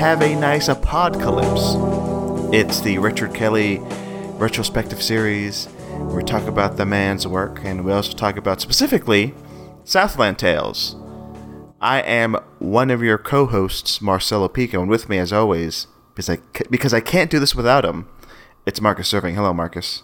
Have 0.00 0.22
a 0.22 0.34
Nice 0.34 0.68
Apocalypse. 0.68 1.74
It's 2.54 2.80
the 2.80 2.96
Richard 2.96 3.34
Kelly 3.34 3.82
retrospective 4.38 5.02
series. 5.02 5.68
We 6.14 6.22
talk 6.22 6.46
about 6.46 6.78
the 6.78 6.86
man's 6.86 7.26
work, 7.26 7.60
and 7.64 7.84
we 7.84 7.92
also 7.92 8.16
talk 8.16 8.38
about 8.38 8.62
specifically 8.62 9.34
Southland 9.84 10.38
Tales. 10.38 10.96
I 11.82 12.00
am 12.00 12.36
one 12.60 12.88
of 12.90 13.02
your 13.02 13.18
co-hosts, 13.18 14.00
Marcelo 14.00 14.48
Pico, 14.48 14.80
and 14.80 14.88
with 14.88 15.10
me, 15.10 15.18
as 15.18 15.34
always, 15.34 15.86
because 16.14 16.30
I 16.30 16.38
because 16.70 16.94
I 16.94 17.00
can't 17.00 17.30
do 17.30 17.38
this 17.38 17.54
without 17.54 17.84
him, 17.84 18.08
it's 18.64 18.80
Marcus 18.80 19.06
Serving. 19.06 19.34
Hello, 19.34 19.52
Marcus. 19.52 20.02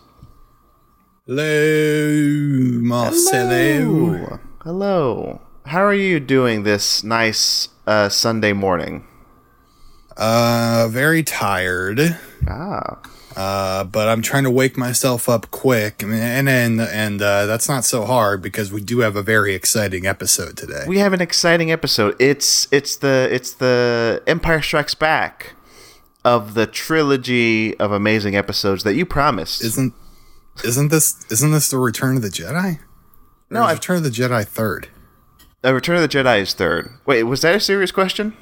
Hello, 1.26 2.80
Marcelo. 2.82 3.80
Hello. 3.80 4.40
Hello. 4.62 5.40
How 5.64 5.82
are 5.82 5.94
you 5.94 6.20
doing 6.20 6.64
this 6.64 7.02
nice 7.02 7.70
uh, 7.86 8.10
Sunday 8.10 8.52
morning? 8.52 9.06
Uh, 10.16 10.88
very 10.90 11.22
tired. 11.22 12.18
Ah. 12.48 12.98
Uh, 13.36 13.84
but 13.84 14.08
I'm 14.08 14.22
trying 14.22 14.44
to 14.44 14.50
wake 14.50 14.78
myself 14.78 15.28
up 15.28 15.50
quick, 15.50 16.02
and 16.02 16.48
and 16.48 16.80
and 16.80 17.20
uh, 17.20 17.44
that's 17.44 17.68
not 17.68 17.84
so 17.84 18.06
hard 18.06 18.40
because 18.40 18.72
we 18.72 18.80
do 18.80 19.00
have 19.00 19.14
a 19.14 19.22
very 19.22 19.54
exciting 19.54 20.06
episode 20.06 20.56
today. 20.56 20.84
We 20.88 20.98
have 21.00 21.12
an 21.12 21.20
exciting 21.20 21.70
episode. 21.70 22.16
It's 22.18 22.66
it's 22.72 22.96
the 22.96 23.28
it's 23.30 23.52
the 23.52 24.22
Empire 24.26 24.62
Strikes 24.62 24.94
Back 24.94 25.52
of 26.24 26.54
the 26.54 26.66
trilogy 26.66 27.76
of 27.78 27.92
amazing 27.92 28.34
episodes 28.36 28.84
that 28.84 28.94
you 28.94 29.04
promised. 29.04 29.62
isn't 29.62 29.92
isn't 30.64 30.88
this 30.90 31.22
isn't 31.30 31.50
this 31.52 31.68
the 31.68 31.76
Return 31.78 32.16
of 32.16 32.22
the 32.22 32.28
Jedi? 32.30 32.78
No, 33.50 33.60
Or 33.60 33.64
is 33.64 33.68
I- 33.68 33.72
Return 33.74 33.96
of 33.98 34.02
the 34.04 34.10
Jedi 34.10 34.46
third. 34.46 34.88
Uh, 35.62 35.74
Return 35.74 35.96
of 35.96 36.02
the 36.02 36.08
Jedi 36.08 36.40
is 36.40 36.54
third. 36.54 36.88
Wait, 37.04 37.24
was 37.24 37.42
that 37.42 37.54
a 37.54 37.60
serious 37.60 37.92
question? 37.92 38.34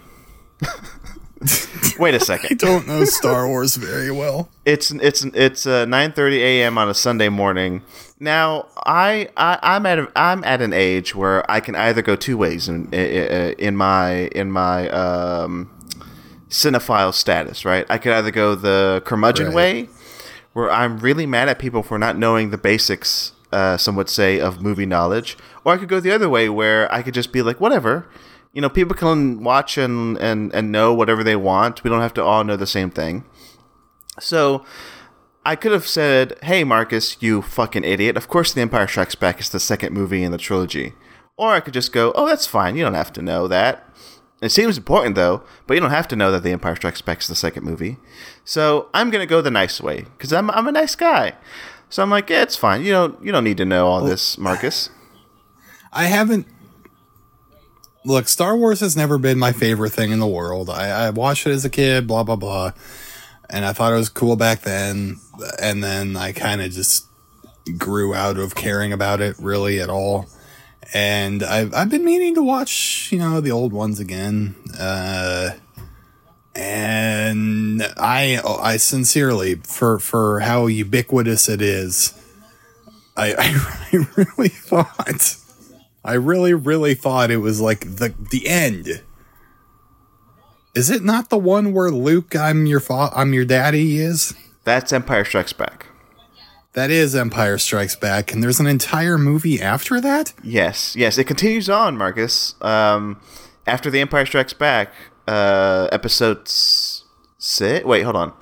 Wait 1.98 2.14
a 2.14 2.20
second. 2.20 2.48
I 2.50 2.54
don't 2.66 2.86
know 2.86 3.04
Star 3.04 3.46
Wars 3.46 3.76
very 3.76 4.10
well. 4.10 4.48
It's 4.64 4.90
it's 4.90 5.24
it's 5.24 5.66
uh, 5.66 5.84
9:30 5.86 6.38
a.m. 6.38 6.78
on 6.78 6.88
a 6.88 6.94
Sunday 6.94 7.28
morning. 7.28 7.82
Now 8.18 8.66
I, 8.86 9.28
I 9.36 9.58
I'm 9.62 9.86
at 9.86 9.98
a, 9.98 10.08
I'm 10.16 10.42
at 10.44 10.60
an 10.62 10.72
age 10.72 11.14
where 11.14 11.48
I 11.50 11.60
can 11.60 11.74
either 11.74 12.02
go 12.02 12.16
two 12.16 12.36
ways 12.36 12.68
in 12.68 12.92
in, 12.92 13.54
in 13.58 13.76
my 13.76 14.28
in 14.34 14.50
my 14.50 14.88
um, 14.90 15.70
cinephile 16.48 17.12
status. 17.12 17.64
Right, 17.64 17.86
I 17.90 17.98
could 17.98 18.12
either 18.12 18.30
go 18.30 18.54
the 18.54 19.02
curmudgeon 19.04 19.46
Right. 19.48 19.54
way, 19.54 19.88
where 20.52 20.70
I'm 20.70 20.98
really 20.98 21.26
mad 21.26 21.48
at 21.48 21.58
people 21.58 21.82
for 21.82 21.98
not 21.98 22.16
knowing 22.16 22.50
the 22.50 22.58
basics. 22.58 23.32
Uh, 23.52 23.76
some 23.76 23.94
would 23.94 24.08
say 24.08 24.40
of 24.40 24.60
movie 24.62 24.86
knowledge, 24.86 25.38
or 25.64 25.74
I 25.74 25.76
could 25.76 25.88
go 25.88 26.00
the 26.00 26.10
other 26.10 26.28
way 26.28 26.48
where 26.48 26.92
I 26.92 27.02
could 27.02 27.14
just 27.14 27.32
be 27.32 27.40
like, 27.40 27.60
whatever. 27.60 28.08
You 28.54 28.62
know, 28.62 28.70
people 28.70 28.94
can 28.94 29.42
watch 29.44 29.76
and, 29.76 30.16
and, 30.18 30.54
and 30.54 30.72
know 30.72 30.94
whatever 30.94 31.22
they 31.22 31.36
want. 31.36 31.84
We 31.84 31.90
don't 31.90 32.00
have 32.00 32.14
to 32.14 32.24
all 32.24 32.44
know 32.44 32.56
the 32.56 32.66
same 32.66 32.88
thing. 32.88 33.24
So 34.20 34.64
I 35.44 35.56
could 35.56 35.72
have 35.72 35.86
said, 35.86 36.38
"Hey, 36.42 36.64
Marcus, 36.64 37.16
you 37.20 37.42
fucking 37.42 37.84
idiot! 37.84 38.16
Of 38.16 38.28
course, 38.28 38.52
The 38.52 38.62
Empire 38.62 38.86
Strikes 38.86 39.14
Back 39.14 39.40
is 39.40 39.50
the 39.50 39.60
second 39.60 39.92
movie 39.92 40.22
in 40.22 40.32
the 40.32 40.38
trilogy." 40.38 40.94
Or 41.36 41.50
I 41.50 41.60
could 41.60 41.74
just 41.74 41.92
go, 41.92 42.12
"Oh, 42.14 42.26
that's 42.26 42.46
fine. 42.46 42.76
You 42.76 42.84
don't 42.84 42.94
have 42.94 43.12
to 43.14 43.22
know 43.22 43.48
that." 43.48 43.84
It 44.40 44.52
seems 44.52 44.76
important 44.76 45.16
though, 45.16 45.42
but 45.66 45.74
you 45.74 45.80
don't 45.80 45.90
have 45.90 46.08
to 46.08 46.16
know 46.16 46.30
that 46.30 46.42
The 46.42 46.52
Empire 46.52 46.76
Strikes 46.76 47.00
Back 47.02 47.20
is 47.20 47.28
the 47.28 47.34
second 47.34 47.64
movie. 47.64 47.98
So 48.44 48.88
I'm 48.94 49.10
gonna 49.10 49.26
go 49.26 49.40
the 49.40 49.50
nice 49.50 49.80
way 49.80 50.02
because 50.16 50.32
I'm 50.32 50.50
I'm 50.50 50.68
a 50.68 50.72
nice 50.72 50.94
guy. 50.94 51.34
So 51.88 52.02
I'm 52.02 52.10
like, 52.10 52.30
yeah, 52.30 52.42
it's 52.42 52.56
fine. 52.56 52.82
You 52.84 52.92
don't 52.92 53.24
you 53.24 53.32
don't 53.32 53.44
need 53.44 53.56
to 53.58 53.64
know 53.64 53.86
all 53.86 54.02
this, 54.02 54.38
Marcus. 54.38 54.90
I 55.92 56.04
haven't. 56.04 56.46
Look, 58.04 58.28
Star 58.28 58.56
Wars 58.56 58.80
has 58.80 58.96
never 58.96 59.16
been 59.16 59.38
my 59.38 59.52
favorite 59.52 59.90
thing 59.90 60.12
in 60.12 60.18
the 60.18 60.26
world. 60.26 60.68
I, 60.68 61.06
I 61.06 61.10
watched 61.10 61.46
it 61.46 61.52
as 61.52 61.64
a 61.64 61.70
kid, 61.70 62.06
blah 62.06 62.22
blah 62.22 62.36
blah, 62.36 62.72
and 63.48 63.64
I 63.64 63.72
thought 63.72 63.92
it 63.92 63.96
was 63.96 64.08
cool 64.08 64.36
back 64.36 64.60
then. 64.60 65.18
And 65.60 65.82
then 65.82 66.16
I 66.16 66.32
kind 66.32 66.60
of 66.60 66.70
just 66.70 67.06
grew 67.78 68.14
out 68.14 68.36
of 68.38 68.54
caring 68.54 68.92
about 68.92 69.20
it 69.20 69.36
really 69.38 69.80
at 69.80 69.88
all. 69.88 70.26
And 70.92 71.42
I've 71.42 71.72
I've 71.74 71.88
been 71.88 72.04
meaning 72.04 72.34
to 72.34 72.42
watch, 72.42 73.10
you 73.10 73.18
know, 73.18 73.40
the 73.40 73.52
old 73.52 73.72
ones 73.72 74.00
again. 74.00 74.54
Uh, 74.78 75.52
and 76.54 77.82
I 77.96 78.38
I 78.44 78.76
sincerely 78.76 79.56
for 79.56 79.98
for 79.98 80.40
how 80.40 80.66
ubiquitous 80.66 81.48
it 81.48 81.62
is. 81.62 82.12
I, 83.16 83.32
I, 83.32 83.88
I 83.98 84.06
really 84.16 84.48
thought, 84.48 85.36
I 86.04 86.14
really, 86.14 86.52
really 86.52 86.94
thought 86.94 87.30
it 87.30 87.38
was 87.38 87.60
like 87.60 87.80
the 87.80 88.14
the 88.30 88.46
end. 88.46 89.02
Is 90.74 90.90
it 90.90 91.02
not 91.02 91.30
the 91.30 91.38
one 91.38 91.72
where 91.72 91.90
Luke, 91.90 92.34
I'm 92.36 92.66
your 92.66 92.80
fa- 92.80 93.10
I'm 93.14 93.32
your 93.32 93.44
daddy 93.44 93.98
is? 93.98 94.34
That's 94.64 94.92
Empire 94.92 95.24
Strikes 95.24 95.52
Back. 95.52 95.86
That 96.72 96.90
is 96.90 97.14
Empire 97.14 97.56
Strikes 97.58 97.94
Back, 97.94 98.32
and 98.32 98.42
there's 98.42 98.58
an 98.58 98.66
entire 98.66 99.16
movie 99.16 99.62
after 99.62 100.00
that. 100.00 100.34
Yes, 100.42 100.96
yes, 100.96 101.16
it 101.18 101.24
continues 101.24 101.70
on, 101.70 101.96
Marcus. 101.96 102.56
Um, 102.60 103.20
after 103.66 103.90
the 103.90 104.00
Empire 104.00 104.26
Strikes 104.26 104.52
Back, 104.52 104.92
uh, 105.28 105.88
episode 105.92 106.48
six. 106.48 107.84
Wait, 107.84 108.02
hold 108.02 108.16
on. 108.16 108.32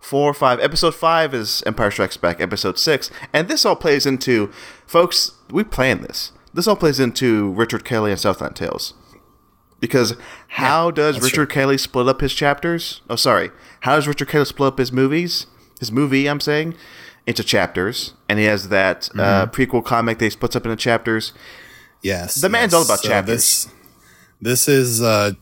Four, 0.00 0.34
five. 0.34 0.60
Episode 0.60 0.94
five 0.94 1.32
is 1.32 1.62
Empire 1.64 1.90
Strikes 1.90 2.18
Back. 2.18 2.40
Episode 2.40 2.78
six, 2.78 3.10
and 3.32 3.48
this 3.48 3.64
all 3.64 3.76
plays 3.76 4.04
into, 4.04 4.52
folks. 4.86 5.32
We 5.50 5.64
planned 5.64 6.04
this. 6.04 6.32
This 6.54 6.66
all 6.66 6.76
plays 6.76 6.98
into 7.00 7.50
Richard 7.52 7.84
Kelly 7.84 8.10
and 8.10 8.18
Southland 8.20 8.56
Tales. 8.56 8.94
Because 9.80 10.16
how 10.48 10.90
does 10.90 11.16
that's 11.16 11.24
Richard 11.26 11.50
Kelly 11.50 11.78
split 11.78 12.08
up 12.08 12.20
his 12.20 12.34
chapters? 12.34 13.00
Oh, 13.08 13.16
sorry. 13.16 13.50
How 13.82 13.94
does 13.96 14.08
Richard 14.08 14.28
Kelly 14.28 14.44
split 14.44 14.68
up 14.72 14.78
his 14.78 14.90
movies? 14.90 15.46
His 15.78 15.92
movie, 15.92 16.28
I'm 16.28 16.40
saying, 16.40 16.74
into 17.26 17.44
chapters, 17.44 18.14
and 18.28 18.38
he 18.40 18.46
has 18.46 18.70
that 18.70 19.08
uh, 19.14 19.46
Mm-hmm. 19.46 19.50
prequel 19.62 19.84
comic 19.84 20.18
that 20.18 20.24
he 20.24 20.30
splits 20.30 20.56
up 20.56 20.64
into 20.64 20.74
chapters. 20.76 21.32
Yes, 22.02 22.34
The 22.36 22.48
man's 22.48 22.72
yes. 22.72 22.78
all 22.78 22.84
about 22.84 23.00
So 23.00 23.08
chapters. 23.08 23.34
This, 23.36 23.68
this 24.40 24.68
is 24.68 25.02
uh, 25.02 25.32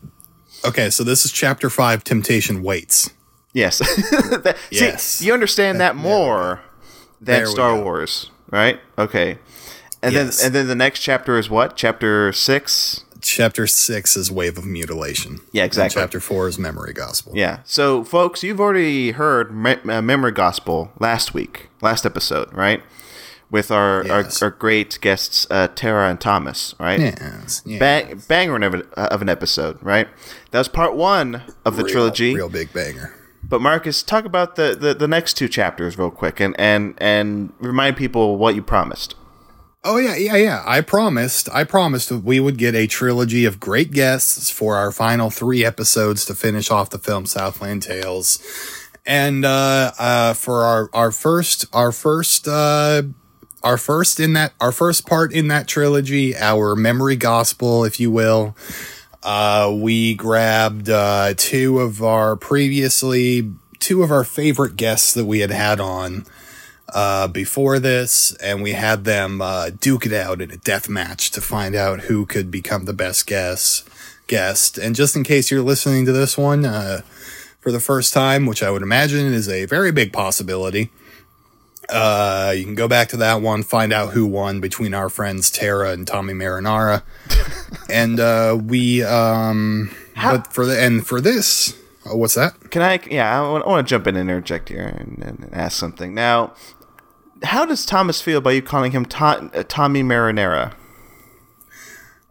okay. 0.65 0.89
So 0.91 1.03
this 1.03 1.25
is 1.25 1.31
chapter 1.31 1.69
five. 1.69 2.03
Temptation 2.03 2.61
waits. 2.61 3.09
Yes. 3.53 3.79
That- 4.43 4.57
Yes. 4.69 5.03
See, 5.03 5.25
you 5.27 5.33
understand 5.33 5.79
that 5.81 5.95
more 5.95 6.61
than 7.19 7.37
There 7.39 7.45
Star. 7.47 7.81
Wars, 7.81 8.29
right? 8.51 8.79
Okay. 8.99 9.39
And 10.03 10.13
Yes. 10.13 10.37
then 10.37 10.45
and 10.47 10.55
then 10.55 10.67
the 10.67 10.75
next 10.75 10.99
chapter 10.99 11.37
is 11.37 11.49
what? 11.49 11.75
Chapter 11.75 12.31
six. 12.31 13.03
Chapter 13.19 13.65
six 13.65 14.15
is 14.15 14.31
wave 14.31 14.57
of 14.57 14.65
mutilation. 14.65 15.39
Yeah, 15.51 15.63
And 15.63 15.69
exactly. 15.69 16.01
chapter 16.01 16.19
four 16.19 16.47
is 16.47 16.59
memory 16.59 16.93
gospel. 16.93 17.33
Yeah. 17.35 17.59
So, 17.65 18.03
folks, 18.03 18.43
you've 18.43 18.61
already 18.61 19.11
heard 19.11 19.51
Me- 19.53 19.77
uh, 19.89 20.01
Memory 20.03 20.31
Gospel 20.33 20.91
last 20.99 21.33
week, 21.33 21.69
last 21.81 22.05
episode, 22.05 22.53
right? 22.53 22.83
With 23.49 23.71
our 23.71 24.03
Yes. 24.05 24.41
our, 24.41 24.47
our 24.49 24.51
great 24.55 24.99
guests, 25.01 25.47
uh, 25.49 25.67
Tara 25.73 26.09
and 26.09 26.21
Thomas, 26.21 26.75
right? 26.79 26.99
Yes, 26.99 27.63
yes. 27.65 27.79
Bang, 27.79 28.21
banger 28.27 28.63
of, 28.67 28.73
an- 28.75 28.83
uh, 28.95 29.07
of 29.09 29.21
an 29.23 29.29
episode, 29.29 29.77
right? 29.81 30.07
That 30.51 30.59
was 30.59 30.67
part 30.67 30.93
one 30.95 31.41
of 31.65 31.75
the 31.75 31.83
Real- 31.85 31.91
trilogy. 31.93 32.35
real 32.35 32.49
big 32.49 32.71
banger. 32.71 33.15
But 33.43 33.61
Marcus, 33.61 34.03
talk 34.03 34.25
about 34.25 34.57
the, 34.57 34.75
the, 34.79 34.93
the 34.93 35.07
next 35.07 35.33
two 35.33 35.47
chapters 35.47 35.97
real 35.97 36.11
quick 36.11 36.39
and, 36.39 36.57
and, 36.59 36.93
and 36.99 37.51
remind 37.59 37.97
people 37.97 38.37
what 38.37 38.53
you 38.55 38.61
promised. 38.61 39.15
Oh 39.89 39.95
yeah, 39.95 40.17
yeah, 40.17 40.35
yeah. 40.35 40.63
I 40.65 40.81
promised. 40.81 41.47
I 41.53 41.63
promised 41.63 42.11
we 42.11 42.41
would 42.41 42.57
get 42.57 42.75
a 42.75 42.87
trilogy 42.87 43.45
of 43.45 43.61
great 43.61 43.91
guests 43.91 44.49
for 44.49 44.75
our 44.75 44.91
final 44.91 45.29
three 45.29 45.63
episodes 45.63 46.25
to 46.25 46.35
finish 46.35 46.69
off 46.69 46.89
the 46.89 46.97
film 46.97 47.25
Southland 47.25 47.83
Tales, 47.83 48.37
and 49.05 49.45
uh, 49.45 49.93
uh, 49.97 50.33
for 50.33 50.65
our 50.65 50.89
our 50.91 51.09
first 51.11 51.67
our 51.71 51.93
first 51.93 52.49
uh, 52.49 53.03
our 53.63 53.77
first 53.77 54.19
in 54.19 54.33
that 54.33 54.51
our 54.59 54.73
first 54.73 55.07
part 55.07 55.31
in 55.31 55.47
that 55.47 55.69
trilogy, 55.69 56.35
our 56.35 56.75
memory 56.75 57.15
gospel, 57.15 57.85
if 57.85 57.97
you 57.97 58.11
will. 58.11 58.57
Uh, 59.23 59.73
we 59.73 60.15
grabbed 60.15 60.89
uh, 60.89 61.33
two 61.37 61.79
of 61.79 62.03
our 62.03 62.35
previously 62.35 63.53
two 63.79 64.03
of 64.03 64.11
our 64.11 64.25
favorite 64.25 64.75
guests 64.75 65.13
that 65.13 65.23
we 65.23 65.39
had 65.39 65.51
had 65.51 65.79
on 65.79 66.25
uh, 66.93 67.27
before 67.27 67.79
this, 67.79 68.33
and 68.35 68.61
we 68.61 68.73
had 68.73 69.03
them 69.03 69.41
uh, 69.41 69.69
duke 69.69 70.05
it 70.05 70.13
out 70.13 70.41
in 70.41 70.51
a 70.51 70.57
death 70.57 70.87
match 70.89 71.31
to 71.31 71.41
find 71.41 71.75
out 71.75 72.01
who 72.01 72.25
could 72.25 72.49
become 72.49 72.85
the 72.85 72.93
best 72.93 73.27
guest. 73.27 73.87
Guest, 74.27 74.77
and 74.77 74.93
just 74.93 75.15
in 75.15 75.23
case 75.23 75.49
you're 75.49 75.61
listening 75.61 76.05
to 76.05 76.11
this 76.11 76.37
one 76.37 76.65
uh, 76.65 76.99
for 77.61 77.71
the 77.71 77.79
first 77.79 78.13
time, 78.13 78.45
which 78.45 78.61
I 78.61 78.69
would 78.69 78.81
imagine 78.81 79.33
is 79.33 79.47
a 79.47 79.65
very 79.65 79.89
big 79.93 80.11
possibility, 80.11 80.89
uh, 81.89 82.53
you 82.55 82.65
can 82.65 82.75
go 82.75 82.87
back 82.87 83.07
to 83.09 83.17
that 83.17 83.41
one, 83.41 83.63
find 83.63 83.93
out 83.93 84.13
who 84.13 84.25
won 84.25 84.59
between 84.59 84.93
our 84.93 85.09
friends 85.09 85.49
Tara 85.49 85.91
and 85.91 86.05
Tommy 86.05 86.33
Marinara, 86.33 87.03
and 87.89 88.19
uh, 88.19 88.57
we. 88.61 89.03
Um, 89.03 89.95
but 90.15 90.51
for 90.51 90.65
the 90.65 90.81
and 90.81 91.05
for 91.05 91.21
this, 91.21 91.77
oh, 92.05 92.17
what's 92.17 92.35
that? 92.35 92.71
Can 92.71 92.81
I? 92.81 92.99
Yeah, 93.09 93.39
I 93.39 93.49
want, 93.49 93.65
I 93.65 93.67
want 93.69 93.87
to 93.87 93.89
jump 93.89 94.07
in 94.07 94.15
and 94.15 94.29
interject 94.29 94.69
here 94.69 94.87
and, 94.87 95.23
and 95.23 95.49
ask 95.53 95.77
something. 95.77 96.13
Now, 96.13 96.53
how 97.43 97.65
does 97.65 97.85
Thomas 97.85 98.21
feel 98.21 98.37
about 98.39 98.51
you 98.51 98.61
calling 98.61 98.91
him 98.91 99.05
to, 99.05 99.23
uh, 99.25 99.63
Tommy 99.67 100.03
Marinara? 100.03 100.73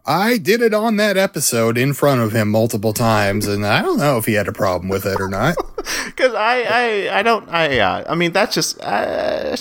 I 0.09 0.37
did 0.37 0.61
it 0.61 0.73
on 0.73 0.95
that 0.97 1.17
episode 1.17 1.77
in 1.77 1.91
front 1.93 2.21
of 2.21 2.31
him 2.31 2.49
multiple 2.49 2.93
times, 2.93 3.45
and 3.45 3.65
I 3.65 3.81
don't 3.81 3.97
know 3.97 4.17
if 4.17 4.25
he 4.25 4.33
had 4.33 4.47
a 4.47 4.53
problem 4.53 4.87
with 4.89 5.05
it 5.05 5.19
or 5.19 5.27
not. 5.29 5.55
Because 6.05 6.33
I, 6.33 6.63
I, 7.09 7.19
I 7.19 7.23
don't, 7.23 7.47
I, 7.47 7.69
yeah. 7.71 8.03
I 8.09 8.15
mean, 8.15 8.33
that's 8.33 8.53
just, 8.53 8.77
uh, 8.81 9.55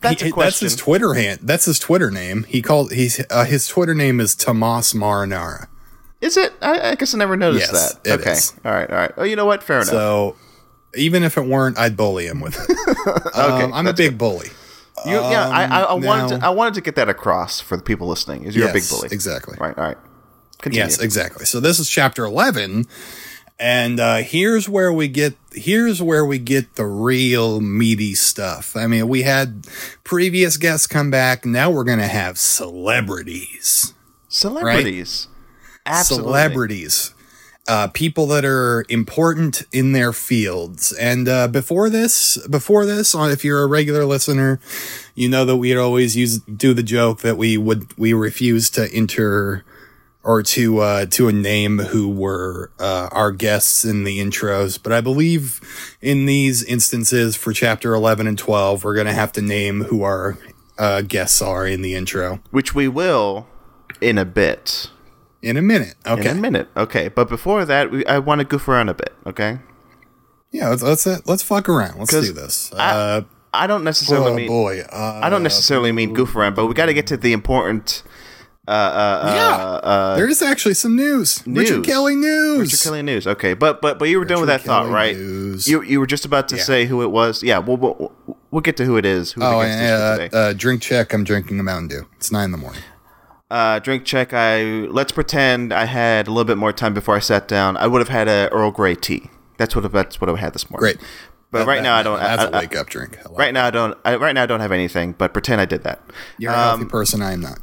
that's 0.00 0.22
He- 0.22 0.28
a 0.28 0.32
question. 0.32 0.66
his 0.66 0.76
Twitter 0.76 1.14
hand. 1.14 1.40
That's 1.42 1.64
his 1.64 1.80
Twitter 1.80 2.12
name. 2.12 2.44
He 2.44 2.62
called 2.62 2.92
he's 2.92 3.24
uh, 3.30 3.44
his 3.44 3.66
Twitter 3.66 3.94
name 3.94 4.20
is 4.20 4.36
Tomas 4.36 4.92
Marinara. 4.92 5.66
is 6.20 6.36
it? 6.36 6.52
I, 6.62 6.90
I 6.90 6.94
guess 6.94 7.12
I 7.14 7.18
never 7.18 7.36
noticed 7.36 7.72
Yes, 7.72 7.94
that. 7.94 8.06
it 8.08 8.20
okay. 8.20 8.32
is. 8.32 8.52
All 8.64 8.70
right. 8.72 8.88
All 8.88 8.96
right. 8.96 9.12
Oh, 9.16 9.24
you 9.24 9.34
know 9.34 9.46
what? 9.46 9.64
Fair 9.64 9.78
enough. 9.78 9.88
So 9.88 10.36
even 10.94 11.24
if 11.24 11.36
it 11.36 11.44
weren't, 11.44 11.76
I'd 11.76 11.96
bully 11.96 12.26
him 12.26 12.40
with 12.40 12.56
it. 12.68 12.76
Um, 13.34 13.72
I'm 13.74 13.86
a 13.88 13.92
big 13.92 14.16
bully. 14.16 14.48
You, 15.06 15.14
yeah, 15.14 15.48
I, 15.48 15.64
I, 15.64 15.80
I 15.82 15.92
wanted 15.94 16.40
to, 16.40 16.46
I 16.46 16.50
wanted 16.50 16.74
to 16.74 16.80
get 16.80 16.96
that 16.96 17.08
across 17.08 17.60
for 17.60 17.76
the 17.76 17.82
people 17.82 18.08
listening. 18.08 18.44
Is 18.44 18.56
you're 18.56 18.68
a 18.68 18.72
big 18.72 18.88
bully? 18.88 19.08
exactly. 19.12 19.56
Right. 19.60 19.76
All 19.76 19.84
right. 19.84 19.98
Continue. 20.60 20.84
Yes, 20.84 20.98
exactly. 20.98 21.44
So 21.44 21.60
this 21.60 21.78
is 21.78 21.90
chapter 21.90 22.24
11 22.24 22.86
and 23.58 24.00
uh 24.00 24.16
here's 24.16 24.68
where 24.68 24.92
we 24.92 25.06
get 25.06 25.36
here's 25.52 26.02
where 26.02 26.24
we 26.24 26.38
get 26.38 26.74
the 26.74 26.86
real 26.86 27.60
meaty 27.60 28.14
stuff. 28.14 28.76
I 28.76 28.86
mean, 28.86 29.08
we 29.08 29.22
had 29.22 29.66
previous 30.02 30.56
guests 30.56 30.86
come 30.86 31.10
back, 31.10 31.44
now 31.44 31.70
we're 31.70 31.84
going 31.84 32.00
to 32.00 32.06
have 32.06 32.38
celebrities. 32.38 33.94
Celebrities. 34.28 35.28
Absolutely. 35.86 36.28
Celebrities. 36.28 37.13
Uh, 37.66 37.88
people 37.88 38.26
that 38.26 38.44
are 38.44 38.84
important 38.90 39.62
in 39.72 39.92
their 39.92 40.12
fields. 40.12 40.92
And 40.92 41.26
uh, 41.26 41.48
before 41.48 41.88
this, 41.88 42.36
before 42.46 42.84
this, 42.84 43.14
uh, 43.14 43.30
if 43.32 43.42
you're 43.42 43.62
a 43.62 43.66
regular 43.66 44.04
listener, 44.04 44.60
you 45.14 45.30
know 45.30 45.46
that 45.46 45.56
we'd 45.56 45.78
always 45.78 46.14
use 46.14 46.40
do 46.40 46.74
the 46.74 46.82
joke 46.82 47.22
that 47.22 47.38
we 47.38 47.56
would 47.56 47.96
we 47.96 48.12
refuse 48.12 48.68
to 48.70 48.92
enter 48.92 49.64
or 50.22 50.42
to 50.42 50.80
uh, 50.80 51.06
to 51.06 51.28
a 51.28 51.32
name 51.32 51.78
who 51.78 52.10
were 52.10 52.70
uh, 52.78 53.08
our 53.12 53.32
guests 53.32 53.82
in 53.82 54.04
the 54.04 54.18
intros. 54.18 54.78
But 54.82 54.92
I 54.92 55.00
believe 55.00 55.60
in 56.02 56.26
these 56.26 56.62
instances 56.62 57.34
for 57.34 57.54
chapter 57.54 57.94
eleven 57.94 58.26
and 58.26 58.36
twelve, 58.36 58.84
we're 58.84 58.94
gonna 58.94 59.14
have 59.14 59.32
to 59.32 59.42
name 59.42 59.84
who 59.84 60.02
our 60.02 60.36
uh, 60.76 61.00
guests 61.00 61.40
are 61.40 61.66
in 61.66 61.80
the 61.80 61.94
intro 61.94 62.40
Which 62.50 62.74
we 62.74 62.88
will 62.88 63.46
in 64.02 64.18
a 64.18 64.26
bit. 64.26 64.90
In 65.44 65.56
a 65.56 65.62
minute. 65.62 65.94
Okay. 66.06 66.30
In 66.30 66.38
a 66.38 66.40
minute. 66.40 66.68
Okay. 66.76 67.08
But 67.08 67.28
before 67.28 67.64
that, 67.64 67.90
we, 67.90 68.04
I 68.06 68.18
want 68.18 68.40
to 68.40 68.44
goof 68.44 68.66
around 68.68 68.88
a 68.88 68.94
bit. 68.94 69.12
Okay. 69.26 69.58
Yeah, 70.52 70.68
let's 70.68 70.82
let's 70.82 71.06
uh, 71.06 71.18
let's 71.26 71.42
fuck 71.42 71.68
around. 71.68 71.98
Let's 71.98 72.12
do 72.12 72.32
this. 72.32 72.72
I- 72.72 72.90
uh, 72.94 73.20
I 73.56 73.68
don't 73.68 73.84
necessarily 73.84 74.32
oh 74.32 74.34
mean. 74.34 74.48
boy, 74.48 74.80
uh, 74.80 75.20
I 75.22 75.30
don't 75.30 75.44
necessarily 75.44 75.92
mean 75.92 76.12
goof 76.12 76.34
around, 76.34 76.56
but 76.56 76.66
we 76.66 76.74
got 76.74 76.86
to 76.86 76.94
get 76.94 77.06
to 77.08 77.16
the 77.16 77.32
important. 77.32 78.02
Uh, 78.66 78.70
uh, 78.72 79.32
Yeah. 79.36 79.48
uh, 79.56 79.86
uh, 79.86 80.16
There's 80.16 80.42
actually 80.42 80.74
some 80.74 80.96
news. 80.96 81.40
Richard 81.46 81.76
News. 81.76 81.86
Kelly 81.86 82.16
news. 82.16 82.72
Richard 82.72 82.82
Kelly 82.82 83.02
news. 83.02 83.26
Okay, 83.28 83.54
but 83.54 83.80
but 83.80 83.98
but 84.00 84.08
you 84.08 84.18
were 84.18 84.24
done 84.24 84.40
with 84.40 84.48
that 84.48 84.54
Richard 84.62 84.66
thought, 84.66 84.88
right? 84.90 85.14
news. 85.14 85.68
You 85.68 85.82
you 85.82 86.00
were 86.00 86.06
just 86.08 86.24
about 86.24 86.48
to 86.48 86.56
Yeah. 86.56 86.62
say 86.64 86.86
who 86.86 87.02
it 87.02 87.12
was. 87.12 87.44
Yeah, 87.44 87.58
we'll 87.58 87.76
we'll, 87.76 88.12
we'll 88.50 88.62
get 88.62 88.76
to 88.78 88.84
who 88.84 88.96
it 88.96 89.04
is. 89.06 89.30
Who 89.32 89.42
Oh, 89.44 89.60
is 89.60 89.70
and 89.70 90.34
uh, 90.34 90.36
uh, 90.36 90.52
drink 90.54 90.82
check. 90.82 91.12
I'm 91.12 91.22
drinking 91.22 91.60
a 91.60 91.62
Mountain 91.62 91.88
Dew. 91.88 92.06
It's 92.16 92.32
nine 92.32 92.46
in 92.46 92.50
the 92.52 92.58
morning. 92.58 92.82
Uh, 93.54 93.78
drink 93.78 94.04
check. 94.04 94.32
I 94.32 94.62
let's 94.98 95.12
pretend 95.12 95.72
I 95.72 95.84
had 95.84 96.26
a 96.26 96.30
little 96.30 96.44
bit 96.44 96.56
more 96.58 96.72
time 96.72 96.92
before 96.92 97.14
I 97.14 97.20
sat 97.20 97.46
down. 97.46 97.76
I 97.76 97.86
would 97.86 98.00
have 98.00 98.08
had 98.08 98.26
a 98.26 98.48
Earl 98.50 98.72
Grey 98.72 98.96
tea. 98.96 99.30
That's 99.58 99.76
what 99.76 99.90
that's 99.92 100.20
what 100.20 100.28
I 100.28 100.34
had 100.36 100.52
this 100.54 100.68
morning. 100.68 100.80
Great. 100.80 100.96
But 101.52 101.58
That- 101.60 101.66
right 101.68 101.76
that- 101.76 101.82
now 101.84 101.94
I 101.94 102.02
don't. 102.02 102.18
That's 102.18 102.42
I- 102.42 102.46
a 102.46 102.50
I- 102.50 102.58
wake 102.62 102.74
up 102.74 102.88
drink. 102.88 103.16
I 103.24 103.32
Right 103.32 103.54
now 103.54 103.64
I 103.66 103.70
don't. 103.70 103.96
I, 104.04 104.16
right 104.16 104.32
now 104.34 104.42
I 104.42 104.46
don't 104.46 104.58
have 104.58 104.72
anything. 104.72 105.12
But 105.16 105.32
pretend 105.32 105.60
I 105.60 105.66
did 105.66 105.84
that. 105.84 106.00
You're 106.36 106.50
a 106.52 106.56
healthy 106.56 106.86
person. 106.86 107.22
I 107.22 107.32
am 107.34 107.42
not. 107.42 107.60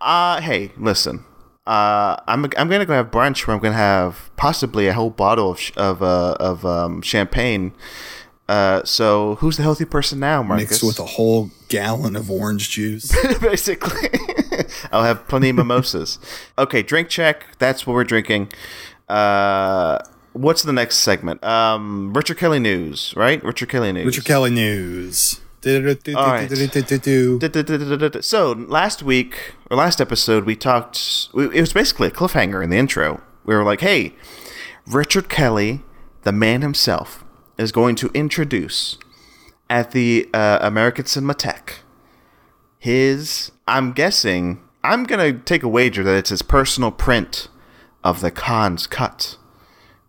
Uh 0.00 0.40
hey, 0.40 0.72
listen. 0.78 1.24
Uh, 1.66 2.16
I'm 2.26 2.46
I'm 2.56 2.68
gonna 2.70 2.86
go 2.86 2.94
have 2.94 3.10
brunch 3.10 3.46
where 3.46 3.54
I'm 3.54 3.60
gonna 3.62 3.74
have 3.74 4.30
possibly 4.38 4.88
a 4.88 4.94
whole 4.94 5.10
bottle 5.10 5.50
of 5.50 5.60
sh- 5.60 5.72
of 5.76 6.02
uh, 6.02 6.34
of 6.40 6.64
um, 6.64 7.02
champagne. 7.02 7.74
Uh, 8.50 8.84
so 8.84 9.36
who's 9.36 9.58
the 9.58 9.62
healthy 9.62 9.84
person 9.84 10.18
now, 10.18 10.42
Marcus? 10.42 10.70
Mixed 10.70 10.82
with 10.82 10.98
a 10.98 11.04
whole 11.04 11.52
gallon 11.68 12.16
of 12.16 12.28
orange 12.28 12.70
juice. 12.70 13.14
basically. 13.40 14.08
I'll 14.92 15.04
have 15.04 15.28
plenty 15.28 15.50
of 15.50 15.56
mimosas. 15.56 16.18
Okay, 16.58 16.82
drink 16.82 17.08
check. 17.08 17.46
That's 17.58 17.86
what 17.86 17.94
we're 17.94 18.04
drinking. 18.04 18.52
Uh, 19.08 19.98
what's 20.32 20.62
the 20.62 20.72
next 20.72 20.98
segment? 20.98 21.42
Um, 21.44 22.12
Richard 22.12 22.38
Kelly 22.38 22.58
news, 22.58 23.14
right? 23.16 23.42
Richard 23.42 23.68
Kelly 23.68 23.92
news. 23.92 24.04
Richard 24.04 24.24
Kelly 24.24 24.50
news. 24.50 25.40
right. 25.64 26.48
So 28.24 28.52
last 28.52 29.02
week 29.02 29.54
or 29.70 29.76
last 29.76 30.00
episode, 30.00 30.44
we 30.44 30.56
talked. 30.56 31.28
It 31.34 31.60
was 31.60 31.72
basically 31.72 32.08
a 32.08 32.10
cliffhanger 32.10 32.62
in 32.62 32.70
the 32.70 32.76
intro. 32.76 33.22
We 33.46 33.54
were 33.54 33.64
like, 33.64 33.80
"Hey, 33.80 34.14
Richard 34.86 35.30
Kelly, 35.30 35.82
the 36.24 36.32
man 36.32 36.60
himself, 36.60 37.24
is 37.60 37.70
going 37.72 37.94
to 37.96 38.10
introduce 38.14 38.98
at 39.68 39.92
the 39.92 40.28
uh, 40.34 40.58
American 40.62 41.04
Cinematheque 41.04 41.74
his. 42.78 43.52
I'm 43.68 43.92
guessing. 43.92 44.60
I'm 44.82 45.04
gonna 45.04 45.34
take 45.34 45.62
a 45.62 45.68
wager 45.68 46.02
that 46.02 46.16
it's 46.16 46.30
his 46.30 46.42
personal 46.42 46.90
print 46.90 47.48
of 48.02 48.20
the 48.22 48.30
Cannes 48.30 48.86
cut 48.86 49.36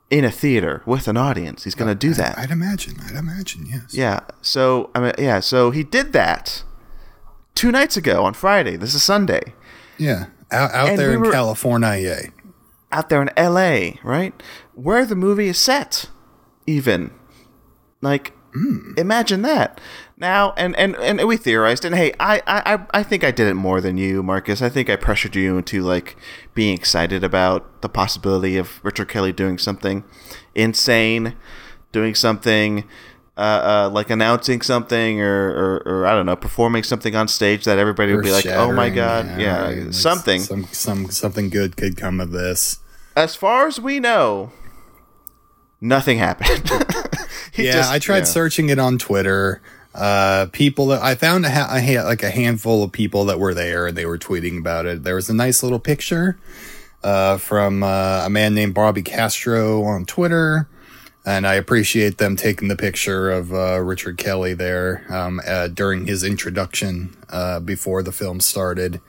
in 0.10 0.24
a 0.24 0.32
theater 0.32 0.82
with 0.86 1.08
an 1.08 1.18
audience. 1.18 1.66
He's 1.66 1.76
gonna 1.76 1.96
do 1.96 2.14
that. 2.14 2.38
I'd 2.38 2.52
imagine. 2.52 2.96
I'd 3.06 3.16
imagine. 3.18 3.66
Yes. 3.66 3.94
Yeah. 3.94 4.22
So 4.42 4.90
I 4.96 5.00
mean, 5.02 5.14
yeah. 5.20 5.42
So 5.42 5.72
he 5.72 5.84
did 5.84 6.14
that 6.14 6.64
two 7.54 7.72
nights 7.72 7.98
ago 7.98 8.24
on 8.24 8.34
Friday. 8.34 8.78
This 8.78 8.96
is 8.96 9.04
Sunday 9.04 9.54
Yeah. 9.98 10.28
Out, 10.52 10.72
out 10.72 10.90
And 10.90 11.00
there 11.00 11.10
we 11.10 11.16
in 11.16 11.22
were- 11.22 11.32
California. 11.32 11.98
Yeah. 11.98 12.22
Out 12.94 13.10
there 13.10 13.22
in 13.22 13.30
L.A. 13.38 14.00
Right 14.04 14.34
where 14.74 15.06
the 15.06 15.16
movie 15.16 15.50
is 15.50 15.58
set. 15.60 16.06
Even 16.66 17.12
like 18.02 18.34
imagine 18.98 19.42
that. 19.44 19.80
Now 20.18 20.54
and, 20.58 20.76
and 20.76 20.96
and 20.98 21.26
we 21.28 21.36
theorized 21.38 21.84
and 21.86 21.96
hey 21.96 22.14
I, 22.20 22.42
I 22.46 22.80
I- 22.94 23.02
think 23.04 23.24
I 23.24 23.32
did 23.32 23.48
it 23.48 23.56
more 23.56 23.82
than 23.82 23.98
you 23.98 24.22
Marcus 24.22 24.62
I 24.62 24.70
think 24.70 24.88
I 24.90 24.96
pressured 24.96 25.36
you 25.36 25.58
into 25.58 25.82
like 25.82 26.16
being 26.54 26.76
excited 26.78 27.24
about 27.24 27.82
the 27.82 27.90
possibility 27.90 28.58
of 28.58 28.80
Richard 28.84 29.08
Kelly 29.10 29.32
doing 29.32 29.58
something 29.58 30.04
insane 30.54 31.36
doing 31.92 32.14
something 32.14 32.84
uh, 33.38 33.40
uh, 33.86 33.90
like 33.92 34.10
announcing 34.12 34.62
something 34.62 35.20
or, 35.22 35.50
or, 35.50 35.78
or 35.88 36.06
I 36.06 36.12
don't 36.12 36.28
know 36.28 36.36
performing 36.36 36.84
something 36.84 37.16
on 37.16 37.28
stage 37.28 37.64
that 37.66 37.80
everybody 37.80 38.14
would 38.14 38.24
be 38.24 38.32
like 38.32 38.46
oh 38.46 38.72
my 38.72 38.90
god 38.92 39.40
yeah, 39.40 39.64
right. 39.64 39.78
Like 39.86 39.94
something 39.94 40.42
Some 40.42 40.66
some 40.66 41.10
something 41.10 41.50
good 41.50 41.76
could 41.78 41.98
come 41.98 42.20
of 42.20 42.32
this. 42.32 42.80
as 43.16 43.34
far 43.36 43.66
as 43.68 43.80
we 43.80 44.00
know 44.00 44.52
nothing 45.80 46.20
happened 46.20 46.70
yeah, 47.58 47.74
just- 47.74 47.92
I 47.92 48.00
tried 48.00 48.20
yeah. 48.20 48.24
searching 48.26 48.70
it 48.70 48.80
on 48.80 48.98
Twitter. 48.98 49.62
Uh, 49.94 50.46
people 50.54 50.88
that 50.88 51.02
I 51.02 51.16
found 51.16 51.46
a, 51.46 51.50
ha- 51.50 51.68
a 51.70 51.82
ha- 51.82 52.04
like 52.06 52.24
a 52.24 52.30
handful 52.30 52.82
of 52.82 52.94
people 52.94 53.26
that 53.26 53.40
were 53.40 53.54
there 53.54 53.88
and 53.88 53.98
they 53.98 54.06
were 54.06 54.18
tweeting 54.18 54.58
about 54.58 54.86
it. 54.86 55.04
There 55.04 55.16
was 55.16 55.30
a 55.30 55.34
nice 55.34 55.64
little 55.64 55.80
picture 55.80 56.38
uh, 57.04 57.38
from 57.38 57.84
uh, 57.84 58.24
a 58.26 58.30
man 58.30 58.54
named 58.54 58.74
Bobby 58.74 59.02
Castro 59.02 59.84
on 59.84 60.06
Twitter, 60.06 60.70
and 61.26 61.46
I 61.46 61.56
appreciate 61.56 62.20
them 62.20 62.38
taking 62.38 62.70
the 62.70 62.78
picture 62.78 63.30
of 63.30 63.52
uh, 63.54 63.82
Richard 63.82 64.18
Kelly 64.18 64.54
there 64.54 65.06
um, 65.10 65.42
uh, 65.46 65.68
during 65.68 66.08
his 66.08 66.24
introduction 66.24 67.18
uh, 67.30 67.60
before 67.60 68.02
the 68.02 68.14
film 68.14 68.40
started, 68.40 69.02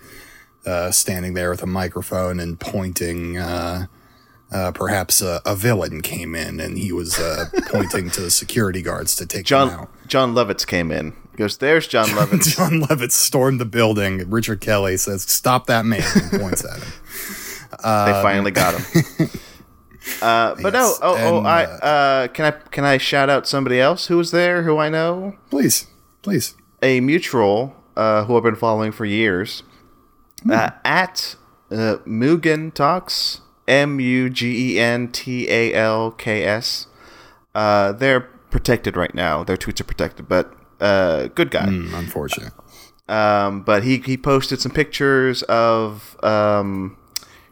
uh, 0.66 0.90
standing 0.90 1.34
there 1.34 1.50
with 1.50 1.62
a 1.62 1.66
microphone 1.66 2.40
and 2.40 2.58
pointing. 2.58 3.36
Uh, 4.52 4.56
uh, 4.56 4.72
perhaps 4.72 5.20
a, 5.20 5.40
a 5.44 5.56
villain 5.56 6.02
came 6.02 6.34
in 6.34 6.60
and 6.60 6.78
he 6.78 6.92
was 6.92 7.18
uh, 7.18 7.46
pointing 7.70 8.10
to 8.10 8.20
the 8.20 8.30
security 8.30 8.82
guards 8.82 9.16
to 9.16 9.26
take 9.26 9.50
him 9.50 9.56
out. 9.58 9.88
John 10.06 10.34
Jon 10.34 10.34
Lovitz 10.34 10.66
came 10.66 10.90
in 10.92 11.14
He 11.30 11.36
goes 11.36 11.58
there's 11.58 11.86
Jon 11.86 12.06
Lovitz 12.08 12.56
Jon 12.56 12.80
Lovitz 12.82 13.12
stormed 13.12 13.60
the 13.60 13.64
building. 13.64 14.28
Richard 14.30 14.60
Kelly 14.60 14.96
says, 14.96 15.22
"Stop 15.22 15.66
that 15.66 15.84
man!" 15.84 16.02
and 16.14 16.40
points 16.40 16.64
at 16.64 16.78
him. 16.82 16.92
they 17.82 18.22
finally 18.22 18.50
got 18.50 18.74
him 18.74 19.02
uh, 20.22 20.54
but 20.62 20.72
no 20.72 20.86
Yes, 20.88 20.98
oh, 21.02 21.16
oh 21.18 21.38
and, 21.38 21.46
I 21.46 21.64
uh, 21.64 22.28
can 22.28 22.46
I 22.46 22.50
can 22.50 22.84
I 22.84 22.98
shout 22.98 23.28
out 23.30 23.46
somebody 23.46 23.80
else 23.80 24.06
who 24.06 24.16
was 24.16 24.30
there 24.30 24.62
who 24.62 24.78
I 24.78 24.88
know 24.88 25.36
Please, 25.50 25.86
please. 26.22 26.54
a 26.82 27.00
mutual 27.00 27.74
uh, 27.96 28.24
who 28.24 28.36
I've 28.36 28.42
been 28.42 28.56
following 28.56 28.92
for 28.92 29.04
years 29.04 29.62
uh, 30.50 30.70
at 30.84 31.36
uh, 31.70 31.98
Mugen 32.06 32.72
Talks 32.72 33.41
M 33.68 34.00
U 34.00 34.30
G 34.30 34.74
E 34.74 34.80
N 34.80 35.08
T 35.08 35.48
A 35.50 35.74
L 35.74 36.10
K 36.10 36.44
S. 36.44 36.86
Uh, 37.54 37.92
they're 37.92 38.20
protected 38.50 38.96
right 38.96 39.14
now. 39.14 39.44
Their 39.44 39.56
tweets 39.56 39.80
are 39.80 39.84
protected, 39.84 40.28
but 40.28 40.54
uh, 40.80 41.28
good 41.28 41.50
guy. 41.50 41.66
Hmm, 41.66 41.94
unfortunate. 41.94 42.52
Um, 43.08 43.62
but 43.62 43.82
he 43.84 43.98
he 43.98 44.16
posted 44.16 44.60
some 44.60 44.72
pictures 44.72 45.42
of 45.44 46.16
um, 46.22 46.96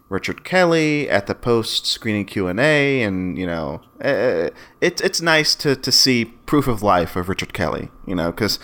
Richard 0.09 0.45
Kelly 0.45 1.09
at 1.09 1.27
the 1.27 1.35
post 1.35 1.87
screening 1.87 2.25
Q 2.25 2.49
and 2.49 2.61
A, 2.61 3.03
and 3.03 3.39
you 3.39 3.47
know, 3.47 3.81
uh, 4.03 4.51
it's 4.81 5.01
it's 5.03 5.21
nice 5.21 5.55
to 5.57 5.77
to 5.77 5.93
see 5.93 6.25
proof 6.25 6.67
of 6.67 6.83
life 6.83 7.17
of 7.17 7.29
Richard 7.29 7.53
Kelly. 7.53 7.91
You 8.07 8.15
know, 8.15 8.31
because 8.31 8.59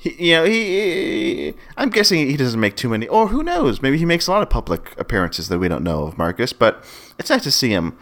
he, 0.00 0.30
you 0.30 0.34
know, 0.36 0.44
he, 0.44 0.64
he- 0.64 1.54
I'm 1.76 1.90
guessing 1.90 2.26
he 2.28 2.36
doesn't 2.36 2.58
make 2.60 2.76
too 2.76 2.88
many, 2.88 3.06
or 3.08 3.28
who 3.28 3.42
knows? 3.42 3.82
Maybe 3.82 3.98
he 3.98 4.04
makes 4.06 4.26
a 4.26 4.30
lot 4.30 4.42
of 4.42 4.48
public 4.50 4.94
appearances 4.98 5.48
that 5.48 5.58
we 5.58 5.68
don't 5.68 5.84
know 5.84 6.04
of, 6.04 6.16
Marcus. 6.18 6.52
But 6.52 6.82
it's 7.18 7.30
nice 7.30 7.42
to 7.44 7.50
see 7.52 7.70
him 7.70 7.96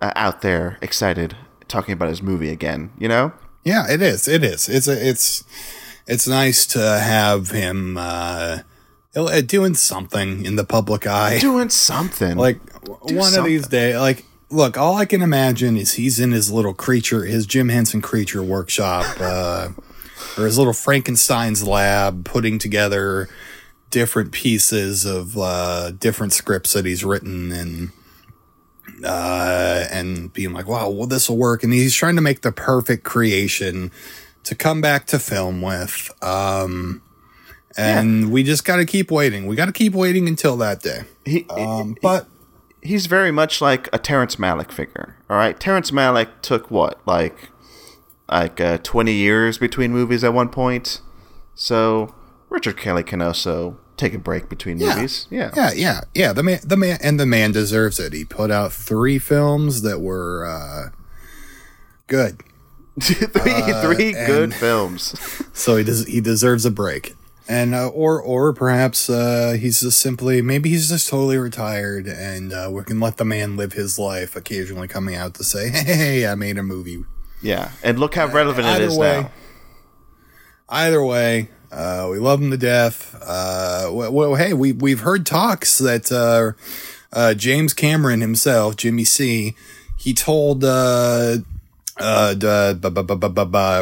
uh, 0.00 0.12
out 0.14 0.42
there, 0.42 0.78
excited, 0.82 1.36
talking 1.66 1.92
about 1.94 2.08
his 2.10 2.22
movie 2.22 2.50
again. 2.50 2.90
You 2.98 3.08
know? 3.08 3.32
Yeah, 3.64 3.86
it 3.90 4.02
is. 4.02 4.28
It 4.28 4.44
is. 4.44 4.68
It's 4.68 4.86
a, 4.88 5.08
it's 5.08 5.44
it's 6.06 6.26
nice 6.28 6.64
to 6.66 6.78
have 6.80 7.50
him 7.50 7.96
uh, 7.98 8.58
uh, 9.16 9.40
doing 9.42 9.74
something 9.74 10.44
in 10.44 10.56
the 10.56 10.64
public 10.64 11.06
eye. 11.06 11.38
Doing 11.38 11.68
something 11.70 12.36
Like 12.36 12.58
w- 12.84 13.18
one 13.18 13.34
of 13.34 13.44
these 13.44 13.66
days, 13.68 13.96
like 13.96 14.24
look, 14.50 14.78
all 14.78 14.96
I 14.96 15.04
can 15.04 15.20
imagine 15.22 15.76
is 15.76 15.94
he's 15.94 16.18
in 16.18 16.32
his 16.32 16.50
little 16.50 16.72
creature, 16.74 17.24
his 17.24 17.44
Jim 17.46 17.68
Henson 17.68 18.00
creature 18.00 18.42
workshop, 18.42 19.04
uh, 19.20 19.68
or 20.38 20.46
his 20.46 20.56
little 20.56 20.72
Frankenstein's 20.72 21.66
lab, 21.66 22.24
putting 22.24 22.58
together 22.58 23.28
different 23.90 24.32
pieces 24.32 25.04
of 25.04 25.36
uh, 25.36 25.90
different 25.92 26.32
scripts 26.32 26.72
that 26.74 26.84
he's 26.84 27.04
written 27.04 27.52
and 27.52 27.90
uh, 29.04 29.86
and 29.90 30.32
being 30.32 30.52
like, 30.52 30.66
wow, 30.66 30.88
well, 30.88 31.06
this 31.06 31.28
will 31.28 31.36
work. 31.36 31.62
And 31.62 31.72
he's 31.72 31.94
trying 31.94 32.16
to 32.16 32.22
make 32.22 32.42
the 32.42 32.52
perfect 32.52 33.04
creation 33.04 33.90
to 34.44 34.54
come 34.54 34.80
back 34.80 35.06
to 35.06 35.18
film 35.18 35.62
with. 35.62 36.10
Um, 36.22 37.02
and 37.76 38.32
we 38.32 38.42
just 38.42 38.64
got 38.64 38.76
to 38.76 38.84
keep 38.86 39.10
waiting. 39.10 39.46
We 39.46 39.54
got 39.56 39.66
to 39.66 39.72
keep 39.72 39.92
waiting 39.92 40.26
until 40.26 40.56
that 40.56 40.82
day. 40.82 41.02
He, 41.24 41.46
Um, 41.48 41.96
but 42.02 42.26
he's 42.82 43.06
very 43.06 43.30
much 43.30 43.60
like 43.60 43.88
a 43.92 43.98
Terrence 43.98 44.36
Malick 44.36 44.72
figure. 44.72 45.16
All 45.30 45.36
right, 45.36 45.58
Terrence 45.58 45.90
Malick 45.90 46.28
took 46.42 46.70
what, 46.70 46.98
like, 47.06 47.50
like 48.30 48.60
uh, 48.60 48.78
twenty 48.78 49.12
years 49.14 49.58
between 49.58 49.92
movies 49.92 50.22
at 50.24 50.32
one 50.34 50.48
point. 50.48 51.00
So 51.54 52.14
Richard 52.50 52.76
Kelly 52.76 53.02
can 53.02 53.20
also 53.22 53.78
take 53.96 54.14
a 54.14 54.18
break 54.18 54.48
between 54.48 54.78
Yeah. 54.78 54.94
movies. 54.94 55.26
Yeah, 55.30 55.50
yeah, 55.56 55.70
yeah, 55.74 56.00
yeah. 56.14 56.32
The 56.32 56.42
man, 56.42 56.60
the 56.64 56.76
man, 56.76 56.98
and 57.02 57.18
the 57.18 57.26
man 57.26 57.52
deserves 57.52 57.98
it. 57.98 58.12
He 58.12 58.24
put 58.24 58.50
out 58.50 58.72
three 58.72 59.18
films 59.18 59.82
that 59.82 60.00
were 60.00 60.46
uh, 60.46 60.90
good, 62.06 62.42
three 63.00 63.72
three 63.82 64.12
good 64.12 64.54
films. 64.54 65.14
so 65.52 65.76
he 65.76 65.84
does. 65.84 66.06
He 66.06 66.20
deserves 66.20 66.64
a 66.64 66.70
break. 66.70 67.14
And 67.50 67.74
uh, 67.74 67.88
or 67.88 68.20
or 68.20 68.52
perhaps 68.52 69.08
uh, 69.08 69.56
he's 69.58 69.80
just 69.80 69.98
simply 70.00 70.42
maybe 70.42 70.68
he's 70.68 70.90
just 70.90 71.08
totally 71.08 71.38
retired, 71.38 72.06
and 72.06 72.52
uh, 72.52 72.68
we 72.70 72.84
can 72.84 73.00
let 73.00 73.16
the 73.16 73.24
man 73.24 73.56
live 73.56 73.72
his 73.72 73.98
life. 73.98 74.36
Occasionally 74.36 74.86
coming 74.86 75.14
out 75.14 75.32
to 75.36 75.44
say, 75.44 75.70
"Hey, 75.70 76.26
I 76.26 76.34
made 76.34 76.58
a 76.58 76.62
movie." 76.62 77.04
Yeah, 77.40 77.70
and 77.82 77.98
look 77.98 78.14
how 78.14 78.26
relevant 78.26 78.66
it 78.66 78.70
either 78.70 78.98
way, 78.98 79.20
now. 79.22 79.30
Either 80.68 81.02
way, 81.04 81.48
uh, 81.70 82.08
we 82.10 82.18
love 82.18 82.42
him 82.42 82.50
to 82.50 82.56
death. 82.56 83.14
Uh, 83.20 83.88
well, 83.92 84.12
well, 84.12 84.34
hey, 84.34 84.52
we 84.52 84.72
we've 84.72 85.00
heard 85.00 85.24
talks 85.24 85.78
that 85.78 86.10
uh, 86.10 86.52
uh, 87.12 87.34
James 87.34 87.72
Cameron 87.74 88.20
himself, 88.20 88.76
Jimmy 88.76 89.04
C, 89.04 89.54
he 89.96 90.14
told 90.14 90.64
uh, 90.64 91.38
uh, 91.98 92.34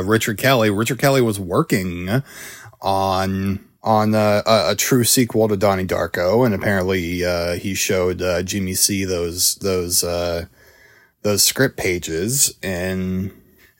Richard 0.05 0.39
Kelly. 0.39 0.71
Richard 0.71 0.99
Kelly 0.99 1.23
was 1.23 1.41
working 1.41 2.23
on 2.83 3.65
on 3.83 4.15
uh, 4.15 4.43
a, 4.47 4.71
a 4.73 4.75
true 4.75 5.05
sequel 5.05 5.49
to 5.49 5.57
Donnie 5.57 5.87
Darko, 5.87 6.45
and 6.45 6.55
apparently 6.55 7.25
uh, 7.25 7.55
he 7.55 7.75
showed 7.75 8.21
uh, 8.21 8.43
Jimmy 8.43 8.75
C 8.75 9.05
those 9.05 9.55
those 9.57 10.05
uh, 10.05 10.47
those 11.23 11.43
script 11.43 11.77
pages 11.77 12.57
and. 12.63 13.33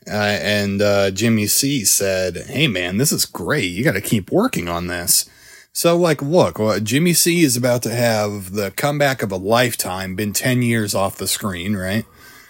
Uh, 0.09 0.13
and 0.41 0.81
uh, 0.81 1.11
Jimmy 1.11 1.47
C 1.47 1.83
said, 1.85 2.37
"Hey 2.47 2.67
man, 2.67 2.97
this 2.97 3.11
is 3.11 3.25
great. 3.25 3.65
You 3.65 3.83
got 3.83 3.93
to 3.93 4.01
keep 4.01 4.31
working 4.31 4.67
on 4.67 4.87
this." 4.87 5.29
So, 5.73 5.95
like, 5.95 6.21
look, 6.23 6.57
well, 6.57 6.79
Jimmy 6.79 7.13
C 7.13 7.43
is 7.43 7.55
about 7.55 7.83
to 7.83 7.93
have 7.93 8.53
the 8.53 8.71
comeback 8.71 9.21
of 9.21 9.31
a 9.31 9.35
lifetime. 9.37 10.15
Been 10.15 10.33
ten 10.33 10.61
years 10.61 10.95
off 10.95 11.17
the 11.17 11.27
screen, 11.27 11.75
right? 11.75 12.05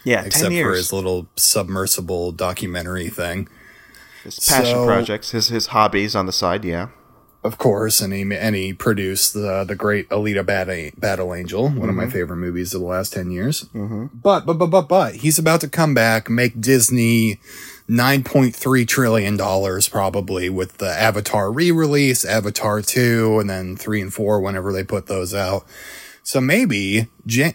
Yeah, 0.06 0.24
Except 0.24 0.54
for 0.56 0.72
his 0.74 0.94
little 0.94 1.28
submersible 1.36 2.32
documentary 2.32 3.10
thing, 3.10 3.50
His 4.24 4.40
passion 4.40 4.76
So- 4.76 4.86
projects, 4.86 5.32
his 5.32 5.50
his 5.50 5.68
hobbies 5.68 6.16
on 6.16 6.26
the 6.26 6.32
side. 6.32 6.64
Yeah, 6.64 6.88
of 7.48 7.58
course. 7.58 8.02
And 8.02 8.14
he 8.14 8.22
and 8.36 8.56
he 8.56 8.74
produced 8.74 9.34
the 9.34 9.64
the 9.64 9.76
great 9.76 10.08
Alita 10.10 10.46
Battle, 10.46 10.92
Battle 10.98 11.34
Angel, 11.34 11.70
one 11.70 11.90
of 11.90 11.96
my 11.96 12.08
favorite 12.08 12.38
movies 12.38 12.74
of 12.74 12.82
the 12.82 12.88
last 12.88 13.14
ten 13.14 13.32
years. 13.32 13.64
But 13.64 14.46
but 14.46 14.54
but 14.60 14.68
but 14.68 14.88
but 14.88 15.16
he's 15.16 15.40
about 15.40 15.62
to 15.62 15.68
come 15.70 15.94
back, 15.94 16.30
make 16.30 16.62
Disney 16.62 17.40
nine 17.88 18.24
point 18.24 18.56
three 18.56 18.86
trillion 18.86 19.38
dollars 19.38 19.88
probably 19.88 20.50
with 20.50 20.78
the 20.78 20.90
Avatar 20.90 21.52
re-release, 21.52 22.24
Avatar 22.26 22.82
two, 22.82 23.40
and 23.40 23.50
then 23.50 23.76
three 23.76 24.02
and 24.02 24.14
four 24.14 24.40
whenever 24.42 24.72
they 24.72 24.84
put 24.84 25.08
those 25.08 25.34
out. 25.34 25.66
So 26.22 26.42
maybe 26.42 27.08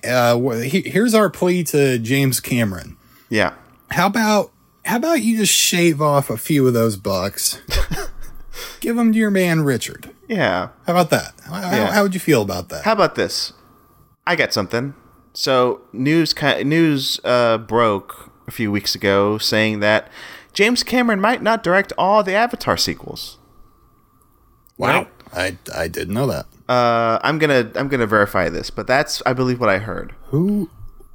uh, 0.05 0.39
here's 0.39 1.13
our 1.15 1.29
plea 1.29 1.63
to 1.65 1.99
James 1.99 2.41
Cameron. 2.41 2.97
yeah. 3.29 3.55
How 3.91 4.07
about 4.07 4.51
how 4.87 4.97
about 4.97 5.21
you 5.21 5.37
just 5.37 5.53
shave 5.53 6.01
off 6.01 6.31
a 6.31 6.39
few 6.39 6.67
of 6.67 6.73
those 6.73 6.97
bucks? 6.97 7.61
Give 8.83 8.97
them 8.97 9.13
to 9.13 9.19
your 9.19 9.31
man 9.31 9.63
Richard. 9.63 10.11
Yeah. 10.29 10.69
How 10.87 10.93
about 10.93 11.11
that? 11.11 11.35
How, 11.47 11.61
Yeah. 11.61 11.93
how 11.93 12.03
would 12.03 12.15
you 12.15 12.21
feel 12.21 12.43
about 12.43 12.69
that? 12.71 12.85
How 12.85 12.93
about 12.93 13.15
this? 13.15 13.53
I 14.27 14.37
got 14.37 14.53
something. 14.53 14.95
So 15.35 15.81
news 15.93 16.35
news 16.65 17.21
uh, 17.25 17.59
broke 17.59 18.31
a 18.47 18.51
few 18.51 18.71
weeks 18.73 18.95
ago 18.95 19.39
saying 19.39 19.81
that 19.81 20.09
James 20.53 20.83
Cameron 20.83 21.21
might 21.21 21.43
not 21.43 21.63
direct 21.63 21.93
all 21.97 22.23
the 22.23 22.35
Avatar 22.35 22.77
sequels. 22.77 23.39
wow, 24.77 25.07
I 25.33 25.57
I 25.75 25.89
didn't 25.89 26.15
know 26.15 26.27
that. 26.27 26.47
Uh, 26.69 27.19
I'm 27.23 27.39
gonna 27.39 27.71
I'm 27.75 27.89
gonna 27.89 28.07
verify 28.07 28.49
this, 28.49 28.69
but 28.71 28.87
that's 28.87 29.23
I 29.25 29.33
believe 29.33 29.61
what 29.61 29.69
I 29.69 29.79
heard. 29.79 30.15
Who? 30.27 30.71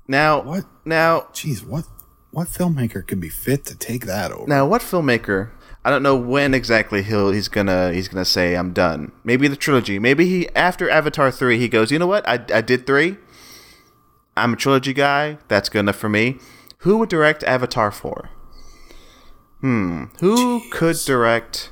Now 0.08 0.42
What? 0.42 0.66
Now 0.86 1.28
jeez, 1.34 1.66
what 1.66 1.86
what 2.32 2.48
filmmaker 2.48 3.06
could 3.06 3.20
be 3.20 3.30
fit 3.30 3.66
to 3.66 3.76
take 3.76 4.06
that 4.06 4.32
over? 4.32 4.48
now 4.48 4.66
what 4.66 4.82
filmmaker? 4.82 5.50
I 5.86 5.90
don't 5.90 6.04
know 6.04 6.16
when 6.18 6.54
exactly 6.54 7.02
he'll 7.02 7.32
he's 7.32 7.48
gonna 7.48 7.94
he's 7.94 8.08
gonna 8.08 8.26
say 8.26 8.56
I'm 8.56 8.74
done. 8.74 9.12
Maybe 9.24 9.48
the 9.48 9.56
trilogy. 9.56 10.00
Maybe 10.00 10.26
he 10.28 10.50
after 10.50 10.90
Avatar 10.90 11.32
three 11.32 11.58
he 11.58 11.68
goes. 11.70 11.92
You 11.92 12.00
know 12.00 12.08
what? 12.08 12.28
I 12.28 12.44
I 12.54 12.62
did 12.62 12.86
three. 12.86 13.18
I'm 14.36 14.54
a 14.54 14.56
trilogy 14.58 14.94
guy. 14.94 15.38
That's 15.48 15.70
good 15.70 15.80
enough 15.80 15.96
for 15.96 16.10
me. 16.10 16.40
Who 16.80 16.98
would 16.98 17.10
direct 17.10 17.44
Avatar 17.44 17.92
four? 17.92 18.30
Hmm. 19.62 20.06
Who 20.20 20.62
could 20.70 20.98
direct 21.06 21.72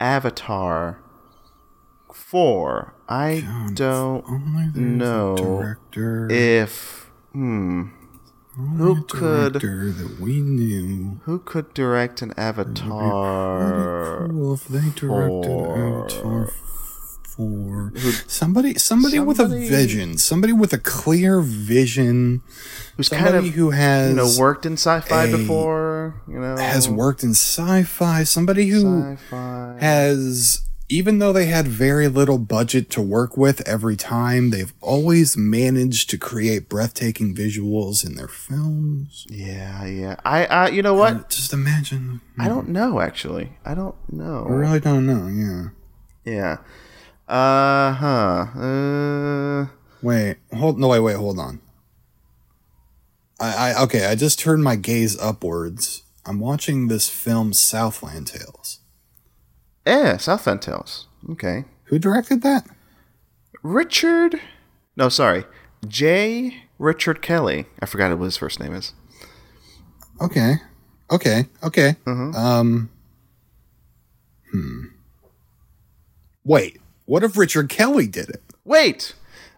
Avatar 0.00 0.98
four? 2.12 2.94
I 3.08 3.44
don't 3.74 4.24
Only 4.28 4.80
know 4.80 5.36
director. 5.36 6.26
if 6.30 7.10
hmm. 7.32 7.88
Who 8.76 9.02
could 9.04 9.54
that 9.54 10.16
we 10.20 10.40
knew? 10.40 11.20
who 11.24 11.38
could 11.40 11.72
direct 11.74 12.22
an 12.22 12.32
Avatar? 12.36 14.28
Cool 14.28 14.54
if 14.54 14.66
they 14.68 14.90
directed 14.90 15.44
Four. 15.46 16.04
Avatar 16.04 16.52
four. 17.40 17.92
Somebody, 18.26 18.74
somebody, 18.74 19.18
with 19.18 19.38
a 19.40 19.46
vision. 19.46 20.18
Somebody 20.18 20.52
with 20.52 20.72
a 20.72 20.78
clear 20.78 21.40
vision. 21.40 22.42
Who's 22.96 23.08
Somebody 23.08 23.30
kind 23.32 23.46
of 23.46 23.54
who 23.54 23.70
has 23.70 24.10
you 24.10 24.16
know 24.16 24.30
worked 24.38 24.66
in 24.66 24.74
sci-fi 24.74 25.24
a- 25.24 25.36
before? 25.36 26.20
You 26.28 26.38
know 26.40 26.56
has 26.56 26.88
worked 26.88 27.22
in 27.24 27.30
sci-fi. 27.30 28.24
Somebody 28.24 28.68
who 28.68 29.14
sci-fi. 29.14 29.76
has 29.80 30.62
even 30.90 31.20
though 31.20 31.32
they 31.32 31.46
had 31.46 31.68
very 31.68 32.08
little 32.08 32.36
budget 32.36 32.90
to 32.90 33.00
work 33.00 33.36
with 33.36 33.66
every 33.66 33.94
time, 33.94 34.50
they've 34.50 34.74
always 34.80 35.36
managed 35.36 36.10
to 36.10 36.18
create 36.18 36.68
breathtaking 36.68 37.32
visuals 37.32 38.04
in 38.04 38.16
their 38.16 38.28
films. 38.28 39.24
Yeah, 39.30 39.86
yeah. 39.86 40.16
I, 40.24 40.46
I, 40.46 40.68
you 40.68 40.82
know 40.82 40.94
what? 40.94 41.30
Just 41.30 41.52
imagine. 41.52 42.20
I 42.38 42.48
don't 42.48 42.68
know 42.68 43.00
actually. 43.00 43.52
I 43.64 43.74
don't 43.74 43.94
know. 44.12 44.44
I 44.48 44.52
really 44.52 44.80
don't 44.80 45.06
know. 45.06 45.28
Yeah. 45.28 45.68
Yeah. 46.24 46.56
Uh 47.28 47.92
huh. 47.92 48.60
Uh. 48.60 49.66
Wait. 50.02 50.38
Hold. 50.52 50.80
No. 50.80 50.88
Wait. 50.88 51.00
Wait. 51.00 51.16
Hold 51.16 51.38
on. 51.38 51.60
I. 53.38 53.70
I. 53.70 53.82
Okay. 53.84 54.06
I 54.06 54.16
just 54.16 54.40
turned 54.40 54.64
my 54.64 54.74
gaze 54.74 55.16
upwards. 55.20 56.02
I'm 56.26 56.40
watching 56.40 56.88
this 56.88 57.08
film 57.08 57.52
Southland 57.52 58.26
Tales. 58.26 58.79
Yeah, 59.90 60.16
Southland 60.18 60.62
Tales. 60.62 61.06
Okay. 61.30 61.64
Who 61.84 61.98
directed 61.98 62.42
that? 62.42 62.66
Richard. 63.62 64.40
No, 64.96 65.08
sorry. 65.08 65.44
J. 65.86 66.62
Richard 66.78 67.20
Kelly. 67.22 67.66
I 67.80 67.86
forgot 67.86 68.16
what 68.18 68.24
his 68.24 68.36
first 68.36 68.60
name 68.60 68.74
is. 68.74 68.92
Okay. 70.20 70.54
Okay. 71.10 71.46
Okay. 71.62 71.96
Mhm. 72.06 72.34
Um. 72.36 72.90
Hmm. 74.52 74.80
Wait. 76.44 76.78
What 77.06 77.24
if 77.24 77.36
Richard 77.36 77.68
Kelly 77.68 78.06
did 78.06 78.28
it? 78.30 78.42
Wait. 78.64 79.14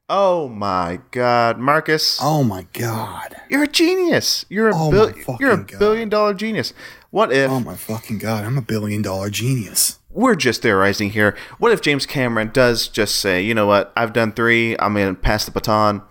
Oh 0.08 0.48
my 0.48 1.00
God, 1.10 1.58
Marcus. 1.58 2.18
Oh 2.22 2.42
my 2.42 2.66
god. 2.72 3.36
You're 3.50 3.62
a 3.64 3.68
genius. 3.68 4.44
You're 4.48 4.68
a 4.70 4.72
Oh 4.74 4.90
bil- 4.90 5.06
my 5.06 5.12
fucking 5.12 5.36
you're 5.40 5.52
a 5.52 5.64
billion 5.78 6.08
dollar 6.08 6.34
genius. 6.34 6.72
What 7.10 7.32
if 7.32 7.50
Oh 7.50 7.60
my 7.60 7.76
fucking 7.76 8.18
god. 8.18 8.44
I'm 8.44 8.58
a 8.58 8.62
billion 8.62 9.02
dollar 9.02 9.30
genius. 9.30 9.98
We're 10.12 10.34
just 10.34 10.62
theorizing 10.62 11.10
here. 11.10 11.36
What 11.58 11.72
if 11.72 11.80
James 11.80 12.06
Cameron 12.06 12.50
does 12.52 12.88
just 12.88 13.16
say, 13.16 13.42
you 13.42 13.54
know 13.54 13.66
what, 13.66 13.92
I've 13.96 14.12
done 14.12 14.32
three, 14.32 14.76
I'm 14.78 14.94
going 14.94 15.14
to 15.14 15.20
pass 15.20 15.44
the 15.44 15.50
baton? 15.50 16.02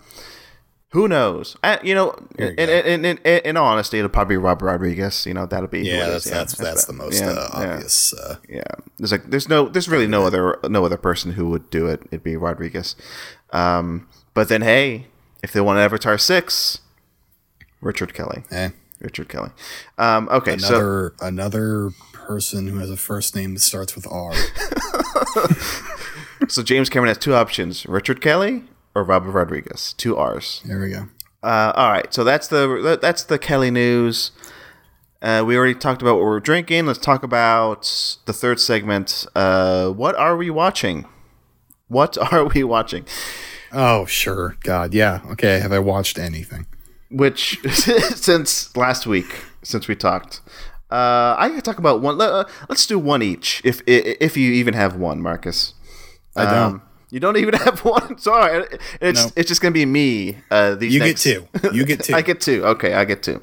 Who 0.90 1.08
knows? 1.08 1.56
I, 1.64 1.80
you 1.82 1.94
know, 1.94 2.14
you 2.38 2.48
in, 2.48 2.58
in, 2.58 3.04
in, 3.06 3.18
in, 3.24 3.56
all 3.56 3.64
honesty, 3.64 3.98
it'll 3.98 4.10
probably 4.10 4.34
be 4.34 4.38
Robert 4.38 4.66
Rodriguez. 4.66 5.24
You 5.24 5.32
know, 5.32 5.46
that'll 5.46 5.68
be 5.68 5.80
Yeah, 5.80 6.06
that's 6.08 6.26
is. 6.26 6.30
that's 6.30 6.54
that's 6.58 6.84
the 6.84 6.92
most 6.92 7.18
Yeah, 7.18 7.30
uh, 7.30 7.48
yeah. 7.54 7.72
obvious. 7.72 8.12
Uh, 8.12 8.36
Yeah, 8.46 8.62
there's 8.98 9.10
like 9.10 9.24
there's 9.30 9.48
no 9.48 9.70
there's 9.70 9.88
really 9.88 10.06
no 10.06 10.26
other 10.26 10.58
no 10.68 10.84
other 10.84 10.98
person 10.98 11.32
who 11.32 11.48
would 11.48 11.70
do 11.70 11.86
it. 11.86 12.02
It'd 12.10 12.22
be 12.22 12.36
Rodriguez. 12.36 12.94
Um, 13.54 14.06
but 14.34 14.50
then 14.50 14.60
hey, 14.60 15.06
if 15.42 15.50
they 15.54 15.62
want 15.62 15.78
an 15.78 15.84
Avatar 15.86 16.18
six, 16.18 16.80
Richard 17.80 18.12
Kelly. 18.12 18.44
eh. 18.50 18.68
Richard 19.00 19.30
Kelly. 19.30 19.50
Um, 19.96 20.28
okay, 20.30 20.58
so 20.58 20.76
Another 20.76 21.14
another 21.22 21.90
person 22.26 22.68
who 22.68 22.78
has 22.78 22.90
a 22.90 22.96
first 22.96 23.36
name 23.36 23.54
that 23.54 23.60
starts 23.60 23.94
with 23.94 24.06
R. 24.10 24.32
so 26.48 26.62
James 26.62 26.88
Cameron 26.88 27.08
has 27.08 27.18
two 27.18 27.34
options: 27.34 27.86
Richard 27.86 28.20
Kelly 28.20 28.64
or 28.94 29.04
Robert 29.04 29.30
Rodriguez. 29.30 29.94
Two 29.94 30.16
R's. 30.16 30.62
There 30.64 30.80
we 30.80 30.90
go. 30.90 31.08
Uh, 31.42 31.72
all 31.74 31.90
right, 31.90 32.12
so 32.14 32.24
that's 32.24 32.48
the 32.48 32.98
that's 33.00 33.24
the 33.24 33.38
Kelly 33.38 33.70
news. 33.70 34.32
Uh, 35.22 35.44
we 35.46 35.56
already 35.56 35.74
talked 35.74 36.02
about 36.02 36.16
what 36.16 36.24
we're 36.24 36.40
drinking. 36.40 36.86
Let's 36.86 36.98
talk 36.98 37.22
about 37.22 38.18
the 38.26 38.32
third 38.32 38.58
segment. 38.58 39.24
Uh, 39.36 39.90
what 39.90 40.16
are 40.16 40.36
we 40.36 40.50
watching? 40.50 41.06
What 41.86 42.18
are 42.32 42.46
we 42.46 42.64
watching? 42.64 43.06
Oh, 43.72 44.04
sure. 44.06 44.56
God, 44.62 44.92
yeah. 44.92 45.20
Okay. 45.30 45.60
Have 45.60 45.72
I 45.72 45.78
watched 45.78 46.18
anything? 46.18 46.66
Which 47.10 47.60
since 47.70 48.76
last 48.76 49.06
week, 49.06 49.44
since 49.62 49.86
we 49.86 49.94
talked, 49.94 50.40
uh, 50.92 51.34
I 51.38 51.48
could 51.50 51.64
talk 51.64 51.78
about 51.78 52.00
one. 52.02 52.16
let- 52.18 52.30
Uh, 52.32 52.44
let's 52.68 52.86
do 52.86 52.98
one 52.98 53.22
each, 53.22 53.60
if 53.64 53.82
if 53.86 54.36
you 54.36 54.52
even 54.52 54.74
have 54.74 54.96
one, 54.96 55.20
Marcus. 55.22 55.74
I 56.36 56.44
don't. 56.44 56.54
Um, 56.74 56.82
you 57.10 57.20
don't 57.20 57.36
even 57.36 57.54
have 57.66 57.80
one. 57.84 58.18
Sorry, 58.18 58.66
it's 59.00 59.24
No. 59.26 59.30
it's 59.36 59.48
just 59.48 59.60
gonna 59.62 59.72
be 59.72 59.86
me. 59.86 60.38
Uh, 60.50 60.74
these 60.74 60.92
You 60.94 61.00
next- 61.00 61.24
get 61.24 61.48
two. 61.62 61.70
You 61.76 61.84
get 61.84 62.00
two. 62.06 62.14
I 62.14 62.22
get 62.22 62.40
two. 62.40 62.64
Okay, 62.74 62.94
I 62.94 63.04
get 63.04 63.22
two. 63.22 63.40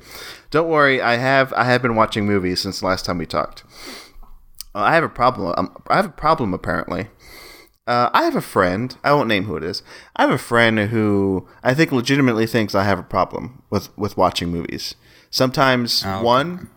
Don't 0.52 0.70
worry, 0.70 1.02
I 1.02 1.16
have 1.18 1.54
I 1.54 1.64
have 1.66 1.82
been 1.82 1.96
watching 1.96 2.26
movies 2.26 2.60
since 2.62 2.80
the 2.80 2.88
last 2.88 3.06
time 3.06 3.18
we 3.20 3.26
talked. 3.26 3.64
Uh, 4.76 4.80
I 4.82 4.94
have 4.96 5.04
a 5.04 5.10
problem. 5.10 5.54
Um, 5.58 5.70
I 5.90 5.96
have 5.98 6.06
a 6.06 6.10
problem 6.26 6.54
apparently. 6.54 7.08
Uh, 7.88 8.10
I 8.14 8.24
have 8.24 8.36
a 8.36 8.42
friend. 8.42 8.96
I 9.04 9.14
won't 9.14 9.28
name 9.28 9.46
who 9.46 9.56
it 9.56 9.64
is. 9.64 9.82
I 10.16 10.22
have 10.24 10.32
a 10.32 10.38
friend 10.38 10.78
who 10.94 11.48
I 11.64 11.74
think 11.74 11.92
legitimately 11.92 12.46
thinks 12.48 12.76
I 12.76 12.84
have 12.84 13.00
a 13.00 13.04
problem 13.18 13.64
with 13.72 13.90
with 13.98 14.16
watching 14.18 14.50
movies. 14.52 14.96
Sometimes 15.32 16.04
Oh, 16.06 16.22
one, 16.24 16.70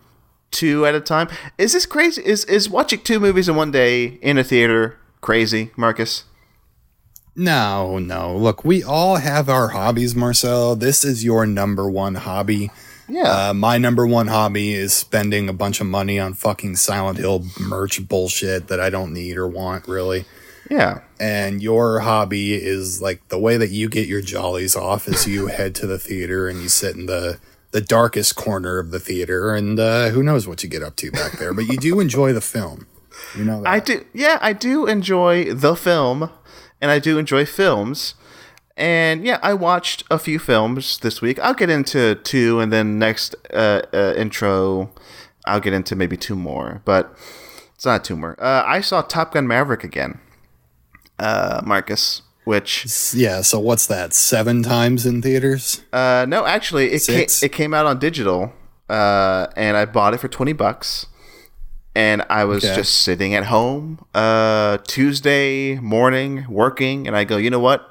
two 0.52 0.86
at 0.86 0.94
a 0.94 1.00
time. 1.00 1.28
Is 1.58 1.72
this 1.72 1.86
crazy? 1.86 2.22
Is 2.24 2.44
is 2.44 2.68
watching 2.70 3.00
two 3.00 3.18
movies 3.18 3.48
in 3.48 3.56
one 3.56 3.70
day 3.72 4.18
in 4.22 4.38
a 4.38 4.44
theater 4.44 4.98
crazy, 5.20 5.70
Marcus? 5.76 6.24
No, 7.34 7.98
no. 7.98 8.36
Look, 8.36 8.64
we 8.64 8.82
all 8.82 9.16
have 9.16 9.48
our 9.48 9.68
hobbies, 9.68 10.14
Marcel. 10.14 10.76
This 10.76 11.02
is 11.04 11.24
your 11.24 11.46
number 11.46 11.90
one 11.90 12.14
hobby. 12.16 12.70
Yeah. 13.08 13.48
Uh, 13.50 13.54
my 13.54 13.78
number 13.78 14.06
one 14.06 14.26
hobby 14.28 14.74
is 14.74 14.92
spending 14.92 15.48
a 15.48 15.52
bunch 15.54 15.80
of 15.80 15.86
money 15.86 16.18
on 16.20 16.34
fucking 16.34 16.76
Silent 16.76 17.18
Hill 17.18 17.44
merch 17.58 18.06
bullshit 18.06 18.68
that 18.68 18.80
I 18.80 18.90
don't 18.90 19.12
need 19.14 19.36
or 19.36 19.48
want, 19.48 19.88
really. 19.88 20.24
yeah. 20.70 21.00
And 21.18 21.62
your 21.62 22.00
hobby 22.00 22.54
is 22.54 23.00
like 23.00 23.26
the 23.28 23.38
way 23.38 23.56
that 23.56 23.70
you 23.70 23.88
get 23.88 24.08
your 24.08 24.20
jollies 24.20 24.76
off 24.76 25.08
is 25.08 25.26
you 25.26 25.46
head 25.58 25.74
to 25.76 25.86
the 25.86 25.98
theater 25.98 26.48
and 26.48 26.60
you 26.60 26.68
sit 26.68 26.96
in 26.96 27.06
the 27.06 27.38
the 27.72 27.80
darkest 27.80 28.36
corner 28.36 28.78
of 28.78 28.90
the 28.90 29.00
theater 29.00 29.54
and 29.54 29.80
uh, 29.80 30.10
who 30.10 30.22
knows 30.22 30.46
what 30.46 30.62
you 30.62 30.68
get 30.68 30.82
up 30.82 30.96
to 30.96 31.10
back 31.10 31.32
there, 31.38 31.52
but 31.52 31.66
you 31.66 31.76
do 31.76 32.00
enjoy 32.00 32.32
the 32.32 32.40
film. 32.40 32.86
You 33.36 33.44
know 33.44 33.62
that. 33.62 33.68
I 33.68 33.80
do. 33.80 34.04
Yeah, 34.12 34.38
I 34.40 34.52
do 34.52 34.86
enjoy 34.86 35.52
the 35.52 35.74
film, 35.74 36.30
and 36.80 36.90
I 36.90 36.98
do 36.98 37.18
enjoy 37.18 37.44
films. 37.44 38.14
And 38.76 39.24
yeah, 39.24 39.38
I 39.42 39.54
watched 39.54 40.04
a 40.10 40.18
few 40.18 40.38
films 40.38 40.98
this 40.98 41.20
week. 41.20 41.38
I'll 41.40 41.54
get 41.54 41.70
into 41.70 42.14
two, 42.16 42.60
and 42.60 42.72
then 42.72 42.98
next 42.98 43.34
uh, 43.52 43.82
uh, 43.92 44.14
intro, 44.16 44.90
I'll 45.46 45.60
get 45.60 45.72
into 45.72 45.94
maybe 45.94 46.16
two 46.16 46.36
more. 46.36 46.82
But 46.84 47.14
it's 47.74 47.84
not 47.84 48.04
two 48.04 48.16
more. 48.16 48.42
Uh, 48.42 48.64
I 48.66 48.80
saw 48.80 49.02
Top 49.02 49.32
Gun 49.32 49.46
Maverick 49.46 49.84
again, 49.84 50.20
uh, 51.18 51.60
Marcus. 51.64 52.22
Which 52.44 53.12
yeah, 53.14 53.40
so 53.42 53.60
what's 53.60 53.86
that? 53.86 54.12
7 54.12 54.62
times 54.64 55.06
in 55.06 55.22
theaters? 55.22 55.82
uh, 55.92 56.26
no, 56.28 56.44
actually, 56.44 56.90
it 56.92 57.04
came, 57.06 57.26
it 57.42 57.52
came 57.52 57.72
out 57.72 57.86
on 57.86 57.98
digital, 58.00 58.52
uh, 58.88 59.46
and 59.56 59.76
I 59.76 59.84
bought 59.84 60.12
it 60.14 60.18
for 60.18 60.28
twenty 60.28 60.52
bucks. 60.52 61.06
And 61.94 62.24
I 62.30 62.44
was 62.44 62.64
Okay. 62.64 62.74
just 62.74 62.94
sitting 63.02 63.34
at 63.34 63.44
home 63.44 64.04
uh, 64.14 64.78
Tuesday 64.88 65.76
morning 65.78 66.46
working, 66.48 67.06
and 67.06 67.14
I 67.14 67.24
go, 67.24 67.36
you 67.36 67.50
know 67.50 67.60
what? 67.60 67.88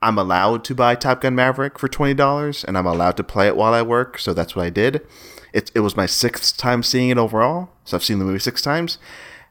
I'm 0.00 0.18
allowed 0.18 0.64
to 0.64 0.74
buy 0.74 0.94
Top 0.94 1.20
Gun 1.20 1.34
Maverick 1.34 1.78
for 1.78 1.86
twenty 1.86 2.14
dollars, 2.14 2.64
and 2.64 2.76
I'm 2.76 2.86
allowed 2.86 3.16
to 3.18 3.24
play 3.24 3.46
it 3.46 3.56
while 3.56 3.72
I 3.74 3.82
work. 3.82 4.18
So 4.18 4.34
that's 4.34 4.56
what 4.56 4.64
I 4.66 4.70
did. 4.70 5.06
It 5.52 5.70
it 5.76 5.80
was 5.80 5.96
my 5.96 6.06
sixth 6.06 6.56
time 6.56 6.82
seeing 6.82 7.10
it 7.10 7.18
overall, 7.18 7.70
so 7.84 7.96
I've 7.96 8.02
seen 8.04 8.18
the 8.18 8.24
movie 8.24 8.38
six 8.40 8.60
times, 8.62 8.98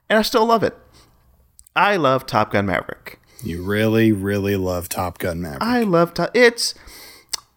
and 0.09 0.19
I 0.19 0.23
still 0.23 0.45
love 0.45 0.61
it. 0.63 0.75
I 1.75 1.95
love 1.95 2.25
Top 2.25 2.51
Gun 2.51 2.65
Maverick. 2.65 3.19
You 3.43 3.61
really 3.63 4.11
really 4.11 4.55
love 4.55 4.89
Top 4.89 5.19
Gun 5.19 5.41
Maverick. 5.41 5.61
I 5.61 5.81
love 5.81 6.13
Top. 6.13 6.31
It's 6.33 6.73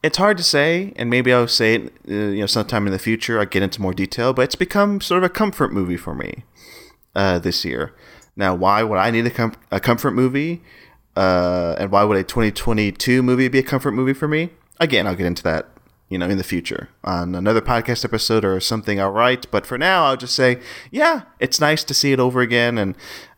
it's 0.03 0.19
hard 0.19 0.37
to 0.37 0.43
say, 0.43 0.93
and 0.97 1.11
maybe 1.11 1.33
I'll 1.33 1.49
say 1.49 1.75
it, 1.75 1.93
uh, 2.09 2.13
you 2.13 2.41
know, 2.41 2.47
sometime 2.47 2.87
in 2.87 2.93
the 2.93 2.99
future. 2.99 3.41
I 3.41 3.45
get 3.45 3.63
into 3.63 3.81
more 3.81 3.95
detail, 3.95 4.33
but 4.33 4.43
it's 4.43 4.55
become 4.55 5.01
sort 5.01 5.19
of 5.19 5.31
a 5.31 5.33
comfort 5.33 5.73
movie 5.73 5.97
for 5.97 6.15
me 6.15 6.45
uh, 7.15 7.39
this 7.39 7.65
year. 7.65 7.95
Now, 8.37 8.55
why 8.55 8.83
would 8.83 8.99
I 8.99 9.11
need 9.11 9.27
a, 9.27 9.31
com- 9.31 9.55
a 9.71 9.81
comfort 9.81 10.13
movie? 10.13 10.63
Uh, 11.17 11.75
and 11.79 11.91
why 11.91 12.05
would 12.05 12.19
a 12.19 12.23
2022 12.23 13.23
movie 13.23 13.49
be 13.49 13.59
a 13.59 13.63
comfort 13.63 13.93
movie 13.93 14.13
for 14.13 14.29
me? 14.29 14.51
Again, 14.79 15.07
I'll 15.07 15.17
get 15.17 15.27
into 15.27 15.43
that, 15.45 15.71
you 16.11 16.19
know, 16.19 16.29
in 16.29 16.37
the 16.37 16.45
future 16.45 16.91
on 17.03 17.35
another 17.35 17.63
podcast 17.63 18.05
episode 18.05 18.45
or 18.45 18.61
something 18.61 19.01
I'll 19.01 19.11
write. 19.11 19.51
But 19.51 19.65
for 19.65 19.79
now, 19.79 20.05
I'll 20.05 20.19
just 20.19 20.35
say, 20.35 20.61
yeah, 20.91 21.23
it's 21.41 21.59
nice 21.59 21.83
to 21.85 21.95
see 21.95 22.13
it 22.13 22.21
over 22.21 22.43
again, 22.43 22.77
and 22.77 22.95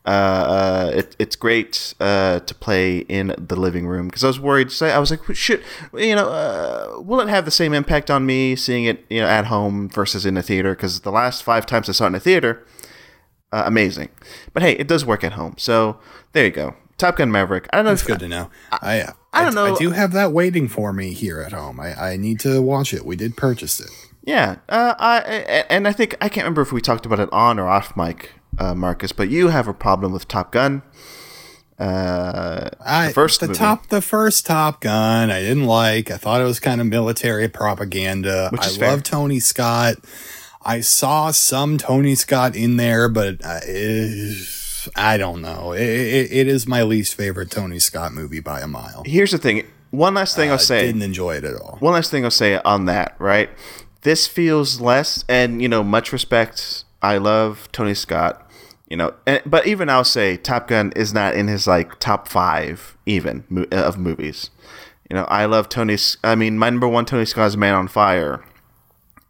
uh, 0.09 0.11
uh, 0.11 0.91
it, 0.95 1.15
it's 1.19 1.37
great 1.37 1.93
uh, 2.01 2.41
to 2.41 2.55
play 2.55 3.01
in 3.01 3.35
the 3.37 3.57
living 3.57 3.87
room 3.87 4.09
because 4.09 4.25
I 4.25 4.29
was 4.29 4.41
worried. 4.41 4.73
Say, 4.73 4.91
I 4.91 4.99
was 4.99 5.11
like, 5.11 5.21
shit, 5.35 5.63
you 5.93 6.15
know, 6.15 6.31
uh, 6.31 7.01
will 7.03 7.21
it 7.21 7.29
have 7.29 7.45
the 7.45 7.51
same 7.51 7.75
impact 7.75 8.11
on 8.11 8.25
me 8.25 8.57
seeing 8.57 8.87
it, 8.87 9.05
you 9.11 9.21
know, 9.21 9.27
at 9.27 9.45
home 9.47 9.91
versus 9.91 10.25
in 10.25 10.39
a 10.39 10.43
theater? 10.43 10.75
Because 10.75 11.01
the 11.01 11.13
last 11.13 11.43
five 11.43 11.67
times 11.67 11.91
I 11.91 11.93
saw 11.93 12.05
it 12.05 12.09
in 12.09 12.15
a 12.15 12.21
theater, 12.21 12.67
uh, 13.53 13.65
amazing. 13.67 14.09
But 14.55 14.63
hey, 14.63 14.73
it 14.73 14.89
does 14.89 15.05
work 15.05 15.23
at 15.23 15.35
home. 15.35 15.57
So 15.59 16.01
there 16.33 16.47
you 16.47 16.53
go. 16.53 16.75
Top 16.97 17.17
Gun 17.17 17.31
Maverick. 17.31 17.69
I 17.71 17.77
don't 17.77 17.85
know 17.85 17.93
It's 17.93 18.03
good 18.03 18.21
to 18.21 18.29
know. 18.29 18.51
I 18.73 19.03
uh, 19.03 19.13
I 19.35 19.45
don't 19.45 19.55
know. 19.55 19.75
I 19.75 19.79
do 19.79 19.91
have 19.91 20.13
that 20.13 20.33
waiting 20.33 20.69
for 20.69 20.95
me 20.95 21.13
here 21.13 21.41
at 21.43 21.53
home. 21.53 21.79
I, 21.81 22.13
I 22.13 22.17
need 22.17 22.41
to 22.41 22.63
watch 22.63 22.95
it. 22.95 23.05
We 23.05 23.15
did 23.15 23.37
purchase 23.37 23.79
it. 23.79 23.91
Yeah, 24.23 24.57
uh, 24.71 24.95
I 24.99 25.19
and 25.69 25.87
I 25.87 25.93
think 25.93 26.17
I 26.23 26.31
can't 26.31 26.45
remember 26.45 26.63
if 26.63 26.73
we 26.73 26.81
talked 26.81 27.05
about 27.05 27.21
it 27.21 27.29
on 27.31 27.59
or 27.59 27.69
off 27.69 27.97
mic, 27.97 28.33
uh, 28.59 28.75
Marcus. 28.75 29.13
But 29.13 29.31
you 29.31 29.49
have 29.49 29.69
a 29.69 29.75
problem 29.75 30.13
with 30.13 30.29
Top 30.29 30.53
Gun. 30.53 30.83
Uh, 31.79 32.71
I, 32.85 33.09
the 33.09 33.15
first 33.15 33.41
the 33.41 33.47
movie. 33.47 33.59
top 33.59 33.87
the 33.87 34.03
first 34.03 34.45
Top 34.45 34.81
Gun 34.81 35.31
I 35.31 35.41
didn't 35.41 35.67
like. 35.67 36.11
I 36.11 36.17
thought 36.17 36.41
it 36.41 36.45
was 36.45 36.59
kind 36.59 36.81
of 36.81 36.89
military 36.89 37.49
propaganda. 37.49 38.51
I 38.59 38.69
fair. 38.69 38.91
love 38.91 39.05
Tony 39.05 39.39
Scott. 39.39 39.97
I 40.65 40.81
saw 40.81 41.31
some 41.31 41.79
Tony 41.79 42.17
Scott 42.17 42.57
in 42.57 42.79
there, 42.79 43.09
but 43.09 43.45
uh, 43.45 43.61
eh, 43.65 44.35
I 44.97 45.17
don't 45.17 45.41
know. 45.41 45.73
It, 45.73 45.83
it, 45.83 46.33
it 46.33 46.49
is 46.49 46.67
my 46.67 46.83
least 46.83 47.15
favorite 47.15 47.51
Tony 47.51 47.79
Scott 47.79 48.13
movie 48.13 48.41
by 48.41 48.61
a 48.61 48.67
mile. 48.67 49.05
Here's 49.07 49.31
the 49.31 49.39
thing. 49.39 49.65
One 49.91 50.15
last 50.15 50.37
thing 50.37 50.51
I'll 50.51 50.59
say. 50.59 50.85
didn't 50.85 51.03
enjoy 51.03 51.37
it 51.37 51.45
at 51.45 51.55
all. 51.55 51.77
One 51.79 51.95
last 51.95 52.11
thing 52.11 52.25
I'll 52.25 52.31
say 52.31 52.59
on 52.59 52.87
that. 52.87 53.15
Right. 53.19 53.51
This 54.03 54.27
feels 54.27 54.81
less, 54.81 55.25
and 55.29 55.63
you 55.63 55.69
know, 55.69 55.83
much 55.83 56.13
respect. 56.13 56.85
I 57.01 57.19
love 57.19 57.69
Tony 57.73 57.95
Scott. 57.95 58.48
You 58.89 58.97
know, 58.97 59.13
and, 59.27 59.43
but 59.45 59.67
even 59.67 59.91
I'll 59.91 60.03
say 60.05 60.37
Top 60.39 60.69
Gun 60.69 60.93
is 60.97 61.13
not 61.13 61.35
in 61.35 61.47
his 61.47 61.67
like 61.67 61.99
top 61.99 62.27
five 62.27 62.97
even 63.05 63.45
mo- 63.51 63.67
uh, 63.71 63.77
of 63.77 63.99
movies. 63.99 64.51
You 65.11 65.17
know, 65.17 65.25
I 65.25 65.45
love 65.45 65.69
Tony. 65.69 65.97
i 66.25 66.35
mean, 66.35 66.59
my 66.59 66.71
number 66.71 66.89
one 66.89 67.05
Tony 67.05 67.25
Scott 67.27 67.49
is 67.49 67.57
Man 67.57 67.75
on 67.75 67.89
Fire, 67.89 68.43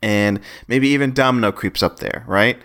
and 0.03 0.40
maybe 0.68 0.88
even 0.88 1.12
Domino 1.12 1.51
creeps 1.53 1.83
up 1.83 1.99
there, 1.99 2.25
right? 2.27 2.59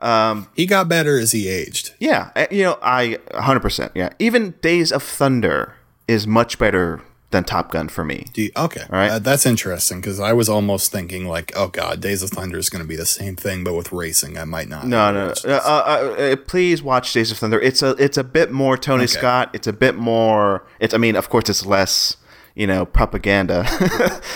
Um, 0.00 0.48
He 0.54 0.64
got 0.64 0.88
better 0.88 1.18
as 1.18 1.32
he 1.32 1.48
aged. 1.48 1.92
yeah, 1.98 2.30
uh, 2.36 2.46
you 2.50 2.62
know, 2.62 2.78
I 2.82 3.18
100%. 3.32 3.90
Yeah, 3.94 4.10
even 4.18 4.52
Days 4.62 4.92
of 4.92 5.02
Thunder 5.02 5.74
is 6.06 6.26
much 6.26 6.58
better 6.58 7.02
than 7.30 7.44
Top 7.44 7.70
Gun 7.72 7.88
for 7.88 8.04
me. 8.04 8.26
You, 8.34 8.50
okay, 8.56 8.84
right. 8.88 9.10
Uh, 9.10 9.18
that's 9.18 9.44
interesting 9.44 10.00
because 10.00 10.18
I 10.18 10.32
was 10.32 10.48
almost 10.48 10.90
thinking 10.90 11.26
like, 11.26 11.52
oh 11.54 11.68
god, 11.68 12.00
Days 12.00 12.22
of 12.22 12.30
Thunder 12.30 12.56
is 12.58 12.70
going 12.70 12.82
to 12.82 12.88
be 12.88 12.96
the 12.96 13.06
same 13.06 13.36
thing, 13.36 13.64
but 13.64 13.74
with 13.74 13.92
racing. 13.92 14.38
I 14.38 14.44
might 14.44 14.68
not. 14.68 14.86
No, 14.86 15.12
no. 15.12 15.34
Uh, 15.44 15.50
uh, 15.50 16.16
uh, 16.18 16.36
please 16.36 16.82
watch 16.82 17.12
Days 17.12 17.30
of 17.30 17.38
Thunder. 17.38 17.60
It's 17.60 17.82
a 17.82 17.90
it's 18.02 18.16
a 18.16 18.24
bit 18.24 18.50
more 18.50 18.76
Tony 18.76 19.04
Okay. 19.04 19.12
Scott. 19.12 19.50
It's 19.52 19.66
a 19.66 19.72
bit 19.72 19.94
more. 19.96 20.64
It's. 20.80 20.94
I 20.94 20.98
mean, 20.98 21.16
of 21.16 21.28
course, 21.28 21.48
it's 21.48 21.66
less. 21.66 22.16
You 22.54 22.66
know, 22.66 22.84
propaganda. 22.84 23.64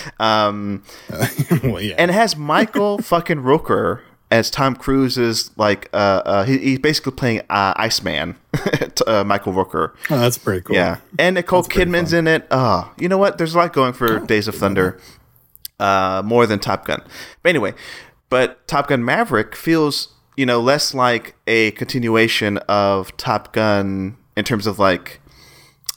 um, 0.20 0.84
well, 1.64 1.80
yeah. 1.80 1.96
and 1.98 2.08
it 2.08 2.14
has 2.14 2.36
Michael 2.36 2.98
fucking 3.02 3.38
Rooker 3.38 4.02
as 4.32 4.50
Tom 4.50 4.74
Cruise 4.74 5.18
is 5.18 5.50
like 5.58 5.90
uh, 5.92 6.22
uh 6.24 6.44
he, 6.44 6.58
he's 6.58 6.78
basically 6.78 7.12
playing 7.12 7.40
uh, 7.50 7.74
Iceman, 7.76 8.36
uh, 9.06 9.22
Michael 9.24 9.52
Rooker. 9.52 9.92
Oh, 10.10 10.18
that's 10.18 10.38
pretty 10.38 10.62
cool. 10.62 10.74
Yeah, 10.74 10.98
and 11.18 11.34
Nicole 11.34 11.62
Kidman's 11.62 12.14
in 12.14 12.26
it. 12.26 12.46
Oh, 12.50 12.90
you 12.98 13.08
know 13.08 13.18
what? 13.18 13.36
There's 13.36 13.54
a 13.54 13.58
lot 13.58 13.74
going 13.74 13.92
for 13.92 14.18
Days 14.20 14.48
of 14.48 14.54
Thunder, 14.54 14.98
uh, 15.78 16.22
more 16.24 16.46
than 16.46 16.58
Top 16.58 16.86
Gun. 16.86 17.02
But 17.42 17.50
anyway, 17.50 17.74
but 18.30 18.66
Top 18.66 18.88
Gun 18.88 19.04
Maverick 19.04 19.54
feels 19.54 20.08
you 20.34 20.46
know 20.46 20.60
less 20.60 20.94
like 20.94 21.36
a 21.46 21.72
continuation 21.72 22.56
of 22.68 23.14
Top 23.18 23.52
Gun 23.52 24.16
in 24.34 24.44
terms 24.44 24.66
of 24.66 24.78
like 24.78 25.20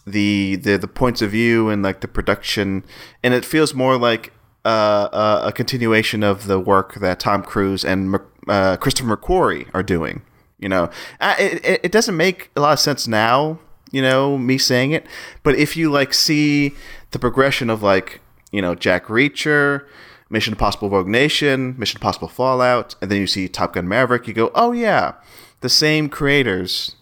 the 0.05 0.57
the 0.57 0.75
the 0.75 0.89
points 0.89 1.21
of 1.21 1.31
view 1.31 1.69
and 1.69 1.81
like 1.83 2.01
the 2.01 2.09
production, 2.09 2.83
and 3.23 3.33
it 3.33 3.45
feels 3.45 3.73
more 3.73 3.97
like 3.97 4.33
uh, 4.65 5.09
uh, 5.13 5.41
a 5.45 5.51
continuation 5.51 6.23
of 6.23 6.47
the 6.47 6.59
work 6.59 6.95
that 6.95 7.19
Tom 7.19 7.43
Cruise 7.43 7.85
and 7.85 8.19
uh, 8.47 8.77
Christopher 8.77 9.15
McQuarrie 9.15 9.67
are 9.73 9.83
doing. 9.83 10.23
You 10.57 10.69
know, 10.69 10.89
it, 11.21 11.63
it, 11.63 11.81
it 11.83 11.91
doesn't 11.91 12.17
make 12.17 12.49
a 12.55 12.61
lot 12.61 12.73
of 12.73 12.79
sense 12.79 13.07
now. 13.07 13.59
You 13.91 14.01
know, 14.01 14.37
me 14.37 14.57
saying 14.57 14.91
it, 14.91 15.05
but 15.43 15.55
if 15.55 15.77
you 15.77 15.91
like 15.91 16.13
see 16.13 16.73
the 17.11 17.19
progression 17.19 17.69
of 17.69 17.83
like 17.83 18.19
you 18.51 18.61
know 18.61 18.73
Jack 18.75 19.05
Reacher, 19.05 19.85
Mission 20.29 20.53
Impossible 20.53 20.89
Rogue 20.89 21.07
Nation, 21.07 21.75
Mission 21.77 21.97
Impossible 21.97 22.27
Fallout, 22.27 22.95
and 23.01 23.11
then 23.11 23.19
you 23.19 23.27
see 23.27 23.47
Top 23.47 23.73
Gun 23.73 23.87
Maverick, 23.87 24.27
you 24.27 24.33
go, 24.33 24.51
oh 24.55 24.71
yeah, 24.71 25.13
the 25.61 25.69
same 25.69 26.09
creators 26.09 26.95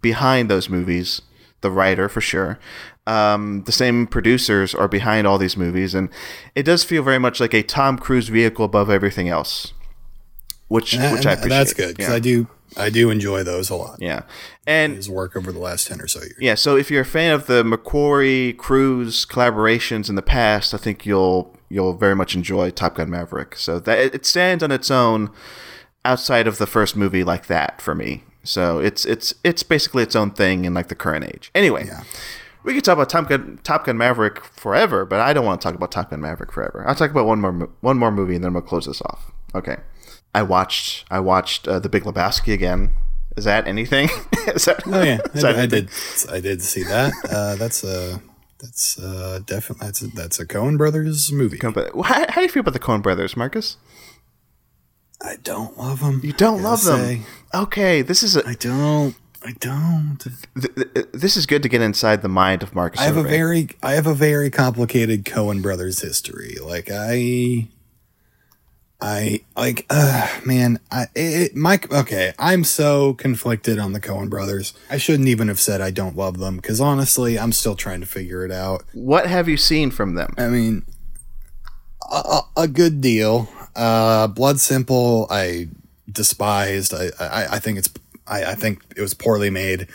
behind 0.00 0.48
those 0.48 0.70
movies, 0.70 1.20
the 1.60 1.70
writer 1.70 2.08
for 2.08 2.22
sure, 2.22 2.58
um, 3.06 3.62
the 3.64 3.72
same 3.72 4.06
producers 4.06 4.74
are 4.74 4.88
behind 4.88 5.26
all 5.26 5.38
these 5.38 5.56
movies, 5.56 5.94
and 5.94 6.08
it 6.54 6.62
does 6.64 6.84
feel 6.84 7.02
very 7.02 7.18
much 7.18 7.40
like 7.40 7.54
a 7.54 7.62
Tom 7.62 7.98
Cruise 7.98 8.28
vehicle 8.28 8.64
above 8.64 8.90
everything 8.90 9.28
else, 9.28 9.72
which 10.68 10.94
And- 10.94 11.12
which 11.14 11.26
I 11.26 11.32
appreciate. 11.32 11.48
That's 11.58 11.72
good 11.74 11.96
because 11.96 12.10
yeah. 12.10 12.16
I 12.16 12.18
do 12.20 12.46
I 12.76 12.88
do 12.88 13.10
enjoy 13.10 13.42
those 13.42 13.68
a 13.68 13.74
lot. 13.74 13.96
Yeah, 14.00 14.22
and 14.66 14.94
His 14.94 15.10
work 15.10 15.34
over 15.34 15.50
the 15.50 15.58
last 15.58 15.88
ten 15.88 16.00
or 16.00 16.06
so 16.06 16.20
years. 16.20 16.34
yeah, 16.38 16.54
so 16.54 16.76
if 16.76 16.88
you're 16.90 17.02
a 17.02 17.04
fan 17.06 17.32
of 17.32 17.46
the 17.46 17.64
McQuarrie 17.64 18.56
Cruise 18.56 19.26
collaborations 19.26 20.08
in 20.08 20.14
the 20.14 20.22
past, 20.22 20.72
I 20.72 20.76
think 20.76 21.04
you'll 21.04 21.56
you'll 21.68 21.94
very 21.94 22.14
much 22.14 22.34
enjoy 22.36 22.70
Top 22.70 22.94
Gun 22.96 23.10
Maverick. 23.10 23.56
So 23.56 23.80
that 23.80 23.98
it 24.14 24.24
stands 24.26 24.62
on 24.62 24.70
its 24.70 24.90
own 24.90 25.30
outside 26.04 26.46
of 26.46 26.58
the 26.58 26.66
first 26.66 26.96
movie 26.96 27.24
like 27.24 27.46
that 27.46 27.80
for 27.80 27.94
me. 27.94 28.22
So 28.44 28.78
it's 28.78 29.04
it's 29.04 29.34
it's 29.42 29.62
basically 29.64 30.02
its 30.04 30.14
own 30.14 30.30
thing 30.30 30.64
in 30.64 30.72
like 30.72 30.88
the 30.88 30.94
current 30.94 31.24
age. 31.24 31.50
Anyway, 31.56 31.86
Yeah. 31.86 32.02
We 32.64 32.74
could 32.74 32.84
talk 32.84 32.94
about 32.94 33.08
Top 33.08 33.28
Gun 33.28 33.58
Top 33.62 33.86
Gun 33.86 33.96
Maverick 33.96 34.44
forever, 34.44 35.04
but 35.04 35.20
I 35.20 35.32
don't 35.32 35.44
want 35.44 35.60
to 35.60 35.64
talk 35.64 35.74
about 35.74 35.90
Top 35.90 36.10
Gun 36.10 36.20
Maverick 36.20 36.52
forever. 36.52 36.84
I'll 36.86 36.94
talk 36.94 37.10
about 37.10 37.26
one 37.26 37.40
more 37.40 37.70
one 37.80 37.98
more 37.98 38.10
movie 38.10 38.34
and 38.34 38.44
then 38.44 38.52
we'll 38.52 38.62
close 38.62 38.86
this 38.86 39.02
off. 39.02 39.32
Okay. 39.54 39.76
I 40.34 40.42
watched 40.42 41.04
I 41.10 41.20
watched 41.20 41.66
uh, 41.66 41.78
The 41.78 41.88
Big 41.88 42.04
Lebowski 42.04 42.52
again. 42.52 42.92
Is 43.36 43.44
that 43.44 43.66
anything? 43.66 44.08
Is 44.54 44.64
that, 44.64 44.82
Oh 44.86 45.02
yeah, 45.02 45.18
I, 45.34 45.38
that 45.40 45.58
I 45.58 45.66
did. 45.66 45.90
I 46.30 46.40
did 46.40 46.62
see 46.62 46.82
that. 46.84 47.12
Uh, 47.30 47.56
that's 47.56 47.84
a 47.84 48.20
that's 48.58 48.98
uh, 48.98 49.40
definitely 49.44 49.86
that's 49.86 50.02
a, 50.02 50.06
that's 50.08 50.40
a 50.40 50.46
Coen 50.46 50.76
Brothers 50.76 51.32
movie. 51.32 51.58
But 51.58 51.92
how, 52.04 52.26
how 52.28 52.34
do 52.36 52.42
you 52.42 52.48
feel 52.48 52.60
about 52.60 52.74
the 52.74 52.80
Coen 52.80 53.02
Brothers, 53.02 53.36
Marcus? 53.36 53.76
I 55.22 55.36
don't 55.42 55.76
love 55.76 56.00
them. 56.00 56.20
You 56.22 56.32
don't 56.32 56.62
love 56.62 56.84
them. 56.84 57.24
Okay, 57.54 58.02
this 58.02 58.22
is 58.22 58.36
a, 58.36 58.46
I 58.46 58.54
don't. 58.54 59.14
I 59.42 59.52
don't. 59.58 60.18
th- 60.18 60.74
th- 60.94 61.06
this 61.12 61.36
is 61.36 61.46
good 61.46 61.62
to 61.62 61.68
get 61.68 61.80
inside 61.80 62.20
the 62.22 62.28
mind 62.28 62.62
of 62.62 62.74
Marcus. 62.74 63.00
I 63.00 63.04
have 63.04 63.16
a 63.16 63.22
very 63.22 63.68
I 63.82 63.92
have 63.92 64.06
a 64.06 64.14
very 64.14 64.50
complicated 64.50 65.24
Coen 65.24 65.62
brothers 65.62 66.00
history. 66.00 66.56
Like 66.62 66.90
I 66.92 67.68
I 69.00 69.40
like 69.56 69.86
uh 69.88 70.28
man, 70.44 70.78
I 70.90 71.06
it, 71.14 71.56
Mike 71.56 71.90
okay, 71.92 72.34
I'm 72.38 72.64
so 72.64 73.14
conflicted 73.14 73.78
on 73.78 73.94
the 73.94 74.00
Coen 74.00 74.28
brothers. 74.28 74.74
I 74.90 74.98
shouldn't 74.98 75.28
even 75.28 75.48
have 75.48 75.60
said 75.60 75.80
I 75.80 75.90
don't 75.90 76.16
love 76.16 76.38
them 76.38 76.60
cuz 76.60 76.78
honestly, 76.80 77.38
I'm 77.38 77.52
still 77.52 77.74
trying 77.74 78.00
to 78.00 78.06
figure 78.06 78.44
it 78.44 78.52
out. 78.52 78.84
what 78.92 79.26
have 79.26 79.48
you 79.48 79.56
seen 79.56 79.90
from 79.90 80.16
them? 80.16 80.34
I 80.36 80.48
mean 80.48 80.84
a, 82.12 82.16
a, 82.16 82.42
a 82.58 82.68
good 82.68 83.00
deal. 83.00 83.48
Uh 83.74 84.26
Blood 84.26 84.60
Simple 84.60 85.26
I 85.30 85.68
despised. 86.12 86.92
I 86.92 87.08
I, 87.18 87.46
I 87.52 87.58
think 87.58 87.78
it's 87.78 87.88
I, 88.30 88.52
I 88.52 88.54
think 88.54 88.82
it 88.96 89.00
was 89.02 89.12
poorly 89.14 89.50
made. 89.50 89.88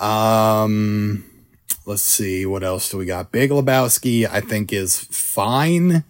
Um 0.00 1.24
let's 1.86 2.02
see 2.02 2.46
what 2.46 2.62
else 2.64 2.90
do 2.90 2.96
we 2.96 3.04
got 3.04 3.30
big 3.30 3.50
lebowski 3.50 4.26
i 4.30 4.40
think 4.40 4.72
is 4.72 4.98
fine 4.98 6.02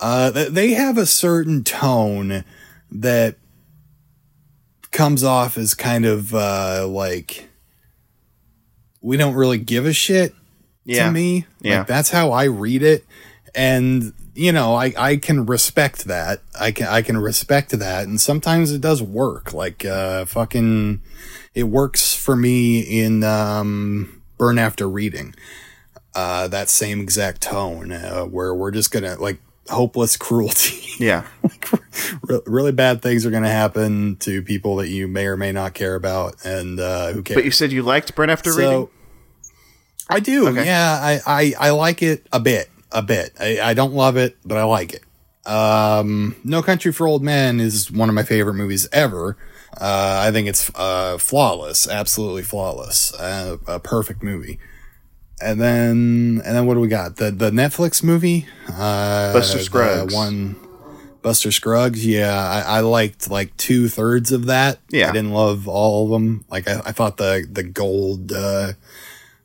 uh 0.00 0.30
they 0.30 0.72
have 0.72 0.96
a 0.96 1.04
certain 1.04 1.62
tone 1.62 2.42
that 2.90 3.36
comes 4.90 5.22
off 5.22 5.58
as 5.58 5.74
kind 5.74 6.06
of 6.06 6.34
uh 6.34 6.86
like 6.88 7.50
we 9.02 9.16
don't 9.18 9.34
really 9.34 9.58
give 9.58 9.84
a 9.84 9.92
shit 9.92 10.34
Yeah. 10.86 11.06
to 11.06 11.12
me 11.12 11.46
Yeah. 11.60 11.78
like 11.78 11.86
that's 11.86 12.10
how 12.10 12.32
i 12.32 12.44
read 12.44 12.82
it 12.82 13.04
and 13.54 14.12
you 14.34 14.50
know 14.52 14.74
i 14.74 14.92
i 14.96 15.16
can 15.16 15.46
respect 15.46 16.04
that. 16.06 16.42
I 16.58 16.72
can 16.72 16.86
i 16.88 17.02
can 17.02 17.16
respect 17.16 17.70
that. 17.70 18.06
And 18.06 18.20
sometimes 18.20 18.72
it 18.72 18.80
does 18.80 19.02
work. 19.02 19.52
Like 19.52 19.84
uh 19.84 20.24
fucking 20.24 21.00
it 21.54 21.64
works 21.64 22.14
for 22.14 22.34
me 22.36 22.80
in 22.80 23.22
um 23.24 24.22
burn 24.38 24.58
after 24.58 24.88
reading. 24.88 25.34
Uh 26.14 26.48
that 26.48 26.68
same 26.68 27.00
exact 27.00 27.40
tone 27.42 27.92
uh, 27.92 28.24
where 28.24 28.54
we're 28.54 28.70
just 28.70 28.90
gonna 28.90 29.16
like 29.16 29.38
hopeless 29.68 30.16
cruelty. 30.16 30.80
Yeah, 31.00 31.26
like 31.42 31.68
re- 32.22 32.40
really 32.46 32.70
bad 32.70 33.02
things 33.02 33.26
are 33.26 33.30
gonna 33.32 33.48
happen 33.50 34.14
to 34.20 34.42
people 34.42 34.76
that 34.76 34.88
you 34.90 35.08
may 35.08 35.26
or 35.26 35.36
may 35.36 35.50
not 35.50 35.74
care 35.74 35.96
about 35.96 36.36
and 36.44 36.78
uh 36.78 37.10
who 37.12 37.22
cares? 37.22 37.36
But 37.38 37.44
you 37.44 37.50
said 37.50 37.72
you 37.72 37.82
liked 37.82 38.14
Burn 38.14 38.30
After 38.30 38.52
Reading. 38.54 38.88
I 40.08 40.20
do. 40.20 40.46
Okay. 40.48 40.66
Yeah, 40.66 40.98
I, 41.02 41.20
I, 41.26 41.54
I 41.58 41.70
like 41.70 42.02
it 42.02 42.26
a 42.32 42.38
bit, 42.38 42.70
a 42.94 43.02
bit. 43.02 43.32
I, 43.38 43.60
I 43.60 43.74
don't 43.74 43.92
love 43.92 44.16
it, 44.16 44.38
but 44.44 44.56
I 44.56 44.64
like 44.64 44.94
it. 44.94 45.02
Um, 45.46 46.36
No 46.44 46.62
Country 46.62 46.90
for 46.92 47.06
Old 47.06 47.22
Men 47.22 47.60
is 47.60 47.90
one 47.90 48.08
of 48.08 48.14
my 48.14 48.22
favorite 48.22 48.54
movies 48.54 48.88
ever. 48.92 49.36
Uh, 49.78 50.22
I 50.26 50.30
think 50.30 50.48
it's 50.48 50.70
uh, 50.74 51.18
flawless, 51.18 51.86
absolutely 51.88 52.42
flawless, 52.44 53.12
uh, 53.14 53.58
a 53.66 53.78
perfect 53.80 54.22
movie. 54.22 54.58
And 55.42 55.60
then, 55.60 56.40
and 56.44 56.56
then 56.56 56.64
what 56.64 56.74
do 56.74 56.80
we 56.80 56.88
got? 56.88 57.16
The 57.16 57.30
the 57.32 57.50
Netflix 57.50 58.02
movie, 58.02 58.46
uh, 58.68 59.32
Buster 59.32 59.58
Scruggs. 59.58 60.14
one, 60.14 60.54
Buster 61.22 61.50
Scruggs. 61.50 62.06
Yeah, 62.06 62.32
I, 62.32 62.78
I 62.78 62.80
liked 62.80 63.28
like 63.28 63.54
two 63.56 63.88
thirds 63.88 64.30
of 64.30 64.46
that. 64.46 64.78
Yeah. 64.90 65.08
I 65.10 65.12
didn't 65.12 65.32
love 65.32 65.66
all 65.66 66.04
of 66.06 66.10
them. 66.12 66.44
Like 66.48 66.68
I, 66.68 66.80
I 66.86 66.92
thought 66.92 67.16
the 67.16 67.44
the 67.50 67.64
gold. 67.64 68.32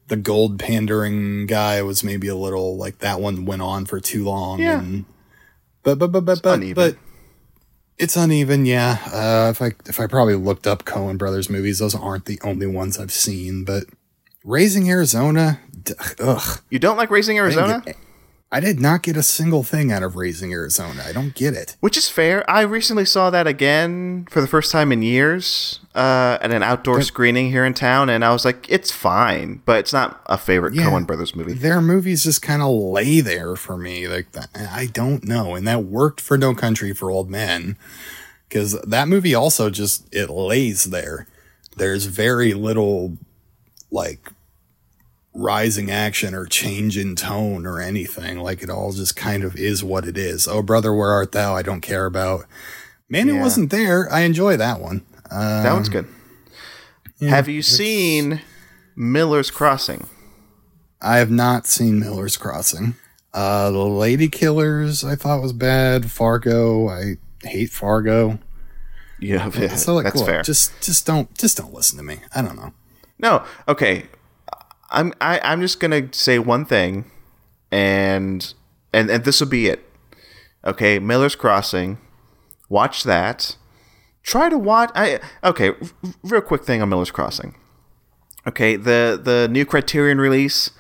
The 0.10 0.18
gold 0.18 0.60
pandering 0.60 1.46
guy 1.48 1.82
was 1.82 2.04
maybe 2.04 2.28
a 2.28 2.36
little 2.36 2.78
like 2.78 3.00
that 3.00 3.20
one 3.22 3.46
went 3.46 3.62
on 3.62 3.86
for 3.86 4.00
too 4.00 4.24
long. 4.26 4.60
Yeah. 4.60 4.80
And, 4.80 5.06
but 5.84 5.98
but 5.98 6.12
but 6.12 6.22
but 6.26 6.42
but 6.44 6.54
uneven. 6.56 6.74
but 6.76 6.98
it's 7.98 8.16
uneven. 8.16 8.66
Yeah. 8.66 8.98
Uh, 9.06 9.50
if 9.52 9.62
I 9.62 9.72
if 9.88 10.00
I 10.00 10.08
probably 10.08 10.36
looked 10.36 10.68
up 10.68 10.84
Coen 10.86 11.18
Brothers 11.18 11.50
movies, 11.50 11.80
those 11.80 11.96
aren't 11.96 12.26
the 12.26 12.40
only 12.44 12.68
ones 12.68 12.98
I've 13.00 13.12
seen. 13.12 13.64
But 13.66 13.86
Raising 14.44 14.90
Arizona, 14.90 15.60
d- 15.84 15.94
ugh. 16.20 16.62
You 16.70 16.80
don't 16.80 16.98
like 16.98 17.12
Raising 17.12 17.38
Arizona, 17.38 17.82
get- 17.86 17.98
I 18.52 18.60
did 18.60 18.80
not 18.80 19.04
get 19.04 19.16
a 19.16 19.22
single 19.22 19.62
thing 19.62 19.92
out 19.92 20.02
of 20.02 20.16
Raising 20.16 20.52
Arizona. 20.54 21.04
I 21.06 21.12
don't 21.14 21.36
get 21.36 21.54
it. 21.54 21.76
which 21.82 21.96
is 21.96 22.10
fair. 22.10 22.50
I 22.50 22.62
recently 22.62 23.06
saw 23.06 23.30
that 23.30 23.46
again 23.46 24.26
for 24.32 24.42
the 24.42 24.48
first 24.48 24.72
time 24.72 24.92
in 24.92 25.04
years 25.04 25.80
uh, 25.94 26.40
at 26.42 26.50
an 26.52 26.64
outdoor 26.64 27.04
screening 27.04 27.52
here 27.52 27.64
in 27.64 27.76
town, 27.76 28.10
and 28.10 28.26
I 28.26 28.32
was 28.32 28.46
like, 28.46 28.66
it's 28.68 28.92
fine, 28.92 29.62
but 29.66 29.78
it's 29.80 29.94
not 29.94 30.22
a 30.26 30.38
favorite 30.38 30.74
Yeah. 30.74 30.86
Coen 30.86 31.06
Brothers 31.06 31.36
movie. 31.36 31.54
Their 31.54 31.80
movies 31.80 32.24
just 32.24 32.42
kind 32.42 32.64
of 32.64 32.70
lay 32.72 33.22
there 33.22 33.56
for 33.56 33.78
me. 33.78 34.08
Like 34.08 34.32
that, 34.32 34.50
I 34.56 34.88
don't 34.88 35.26
know, 35.26 35.54
and 35.54 35.68
that 35.68 35.84
worked 35.84 36.20
for 36.20 36.36
No 36.36 36.56
Country 36.56 36.92
for 36.94 37.12
Old 37.12 37.30
Men 37.30 37.78
because 38.48 38.82
that 38.82 39.08
movie 39.08 39.36
also 39.36 39.70
just 39.70 40.08
it 40.12 40.32
lays 40.32 40.86
there. 40.86 41.28
There's 41.78 42.06
very 42.06 42.56
little 42.56 43.16
like 43.92 44.32
rising 45.40 45.90
action 45.90 46.34
or 46.36 46.46
change 46.46 46.98
in 46.98 47.16
tone 47.16 47.66
or 47.66 47.80
anything. 47.80 48.40
Like 48.40 48.62
it 48.62 48.70
all 48.70 48.92
just 48.92 49.16
kind 49.16 49.44
of 49.44 49.56
is 49.56 49.84
what 49.84 50.06
it 50.08 50.18
is. 50.18 50.48
Oh 50.48 50.62
brother, 50.62 50.94
where 50.94 51.12
art 51.12 51.32
thou? 51.32 51.56
I 51.56 51.62
don't 51.62 51.82
care 51.82 52.06
about. 52.06 52.46
Man, 53.10 53.28
Yeah. 53.28 53.36
it 53.36 53.40
wasn't 53.40 53.70
there. 53.72 54.12
I 54.12 54.22
enjoy 54.22 54.58
that 54.58 54.80
one. 54.80 55.04
Uh, 55.32 55.64
That 55.64 55.74
one's 55.74 55.90
good. 55.90 56.08
Have 57.22 57.48
you 57.50 57.62
seen 57.62 58.42
Miller's 58.96 59.52
Crossing? 59.52 60.08
I 61.02 61.18
have 61.18 61.32
not 61.32 61.66
seen 61.68 62.00
Miller's 62.00 62.38
Crossing. 62.38 62.96
Uh, 63.34 63.72
the 63.72 63.78
Lady 63.86 64.28
Killers 64.28 65.04
I 65.04 65.16
thought 65.16 65.42
was 65.42 65.54
bad. 65.54 66.10
Fargo, 66.12 66.88
I 66.90 67.18
hate 67.44 67.70
Fargo. 67.72 68.40
Yeah, 69.20 69.50
So 69.76 69.94
like, 69.96 70.06
that's 70.06 70.16
look, 70.18 70.26
fair. 70.28 70.42
just 70.44 70.72
just 70.82 71.06
don't 71.06 71.34
just 71.38 71.58
don't 71.58 71.74
listen 71.74 71.98
to 71.98 72.04
me. 72.04 72.20
I 72.34 72.42
don't 72.42 72.56
know. 72.56 72.74
No, 73.20 73.44
okay. 73.68 74.06
I'm 74.92 75.14
I, 75.22 75.40
I'm 75.44 75.62
just 75.62 75.80
gonna 75.80 76.12
say 76.14 76.40
one 76.40 76.66
thing, 76.66 77.10
and 77.72 78.54
and 78.94 79.10
and 79.10 79.24
this 79.24 79.40
will 79.40 79.48
be 79.48 79.68
it. 79.68 79.86
Okay, 80.66 81.00
Miller's 81.00 81.36
Crossing. 81.36 81.98
Watch 82.70 83.04
that. 83.04 83.56
try 84.24 84.50
to 84.50 84.58
watch. 84.58 84.92
I 84.96 85.20
okay. 85.44 85.72
Real 86.24 86.42
quick 86.42 86.64
thing 86.64 86.82
on 86.82 86.90
Miller's 86.90 87.12
Crossing. 87.12 87.56
Okay, 88.48 88.76
the 88.76 89.20
the 89.22 89.48
new 89.50 89.66
Criterion 89.66 90.20
release 90.20 90.72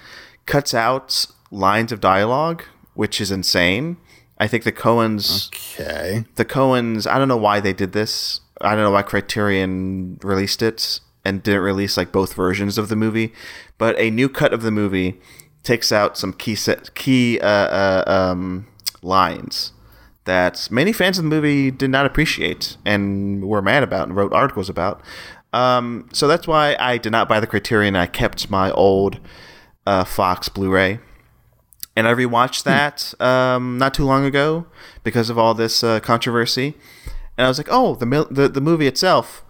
cuts 0.46 0.74
out 0.74 1.26
lines 1.52 1.92
of 1.92 2.00
dialogue, 2.00 2.64
which 2.94 3.20
is 3.22 3.32
insane. 3.32 3.98
I 4.38 4.48
think 4.48 4.64
the 4.64 4.72
Coens 4.72 5.48
Okay. 5.80 6.24
the 6.36 6.46
Coens, 6.46 7.06
I 7.10 7.18
don't 7.18 7.28
know 7.28 7.38
why 7.38 7.60
they 7.60 7.74
did 7.74 7.92
this. 7.92 8.40
I 8.62 8.74
don't 8.76 8.84
know 8.84 8.92
why 8.92 9.02
Criterion 9.04 10.18
released 10.24 10.62
it 10.62 11.00
and 11.26 11.44
didn't 11.44 11.62
release 11.62 11.98
like 11.98 12.12
both 12.12 12.34
versions 12.34 12.78
of 12.78 12.88
the 12.90 12.96
movie. 12.96 13.34
But 13.80 14.00
a 14.00 14.12
new 14.12 14.30
cut 14.30 14.54
of 14.54 14.62
the 14.62 14.70
movie 14.70 15.20
takes 15.64 15.92
out 15.92 16.20
some 16.20 16.34
key 16.34 16.54
set, 16.54 16.94
key 16.94 17.40
uh, 17.40 17.48
uh, 17.48 18.04
um, 18.06 18.68
lines 19.02 19.74
that 20.26 20.68
many 20.70 20.94
fans 20.94 21.18
of 21.18 21.24
the 21.24 21.30
movie 21.30 21.72
did 21.72 21.90
not 21.90 22.06
appreciate 22.06 22.78
and 22.86 23.44
were 23.46 23.64
mad 23.64 23.82
about 23.82 24.08
and 24.08 24.16
wrote 24.16 24.32
articles 24.34 24.70
about. 24.70 25.02
Um, 25.52 26.08
so 26.14 26.28
that's 26.28 26.46
why 26.46 26.76
I 26.80 27.00
did 27.00 27.12
not 27.12 27.28
buy 27.28 27.40
the 27.40 27.48
Criterion. 27.48 27.96
I 27.96 28.06
kept 28.06 28.52
my 28.52 28.70
old 28.72 29.20
uh, 29.88 30.04
Fox 30.04 30.48
Blu-ray 30.48 31.00
and 32.00 32.08
I 32.08 32.14
rewatched 32.14 32.64
that 32.64 33.20
um, 33.22 33.78
not 33.78 33.94
too 33.94 34.06
long 34.06 34.24
ago 34.24 34.68
because 35.04 35.30
of 35.30 35.38
all 35.38 35.54
this 35.54 35.84
uh, 35.84 36.00
controversy, 36.00 36.78
and 37.38 37.46
I 37.46 37.50
was 37.50 37.58
like, 37.58 37.68
oh, 37.70 37.96
the 37.96 38.06
mil- 38.06 38.28
the 38.32 38.48
the 38.48 38.62
movie 38.62 38.88
itself, 38.88 39.44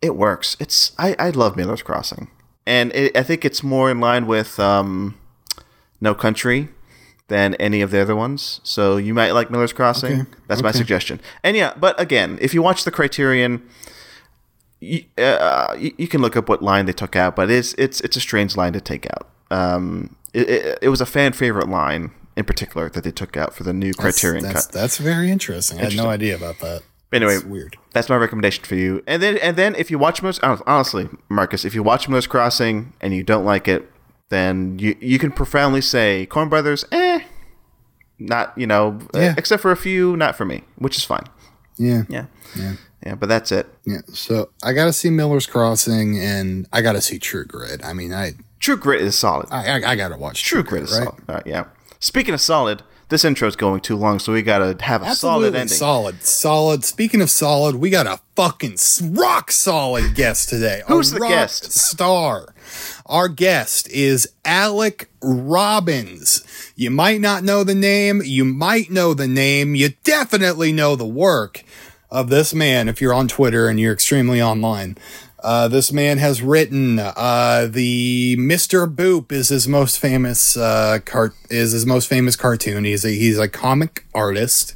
it 0.00 0.14
works. 0.14 0.56
It's 0.60 0.92
I, 0.98 1.16
I 1.18 1.30
love 1.30 1.56
Miller's 1.56 1.82
Crossing, 1.82 2.30
and 2.66 2.92
it, 2.94 3.16
I 3.16 3.22
think 3.22 3.44
it's 3.44 3.62
more 3.62 3.90
in 3.90 4.00
line 4.00 4.26
with 4.26 4.58
um, 4.58 5.18
No 6.00 6.14
Country 6.14 6.68
than 7.28 7.54
any 7.54 7.80
of 7.80 7.90
the 7.90 8.00
other 8.00 8.14
ones. 8.14 8.60
So 8.64 8.96
you 8.96 9.14
might 9.14 9.32
like 9.32 9.50
Miller's 9.50 9.72
Crossing. 9.72 10.20
Okay. 10.22 10.30
That's 10.46 10.62
my 10.62 10.72
suggestion. 10.72 11.20
And 11.42 11.56
yeah, 11.56 11.74
but 11.76 11.98
again, 12.00 12.38
if 12.40 12.54
you 12.54 12.62
watch 12.62 12.84
the 12.84 12.90
Criterion. 12.90 13.62
You, 14.80 15.02
uh, 15.16 15.74
you, 15.78 15.94
you 15.96 16.06
can 16.06 16.20
look 16.20 16.36
up 16.36 16.46
what 16.46 16.62
line 16.62 16.84
they 16.84 16.92
took 16.92 17.16
out, 17.16 17.34
but 17.34 17.50
it's 17.50 17.72
it's 17.78 18.02
it's 18.02 18.16
a 18.16 18.20
strange 18.20 18.54
line 18.54 18.74
to 18.74 18.82
take 18.82 19.06
out. 19.06 19.30
Um, 19.50 20.14
it, 20.34 20.50
it, 20.50 20.78
it 20.82 20.88
was 20.90 21.00
a 21.00 21.06
fan 21.06 21.32
favorite 21.32 21.70
line 21.70 22.10
in 22.36 22.44
particular 22.44 22.90
that 22.90 23.04
they 23.04 23.10
took 23.10 23.36
out 23.36 23.54
for 23.54 23.62
the 23.62 23.72
new 23.72 23.94
Criterion 23.94 24.44
that's, 24.44 24.66
cut. 24.66 24.74
that's 24.74 24.98
very 24.98 25.30
interesting. 25.30 25.78
I 25.78 25.84
had 25.84 25.96
no 25.96 26.08
idea 26.08 26.36
about 26.36 26.58
that. 26.60 26.82
Anyway, 27.14 27.34
It's 27.36 27.44
weird. 27.44 27.76
that's 27.92 28.08
my 28.08 28.16
recommendation 28.16 28.64
for 28.64 28.74
you. 28.74 29.02
And 29.06 29.22
then 29.22 29.38
and 29.38 29.56
then 29.56 29.74
if 29.76 29.90
you 29.90 29.98
watch 29.98 30.22
most, 30.22 30.40
honestly, 30.42 31.08
Marcus, 31.28 31.64
if 31.64 31.74
you 31.74 31.82
watch 31.82 32.08
Miller's 32.08 32.26
Crossing 32.26 32.92
and 33.00 33.14
you 33.14 33.22
don't 33.22 33.44
like 33.44 33.68
it, 33.68 33.90
then 34.30 34.78
you 34.78 34.96
you 35.00 35.18
can 35.18 35.30
profoundly 35.30 35.80
say 35.80 36.26
Coen 36.30 36.50
Brothers, 36.50 36.84
eh, 36.92 37.20
not 38.18 38.52
you 38.56 38.66
know, 38.66 38.98
uh, 39.14 39.18
Yeah. 39.20 39.34
except 39.36 39.62
for 39.62 39.70
a 39.70 39.76
few, 39.76 40.16
not 40.16 40.36
for 40.36 40.44
me, 40.44 40.64
which 40.76 40.96
is 40.96 41.04
fine. 41.04 41.24
Yeah. 41.76 42.02
Yeah, 42.08 42.26
Yeah. 42.56 42.74
yeah, 43.04 43.14
but 43.16 43.28
that's 43.28 43.50
it. 43.52 43.66
Yeah. 43.84 43.98
So 44.12 44.50
I 44.62 44.72
got 44.72 44.84
to 44.86 44.92
see 44.92 45.10
Miller's 45.10 45.46
Crossing 45.46 46.18
and 46.18 46.66
I 46.72 46.82
got 46.82 46.92
to 46.92 47.00
see 47.00 47.18
True 47.18 47.44
Grit. 47.44 47.84
I 47.84 47.92
mean, 47.92 48.12
I 48.12 48.34
True 48.60 48.76
Grit 48.76 49.00
is 49.02 49.16
solid. 49.18 49.48
I, 49.50 49.80
I, 49.82 49.90
I 49.92 49.96
got 49.96 50.08
to 50.08 50.16
watch 50.16 50.42
True 50.44 50.62
Grit 50.62 50.84
is 50.84 50.92
right? 50.98 51.04
solid. 51.08 51.22
Right, 51.28 51.46
yeah. 51.46 51.64
Speaking 52.00 52.32
of 52.34 52.40
solid, 52.40 52.82
this 53.08 53.24
intro 53.24 53.46
is 53.48 53.56
going 53.56 53.80
too 53.80 53.96
long, 53.96 54.18
so 54.18 54.32
we 54.32 54.42
gotta 54.42 54.76
have 54.84 55.02
a 55.02 55.14
solid 55.14 55.46
Absolutely 55.46 55.60
ending. 55.60 55.76
solid. 55.76 56.22
Solid. 56.22 56.84
Speaking 56.84 57.20
of 57.20 57.30
solid, 57.30 57.76
we 57.76 57.90
got 57.90 58.06
a 58.06 58.20
fucking 58.36 58.76
rock 59.14 59.50
solid 59.52 60.14
guest 60.14 60.48
today. 60.48 60.80
A 60.88 60.92
Who's 60.92 61.10
the 61.10 61.20
rock 61.20 61.30
guest? 61.30 61.72
Star. 61.72 62.54
Our 63.06 63.28
guest 63.28 63.88
is 63.90 64.28
Alec 64.44 65.10
Robbins. 65.22 66.42
You 66.76 66.90
might 66.90 67.20
not 67.20 67.44
know 67.44 67.62
the 67.64 67.74
name. 67.74 68.22
You 68.24 68.44
might 68.44 68.90
know 68.90 69.14
the 69.14 69.28
name. 69.28 69.74
You 69.74 69.90
definitely 70.02 70.72
know 70.72 70.96
the 70.96 71.06
work 71.06 71.62
of 72.10 72.30
this 72.30 72.54
man 72.54 72.88
if 72.88 73.00
you're 73.00 73.12
on 73.14 73.28
Twitter 73.28 73.68
and 73.68 73.78
you're 73.78 73.92
extremely 73.92 74.40
online. 74.40 74.96
Uh, 75.44 75.68
this 75.68 75.92
man 75.92 76.16
has 76.16 76.40
written 76.40 76.98
uh, 76.98 77.68
the 77.70 78.34
Mr. 78.38 78.92
Boop 78.92 79.30
is 79.30 79.50
his 79.50 79.68
most 79.68 79.98
famous 79.98 80.56
uh, 80.56 81.00
cart 81.04 81.34
is 81.50 81.72
his 81.72 81.84
most 81.84 82.08
famous 82.08 82.34
cartoon. 82.34 82.84
He's 82.84 83.04
a, 83.04 83.10
he's 83.10 83.38
a 83.38 83.46
comic 83.46 84.06
artist 84.14 84.74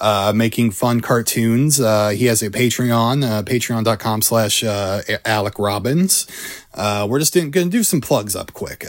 uh, 0.00 0.32
making 0.34 0.72
fun 0.72 1.02
cartoons. 1.02 1.80
Uh, 1.80 2.08
he 2.08 2.26
has 2.26 2.42
a 2.42 2.50
Patreon, 2.50 3.24
uh, 3.24 3.42
patreon.com 3.44 4.22
slash 4.22 4.64
uh, 4.64 5.02
Alec 5.24 5.56
Robbins. 5.60 6.26
Uh, 6.74 7.06
we're 7.08 7.20
just 7.20 7.32
going 7.32 7.52
to 7.52 7.64
do 7.66 7.84
some 7.84 8.00
plugs 8.00 8.34
up 8.34 8.52
quick. 8.52 8.84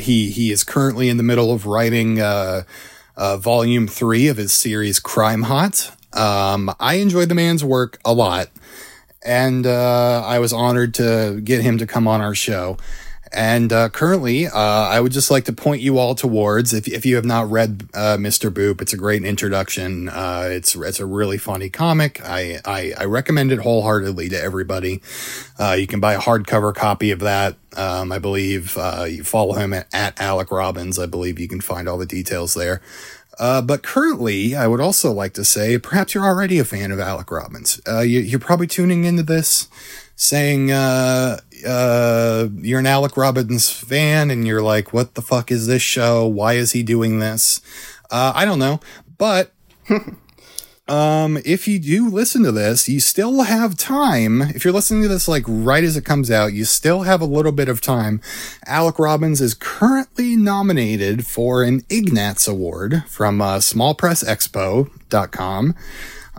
He, 0.00 0.30
he 0.30 0.52
is 0.52 0.62
currently 0.62 1.08
in 1.08 1.16
the 1.16 1.24
middle 1.24 1.52
of 1.52 1.66
writing 1.66 2.20
volume 3.16 3.88
three 3.88 4.28
of 4.28 4.36
his 4.36 4.52
series 4.52 5.00
Crime 5.00 5.42
Hot. 5.42 5.90
Um, 6.12 6.72
I 6.78 6.94
enjoy 6.96 7.24
the 7.24 7.34
man's 7.34 7.64
work 7.64 7.98
a 8.04 8.12
lot 8.12 8.48
and 9.24 9.66
uh, 9.66 10.22
I 10.24 10.38
was 10.38 10.52
honored 10.52 10.94
to 10.94 11.40
get 11.42 11.62
him 11.62 11.78
to 11.78 11.86
come 11.86 12.08
on 12.08 12.20
our 12.20 12.34
show. 12.34 12.76
And 13.34 13.72
uh, 13.72 13.88
currently, 13.88 14.46
uh, 14.46 14.52
I 14.52 15.00
would 15.00 15.12
just 15.12 15.30
like 15.30 15.44
to 15.46 15.54
point 15.54 15.80
you 15.80 15.96
all 15.96 16.14
towards 16.14 16.74
if, 16.74 16.86
if 16.86 17.06
you 17.06 17.16
have 17.16 17.24
not 17.24 17.50
read 17.50 17.88
uh, 17.94 18.18
Mr. 18.18 18.50
Boop, 18.50 18.82
it's 18.82 18.92
a 18.92 18.96
great 18.98 19.24
introduction. 19.24 20.10
Uh, 20.10 20.48
it's 20.50 20.74
it's 20.76 21.00
a 21.00 21.06
really 21.06 21.38
funny 21.38 21.70
comic. 21.70 22.20
I, 22.22 22.60
I, 22.66 22.92
I 22.98 23.04
recommend 23.06 23.50
it 23.50 23.60
wholeheartedly 23.60 24.28
to 24.30 24.40
everybody. 24.40 25.00
Uh, 25.58 25.76
you 25.78 25.86
can 25.86 25.98
buy 25.98 26.12
a 26.12 26.20
hardcover 26.20 26.74
copy 26.74 27.10
of 27.10 27.20
that. 27.20 27.56
Um, 27.74 28.12
I 28.12 28.18
believe 28.18 28.76
uh, 28.76 29.06
you 29.08 29.24
follow 29.24 29.54
him 29.54 29.72
at, 29.72 29.86
at 29.94 30.20
Alec 30.20 30.50
Robbins. 30.50 30.98
I 30.98 31.06
believe 31.06 31.38
you 31.38 31.48
can 31.48 31.62
find 31.62 31.88
all 31.88 31.96
the 31.96 32.04
details 32.04 32.52
there. 32.52 32.82
Uh, 33.38 33.62
but 33.62 33.82
currently, 33.82 34.54
I 34.54 34.66
would 34.66 34.80
also 34.80 35.10
like 35.10 35.32
to 35.34 35.44
say, 35.44 35.78
perhaps 35.78 36.14
you're 36.14 36.24
already 36.24 36.58
a 36.58 36.64
fan 36.64 36.92
of 36.92 37.00
Alec 37.00 37.30
Robbins. 37.30 37.80
Uh, 37.88 38.00
you, 38.00 38.20
you're 38.20 38.38
probably 38.38 38.66
tuning 38.66 39.04
into 39.04 39.22
this 39.22 39.68
saying 40.16 40.70
uh, 40.70 41.40
uh, 41.66 42.48
you're 42.56 42.78
an 42.78 42.86
Alec 42.86 43.16
Robbins 43.16 43.70
fan, 43.70 44.30
and 44.30 44.46
you're 44.46 44.62
like, 44.62 44.92
"What 44.92 45.14
the 45.14 45.22
fuck 45.22 45.50
is 45.50 45.66
this 45.66 45.82
show? 45.82 46.26
Why 46.26 46.54
is 46.54 46.72
he 46.72 46.82
doing 46.82 47.18
this?" 47.18 47.60
Uh, 48.10 48.32
I 48.34 48.44
don't 48.44 48.58
know, 48.58 48.80
but 49.18 49.52
um, 50.92 51.38
if 51.42 51.66
you 51.66 51.78
do 51.78 52.10
listen 52.10 52.42
to 52.42 52.52
this, 52.52 52.86
you 52.86 53.00
still 53.00 53.44
have 53.44 53.78
time. 53.78 54.42
If 54.42 54.62
you're 54.62 54.74
listening 54.74 55.00
to 55.04 55.08
this 55.08 55.26
like 55.26 55.44
right 55.46 55.82
as 55.82 55.96
it 55.96 56.04
comes 56.04 56.30
out, 56.30 56.52
you 56.52 56.66
still 56.66 57.04
have 57.04 57.22
a 57.22 57.24
little 57.24 57.50
bit 57.50 57.70
of 57.70 57.80
time. 57.80 58.20
Alec 58.66 58.98
Robbins 58.98 59.40
is 59.40 59.54
currently 59.54 60.36
nominated 60.36 61.26
for 61.26 61.62
an 61.62 61.80
Ignatz 61.88 62.46
Award 62.46 63.04
from 63.06 63.40
uh, 63.40 63.56
smallpressexpo.com 63.56 65.74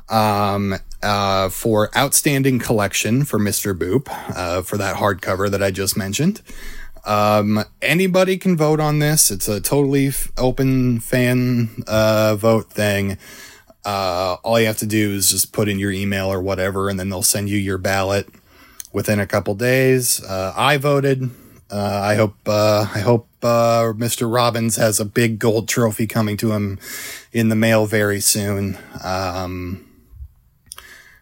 um, 0.10 0.76
uh, 1.02 1.50
for 1.50 1.90
outstanding 1.98 2.60
collection 2.60 3.26
for 3.26 3.40
Mr. 3.40 3.76
Boop 3.76 4.08
uh, 4.36 4.62
for 4.62 4.78
that 4.78 4.98
hardcover 4.98 5.50
that 5.50 5.64
I 5.64 5.72
just 5.72 5.98
mentioned. 5.98 6.44
Um, 7.06 7.64
anybody 7.82 8.38
can 8.38 8.56
vote 8.56 8.80
on 8.80 9.00
this. 9.00 9.32
It's 9.32 9.48
a 9.48 9.60
totally 9.60 10.10
f- 10.10 10.32
open 10.38 11.00
fan 11.00 11.70
uh, 11.88 12.36
vote 12.36 12.70
thing. 12.70 13.18
Uh, 13.86 14.38
all 14.44 14.60
you 14.60 14.68
have 14.68 14.78
to 14.78 14.86
do 14.86 15.12
is 15.12 15.30
just 15.30 15.52
put 15.52 15.68
in 15.68 15.80
your 15.80 15.92
email 15.92 16.32
or 16.32 16.42
whatever, 16.42 16.90
and 16.90 17.00
then 17.00 17.10
they'll 17.10 17.22
send 17.22 17.50
you 17.50 17.58
your 17.58 17.78
ballot 17.78 18.28
within 18.94 19.20
a 19.20 19.28
couple 19.28 19.56
days. 19.56 20.24
Uh, 20.24 20.54
I 20.56 20.78
voted. 20.78 21.30
Uh, 21.70 22.02
I 22.04 22.16
hope. 22.16 22.36
Uh, 22.46 22.88
I 22.94 23.00
hope 23.00 23.28
uh, 23.42 23.92
Mr. 23.94 24.32
Robbins 24.32 24.76
has 24.78 25.00
a 25.00 25.06
big 25.06 25.40
gold 25.40 25.68
trophy 25.68 26.08
coming 26.08 26.38
to 26.38 26.52
him 26.54 26.80
in 27.34 27.50
the 27.50 27.56
mail 27.56 27.86
very 27.86 28.22
soon. 28.22 28.78
Um, 29.04 29.90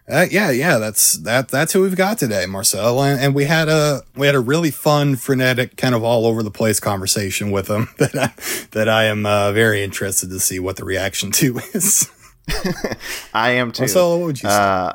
uh, 0.09 0.25
yeah, 0.29 0.51
yeah, 0.51 0.77
that's 0.77 1.13
that. 1.19 1.47
That's 1.47 1.71
who 1.71 1.83
we've 1.83 1.95
got 1.95 2.17
today, 2.17 2.45
Marcel, 2.45 3.01
and, 3.01 3.19
and 3.19 3.33
we 3.33 3.45
had 3.45 3.69
a 3.69 4.01
we 4.13 4.25
had 4.25 4.35
a 4.35 4.41
really 4.41 4.71
fun, 4.71 5.15
frenetic, 5.15 5.77
kind 5.77 5.95
of 5.95 6.03
all 6.03 6.25
over 6.25 6.43
the 6.43 6.51
place 6.51 6.81
conversation 6.81 7.49
with 7.49 7.69
him 7.69 7.87
that 7.97 8.15
I 8.15 8.33
that 8.71 8.89
I 8.89 9.05
am 9.05 9.23
very 9.23 9.83
interested 9.83 10.29
to 10.29 10.39
see 10.39 10.59
what 10.59 10.75
the 10.75 10.83
reaction 10.83 11.31
to 11.31 11.59
is. 11.73 12.11
I 13.33 13.51
am 13.51 13.71
too. 13.71 13.83
Marcel, 13.83 14.19
what 14.19 14.25
would 14.25 14.43
you 14.43 14.49
say? 14.49 14.55
Uh, 14.55 14.93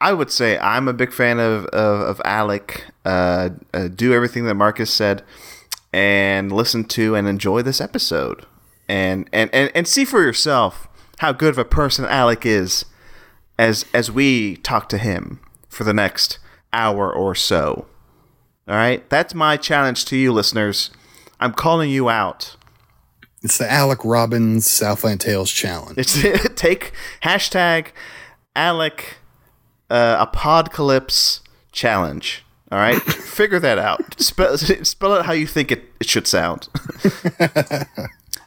I 0.00 0.12
would 0.12 0.30
say 0.30 0.58
I'm 0.58 0.88
a 0.88 0.92
big 0.92 1.12
fan 1.12 1.38
of 1.40 1.66
of, 1.66 2.00
of 2.00 2.22
Alec. 2.24 2.84
Uh, 3.04 3.50
uh, 3.72 3.88
do 3.88 4.12
everything 4.12 4.44
that 4.46 4.54
Marcus 4.54 4.92
said, 4.92 5.22
and 5.92 6.52
listen 6.52 6.84
to 6.84 7.14
and 7.14 7.26
enjoy 7.28 7.62
this 7.62 7.80
episode, 7.80 8.46
and 8.88 9.28
and 9.32 9.50
and, 9.52 9.70
and 9.74 9.88
see 9.88 10.04
for 10.04 10.22
yourself 10.22 10.88
how 11.18 11.32
good 11.32 11.50
of 11.50 11.58
a 11.58 11.64
person 11.64 12.04
Alec 12.04 12.44
is, 12.44 12.84
as 13.58 13.86
as 13.94 14.10
we 14.10 14.56
talk 14.56 14.88
to 14.90 14.98
him 14.98 15.40
for 15.68 15.84
the 15.84 15.94
next 15.94 16.38
hour 16.72 17.12
or 17.12 17.34
so. 17.34 17.86
All 18.66 18.74
right, 18.74 19.08
that's 19.10 19.34
my 19.34 19.56
challenge 19.56 20.04
to 20.06 20.16
you, 20.16 20.32
listeners. 20.32 20.90
I'm 21.38 21.52
calling 21.52 21.90
you 21.90 22.08
out. 22.08 22.56
It's 23.44 23.58
the 23.58 23.70
Alec 23.70 24.00
Robbins 24.04 24.66
Southland 24.66 25.20
Tales 25.20 25.52
Challenge. 25.52 25.98
It's 25.98 26.14
take 26.56 26.92
hashtag 27.22 27.88
Alec 28.56 29.18
uh, 29.90 30.16
Apocalypse 30.18 31.42
Challenge. 31.70 32.42
All 32.72 32.78
right, 32.78 33.00
figure 33.02 33.60
that 33.60 33.78
out. 33.78 34.18
Spell, 34.18 34.56
spell 34.58 35.14
it 35.14 35.26
how 35.26 35.32
you 35.32 35.46
think 35.46 35.70
it, 35.70 35.84
it 36.00 36.08
should 36.08 36.26
sound. 36.26 36.68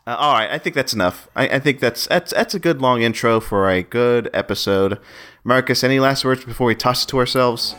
Uh, 0.08 0.16
all 0.16 0.34
right, 0.34 0.50
I 0.50 0.58
think 0.58 0.74
that's 0.74 0.94
enough. 0.94 1.28
I, 1.36 1.48
I 1.50 1.60
think 1.60 1.82
that's 1.82 2.08
that's 2.08 2.32
that's 2.32 2.56
a 2.56 2.60
good 2.60 2.82
long 2.82 3.02
intro 3.02 3.40
for 3.42 3.70
a 3.70 3.84
good 3.84 4.30
episode. 4.34 5.00
Marcus, 5.44 5.84
any 5.84 6.00
last 6.00 6.24
words 6.24 6.46
before 6.46 6.66
we 6.66 6.76
toss 6.76 7.04
it 7.04 7.08
to 7.08 7.20
ourselves? 7.20 7.76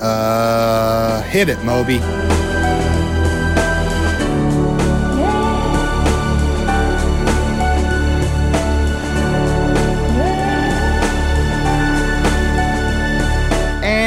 Uh, 0.00 1.22
hit 1.24 1.50
it, 1.50 1.62
Moby. 1.64 1.98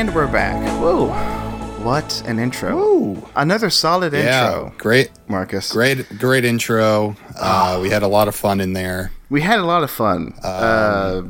And 0.09 0.15
we're 0.15 0.25
back. 0.25 0.59
Whoa. 0.81 1.09
What 1.83 2.23
an 2.25 2.39
intro. 2.39 2.75
Woo. 2.75 3.29
Another 3.35 3.69
solid 3.69 4.11
Yeah, 4.11 4.47
intro, 4.55 4.73
great, 4.79 5.11
Marcus. 5.27 5.71
great, 5.71 6.17
great 6.17 6.43
intro. 6.43 7.15
Uh, 7.37 7.77
we 7.79 7.91
had 7.91 8.01
a 8.01 8.07
lot 8.07 8.27
of 8.27 8.33
fun 8.33 8.59
in 8.59 8.73
there. 8.73 9.11
We 9.29 9.41
had 9.41 9.59
a 9.59 9.65
lot 9.65 9.83
of 9.83 9.91
fun. 9.91 10.33
uh, 10.43 11.21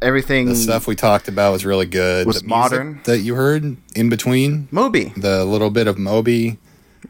everything. 0.00 0.46
The 0.46 0.54
stuff 0.54 0.86
we 0.86 0.94
talked 0.94 1.26
about 1.26 1.50
was 1.50 1.66
really 1.66 1.86
good. 1.86 2.24
Was 2.28 2.36
the 2.36 2.42
music 2.46 2.48
modern. 2.70 3.00
that 3.02 3.18
you 3.18 3.34
heard 3.34 3.76
in 3.96 4.08
between 4.08 4.68
Moby. 4.70 5.12
the 5.16 5.44
little 5.44 5.70
bit 5.70 5.88
of 5.88 5.98
Moby. 5.98 6.58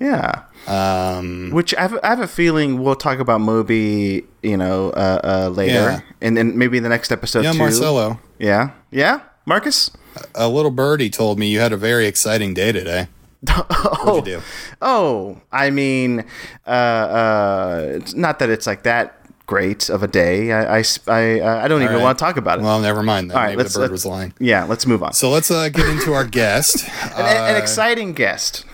Yeah. 0.01 0.45
Um, 0.67 1.51
Which 1.51 1.75
I 1.75 1.83
have, 1.83 1.99
I 2.03 2.09
have 2.09 2.21
a 2.21 2.27
feeling 2.27 2.83
we'll 2.83 2.95
talk 2.97 3.19
about 3.19 3.43
Moby, 3.43 4.25
you 4.43 4.57
know, 4.57 4.89
uh, 4.93 5.21
uh, 5.23 5.49
later, 5.51 5.73
Yeah. 5.75 6.01
and 6.23 6.35
then 6.35 6.57
maybe 6.57 6.79
in 6.79 6.83
the 6.83 6.89
next 6.89 7.13
episode 7.13 7.45
yeah, 7.45 7.53
too. 7.53 7.59
Marcelo, 7.59 8.19
Yeah, 8.39 8.71
yeah, 8.91 9.21
Marcus. 9.49 9.91
a 10.35 10.47
little 10.49 10.71
birdie 10.71 11.09
told 11.11 11.39
me 11.39 11.49
you 11.49 11.59
had 11.59 11.73
a 11.73 11.77
very 11.77 12.07
exciting 12.07 12.53
day 12.53 12.71
today. 12.71 13.09
Do? 13.45 14.43
Oh, 14.83 15.41
I 15.51 15.71
mean, 15.71 16.25
uh, 16.67 16.71
uh, 16.71 18.01
not 18.15 18.41
that 18.41 18.51
it's 18.51 18.67
like 18.67 18.83
that 18.83 19.15
great 19.47 19.89
of 19.89 20.03
a 20.03 20.09
day. 20.09 20.53
I, 20.53 20.81
I, 20.81 20.85
I, 21.07 21.41
uh, 21.41 21.65
I 21.65 21.69
don't 21.69 21.83
even 21.83 21.95
right. 21.97 22.03
want 22.03 22.19
to 22.19 22.25
talk 22.25 22.37
about 22.37 22.59
it. 22.59 22.63
Well, 22.63 22.81
never 22.81 23.03
mind. 23.03 23.31
Then. 23.31 23.37
All 23.39 23.43
right, 23.43 23.51
Maybe 23.51 23.63
let's- 23.63 23.73
the 23.73 23.79
bird 23.79 23.83
let's- 23.85 23.93
was 23.93 24.07
lying. 24.07 24.35
yeah, 24.39 24.65
let's 24.65 24.87
move 24.87 25.03
on. 25.03 25.13
So 25.15 25.31
let's 25.31 25.51
uh, 25.51 25.69
get 25.71 25.87
into 25.89 26.13
our 26.13 26.25
guest. 26.27 26.87
an, 27.17 27.55
an 27.55 27.57
exciting 27.57 28.13
guest. 28.13 28.67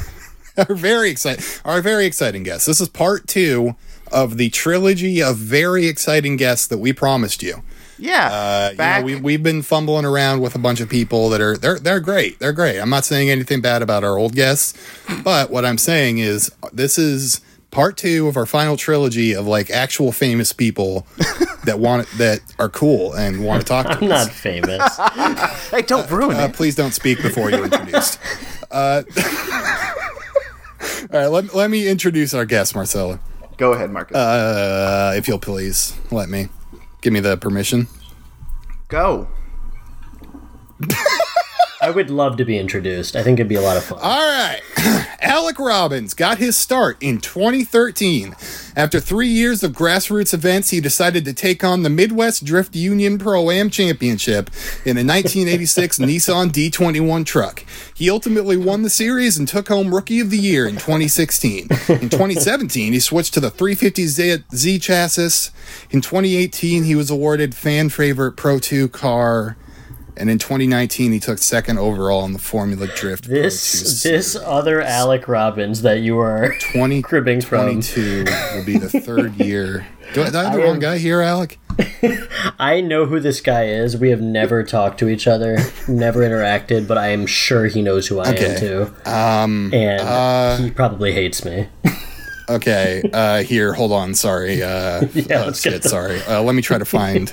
our 0.58 0.74
very 0.74 1.10
exciting, 1.10 1.44
our 1.64 1.80
very 1.80 2.04
exciting 2.04 2.42
guest. 2.42 2.66
This 2.66 2.80
is 2.80 2.88
part 2.88 3.26
two 3.28 3.76
of 4.12 4.36
the 4.36 4.50
trilogy 4.50 5.22
of 5.22 5.36
very 5.36 5.86
exciting 5.86 6.36
guests 6.36 6.66
that 6.66 6.78
we 6.78 6.92
promised 6.92 7.42
you. 7.42 7.62
Yeah, 7.98 8.26
Uh, 8.28 8.74
back. 8.74 9.04
you 9.04 9.10
know, 9.12 9.16
we, 9.16 9.20
we've 9.20 9.42
been 9.42 9.62
fumbling 9.62 10.04
around 10.04 10.40
with 10.40 10.54
a 10.54 10.58
bunch 10.58 10.80
of 10.80 10.88
people 10.88 11.28
that 11.30 11.40
are 11.40 11.56
they're 11.56 11.78
they're 11.78 12.00
great. 12.00 12.38
They're 12.38 12.52
great. 12.52 12.78
I'm 12.78 12.90
not 12.90 13.04
saying 13.04 13.28
anything 13.30 13.60
bad 13.60 13.82
about 13.82 14.04
our 14.04 14.16
old 14.18 14.34
guests, 14.34 14.74
but 15.24 15.50
what 15.50 15.64
I'm 15.64 15.78
saying 15.78 16.18
is 16.18 16.50
this 16.72 16.98
is 16.98 17.40
part 17.70 17.96
two 17.96 18.28
of 18.28 18.36
our 18.36 18.46
final 18.46 18.76
trilogy 18.76 19.34
of 19.34 19.46
like 19.46 19.68
actual 19.70 20.10
famous 20.12 20.52
people 20.52 21.06
that 21.64 21.78
want 21.80 22.08
that 22.18 22.40
are 22.58 22.68
cool 22.68 23.12
and 23.14 23.44
want 23.44 23.60
to 23.62 23.66
talk 23.66 23.86
to 23.86 23.92
I'm 24.04 24.04
us. 24.12 24.26
not 24.26 24.30
famous. 24.32 24.96
hey, 25.70 25.82
don't 25.82 26.08
ruin 26.10 26.36
Uh, 26.36 26.44
it. 26.44 26.54
please 26.54 26.74
don't 26.76 26.94
speak 26.94 27.20
before 27.20 27.50
you're 27.50 27.64
introduced. 27.64 28.18
Uh, 28.70 29.02
all 31.12 31.20
right, 31.20 31.26
let, 31.26 31.54
let 31.54 31.70
me 31.70 31.88
introduce 31.88 32.34
our 32.34 32.44
guest, 32.44 32.74
Marcelo. 32.74 33.18
Go 33.56 33.72
ahead, 33.72 33.90
Marcus. 33.90 34.16
Uh, 34.16 35.14
if 35.16 35.26
you'll 35.26 35.38
please 35.38 35.94
let 36.10 36.28
me 36.28 36.48
give 37.00 37.12
me 37.12 37.20
the 37.20 37.36
permission. 37.36 37.86
Go. 38.88 39.28
I 41.80 41.90
would 41.90 42.10
love 42.10 42.36
to 42.38 42.44
be 42.44 42.58
introduced. 42.58 43.14
I 43.14 43.22
think 43.22 43.38
it'd 43.38 43.48
be 43.48 43.54
a 43.54 43.60
lot 43.60 43.76
of 43.76 43.84
fun. 43.84 44.00
All 44.02 44.18
right. 44.18 44.60
Alec 45.20 45.60
Robbins 45.60 46.12
got 46.12 46.38
his 46.38 46.56
start 46.56 46.96
in 47.00 47.20
2013. 47.20 48.34
After 48.74 48.98
three 48.98 49.28
years 49.28 49.62
of 49.62 49.72
grassroots 49.72 50.34
events, 50.34 50.70
he 50.70 50.80
decided 50.80 51.24
to 51.24 51.32
take 51.32 51.62
on 51.62 51.84
the 51.84 51.90
Midwest 51.90 52.44
Drift 52.44 52.74
Union 52.74 53.16
Pro 53.16 53.50
Am 53.50 53.70
Championship 53.70 54.50
in 54.84 54.96
a 54.96 55.04
1986 55.06 55.98
Nissan 56.00 56.48
D21 56.50 57.24
truck. 57.24 57.64
He 57.94 58.10
ultimately 58.10 58.56
won 58.56 58.82
the 58.82 58.90
series 58.90 59.38
and 59.38 59.46
took 59.46 59.68
home 59.68 59.94
Rookie 59.94 60.20
of 60.20 60.30
the 60.30 60.38
Year 60.38 60.66
in 60.66 60.74
2016. 60.74 61.62
In 61.62 61.68
2017, 62.08 62.92
he 62.92 63.00
switched 63.00 63.34
to 63.34 63.40
the 63.40 63.50
350Z 63.50 64.44
Z 64.52 64.78
chassis. 64.80 65.52
In 65.90 66.00
2018, 66.00 66.84
he 66.84 66.96
was 66.96 67.10
awarded 67.10 67.54
fan 67.54 67.88
favorite 67.88 68.32
Pro 68.32 68.58
2 68.58 68.88
car. 68.88 69.56
And 70.18 70.28
in 70.28 70.38
2019, 70.38 71.12
he 71.12 71.20
took 71.20 71.38
second 71.38 71.78
overall 71.78 72.24
in 72.24 72.32
the 72.32 72.40
Formula 72.40 72.88
Drift. 72.88 73.28
This 73.28 74.02
this 74.02 74.34
other 74.34 74.82
Alec 74.82 75.28
Robbins 75.28 75.82
that 75.82 76.00
you 76.00 76.18
are 76.18 76.54
20, 76.72 77.02
cribbing 77.02 77.40
from. 77.40 77.66
22 77.80 78.24
will 78.54 78.64
be 78.64 78.78
the 78.78 78.88
third 78.88 79.36
year. 79.40 79.86
Do 80.14 80.22
I, 80.22 80.24
have 80.24 80.32
the 80.32 80.38
I 80.40 80.56
wrong 80.56 80.74
am- 80.74 80.80
guy 80.80 80.98
here, 80.98 81.20
Alec? 81.22 81.58
I 82.58 82.80
know 82.80 83.06
who 83.06 83.20
this 83.20 83.40
guy 83.40 83.66
is. 83.66 83.96
We 83.96 84.10
have 84.10 84.20
never 84.20 84.64
talked 84.64 84.98
to 85.00 85.08
each 85.08 85.28
other, 85.28 85.58
never 85.86 86.20
interacted, 86.20 86.88
but 86.88 86.98
I 86.98 87.08
am 87.08 87.24
sure 87.26 87.66
he 87.66 87.80
knows 87.82 88.08
who 88.08 88.18
I 88.18 88.30
Okay. 88.32 88.54
am 88.54 88.58
too. 88.60 88.94
Um, 89.08 89.70
and 89.72 90.00
uh, 90.00 90.56
he 90.56 90.70
probably 90.72 91.12
hates 91.12 91.44
me. 91.44 91.68
Okay, 92.50 93.02
uh, 93.12 93.42
here, 93.42 93.74
hold 93.74 93.92
on. 93.92 94.14
Sorry. 94.14 94.62
Uh, 94.62 95.02
Yeah, 95.12 95.44
let's 95.44 95.62
get 95.62 95.74
shit, 95.74 95.84
sorry. 95.84 96.20
Uh, 96.22 96.42
let 96.42 96.54
me 96.56 96.62
try 96.62 96.78
to 96.78 96.84
find. 96.86 97.30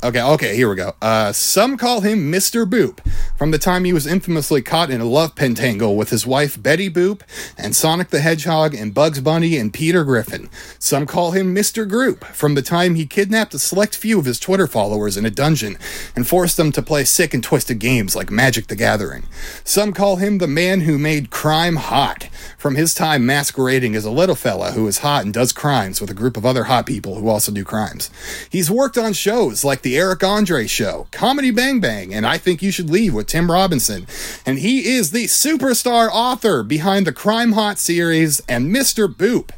Okay, 0.00 0.22
okay, 0.22 0.54
here 0.54 0.70
we 0.70 0.76
go. 0.76 0.94
Uh, 1.02 1.32
some 1.32 1.76
call 1.76 2.02
him 2.02 2.30
Mr. 2.30 2.64
Boop 2.64 3.00
from 3.36 3.50
the 3.50 3.58
time 3.58 3.82
he 3.82 3.92
was 3.92 4.06
infamously 4.06 4.62
caught 4.62 4.90
in 4.90 5.00
a 5.00 5.04
love 5.04 5.34
pentangle 5.34 5.96
with 5.96 6.10
his 6.10 6.24
wife 6.24 6.62
Betty 6.62 6.88
Boop 6.88 7.22
and 7.58 7.74
Sonic 7.74 8.10
the 8.10 8.20
Hedgehog 8.20 8.76
and 8.76 8.94
Bugs 8.94 9.20
Bunny 9.20 9.56
and 9.56 9.74
Peter 9.74 10.04
Griffin. 10.04 10.48
Some 10.78 11.04
call 11.04 11.32
him 11.32 11.52
Mr. 11.52 11.88
Group 11.88 12.24
from 12.26 12.54
the 12.54 12.62
time 12.62 12.94
he 12.94 13.06
kidnapped 13.06 13.54
a 13.54 13.58
select 13.58 13.96
few 13.96 14.20
of 14.20 14.24
his 14.24 14.38
Twitter 14.38 14.68
followers 14.68 15.16
in 15.16 15.26
a 15.26 15.30
dungeon 15.30 15.76
and 16.14 16.28
forced 16.28 16.56
them 16.56 16.70
to 16.72 16.82
play 16.82 17.02
sick 17.02 17.34
and 17.34 17.42
twisted 17.42 17.80
games 17.80 18.14
like 18.14 18.30
Magic 18.30 18.68
the 18.68 18.76
Gathering. 18.76 19.26
Some 19.64 19.92
call 19.92 20.16
him 20.16 20.38
the 20.38 20.46
man 20.46 20.82
who 20.82 20.96
made 20.96 21.30
crime 21.30 21.74
hot 21.74 22.28
from 22.56 22.76
his 22.76 22.94
time 22.94 23.26
masquerading 23.26 23.96
as 23.96 24.04
a 24.04 24.12
little 24.12 24.36
fella 24.36 24.72
who 24.72 24.86
is 24.86 24.98
hot 24.98 25.24
and 25.24 25.34
does 25.34 25.52
crimes 25.52 26.00
with 26.00 26.08
a 26.08 26.14
group 26.14 26.36
of 26.36 26.46
other 26.46 26.64
hot 26.64 26.86
people 26.86 27.16
who 27.16 27.28
also 27.28 27.50
do 27.50 27.64
crimes. 27.64 28.10
He's 28.48 28.70
worked 28.70 28.96
on 28.96 29.12
shows 29.12 29.64
like 29.64 29.82
The 29.82 29.87
Eric 29.96 30.22
Andre 30.22 30.66
Show, 30.66 31.06
Comedy 31.10 31.50
Bang 31.50 31.80
Bang, 31.80 32.12
and 32.12 32.26
I 32.26 32.38
Think 32.38 32.62
You 32.62 32.70
Should 32.70 32.90
Leave 32.90 33.14
with 33.14 33.26
Tim 33.28 33.50
Robinson. 33.50 34.06
And 34.44 34.58
he 34.58 34.88
is 34.88 35.10
the 35.10 35.24
superstar 35.24 36.08
author 36.12 36.62
behind 36.62 37.06
the 37.06 37.12
Crime 37.12 37.52
Hot 37.52 37.78
series 37.78 38.40
and 38.48 38.74
Mr. 38.74 39.06
Boop, 39.12 39.50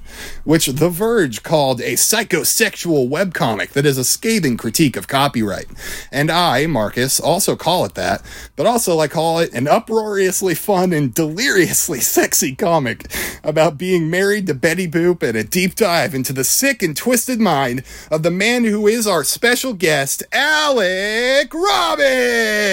which 0.44 0.66
The 0.66 0.88
Verge 0.88 1.42
called 1.42 1.80
a 1.80 1.94
psychosexual 1.94 3.08
webcomic 3.08 3.70
that 3.70 3.86
is 3.86 3.98
a 3.98 4.04
scathing 4.04 4.56
critique 4.56 4.96
of 4.96 5.08
copyright. 5.08 5.66
And 6.10 6.30
I, 6.30 6.66
Marcus, 6.66 7.18
also 7.20 7.56
call 7.56 7.84
it 7.84 7.94
that, 7.94 8.22
but 8.56 8.66
also 8.66 9.00
I 9.00 9.08
call 9.08 9.38
it 9.38 9.52
an 9.52 9.68
uproariously 9.68 10.54
fun 10.54 10.92
and 10.92 11.14
deliriously 11.14 12.00
sexy 12.10 12.54
comic 12.54 13.10
about 13.42 13.78
being 13.78 14.10
married 14.10 14.46
to 14.46 14.54
Betty 14.54 14.88
Boop 14.88 15.22
and 15.22 15.36
a 15.36 15.44
deep 15.44 15.74
dive 15.74 16.14
into 16.14 16.32
the 16.32 16.44
sick 16.44 16.82
and 16.82 16.96
twisted 16.96 17.40
mind 17.40 17.82
of 18.10 18.22
the 18.22 18.30
man 18.30 18.64
who 18.64 18.86
is 18.86 19.06
our 19.06 19.24
special 19.24 19.72
guest, 19.74 20.22
Alec 20.32 21.52
Robbins. 21.54 22.70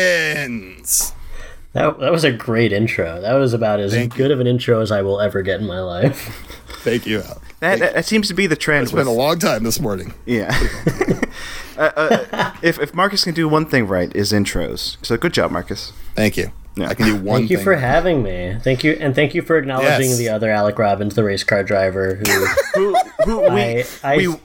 That, 1.74 2.00
that 2.00 2.12
was 2.12 2.24
a 2.24 2.32
great 2.32 2.74
intro. 2.74 3.22
That 3.22 3.34
was 3.34 3.54
about 3.54 3.80
as 3.80 3.94
Thank 3.94 4.16
good 4.16 4.32
of 4.32 4.40
an 4.40 4.48
intro 4.48 4.82
as 4.82 4.92
I 4.92 5.04
will 5.04 5.22
ever 5.22 5.44
get 5.44 5.60
in 5.60 5.68
my 5.68 5.80
life. 5.80 6.64
Thank 6.88 7.06
you, 7.06 7.22
Alec. 7.22 7.38
That, 7.60 7.80
that, 7.80 7.94
that 7.96 8.06
seems 8.06 8.30
to 8.30 8.34
be 8.34 8.48
the 8.48 8.56
trend. 8.56 8.84
It's 8.84 8.94
been 8.94 9.08
a 9.08 9.12
long 9.12 9.40
time 9.40 9.64
this 9.64 9.78
morning. 9.78 10.14
Yeah. 10.26 10.58
uh, 11.78 11.92
uh, 11.96 12.54
if 12.62 12.80
if 12.80 12.94
Marcus 12.94 13.26
can 13.26 13.34
do 13.34 13.50
one 13.50 13.66
thing 13.66 13.88
right, 13.88 14.16
is 14.16 14.32
intros. 14.32 14.96
So 15.06 15.18
good 15.18 15.34
job, 15.34 15.52
Marcus. 15.52 15.92
Thank 16.16 16.38
you. 16.38 16.52
Yeah. 16.78 16.90
I 16.90 16.94
can 16.94 17.06
do 17.08 17.16
one 17.16 17.40
Thank 17.42 17.50
you 17.50 17.58
thing. 17.58 17.64
for 17.64 17.76
having 17.76 18.22
me. 18.24 18.56
Thank 18.64 18.84
you, 18.84 18.96
and 19.00 19.16
thank 19.16 19.34
you 19.34 19.42
for 19.42 19.58
acknowledging 19.58 20.10
Yes. 20.10 20.18
the 20.18 20.30
other 20.30 20.52
Alec 20.52 20.78
Robbins, 20.78 21.16
the 21.16 21.24
race 21.24 21.44
car 21.44 21.64
driver, 21.64 22.16
who 22.26 22.46
Who, 22.78 22.96
who 23.26 23.40
we, 23.54 23.62
I- 23.62 23.86
I- 24.04 24.18
we 24.18 24.36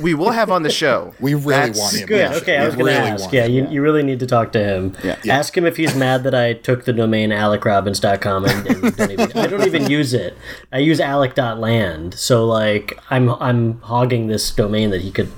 we 0.00 0.14
will 0.14 0.30
have 0.30 0.50
on 0.50 0.62
the 0.62 0.70
show. 0.70 1.12
we 1.20 1.34
really 1.34 1.48
That's 1.50 1.78
want 1.78 1.92
him. 1.94 1.98
That's 2.00 2.08
good. 2.08 2.18
Yeah, 2.18 2.36
okay, 2.36 2.56
I 2.56 2.60
we 2.60 2.66
was 2.66 2.74
going 2.76 2.86
to 2.94 2.98
really 3.00 3.10
ask. 3.10 3.22
want 3.24 3.32
Yeah, 3.34 3.44
him. 3.46 3.52
you, 3.52 3.68
you 3.72 3.82
really 3.82 4.02
need 4.04 4.20
to 4.20 4.26
talk 4.26 4.52
to 4.52 4.62
him. 4.62 4.96
Yeah. 5.02 5.16
Yeah. 5.24 5.36
Ask 5.38 5.56
him 5.56 5.66
if 5.66 5.76
he's 5.76 5.94
mad 5.96 6.22
that 6.24 6.34
I 6.34 6.52
took 6.54 6.84
the 6.84 6.92
domain 6.92 7.30
alecrobbins.com 7.30 8.44
and, 8.44 8.66
and 8.68 8.96
don't 8.96 9.10
even, 9.10 9.32
I 9.36 9.46
don't 9.48 9.66
even 9.66 9.90
use 9.90 10.14
it. 10.14 10.36
I 10.72 10.78
use 10.78 11.00
alec.land. 11.00 12.14
So 12.14 12.46
like 12.46 12.98
I'm 13.10 13.30
I'm 13.30 13.80
hogging 13.80 14.28
this 14.28 14.50
domain 14.52 14.90
that 14.90 15.00
he 15.00 15.10
could 15.10 15.30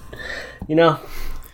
you 0.69 0.75
know, 0.77 0.99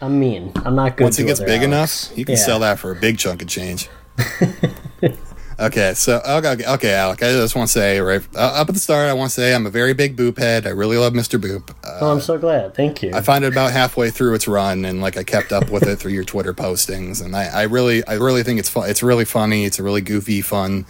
I'm 0.02 0.18
mean. 0.20 0.52
I'm 0.64 0.74
not 0.74 0.96
good 0.96 1.04
Once 1.04 1.18
it 1.18 1.24
gets 1.24 1.40
big 1.40 1.62
Alex. 1.62 1.64
enough, 2.10 2.18
you 2.18 2.24
can 2.24 2.34
Yeah. 2.34 2.42
sell 2.44 2.58
that 2.60 2.78
for 2.78 2.90
a 2.90 2.96
big 2.96 3.18
chunk 3.18 3.40
of 3.42 3.48
change. 3.48 3.88
okay, 5.60 5.94
so 5.94 6.20
okay, 6.26 6.64
okay, 6.66 6.94
Alec. 6.94 7.22
I 7.22 7.32
just 7.32 7.54
want 7.54 7.68
to 7.68 7.72
say 7.72 8.00
right 8.00 8.26
uh, 8.34 8.38
up 8.38 8.68
at 8.68 8.74
the 8.74 8.80
start, 8.80 9.08
I 9.08 9.12
want 9.12 9.30
to 9.30 9.34
say 9.34 9.54
I'm 9.54 9.66
a 9.66 9.70
very 9.70 9.94
big 9.94 10.16
Boop 10.16 10.38
head. 10.38 10.66
I 10.66 10.70
really 10.70 10.96
love 10.96 11.12
Mr. 11.12 11.40
Boop. 11.40 11.70
Uh, 11.84 11.98
Oh, 12.00 12.12
I'm 12.12 12.20
so 12.20 12.38
glad. 12.38 12.74
Thank 12.74 13.02
you. 13.02 13.12
I 13.14 13.20
find 13.20 13.44
it 13.44 13.52
about 13.52 13.72
halfway 13.72 14.10
through 14.10 14.34
its 14.34 14.46
run, 14.48 14.84
and 14.84 15.00
like 15.00 15.16
I 15.16 15.24
kept 15.24 15.52
up 15.52 15.70
with 15.70 15.84
it 15.84 15.96
through 15.96 16.12
your 16.12 16.24
Twitter 16.24 16.54
postings, 16.54 17.24
and 17.24 17.34
I, 17.34 17.46
I 17.46 17.62
really, 17.62 18.06
I 18.06 18.14
really 18.14 18.42
think 18.42 18.58
it's 18.58 18.68
fun. 18.68 18.88
It's 18.90 19.02
really 19.02 19.24
funny. 19.24 19.64
It's 19.64 19.78
a 19.78 19.82
really 19.82 20.00
goofy, 20.00 20.40
fun 20.42 20.86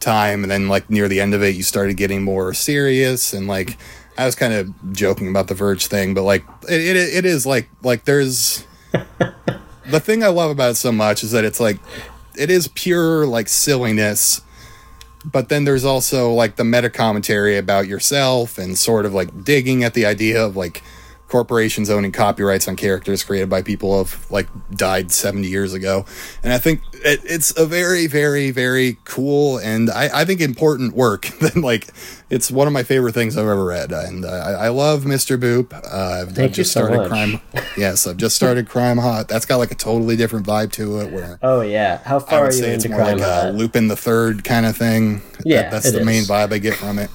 time. 0.00 0.42
And 0.44 0.50
then 0.50 0.68
like 0.68 0.88
near 0.90 1.08
the 1.08 1.20
end 1.20 1.34
of 1.34 1.42
it, 1.42 1.54
you 1.56 1.62
started 1.62 1.96
getting 1.96 2.22
more 2.22 2.54
serious, 2.54 3.32
and 3.32 3.46
like 3.46 3.76
I 4.16 4.26
was 4.26 4.34
kind 4.34 4.52
of 4.52 4.92
joking 4.92 5.28
about 5.28 5.46
the 5.48 5.54
Verge 5.54 5.86
thing, 5.86 6.14
but 6.14 6.22
like 6.22 6.44
it, 6.68 6.80
it, 6.80 6.96
it 6.96 7.24
is 7.24 7.46
like 7.46 7.68
like 7.82 8.04
there's 8.04 8.66
the 9.86 10.00
thing 10.00 10.24
I 10.24 10.28
love 10.28 10.50
about 10.50 10.72
it 10.72 10.74
so 10.74 10.90
much 10.90 11.22
is 11.22 11.30
that 11.32 11.44
it's 11.44 11.60
like 11.60 11.78
it 12.38 12.50
is 12.50 12.68
pure 12.68 13.26
like 13.26 13.48
silliness, 13.48 14.40
but 15.24 15.48
then 15.48 15.64
there's 15.64 15.84
also 15.84 16.32
like 16.32 16.56
the 16.56 16.64
meta 16.64 16.88
commentary 16.90 17.56
about 17.56 17.86
yourself 17.88 18.58
and 18.58 18.78
sort 18.78 19.04
of 19.04 19.12
like 19.12 19.44
digging 19.44 19.84
at 19.84 19.94
the 19.94 20.06
idea 20.06 20.44
of 20.44 20.56
like 20.56 20.82
corporations 21.28 21.90
owning 21.90 22.10
copyrights 22.10 22.66
on 22.68 22.74
characters 22.74 23.22
created 23.22 23.48
by 23.50 23.60
people 23.62 23.92
who 23.92 23.98
have 23.98 24.30
like 24.30 24.48
died 24.70 25.12
70 25.12 25.46
years 25.46 25.72
ago 25.74 26.04
and 26.42 26.52
i 26.52 26.58
think 26.58 26.80
it, 26.94 27.20
it's 27.24 27.56
a 27.58 27.66
very 27.66 28.06
very 28.06 28.50
very 28.50 28.96
cool 29.04 29.58
and 29.58 29.90
i, 29.90 30.08
I 30.22 30.24
think 30.24 30.40
important 30.40 30.94
work 30.94 31.22
that 31.40 31.54
like 31.56 31.88
it's 32.30 32.50
one 32.50 32.66
of 32.66 32.72
my 32.72 32.82
favorite 32.82 33.12
things 33.12 33.36
i've 33.36 33.46
ever 33.46 33.64
read 33.64 33.92
and 33.92 34.24
uh, 34.24 34.28
I, 34.28 34.52
I 34.52 34.68
love 34.68 35.02
mr 35.04 35.38
boop 35.38 35.72
uh, 35.74 36.22
I've, 36.22 36.38
you 36.38 36.48
just 36.48 36.72
so 36.72 36.80
started 36.86 36.96
much. 36.98 37.08
crime 37.10 37.40
yes 37.76 38.06
i've 38.06 38.16
just 38.16 38.34
started 38.34 38.68
crime 38.68 38.96
hot 38.98 39.28
that's 39.28 39.44
got 39.44 39.56
like 39.58 39.70
a 39.70 39.74
totally 39.76 40.16
different 40.16 40.46
vibe 40.46 40.72
to 40.72 41.00
it 41.00 41.12
where 41.12 41.38
Oh 41.42 41.60
yeah. 41.60 41.98
How 42.04 42.16
I 42.16 42.20
far 42.20 42.38
are 42.40 42.44
would 42.46 42.54
you 42.54 42.60
say 42.60 42.70
it's 42.70 42.84
into 42.84 42.96
more 42.96 43.04
crime? 43.04 43.18
like 43.18 43.26
a 43.26 43.40
Hot? 43.42 43.54
Lupin 43.54 43.86
the 43.88 43.96
Third 43.96 44.42
kind 44.44 44.66
of 44.66 44.76
thing. 44.76 45.20
Yeah, 45.44 45.62
That- 45.62 45.70
that's 45.70 45.92
the 45.92 46.04
main 46.04 46.24
vibe 46.24 46.52
I 46.52 46.58
get 46.58 46.74
from 46.74 46.98
it. 46.98 47.10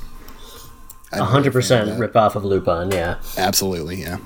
I'm 1.13 1.19
A 1.19 1.23
a 1.23 1.25
hundred 1.25 1.53
big 1.53 1.63
fan 1.63 1.81
of 1.81 1.85
percent 1.85 1.89
that. 1.91 1.99
rip 1.99 2.15
off 2.15 2.35
of 2.35 2.43
Lupin. 2.45 2.91
Yeah. 2.91 3.17
Absolutely, 3.37 4.01
yeah. 4.01 4.17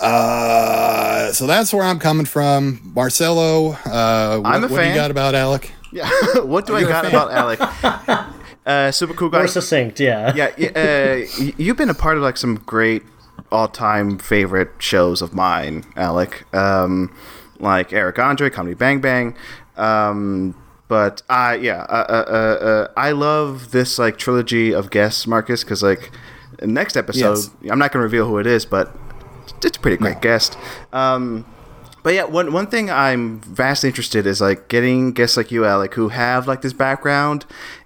Uh, 0.00 1.32
so 1.32 1.46
that's 1.46 1.72
where 1.72 1.82
I'm 1.84 1.98
coming 1.98 2.26
from, 2.26 2.80
Marcelo. 2.94 3.70
Uh, 3.84 4.38
what, 4.38 4.54
I'm 4.54 4.64
a 4.64 4.68
what 4.68 4.82
do 4.82 4.88
you 4.88 4.94
got 4.94 5.10
about 5.10 5.34
Alec? 5.34 5.72
Yeah. 5.92 6.08
what 6.42 6.66
do 6.66 6.76
I 6.76 6.80
You're 6.80 6.88
a 6.88 6.92
got 6.92 7.04
fan. 7.06 7.14
about 7.14 7.32
Alec? 7.32 8.24
Uh, 8.66 8.92
super 8.92 9.14
cool 9.14 9.30
guy. 9.30 9.38
More 9.38 9.46
succinct. 9.48 9.98
Yeah. 9.98 10.34
yeah, 10.58 10.68
uh, 10.76 11.26
you've 11.56 11.78
been 11.78 11.88
a 11.88 11.94
part 11.94 12.18
of 12.18 12.22
like 12.22 12.36
some 12.36 12.56
great 12.66 13.02
all-time 13.50 14.18
favorite 14.18 14.68
shows 14.78 15.22
of 15.22 15.32
mine, 15.32 15.84
Alec. 15.96 16.44
Um, 16.54 17.10
like 17.58 17.94
Eric 17.94 18.18
Andre, 18.18 18.50
Comedy 18.50 18.74
Bang 18.74 19.00
Bang. 19.00 19.34
Um, 19.78 20.54
but 20.88 21.22
I, 21.28 21.56
yeah, 21.56 21.82
uh, 21.82 22.06
uh, 22.08 22.24
uh, 22.28 22.64
uh, 22.64 22.88
I 22.96 23.12
love 23.12 23.70
this 23.70 23.98
like 23.98 24.16
trilogy 24.18 24.72
of 24.72 24.90
guests, 24.90 25.26
Marcus, 25.26 25.62
because 25.62 25.82
like 25.82 26.10
next 26.62 26.96
episode, 26.96 27.38
Yes. 27.38 27.50
I'm 27.70 27.78
not 27.78 27.92
going 27.92 28.00
to 28.00 28.04
reveal 28.04 28.26
who 28.26 28.38
it 28.38 28.46
is, 28.46 28.64
but 28.64 28.96
it's 29.62 29.76
a 29.76 29.80
pretty 29.80 29.96
great 29.98 30.20
guest. 30.20 30.56
Um, 30.92 31.44
but 32.02 32.14
yeah, 32.14 32.24
one 32.24 32.52
one 32.52 32.66
thing 32.68 32.90
I'm 32.90 33.40
vastly 33.40 33.88
interested 33.88 34.26
is 34.26 34.40
like 34.40 34.68
getting 34.68 35.12
guests 35.12 35.36
like 35.36 35.50
you, 35.50 35.64
Alec, 35.64 35.94
who 35.94 36.08
have 36.08 36.46
like 36.48 36.62
this 36.62 36.72
background 36.72 37.44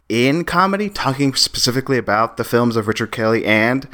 in 0.08 0.44
comedy, 0.44 0.88
talking 0.90 1.34
specifically 1.34 1.98
about 1.98 2.36
the 2.36 2.44
films 2.44 2.76
of 2.76 2.86
Richard 2.86 3.10
Kelly 3.10 3.44
and 3.44 3.88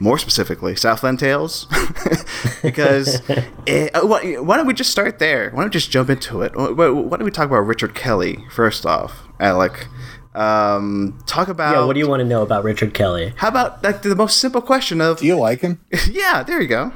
more 0.00 0.18
specifically 0.18 0.76
Southland 0.76 1.18
Tales, 1.18 1.66
because 2.62 3.20
it, 3.66 3.94
uh, 3.94 4.06
why, 4.06 4.34
why 4.34 4.56
don't 4.56 4.66
we 4.66 4.74
just 4.74 4.90
start 4.90 5.18
there? 5.18 5.50
Why 5.50 5.62
don't 5.62 5.70
we 5.70 5.72
just 5.72 5.90
jump 5.90 6.10
into 6.10 6.42
it? 6.42 6.54
Why, 6.56 6.70
why 6.70 6.88
why 6.90 7.16
don't 7.16 7.24
we 7.24 7.30
talk 7.30 7.46
about 7.46 7.60
Richard 7.66 7.94
Kelly 7.94 8.44
first 8.50 8.86
off, 8.86 9.22
Alec? 9.40 9.86
Um, 10.34 11.18
talk 11.26 11.48
about 11.48 11.74
Yeah. 11.74 11.84
What 11.84 11.94
do 11.94 11.98
you 12.00 12.06
want 12.08 12.20
to 12.20 12.24
know 12.24 12.42
about 12.42 12.62
Richard 12.62 12.94
Kelly? 12.94 13.32
How 13.36 13.48
about 13.48 13.82
like 13.82 14.02
the 14.02 14.14
most 14.14 14.38
simple 14.38 14.60
question 14.60 15.00
of 15.00 15.18
Do 15.18 15.26
you 15.26 15.36
like 15.36 15.62
him? 15.62 15.80
yeah, 16.10 16.44
there 16.44 16.60
you 16.60 16.68
go. 16.68 16.90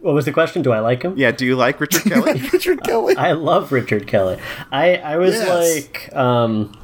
What 0.00 0.14
was 0.14 0.24
the 0.24 0.32
question? 0.32 0.62
Do 0.62 0.72
I 0.72 0.80
like 0.80 1.02
him? 1.02 1.14
yeah, 1.16 1.30
do 1.30 1.46
you 1.46 1.54
like 1.54 1.80
Richard 1.80 2.02
Kelly? 2.04 2.40
Richard 2.52 2.82
Kelly. 2.82 3.14
I 3.16 3.32
love 3.32 3.70
Richard 3.70 4.08
Kelly. 4.08 4.38
I 4.72 4.96
I 4.96 5.16
was 5.16 5.34
Yes. 5.34 5.48
like 5.84 6.16
um 6.16 6.76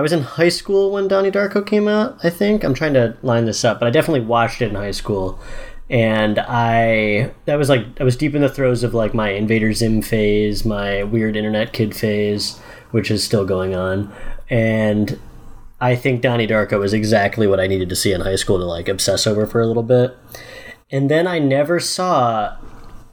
I 0.00 0.02
was 0.02 0.14
in 0.14 0.22
high 0.22 0.48
school 0.48 0.92
when 0.92 1.08
Donnie 1.08 1.30
Darko 1.30 1.66
came 1.66 1.86
out, 1.86 2.18
I 2.22 2.30
think. 2.30 2.64
I'm 2.64 2.72
trying 2.72 2.94
to 2.94 3.18
line 3.20 3.44
this 3.44 3.66
up, 3.66 3.78
but 3.78 3.86
I 3.86 3.90
definitely 3.90 4.22
watched 4.22 4.62
it 4.62 4.70
in 4.70 4.74
high 4.74 4.92
school. 4.92 5.38
And 5.90 6.38
I 6.38 7.34
that 7.44 7.56
was 7.56 7.68
like 7.68 7.84
I 8.00 8.04
was 8.04 8.16
deep 8.16 8.34
in 8.34 8.40
the 8.40 8.48
throes 8.48 8.82
of 8.82 8.94
like 8.94 9.12
my 9.12 9.28
Invader 9.28 9.74
Zim 9.74 10.00
phase, 10.00 10.64
my 10.64 11.02
weird 11.02 11.36
internet 11.36 11.74
kid 11.74 11.94
phase, 11.94 12.58
which 12.92 13.10
is 13.10 13.22
still 13.22 13.44
going 13.44 13.74
on. 13.74 14.10
And 14.48 15.20
I 15.82 15.96
think 15.96 16.22
Donnie 16.22 16.48
Darko 16.48 16.80
was 16.80 16.94
exactly 16.94 17.46
what 17.46 17.60
I 17.60 17.66
needed 17.66 17.90
to 17.90 17.96
see 17.96 18.14
in 18.14 18.22
high 18.22 18.36
school 18.36 18.56
to 18.56 18.64
like 18.64 18.88
obsess 18.88 19.26
over 19.26 19.44
for 19.44 19.60
a 19.60 19.66
little 19.66 19.82
bit. 19.82 20.16
And 20.90 21.10
then 21.10 21.26
I 21.26 21.40
never 21.40 21.78
saw 21.78 22.56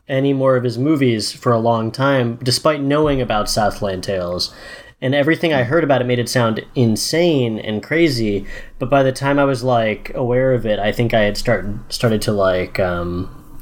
any 0.08 0.32
more 0.32 0.56
of 0.56 0.64
his 0.64 0.78
movies 0.78 1.34
for 1.34 1.52
a 1.52 1.60
long 1.60 1.92
time, 1.92 2.38
despite 2.38 2.80
knowing 2.80 3.20
about 3.20 3.50
Southland 3.50 4.06
Tales. 4.06 4.56
And 5.00 5.14
everything 5.14 5.54
I 5.54 5.64
heard 5.64 5.84
about 5.84 6.02
it 6.02 6.06
made 6.06 6.18
it 6.18 6.28
sound 6.28 6.66
insane 6.74 7.60
and 7.60 7.84
crazy. 7.84 8.48
But 8.80 8.90
by 8.90 9.04
the 9.04 9.12
time 9.12 9.38
I 9.38 9.46
was 9.46 9.64
like 9.64 10.12
aware 10.16 10.54
of 10.54 10.66
it, 10.66 10.80
I 10.80 10.92
think 10.92 11.14
I 11.14 11.22
had 11.22 11.38
start 11.38 11.66
started 11.94 12.22
to 12.24 12.32
like 12.32 12.80
um, 12.80 13.60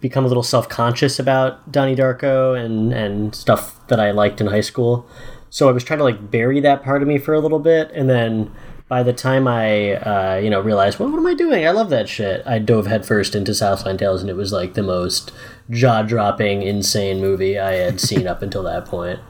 become 0.00 0.26
a 0.26 0.28
little 0.28 0.42
self 0.42 0.68
conscious 0.68 1.18
about 1.18 1.72
Donnie 1.72 1.96
Darko 1.96 2.62
and 2.62 2.92
and 2.92 3.34
stuff 3.34 3.86
that 3.88 3.98
I 3.98 4.10
liked 4.10 4.40
in 4.42 4.48
high 4.48 4.60
school. 4.60 5.08
So 5.48 5.68
I 5.68 5.72
was 5.72 5.84
trying 5.84 5.98
to 5.98 6.04
like 6.04 6.30
bury 6.30 6.60
that 6.60 6.82
part 6.82 7.00
of 7.00 7.08
me 7.08 7.16
for 7.16 7.32
a 7.32 7.40
little 7.40 7.60
bit, 7.60 7.90
and 7.92 8.10
then 8.10 8.52
by 8.86 9.02
the 9.02 9.14
time 9.14 9.48
I 9.48 9.94
uh, 9.94 10.36
you 10.36 10.50
know 10.50 10.60
realized, 10.60 10.98
well, 10.98 11.08
what 11.08 11.18
am 11.18 11.26
I 11.26 11.32
doing? 11.32 11.66
I 11.66 11.70
love 11.70 11.88
that 11.88 12.10
shit. 12.10 12.42
I 12.46 12.58
dove 12.58 12.86
headfirst 12.86 13.34
into 13.34 13.54
Southland 13.54 14.00
Tales, 14.00 14.20
and 14.20 14.28
it 14.28 14.36
was 14.36 14.52
like 14.52 14.74
the 14.74 14.82
most 14.82 15.32
jaw 15.70 16.02
dropping, 16.02 16.60
insane 16.60 17.22
movie 17.22 17.58
I 17.58 17.72
had 17.72 17.98
seen 18.00 18.26
up 18.26 18.42
until 18.42 18.64
that 18.64 18.84
point. 18.84 19.20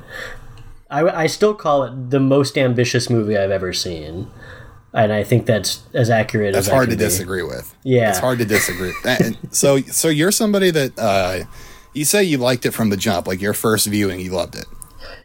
I, 0.95 1.23
I 1.23 1.27
still 1.27 1.55
call 1.55 1.85
it 1.85 2.11
the 2.11 2.21
most 2.21 2.57
ambitious 2.57 3.11
movie 3.11 3.37
I've 3.37 3.51
ever 3.51 3.73
seen. 3.73 4.31
And 4.93 5.13
I 5.13 5.25
think 5.25 5.47
that's 5.47 5.83
as 5.93 6.09
accurate 6.09 6.55
That's 6.55 6.69
as 6.69 6.73
hard 6.73 6.89
to 6.91 6.97
be. 6.97 7.01
disagree 7.03 7.43
with. 7.43 7.75
Yeah. 7.83 8.11
it's 8.11 8.21
hard 8.21 8.39
to 8.39 8.45
disagree. 8.45 8.93
So, 9.51 9.79
so 9.81 10.09
you're 10.09 10.31
somebody 10.31 10.71
that 10.71 10.97
uh, 10.99 11.41
you 11.95 12.05
say 12.05 12.23
you 12.23 12.39
liked 12.39 12.65
it 12.65 12.71
from 12.71 12.91
the 12.91 12.97
jump, 12.97 13.27
like 13.27 13.41
your 13.41 13.55
first 13.55 13.89
viewing, 13.89 14.21
you 14.21 14.31
loved 14.31 14.55
it. 14.55 14.67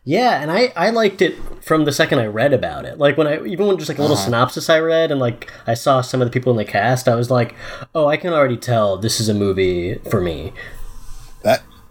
Yeah, 0.03 0.41
and 0.41 0.51
I, 0.51 0.73
I 0.75 0.89
liked 0.89 1.21
it 1.21 1.35
from 1.63 1.85
the 1.85 1.91
second 1.91 2.17
I 2.19 2.25
read 2.25 2.51
about 2.51 2.85
it. 2.85 2.97
Like 2.97 3.15
when 3.17 3.27
I 3.27 3.45
even 3.45 3.67
when 3.67 3.77
just 3.77 3.89
like 3.89 3.99
a 3.99 4.01
little 4.01 4.17
synopsis 4.17 4.69
I 4.69 4.79
read 4.79 5.11
and 5.11 5.19
like 5.19 5.51
I 5.67 5.73
saw 5.75 6.01
some 6.01 6.19
of 6.21 6.27
the 6.27 6.31
people 6.31 6.51
in 6.51 6.57
the 6.57 6.65
cast, 6.65 7.07
I 7.07 7.13
was 7.15 7.29
like, 7.29 7.55
oh, 7.93 8.07
I 8.07 8.17
can 8.17 8.33
already 8.33 8.57
tell 8.57 8.97
this 8.97 9.19
is 9.19 9.29
a 9.29 9.33
movie 9.33 9.95
for 10.09 10.19
me. 10.19 10.51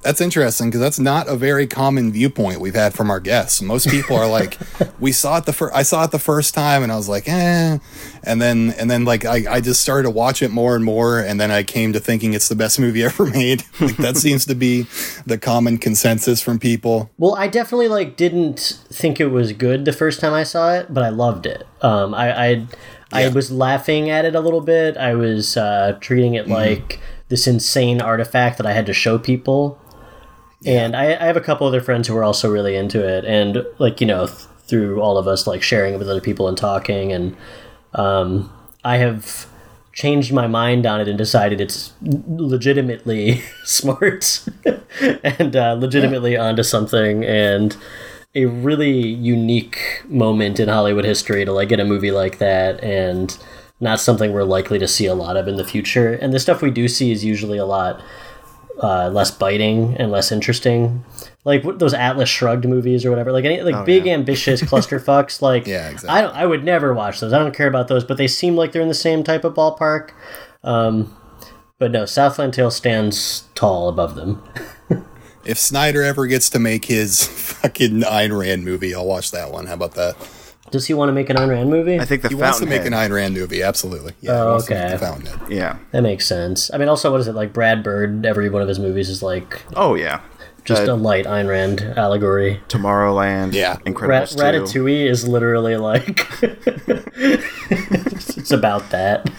That 0.03 0.09
that's 0.09 0.21
interesting 0.21 0.69
because 0.69 0.81
that's 0.81 0.99
not 0.99 1.29
a 1.29 1.37
very 1.37 1.67
common 1.67 2.13
viewpoint 2.13 2.61
we've 2.61 2.75
had 2.75 2.95
from 2.95 3.11
our 3.11 3.21
guests. 3.21 3.61
Most 3.61 3.89
people 3.89 4.17
are 4.17 4.29
like, 4.29 4.57
"We 5.01 5.13
saw 5.13 5.39
it 5.39 5.45
the 5.45 5.53
first. 5.53 5.75
I 5.75 5.83
saw 5.83 6.05
it 6.05 6.13
the 6.13 6.19
first 6.19 6.55
time, 6.55 6.83
and 6.83 6.91
I 6.91 6.97
was 6.97 7.09
like, 7.09 7.29
eh," 7.29 7.79
and 8.23 8.41
then 8.41 8.75
and 8.79 8.91
then 8.91 9.05
like 9.05 9.25
I, 9.25 9.45
I 9.57 9.61
just 9.61 9.83
started 9.83 10.05
to 10.05 10.11
watch 10.11 10.41
it 10.41 10.51
more 10.51 10.77
and 10.77 10.85
more, 10.85 11.19
and 11.19 11.41
then 11.41 11.51
I 11.51 11.63
came 11.63 11.93
to 11.93 12.01
thinking 12.01 12.33
it's 12.33 12.49
the 12.49 12.55
best 12.55 12.79
movie 12.85 13.03
ever 13.03 13.27
made. 13.27 13.65
like 13.81 13.97
that 13.99 14.17
seems 14.17 14.47
to 14.47 14.55
be 14.55 14.87
the 15.27 15.37
common 15.37 15.79
consensus 15.79 16.41
from 16.41 16.59
people. 16.59 17.11
Well, 17.19 17.35
I 17.35 17.49
definitely 17.49 17.89
like 17.89 18.17
didn't 18.17 18.61
think 18.91 19.21
it 19.21 19.27
was 19.29 19.53
good 19.53 19.85
the 19.85 19.93
first 19.93 20.21
time 20.21 20.33
I 20.33 20.45
saw 20.45 20.73
it, 20.75 20.95
but 20.95 21.03
I 21.03 21.09
loved 21.11 21.45
it. 21.45 21.67
Um, 21.83 22.15
I 22.15 22.33
I, 22.47 22.67
I 23.13 23.21
Yeah. 23.25 23.29
was 23.31 23.51
laughing 23.51 24.09
at 24.11 24.25
it 24.25 24.35
a 24.35 24.41
little 24.41 24.61
bit. 24.63 24.97
I 24.97 25.15
was 25.15 25.57
uh, 25.57 25.99
treating 26.01 26.35
it 26.35 26.49
like 26.49 27.01
this 27.29 27.47
insane 27.47 28.01
artifact 28.01 28.57
that 28.59 28.67
I 28.67 28.73
had 28.73 28.87
to 28.87 28.95
show 28.95 29.19
people. 29.19 29.79
And 30.67 30.97
I, 30.97 31.15
I 31.15 31.27
have 31.27 31.37
a 31.37 31.41
couple 31.41 31.67
other 31.67 31.81
friends 31.81 32.09
who 32.09 32.17
are 32.17 32.25
also 32.25 32.51
really 32.51 32.77
into 32.77 33.07
it, 33.07 33.25
and 33.25 33.65
like 33.79 34.01
you 34.01 34.07
know, 34.07 34.27
th- 34.27 34.39
through 34.67 35.01
all 35.01 35.17
of 35.17 35.29
us 35.29 35.47
like 35.47 35.63
sharing 35.63 35.95
it 35.95 35.99
with 35.99 36.09
other 36.09 36.21
people 36.21 36.49
and 36.49 36.59
talking, 36.59 37.13
and 37.13 37.37
um, 37.95 38.53
I 38.85 38.97
have 38.97 39.47
changed 39.93 40.33
my 40.33 40.47
mind 40.47 40.87
on 40.87 41.01
it 41.01 41.09
and 41.09 41.19
decided 41.19 41.61
it's 41.61 41.93
legitimately 42.03 43.43
smart 43.65 44.47
and 45.01 45.57
uh, 45.57 45.73
legitimately 45.75 46.37
onto 46.37 46.63
something. 46.63 47.25
And 47.25 47.77
a 48.35 48.47
really 48.47 49.09
unique 49.09 50.03
moment 50.07 50.61
in 50.61 50.69
Hollywood 50.69 51.05
history 51.05 51.45
to 51.45 51.53
like 51.53 51.71
get 51.71 51.81
a 51.81 51.85
movie 51.85 52.13
like 52.13 52.39
that 52.39 52.83
and 52.85 53.37
not 53.81 53.99
something 53.99 54.33
we're 54.33 54.45
likely 54.45 54.79
to 54.79 54.87
see 54.87 55.07
a 55.07 55.15
lot 55.15 55.37
of 55.37 55.49
in 55.49 55.57
the 55.57 55.65
future. 55.65 56.13
And 56.15 56.33
the 56.33 56.39
stuff 56.39 56.63
we 56.63 56.71
do 56.71 56.87
see 56.87 57.11
is 57.11 57.25
usually 57.25 57.59
a 57.59 57.65
lot 57.65 58.01
uh, 58.83 59.09
less 59.11 59.31
biting 59.31 59.97
and 59.97 60.11
less 60.11 60.31
interesting. 60.33 61.05
Like 61.45 61.65
what- 61.65 61.79
those 61.79 61.95
Atlas 61.95 62.29
Shrugged 62.29 62.67
movies 62.67 63.05
or 63.05 63.11
whatever, 63.11 63.33
like 63.33 63.45
any 63.45 63.61
like 63.63 63.85
big 63.87 64.07
ambitious 64.07 64.63
clusterfucks. 64.71 65.41
Like 65.43 65.67
Yeah, 65.67 65.89
exactly. 65.89 66.11
I 66.11 66.23
don't, 66.23 66.35
I 66.37 66.47
would 66.47 66.65
never 66.65 66.95
watch 66.95 67.21
those. 67.21 67.33
I 67.33 67.39
don't 67.39 67.55
care 67.55 67.69
about 67.69 67.89
those, 67.89 68.05
but 68.05 68.17
they 68.17 68.29
seem 68.29 68.57
like 68.57 68.73
they're 68.73 68.83
in 68.83 68.89
the 68.89 68.95
same 68.95 69.25
type 69.25 69.45
of 69.45 69.55
ballpark. 69.55 70.11
Um, 70.63 71.15
but 71.79 71.91
no, 71.93 72.05
Southland 72.05 72.55
Tale 72.55 72.71
stands 72.71 73.45
tall 73.55 73.89
above 73.89 74.15
them. 74.17 74.43
If 75.45 75.59
Snyder 75.59 76.03
ever 76.03 76.27
gets 76.27 76.51
to 76.51 76.59
make 76.59 76.87
his 76.87 77.27
fucking 77.27 78.01
Ayn 78.03 78.39
Rand 78.39 78.65
movie, 78.65 78.95
I'll 78.95 79.07
watch 79.07 79.31
that 79.31 79.51
one. 79.51 79.67
How 79.67 79.75
about 79.75 79.95
that? 79.95 80.17
Does 80.71 80.87
he 80.87 80.95
want 80.95 81.09
to 81.09 81.13
make 81.13 81.31
an 81.31 81.37
Ayn 81.37 81.49
Rand 81.49 81.71
movie? 81.71 81.99
I 81.99 82.05
think 82.05 82.23
the 82.23 82.29
He 82.29 82.35
wants 82.35 82.59
to 82.61 82.67
make 82.67 82.85
an 82.85 82.93
Fountainhead. 82.93 83.11
Ayn 83.11 83.15
Rand 83.15 83.35
movie, 83.35 83.63
absolutely. 83.63 84.13
Yeah, 84.21 84.33
Oh, 84.33 84.45
he 84.45 84.51
wants 84.51 84.67
to 84.67 84.75
make 84.75 84.83
okay. 84.85 84.93
the 84.93 84.99
Fountainhead. 84.99 85.41
Yeah. 85.51 85.79
that 85.93 86.03
makes 86.03 86.27
sense. 86.27 86.71
I 86.73 86.79
mean, 86.79 86.89
also, 86.89 87.11
what 87.11 87.21
is 87.21 87.29
it 87.29 87.35
like? 87.35 87.53
Brad 87.53 87.83
Bird. 87.83 88.27
Every 88.27 88.51
one 88.51 88.63
of 88.63 88.69
his 88.69 88.79
movies 88.79 89.09
is 89.09 89.23
like 89.23 89.63
Oh 89.77 89.95
yeah. 89.95 90.21
just 90.65 90.89
Uh, 90.89 90.93
a 90.93 90.97
light 90.97 91.25
Ayn 91.27 91.49
Rand 91.49 91.81
allegory. 91.97 92.61
Tomorrowland. 92.69 93.55
Yeah. 93.55 93.77
Incredibles 93.87 94.39
Rat- 94.41 94.55
Ratatouille 94.55 95.07
is 95.09 95.27
literally 95.27 95.77
like 95.77 96.27
it's 96.43 98.51
about 98.51 98.91
that. 98.91 99.31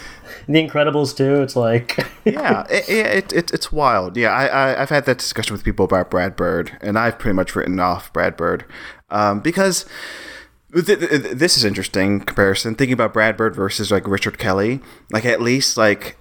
The 0.47 0.67
Incredibles 0.67 1.15
too. 1.15 1.43
It's 1.43 1.55
like 1.55 1.97
yeah, 2.25 2.65
it, 2.71 2.89
it, 2.89 3.33
it, 3.33 3.51
it's 3.53 3.71
wild. 3.71 4.17
Yeah, 4.17 4.29
I, 4.31 4.47
I 4.47 4.81
I've 4.81 4.89
had 4.89 5.05
that 5.05 5.19
discussion 5.19 5.53
with 5.53 5.63
people 5.63 5.85
about 5.85 6.09
Brad 6.09 6.35
Bird, 6.35 6.75
and 6.81 6.97
I've 6.97 7.19
pretty 7.19 7.35
much 7.35 7.55
written 7.55 7.79
off 7.79 8.11
Brad 8.13 8.35
Bird 8.35 8.65
um, 9.11 9.41
because. 9.41 9.85
Th- 10.73 10.85
th- 10.99 11.21
this 11.33 11.57
is 11.57 11.65
interesting 11.65 12.19
comparison. 12.19 12.75
Thinking 12.75 12.93
about 12.93 13.13
Brad 13.13 13.35
Bird 13.35 13.55
versus 13.55 13.91
like 13.91 14.07
Richard 14.07 14.37
Kelly, 14.37 14.79
like 15.11 15.25
at 15.25 15.41
least 15.41 15.77
like 15.77 16.15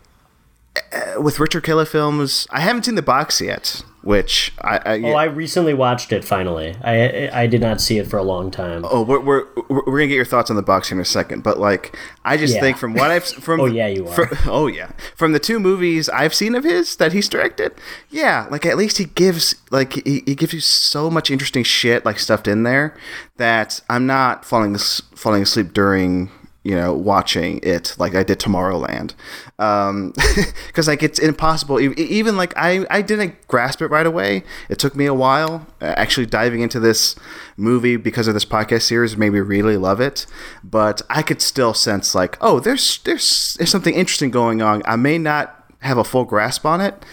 uh, 0.92 1.20
with 1.20 1.38
Richard 1.38 1.64
Kelly 1.64 1.84
films, 1.84 2.46
I 2.50 2.60
haven't 2.60 2.84
seen 2.84 2.94
the 2.94 3.02
box 3.02 3.40
yet, 3.40 3.82
which 4.08 4.54
I, 4.62 4.80
I 4.86 5.02
oh, 5.02 5.12
I 5.12 5.24
recently 5.24 5.74
watched 5.74 6.12
it 6.12 6.24
finally. 6.24 6.74
I 6.82 7.28
I 7.42 7.46
did 7.46 7.60
not 7.60 7.78
see 7.78 7.98
it 7.98 8.06
for 8.06 8.16
a 8.16 8.22
long 8.22 8.50
time. 8.50 8.82
Oh, 8.90 9.02
we're 9.02 9.20
we're, 9.20 9.44
we're 9.68 9.84
gonna 9.84 10.06
get 10.06 10.14
your 10.14 10.24
thoughts 10.24 10.48
on 10.48 10.56
the 10.56 10.62
box 10.62 10.88
here 10.88 10.96
in 10.96 11.02
a 11.02 11.04
second, 11.04 11.42
but 11.42 11.58
like 11.58 11.94
I 12.24 12.38
just 12.38 12.54
Yeah. 12.54 12.60
think 12.62 12.78
from 12.78 12.94
what 12.94 13.10
I've 13.10 13.24
from 13.46 13.60
Oh, 13.60 13.66
yeah, 13.66 13.86
you 13.86 14.08
are. 14.08 14.14
from- 14.26 14.38
oh 14.50 14.66
yeah, 14.66 14.92
from 15.14 15.32
the 15.32 15.38
two 15.38 15.60
movies 15.60 16.08
I've 16.08 16.32
seen 16.34 16.54
of 16.54 16.64
his 16.64 16.96
that 16.96 17.12
he's 17.12 17.28
directed, 17.28 17.72
yeah, 18.08 18.46
like 18.50 18.64
at 18.64 18.78
least 18.78 18.96
he 18.96 19.04
gives 19.04 19.54
like 19.70 19.92
he, 20.06 20.22
he 20.24 20.34
gives 20.34 20.54
you 20.54 20.60
so 20.60 21.10
much 21.10 21.30
interesting 21.30 21.62
shit 21.62 22.06
like 22.06 22.18
stuffed 22.18 22.48
in 22.48 22.62
there 22.62 22.96
that 23.36 23.80
I'm 23.90 24.06
not 24.06 24.46
falling 24.46 24.74
falling 25.14 25.42
asleep 25.42 25.74
during 25.74 26.30
you 26.62 26.74
know 26.74 26.92
watching 26.92 27.60
it 27.62 27.94
like 27.98 28.14
I 28.14 28.22
did 28.22 28.38
Tomorrowland, 28.38 29.14
because 30.66 30.88
like 30.88 31.02
it's 31.02 31.18
impossible. 31.18 31.80
Even 31.80 32.36
like 32.36 32.52
I 32.56 32.86
I 32.90 33.02
didn't 33.02 33.46
grasp 33.48 33.80
it 33.82 33.86
right 33.88 34.06
away. 34.06 34.42
It 34.68 34.78
took 34.78 34.96
me 34.96 35.06
a 35.06 35.14
while 35.14 35.66
uh, 35.80 35.94
actually 35.96 36.26
diving 36.26 36.60
into 36.60 36.80
this 36.80 37.16
movie 37.56 37.96
because 37.96 38.28
of 38.28 38.34
this 38.34 38.44
podcast 38.44 38.82
series 38.82 39.16
made 39.16 39.30
me 39.30 39.40
really 39.40 39.76
love 39.76 40.00
it. 40.00 40.26
But 40.64 41.02
I 41.08 41.22
could 41.22 41.40
still 41.40 41.74
sense 41.74 42.14
like 42.14 42.36
oh 42.40 42.60
there's 42.60 42.98
there's 43.04 43.54
there's 43.58 43.70
something 43.70 43.94
interesting 43.94 44.30
going 44.30 44.60
on. 44.60 44.82
I 44.84 44.96
may 44.96 45.18
not 45.18 45.54
have 45.80 45.98
a 45.98 46.04
full 46.04 46.24
grasp 46.24 46.66
on 46.66 46.80
it, 46.80 47.04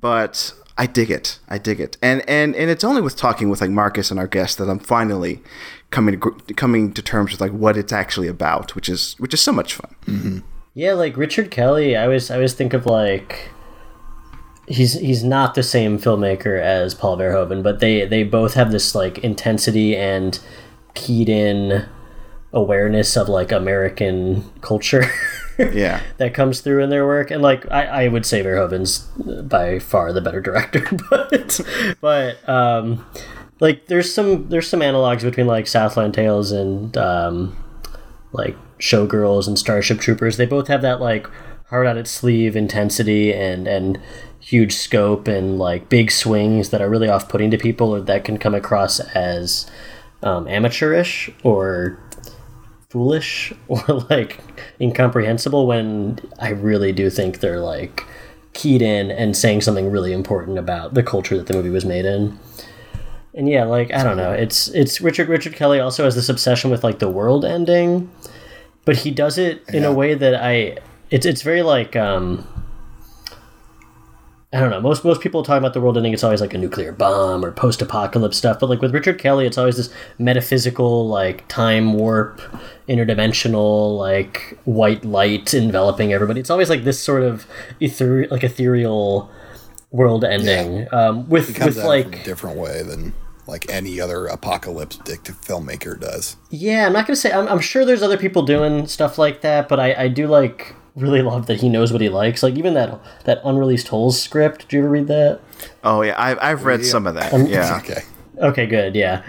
but 0.00 0.54
I 0.78 0.86
dig 0.86 1.10
it. 1.10 1.38
I 1.48 1.58
dig 1.58 1.80
it. 1.80 1.96
And 2.02 2.28
and 2.28 2.54
and 2.56 2.70
it's 2.70 2.84
only 2.84 3.02
with 3.02 3.16
talking 3.16 3.50
with 3.50 3.60
like 3.60 3.70
Marcus 3.70 4.10
and 4.10 4.18
our 4.18 4.26
guest 4.26 4.58
that 4.58 4.70
I'm 4.70 4.78
finally 4.78 5.42
coming 5.92 6.18
to, 6.20 6.30
coming 6.54 6.92
to 6.92 7.02
terms 7.02 7.30
with 7.30 7.40
like 7.40 7.52
what 7.52 7.76
it's 7.76 7.92
actually 7.92 8.26
about, 8.28 8.74
which 8.74 8.88
is 8.88 9.14
which 9.18 9.32
is 9.32 9.40
so 9.40 9.52
much 9.52 9.74
fun. 9.74 10.42
Yeah, 10.74 10.94
like 10.94 11.16
Richard 11.16 11.50
Kelly, 11.50 11.96
I 11.96 12.04
always 12.04 12.30
I 12.30 12.34
always 12.36 12.54
think 12.54 12.72
of 12.74 12.86
like 12.86 13.50
he's 14.66 14.94
he's 14.94 15.22
not 15.22 15.54
the 15.54 15.62
same 15.62 15.98
filmmaker 15.98 16.60
as 16.60 16.94
Paul 16.94 17.16
Verhoeven, 17.18 17.62
but 17.62 17.78
they 17.80 18.06
they 18.06 18.24
both 18.24 18.54
have 18.54 18.72
this 18.72 18.94
like 18.94 19.18
intensity 19.18 19.96
and 19.96 20.38
keyed 20.94 21.28
in 21.28 21.86
awareness 22.52 23.16
of 23.16 23.28
like 23.28 23.50
American 23.50 24.44
culture 24.60 25.04
Yeah. 25.58 26.00
that 26.18 26.34
comes 26.34 26.60
through 26.60 26.82
in 26.82 26.90
their 26.90 27.06
work. 27.06 27.30
And 27.30 27.40
like 27.42 27.70
I, 27.70 28.04
I 28.04 28.08
would 28.08 28.26
say 28.26 28.42
Verhoeven's 28.42 29.00
by 29.44 29.78
far 29.78 30.12
the 30.12 30.20
better 30.20 30.40
director, 30.40 30.86
but 31.10 31.60
but 32.00 32.48
um 32.48 33.04
like 33.62 33.86
there's 33.86 34.12
some 34.12 34.48
there's 34.48 34.68
some 34.68 34.80
analogs 34.80 35.22
between 35.22 35.46
like 35.46 35.68
Southland 35.68 36.12
Tales 36.12 36.50
and 36.50 36.96
um 36.96 37.56
like 38.32 38.56
Showgirls 38.78 39.46
and 39.46 39.56
Starship 39.56 40.00
Troopers. 40.00 40.36
They 40.36 40.46
both 40.46 40.66
have 40.66 40.82
that 40.82 41.00
like 41.00 41.28
hard 41.68 41.86
on 41.86 41.96
its 41.96 42.10
sleeve 42.10 42.56
intensity 42.56 43.32
and 43.32 43.68
and 43.68 44.00
huge 44.40 44.74
scope 44.74 45.28
and 45.28 45.60
like 45.60 45.88
big 45.88 46.10
swings 46.10 46.70
that 46.70 46.82
are 46.82 46.90
really 46.90 47.08
off 47.08 47.28
putting 47.28 47.52
to 47.52 47.56
people 47.56 47.94
or 47.94 48.00
that 48.00 48.24
can 48.24 48.36
come 48.36 48.54
across 48.54 48.98
as 48.98 49.70
um, 50.24 50.48
amateurish 50.48 51.30
or 51.44 51.96
foolish 52.90 53.52
or 53.68 53.80
like 54.10 54.40
incomprehensible 54.80 55.68
when 55.68 56.18
I 56.40 56.48
really 56.48 56.90
do 56.90 57.10
think 57.10 57.38
they're 57.38 57.60
like 57.60 58.04
keyed 58.54 58.82
in 58.82 59.12
and 59.12 59.36
saying 59.36 59.60
something 59.60 59.88
really 59.88 60.12
important 60.12 60.58
about 60.58 60.94
the 60.94 61.02
culture 61.04 61.36
that 61.36 61.46
the 61.46 61.54
movie 61.54 61.70
was 61.70 61.84
made 61.84 62.04
in. 62.04 62.36
And 63.34 63.48
yeah, 63.48 63.64
like 63.64 63.92
I 63.92 64.02
don't 64.02 64.16
know, 64.16 64.32
it's 64.32 64.68
it's 64.68 65.00
Richard 65.00 65.28
Richard 65.28 65.54
Kelly 65.54 65.80
also 65.80 66.04
has 66.04 66.14
this 66.14 66.28
obsession 66.28 66.70
with 66.70 66.84
like 66.84 66.98
the 66.98 67.08
world 67.08 67.44
ending, 67.44 68.10
but 68.84 68.96
he 68.98 69.10
does 69.10 69.38
it 69.38 69.62
in 69.72 69.84
a 69.84 69.92
way 69.92 70.14
that 70.14 70.34
I 70.34 70.76
it's 71.10 71.24
it's 71.24 71.42
very 71.42 71.62
like 71.62 71.96
um 71.96 72.46
I 74.54 74.60
don't 74.60 74.68
know. 74.68 74.82
Most 74.82 75.02
most 75.02 75.22
people 75.22 75.42
talk 75.42 75.56
about 75.56 75.72
the 75.72 75.80
world 75.80 75.96
ending. 75.96 76.12
It's 76.12 76.22
always 76.22 76.42
like 76.42 76.52
a 76.52 76.58
nuclear 76.58 76.92
bomb 76.92 77.42
or 77.42 77.52
post-apocalypse 77.52 78.36
stuff. 78.36 78.60
But 78.60 78.68
like 78.68 78.82
with 78.82 78.92
Richard 78.92 79.18
Kelly, 79.18 79.46
it's 79.46 79.56
always 79.56 79.78
this 79.78 79.88
metaphysical, 80.18 81.08
like 81.08 81.48
time 81.48 81.94
warp, 81.94 82.38
interdimensional, 82.86 83.96
like 83.96 84.58
white 84.64 85.06
light 85.06 85.54
enveloping 85.54 86.12
everybody. 86.12 86.38
It's 86.38 86.50
always 86.50 86.68
like 86.68 86.84
this 86.84 87.00
sort 87.00 87.22
of 87.22 87.46
ether- 87.80 88.26
like 88.30 88.44
ethereal 88.44 89.30
world 89.90 90.22
ending. 90.22 90.86
Um, 90.92 91.26
with 91.30 91.58
with 91.58 91.78
like 91.78 92.20
a 92.20 92.24
different 92.24 92.58
way 92.58 92.82
than 92.82 93.14
like 93.46 93.68
any 93.70 94.00
other 94.00 94.26
apocalyptic 94.26 95.22
filmmaker 95.24 95.98
does. 95.98 96.36
Yeah, 96.50 96.86
I'm 96.86 96.92
not 96.92 97.06
gonna 97.06 97.16
say. 97.16 97.32
I'm, 97.32 97.48
I'm 97.48 97.60
sure 97.60 97.84
there's 97.84 98.02
other 98.02 98.18
people 98.18 98.42
doing 98.42 98.86
stuff 98.86 99.18
like 99.18 99.40
that, 99.42 99.68
but 99.68 99.80
I, 99.80 99.94
I 100.04 100.08
do 100.08 100.26
like 100.26 100.74
really 100.94 101.22
love 101.22 101.46
that 101.46 101.60
he 101.60 101.68
knows 101.68 101.90
what 101.92 102.00
he 102.02 102.08
likes. 102.08 102.42
Like 102.42 102.54
even 102.54 102.74
that 102.74 103.00
that 103.24 103.40
unreleased 103.44 103.88
Holes 103.88 104.20
script. 104.20 104.62
Did 104.68 104.72
you 104.74 104.78
ever 104.80 104.88
read 104.90 105.06
that? 105.08 105.40
Oh 105.82 106.02
yeah, 106.02 106.14
I've 106.16 106.38
I've 106.40 106.64
read 106.64 106.84
some 106.84 107.06
of 107.06 107.14
that. 107.14 107.32
Um, 107.32 107.46
yeah. 107.46 107.78
Okay. 107.84 108.02
Okay, 108.38 108.66
good. 108.66 108.94
Yeah, 108.96 109.22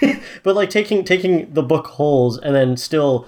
but 0.42 0.54
like 0.54 0.68
taking 0.70 1.04
taking 1.04 1.52
the 1.54 1.62
book 1.62 1.86
Holes 1.86 2.38
and 2.38 2.54
then 2.54 2.76
still 2.76 3.26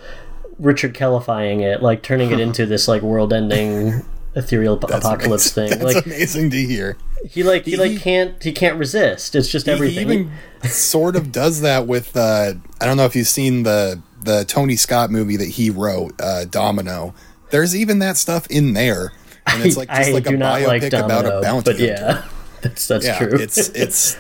Richard 0.59 0.95
Kellifying 0.95 1.61
it, 1.63 1.83
like 1.83 2.03
turning 2.03 2.31
it 2.31 2.39
into 2.47 2.67
this 2.67 2.87
like 2.89 3.03
world-ending 3.03 4.05
ethereal 4.37 4.77
ap- 4.77 4.91
apocalypse 4.91 5.57
amazing. 5.57 5.79
thing. 5.79 5.87
That's 5.87 5.95
Like 5.97 6.07
amazing 6.07 6.51
to 6.51 6.57
hear. 6.59 6.97
He 7.29 7.43
like 7.43 7.65
he 7.65 7.77
like 7.77 8.01
can't 8.01 8.43
he 8.43 8.53
can't 8.53 8.79
resist. 8.79 9.35
It's 9.35 9.49
just 9.49 9.67
He 9.67 9.73
everything. 9.73 10.11
even 10.11 10.31
sort 10.63 11.17
of 11.17 11.33
does 11.33 11.61
that 11.63 11.87
with 11.87 12.17
uh 12.17 12.55
I 12.81 12.87
don't 12.87 12.97
know 12.97 13.05
if 13.07 13.17
you've 13.17 13.29
seen 13.29 13.63
the 13.63 14.01
the 14.23 14.45
Tony 14.45 14.77
Scott 14.77 15.11
movie 15.11 15.37
that 15.37 15.49
he 15.49 15.71
wrote, 15.71 16.15
uh 16.21 16.45
Domino. 16.47 17.15
There's 17.51 17.75
even 17.77 17.99
that 18.01 18.17
stuff 18.17 18.47
in 18.51 18.73
there. 18.75 19.13
And 19.47 19.63
it's 19.63 19.77
like 19.77 19.89
just 19.89 20.11
I 20.11 20.13
like 20.13 20.27
a 20.27 20.31
do 20.31 20.37
not 20.37 20.61
biopic 20.61 20.67
like 20.67 20.93
about 20.93 21.27
a 21.27 21.41
bounty 21.41 21.65
but 21.65 21.77
hunter. 21.79 21.85
yeah, 21.85 22.25
that's 22.63 22.89
that's 22.89 23.05
yeah, 23.05 23.19
true. 23.19 23.39
it's 23.39 23.59
it's 23.71 24.17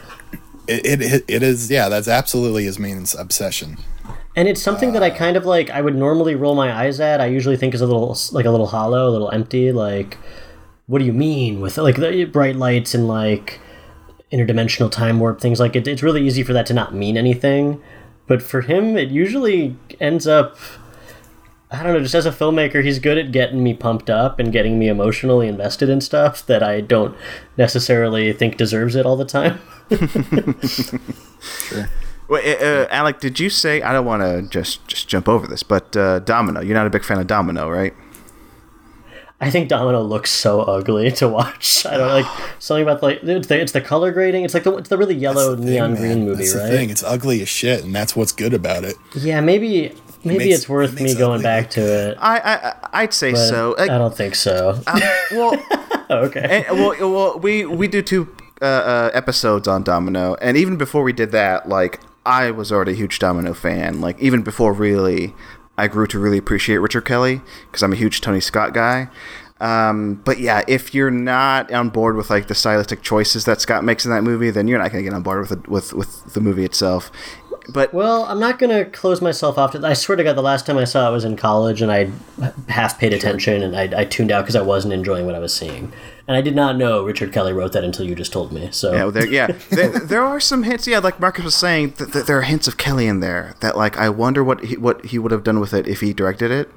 it, 0.68 1.00
it 1.02 1.24
it 1.28 1.42
is 1.42 1.70
yeah, 1.70 1.88
that's 1.88 2.08
absolutely 2.08 2.64
his 2.64 2.78
main 2.78 3.04
obsession. 3.18 3.78
And 4.36 4.48
it's 4.48 4.60
something 4.60 4.92
that 4.92 5.02
I 5.02 5.10
kind 5.10 5.36
of 5.36 5.46
like. 5.46 5.70
I 5.70 5.80
would 5.80 5.94
normally 5.94 6.34
roll 6.34 6.54
my 6.56 6.72
eyes 6.72 6.98
at. 7.00 7.20
I 7.20 7.26
usually 7.26 7.56
think 7.56 7.72
is 7.72 7.80
a 7.80 7.86
little 7.86 8.16
like 8.32 8.44
a 8.46 8.50
little 8.50 8.66
hollow, 8.66 9.08
a 9.08 9.10
little 9.10 9.30
empty. 9.30 9.70
Like, 9.70 10.18
what 10.86 10.98
do 10.98 11.04
you 11.04 11.12
mean 11.12 11.60
with 11.60 11.78
like 11.78 11.96
the 11.96 12.24
bright 12.24 12.56
lights 12.56 12.94
and 12.94 13.08
like 13.08 13.60
interdimensional 14.32 14.90
time 14.90 15.20
warp 15.20 15.40
things? 15.40 15.60
Like, 15.60 15.76
it, 15.76 15.86
it's 15.86 16.02
really 16.02 16.26
easy 16.26 16.42
for 16.42 16.52
that 16.52 16.66
to 16.66 16.74
not 16.74 16.94
mean 16.94 17.16
anything. 17.16 17.82
But 18.26 18.42
for 18.42 18.62
him, 18.62 18.96
it 18.96 19.10
usually 19.10 19.76
ends 20.00 20.26
up. 20.26 20.56
I 21.70 21.82
don't 21.82 21.92
know. 21.92 22.00
Just 22.00 22.14
as 22.14 22.26
a 22.26 22.30
filmmaker, 22.30 22.84
he's 22.84 22.98
good 22.98 23.18
at 23.18 23.32
getting 23.32 23.62
me 23.62 23.74
pumped 23.74 24.08
up 24.08 24.38
and 24.38 24.52
getting 24.52 24.78
me 24.78 24.88
emotionally 24.88 25.48
invested 25.48 25.88
in 25.88 26.00
stuff 26.00 26.46
that 26.46 26.62
I 26.62 26.80
don't 26.80 27.16
necessarily 27.56 28.32
think 28.32 28.56
deserves 28.56 28.94
it 28.94 29.04
all 29.04 29.16
the 29.16 29.24
time. 29.24 29.60
Wait, 32.28 32.56
uh, 32.56 32.64
uh, 32.64 32.86
Alec, 32.90 33.20
did 33.20 33.38
you 33.38 33.50
say 33.50 33.82
I 33.82 33.92
don't 33.92 34.06
want 34.06 34.22
to 34.22 34.48
just 34.48 34.86
just 34.88 35.08
jump 35.08 35.28
over 35.28 35.46
this, 35.46 35.62
but 35.62 35.94
uh, 35.96 36.20
Domino? 36.20 36.60
You're 36.62 36.76
not 36.76 36.86
a 36.86 36.90
big 36.90 37.04
fan 37.04 37.18
of 37.18 37.26
Domino, 37.26 37.68
right? 37.68 37.92
I 39.40 39.50
think 39.50 39.68
Domino 39.68 40.00
looks 40.02 40.30
so 40.30 40.62
ugly 40.62 41.10
to 41.20 41.28
watch. 41.28 41.84
I 41.86 41.96
don't 41.98 42.08
like 42.08 42.26
something 42.58 42.82
about 42.84 43.02
like 43.02 43.20
it's 43.22 43.46
the, 43.48 43.60
it's 43.60 43.72
the 43.72 43.80
color 43.80 44.12
grading. 44.12 44.44
It's 44.44 44.54
like 44.54 44.62
the 44.64 44.74
it's 44.76 44.88
the 44.88 44.96
really 44.96 45.14
yellow 45.16 45.54
the 45.54 45.64
neon 45.64 45.96
thing, 45.96 46.02
green 46.14 46.24
movie, 46.24 46.44
That's 46.44 46.54
right? 46.56 46.70
the 46.70 46.76
thing. 46.76 46.90
It's 46.90 47.02
ugly 47.02 47.42
as 47.42 47.48
shit, 47.48 47.84
and 47.84 47.94
that's 47.94 48.14
what's 48.16 48.32
good 48.32 48.54
about 48.54 48.84
it. 48.84 48.96
Yeah, 49.14 49.40
maybe 49.40 49.94
maybe 50.24 50.44
makes- 50.46 50.58
it's 50.60 50.68
worth 50.68 50.98
it 50.98 51.02
me 51.02 51.14
going 51.14 51.32
ugly 51.40 51.42
back 51.42 51.70
to 51.70 51.80
it. 51.80 52.18
I, 52.20 52.38
I 52.38 53.02
I'd 53.02 53.12
say 53.12 53.34
so. 53.34 53.74
I 53.78 53.84
Uh, 53.88 53.98
don't 53.98 54.16
think 54.16 54.34
so. 54.36 54.80
well, 55.32 55.54
okay. 56.10 56.64
and, 56.68 56.78
well, 56.78 56.94
well, 57.12 57.38
we 57.38 57.66
we 57.66 57.88
do 57.88 58.02
two 58.02 58.34
uh, 58.62 58.64
uh, 58.64 59.10
episodes 59.12 59.66
on 59.68 59.82
Domino, 59.82 60.36
and 60.40 60.56
even 60.56 60.76
before 60.76 61.02
we 61.02 61.12
did 61.12 61.32
that, 61.32 61.68
like 61.68 62.00
I 62.24 62.50
was 62.52 62.72
already 62.72 62.92
a 62.92 62.96
huge 62.96 63.18
Domino 63.18 63.52
fan. 63.52 64.00
Like 64.00 64.18
even 64.20 64.42
before 64.42 64.72
really, 64.72 65.34
I 65.76 65.88
grew 65.88 66.06
to 66.08 66.18
really 66.18 66.38
appreciate 66.38 66.78
Richard 66.78 67.02
Kelly 67.02 67.40
because 67.66 67.82
I'm 67.82 67.92
a 67.92 67.96
huge 67.96 68.20
Tony 68.20 68.40
Scott 68.40 68.74
guy. 68.74 69.08
Um, 69.60 70.20
but 70.24 70.38
yeah, 70.40 70.62
if 70.68 70.94
you're 70.94 71.10
not 71.10 71.72
on 71.72 71.88
board 71.88 72.16
with 72.16 72.28
like 72.28 72.48
the 72.48 72.54
stylistic 72.54 73.02
choices 73.02 73.44
that 73.44 73.60
Scott 73.60 73.84
makes 73.84 74.04
in 74.04 74.10
that 74.10 74.22
movie, 74.22 74.50
then 74.50 74.68
you're 74.68 74.78
not 74.78 74.90
going 74.90 75.02
to 75.04 75.08
get 75.10 75.14
on 75.14 75.22
board 75.22 75.40
with 75.40 75.52
it, 75.52 75.68
with 75.68 75.92
with 75.94 76.34
the 76.34 76.40
movie 76.40 76.64
itself. 76.64 77.10
but 77.68 77.94
Well, 77.94 78.24
I'm 78.24 78.40
not 78.40 78.58
gonna 78.58 78.84
close 78.84 79.22
myself 79.22 79.56
off 79.56 79.72
to. 79.72 79.86
I 79.86 79.94
swear 79.94 80.16
to 80.16 80.24
God, 80.24 80.36
the 80.36 80.42
last 80.42 80.66
time 80.66 80.76
I 80.76 80.84
saw 80.84 81.08
it 81.08 81.12
was 81.12 81.24
in 81.24 81.36
college, 81.36 81.80
and 81.82 81.90
I 81.90 82.10
half 82.68 82.98
paid 82.98 83.14
attention, 83.14 83.62
and 83.62 83.76
I, 83.76 84.00
I 84.00 84.04
tuned 84.04 84.30
out 84.32 84.42
because 84.42 84.56
I 84.56 84.62
wasn't 84.62 84.92
enjoying 84.92 85.24
what 85.24 85.34
I 85.34 85.38
was 85.38 85.54
seeing, 85.54 85.92
and 86.26 86.36
I 86.36 86.40
did 86.40 86.54
not 86.56 86.76
know 86.76 87.04
Richard 87.04 87.32
Kelly 87.32 87.52
wrote 87.52 87.72
that 87.72 87.84
until 87.84 88.06
you 88.06 88.14
just 88.14 88.32
told 88.32 88.52
me. 88.52 88.68
So 88.72 88.92
Yeah, 88.92 89.02
well, 89.04 89.10
there, 89.12 89.26
yeah, 89.26 89.46
there, 89.70 89.88
there 89.98 90.22
are 90.24 90.40
some 90.40 90.62
hints. 90.62 90.86
Yeah, 90.86 90.98
like 90.98 91.20
Marcus 91.20 91.44
was 91.44 91.54
saying, 91.54 91.92
th- 91.92 92.12
th- 92.12 92.26
there 92.26 92.38
are 92.38 92.42
hints 92.42 92.66
of 92.68 92.76
Kelly 92.76 93.06
in 93.06 93.20
there 93.20 93.54
that, 93.60 93.76
like, 93.76 93.96
I 93.98 94.08
wonder 94.08 94.42
what 94.44 94.64
he, 94.64 94.76
what 94.76 95.04
he 95.06 95.18
would 95.18 95.32
have 95.32 95.44
done 95.44 95.60
with 95.60 95.72
it 95.74 95.86
if 95.86 96.00
he 96.00 96.12
directed 96.12 96.50
it. 96.50 96.70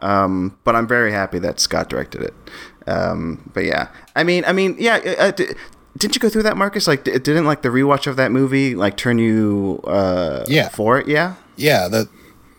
Um, 0.00 0.58
but 0.64 0.74
I'm 0.76 0.86
very 0.88 1.12
happy 1.12 1.38
that 1.40 1.60
Scott 1.60 1.88
directed 1.88 2.22
it. 2.22 2.34
Um, 2.86 3.50
but 3.54 3.64
yeah, 3.64 3.88
I 4.14 4.24
mean, 4.24 4.44
I 4.46 4.52
mean, 4.52 4.76
yeah. 4.78 4.96
Uh, 5.18 5.30
d- 5.30 5.48
didn't 5.96 6.16
you 6.16 6.20
go 6.20 6.28
through 6.28 6.42
that, 6.42 6.56
Marcus? 6.56 6.86
Like, 6.88 7.04
d- 7.04 7.12
didn't 7.12 7.46
like 7.46 7.62
the 7.62 7.68
rewatch 7.68 8.06
of 8.06 8.16
that 8.16 8.32
movie 8.32 8.74
like 8.74 8.96
turn 8.96 9.18
you 9.18 9.80
uh, 9.84 10.44
Yeah. 10.48 10.68
for 10.68 10.98
it? 10.98 11.06
Yeah. 11.08 11.34
yeah, 11.56 11.88
the 11.88 12.08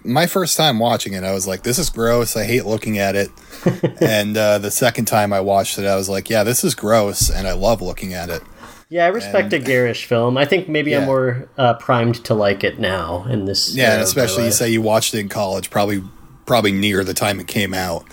my 0.06 0.28
first 0.28 0.56
time 0.56 0.80
watching 0.80 1.14
it, 1.14 1.24
I 1.24 1.34
was 1.34 1.48
like, 1.48 1.64
"This 1.64 1.80
is 1.80 1.90
gross. 1.90 2.38
I 2.38 2.46
hate 2.46 2.66
looking 2.66 2.98
at 2.98 3.16
it." 3.16 3.30
and 4.02 4.38
uh, 4.38 4.60
the 4.60 4.72
second 4.72 5.06
time 5.06 5.34
I 5.34 5.42
watched 5.42 5.78
it, 5.78 5.86
I 5.86 5.96
was 5.96 6.08
like, 6.10 6.30
"Yeah, 6.30 6.44
this 6.44 6.64
is 6.64 6.76
gross," 6.76 7.30
and 7.30 7.48
I 7.48 7.54
love 7.54 7.82
looking 7.82 8.14
at 8.14 8.30
it. 8.30 8.42
yeah, 8.90 9.06
I 9.06 9.10
respect 9.10 9.52
a 9.54 9.60
garish 9.60 10.06
film. 10.06 10.38
I 10.38 10.46
think 10.46 10.70
maybe 10.70 10.96
I'm 10.96 11.06
more 11.06 11.50
uh, 11.58 11.74
primed 11.76 12.24
to 12.26 12.34
like 12.34 12.64
it 12.64 12.80
now 12.80 13.26
in 13.26 13.46
this. 13.46 13.76
Yeah, 13.76 13.94
and 13.94 14.02
especially 14.02 14.46
you 14.46 14.52
say 14.52 14.70
you 14.70 14.82
watched 14.82 15.14
it 15.14 15.20
in 15.20 15.30
college, 15.30 15.70
probably 15.70 16.04
probably 16.46 16.72
near 16.72 17.04
the 17.04 17.14
time 17.14 17.40
it 17.40 17.48
came 17.48 17.74
out, 17.74 18.06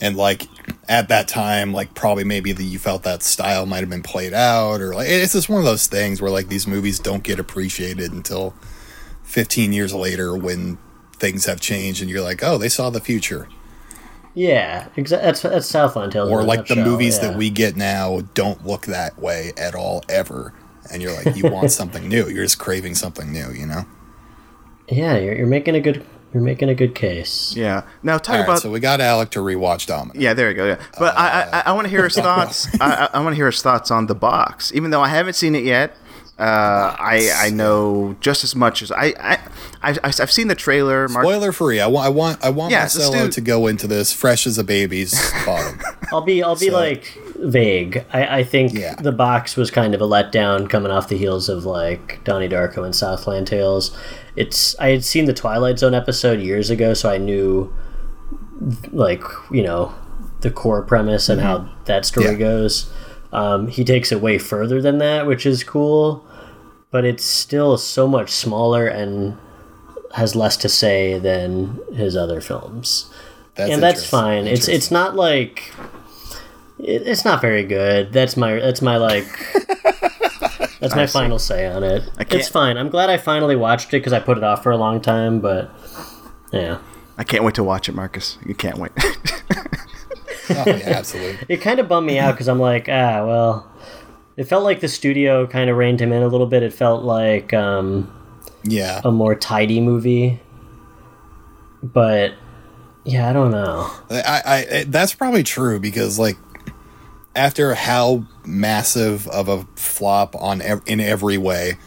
and 0.00 0.16
like 0.16 0.46
at 0.88 1.08
that 1.08 1.28
time, 1.28 1.72
like 1.72 1.94
probably 1.94 2.24
maybe 2.24 2.52
that 2.52 2.62
you 2.62 2.78
felt 2.78 3.02
that 3.02 3.22
style 3.22 3.66
might 3.66 3.80
have 3.80 3.90
been 3.90 4.02
played 4.02 4.32
out, 4.32 4.80
or 4.80 4.94
like 4.94 5.08
it's 5.08 5.32
just 5.32 5.48
one 5.48 5.58
of 5.58 5.64
those 5.64 5.86
things 5.86 6.22
where 6.22 6.30
like 6.30 6.48
these 6.48 6.66
movies 6.66 6.98
don't 6.98 7.22
get 7.22 7.38
appreciated 7.38 8.12
until 8.12 8.54
15 9.24 9.72
years 9.72 9.94
later 9.94 10.36
when 10.36 10.78
things 11.22 11.46
have 11.46 11.60
changed 11.60 12.02
and 12.02 12.10
you're 12.10 12.20
like, 12.20 12.42
oh, 12.42 12.58
they 12.58 12.68
saw 12.68 12.90
the 12.90 13.00
future. 13.00 13.48
Yeah, 14.34 14.88
exactly. 14.96 15.26
That's 15.26 15.42
that's 15.42 15.66
Southland 15.66 16.12
Tales. 16.12 16.30
or 16.30 16.42
like 16.42 16.66
the 16.66 16.74
nutshell, 16.74 16.90
movies 16.90 17.18
yeah. 17.18 17.28
that 17.28 17.38
we 17.38 17.48
get 17.48 17.76
now 17.76 18.22
don't 18.34 18.66
look 18.66 18.86
that 18.86 19.18
way 19.18 19.52
at 19.56 19.74
all 19.74 20.02
ever 20.08 20.52
and 20.90 21.02
you're 21.02 21.12
like 21.12 21.36
you 21.36 21.50
want 21.50 21.70
something 21.80 22.08
new 22.08 22.28
you're 22.28 22.44
just 22.44 22.58
craving 22.58 22.94
something 22.94 23.30
new 23.30 23.50
you 23.52 23.66
know 23.66 23.84
Yeah, 24.88 25.16
you're, 25.18 25.34
you're 25.34 25.46
making 25.46 25.74
a 25.74 25.80
good 25.80 26.04
you're 26.32 26.42
making 26.42 26.70
a 26.70 26.74
good 26.74 26.94
case. 26.94 27.54
Yeah. 27.54 27.82
Now 28.02 28.16
talk 28.16 28.30
all 28.30 28.36
right 28.36 28.44
about 28.44 28.62
so 28.62 28.70
we 28.70 28.80
got 28.80 29.02
alec 29.02 29.28
to 29.32 29.40
rewatch 29.40 29.86
domino 29.86 30.18
Yeah, 30.18 30.32
there 30.32 30.48
you 30.48 30.56
go. 30.56 30.66
Yeah, 30.66 30.80
but 30.98 31.14
I 31.16 31.42
I, 31.52 31.62
I 31.66 31.72
want 31.72 31.84
to 31.84 31.90
hear 31.90 32.04
his 32.04 32.16
uh, 32.16 32.22
thoughts. 32.28 32.68
I, 32.80 33.10
I 33.12 33.20
want 33.20 33.32
to 33.32 33.36
hear 33.36 33.50
his 33.50 33.60
thoughts 33.60 33.90
on 33.90 34.06
the 34.06 34.14
box, 34.14 34.72
even 34.74 34.90
though 34.90 35.02
I 35.02 35.08
haven't 35.08 35.34
seen 35.34 35.54
it 35.54 35.64
yet. 35.64 35.94
Uh, 36.42 36.96
I 36.98 37.30
I 37.36 37.50
know 37.50 38.16
just 38.20 38.42
as 38.42 38.56
much 38.56 38.82
as 38.82 38.90
I 38.90 39.14
I 39.20 39.38
I've, 39.82 39.98
I've 40.02 40.32
seen 40.32 40.48
the 40.48 40.54
trailer. 40.56 41.08
Mark, 41.08 41.24
spoiler 41.24 41.52
free 41.52 41.78
i 41.80 41.86
want 41.86 42.06
i 42.06 42.08
want 42.08 42.44
i 42.44 42.50
want 42.50 42.72
Yeah, 42.72 42.80
marcelo 42.80 43.28
to 43.28 43.40
go 43.40 43.66
into 43.68 43.86
this 43.86 44.12
fresh 44.12 44.46
as 44.46 44.58
a 44.58 44.64
baby's 44.64 45.12
bottom 45.46 45.80
I'll 46.12 46.22
be 46.22 46.42
I'll 46.42 46.56
be 46.56 46.68
So- 46.70 46.74
like 46.74 47.16
vague. 47.36 48.04
I, 48.12 48.38
I 48.38 48.42
think 48.44 48.72
Yeah. 48.72 48.94
the 48.96 49.12
box 49.12 49.56
was 49.56 49.70
kind 49.70 49.94
of 49.94 50.00
a 50.00 50.06
letdown 50.06 50.68
coming 50.70 50.90
off 50.92 51.08
the 51.08 51.16
heels 51.18 51.48
of 51.48 51.64
like 51.64 52.22
Donnie 52.24 52.48
Darko 52.48 52.84
and 52.84 52.94
Southland 52.94 53.46
Tales. 53.46 53.96
It's 54.36 54.78
I 54.80 54.88
had 54.90 55.04
seen 55.04 55.24
the 55.26 55.32
Twilight 55.34 55.78
Zone 55.78 55.94
episode 55.94 56.40
years 56.40 56.70
ago, 56.70 56.94
so 56.94 57.10
I 57.10 57.18
knew 57.18 57.72
like 58.92 59.22
you 59.50 59.62
know 59.62 59.94
the 60.40 60.50
core 60.50 60.82
premise 60.82 61.28
and 61.28 61.40
how 61.40 61.68
that 61.84 62.04
story 62.04 62.26
Mm-hmm. 62.26 62.40
Yeah. 62.40 62.46
goes. 62.48 62.92
Um, 63.32 63.68
he 63.68 63.84
takes 63.84 64.12
it 64.12 64.20
way 64.20 64.38
further 64.38 64.82
than 64.82 64.98
that, 64.98 65.26
which 65.26 65.46
is 65.46 65.64
cool, 65.64 66.24
but 66.92 67.04
it's 67.04 67.24
still 67.24 67.76
so 67.76 68.06
much 68.06 68.30
smaller 68.30 68.86
and 68.86 69.36
has 70.14 70.36
less 70.36 70.56
to 70.58 70.68
say 70.68 71.18
than 71.18 71.80
his 71.94 72.14
other 72.16 72.40
films 72.40 73.10
that's 73.54 73.70
and 73.72 73.82
that's 73.82 74.06
fine. 74.08 74.46
It's 74.46 74.66
it's 74.68 74.90
not 74.90 75.14
like 75.16 75.72
it, 76.78 77.02
it's 77.06 77.24
not 77.24 77.40
very 77.42 77.64
good. 77.64 78.12
That's 78.12 78.36
my 78.36 78.54
that's 78.54 78.80
my 78.80 78.96
like 78.96 79.26
that's 80.80 80.94
my 80.96 81.06
final 81.06 81.38
say 81.38 81.66
on 81.66 81.84
it. 81.84 82.04
can't- 82.16 82.32
It's 82.34 82.48
fine. 82.48 82.78
I'm 82.78 82.88
glad 82.88 83.10
I 83.10 83.18
finally 83.18 83.56
watched 83.56 83.88
it 83.88 83.98
because 83.98 84.12
I 84.14 84.20
put 84.20 84.38
it 84.38 84.44
off 84.44 84.62
for 84.62 84.72
a 84.72 84.76
long 84.78 85.00
time. 85.02 85.40
But 85.40 85.70
yeah, 86.52 86.78
I 87.18 87.24
can't 87.24 87.44
wait 87.44 87.54
to 87.56 87.64
watch 87.64 87.88
it, 87.90 87.94
Marcus. 87.94 88.38
You 88.46 88.54
can't 88.54 88.78
wait. 88.78 88.92
oh, 88.98 90.64
yeah 90.66 90.94
absolutely 90.96 91.38
it 91.48 91.58
kind 91.58 91.78
of 91.78 91.88
bummed 91.88 92.06
me 92.06 92.18
out 92.18 92.32
because 92.32 92.48
I'm 92.48 92.58
like, 92.58 92.88
ah, 92.88 93.24
well, 93.26 93.71
it 94.36 94.44
felt 94.44 94.64
like 94.64 94.80
the 94.80 94.88
studio 94.88 95.46
kind 95.46 95.68
of 95.70 95.76
reined 95.76 96.00
him 96.00 96.12
in 96.12 96.22
a 96.22 96.28
little 96.28 96.46
bit. 96.46 96.62
It 96.62 96.72
felt 96.72 97.02
like 97.04 97.52
um, 97.52 98.10
yeah 98.64 99.00
a 99.04 99.10
more 99.10 99.34
tidy 99.34 99.80
movie, 99.80 100.40
but 101.82 102.34
yeah, 103.04 103.28
I 103.28 103.32
don't 103.32 103.50
know. 103.50 103.90
I, 104.10 104.42
I 104.72 104.84
that's 104.86 105.14
probably 105.14 105.42
true 105.42 105.80
because 105.80 106.18
like 106.18 106.36
after 107.34 107.74
how 107.74 108.24
massive 108.44 109.26
of 109.28 109.48
a 109.48 109.66
flop 109.76 110.34
on 110.36 110.60
ev- 110.62 110.82
in 110.86 111.00
every 111.00 111.38
way 111.38 111.78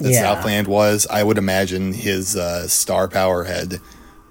that 0.00 0.10
Yeah. 0.12 0.22
Southland 0.34 0.66
was, 0.66 1.06
I 1.08 1.22
would 1.22 1.38
imagine 1.38 1.92
his 1.92 2.34
uh, 2.36 2.66
star 2.68 3.06
power 3.06 3.44
had 3.44 3.80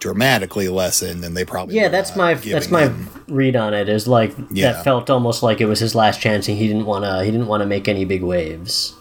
dramatically 0.04 0.68
lessened, 0.68 1.24
and 1.24 1.36
they 1.36 1.46
probably 1.46 1.76
Yeah, 1.76 1.84
were 1.84 1.90
that's 1.90 2.16
my 2.16 2.34
that's 2.34 2.70
my 2.70 2.84
him- 2.90 3.10
read 3.30 3.56
on 3.56 3.74
it. 3.74 3.88
Is 3.88 4.06
like 4.08 4.36
Yeah. 4.52 4.74
that 4.74 4.84
felt 4.84 5.10
almost 5.10 5.42
like 5.42 5.62
it 5.62 5.66
was 5.66 5.80
his 5.80 5.96
last 5.96 6.20
chance, 6.20 6.48
and 6.50 6.58
he 6.58 6.68
didn't 6.68 6.86
want 6.86 7.06
to. 7.06 7.24
He 7.24 7.32
didn't 7.32 7.48
want 7.48 7.62
to 7.62 7.66
make 7.68 7.88
any 7.88 8.04
big 8.06 8.22
waves. 8.22 8.94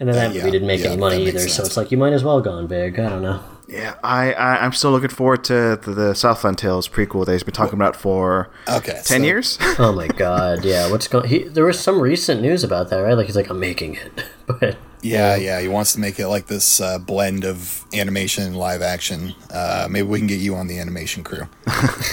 And 0.00 0.08
then 0.08 0.14
that 0.14 0.32
yeah, 0.34 0.40
movie 0.42 0.52
didn't 0.52 0.68
make 0.68 0.80
yeah, 0.80 0.90
any 0.90 0.96
money 1.00 1.16
that 1.24 1.32
makes 1.34 1.44
either, 1.44 1.48
so 1.48 1.62
it's 1.64 1.76
like 1.76 1.90
you 1.90 1.96
might 1.96 2.12
as 2.12 2.22
well 2.22 2.40
gone 2.40 2.66
big. 2.68 3.00
I 3.00 3.08
don't 3.08 3.22
know. 3.22 3.40
yeah, 3.66 3.94
I, 4.04 4.32
I 4.32 4.64
I'm 4.64 4.72
still 4.72 4.90
looking 4.92 5.08
forward 5.08 5.42
to 5.44 5.78
the, 5.82 5.90
the 5.92 6.14
Southland 6.14 6.58
Tales 6.58 6.86
prequel 6.88 7.24
that 7.26 7.32
he's 7.32 7.42
been 7.42 7.54
talking 7.54 7.74
about 7.74 7.96
for 7.96 8.48
okay 8.68 9.00
ten 9.04 9.20
so- 9.22 9.26
years. 9.26 9.58
Oh 9.78 9.92
my 9.92 10.06
god, 10.08 10.64
yeah. 10.64 10.90
What's 10.90 11.08
going? 11.08 11.28
He, 11.28 11.38
there 11.44 11.64
was 11.64 11.80
some 11.80 11.98
recent 12.00 12.42
news 12.42 12.62
about 12.62 12.90
that, 12.90 12.98
right? 12.98 13.14
Like 13.14 13.26
he's 13.26 13.34
like, 13.36 13.48
I'm 13.50 13.58
making 13.58 13.94
it, 13.96 14.12
but 14.46 14.76
Yeah, 15.02 15.36
yeah, 15.36 15.60
he 15.60 15.68
wants 15.68 15.92
to 15.94 16.00
make 16.00 16.18
it 16.18 16.28
like 16.28 16.46
this 16.46 16.80
uh, 16.80 16.98
blend 16.98 17.44
of 17.44 17.84
animation 17.92 18.44
and 18.44 18.56
live 18.56 18.82
action. 18.82 19.34
Uh, 19.50 19.86
maybe 19.90 20.06
we 20.06 20.18
can 20.18 20.26
get 20.26 20.40
you 20.40 20.54
on 20.56 20.66
the 20.66 20.78
animation 20.78 21.22
crew. 21.24 21.48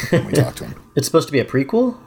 when 0.09 0.25
we 0.25 0.33
talk 0.33 0.55
to 0.55 0.65
him. 0.65 0.75
it's 0.95 1.07
supposed 1.07 1.27
to 1.27 1.31
be 1.31 1.39
a 1.39 1.45
prequel. 1.45 1.97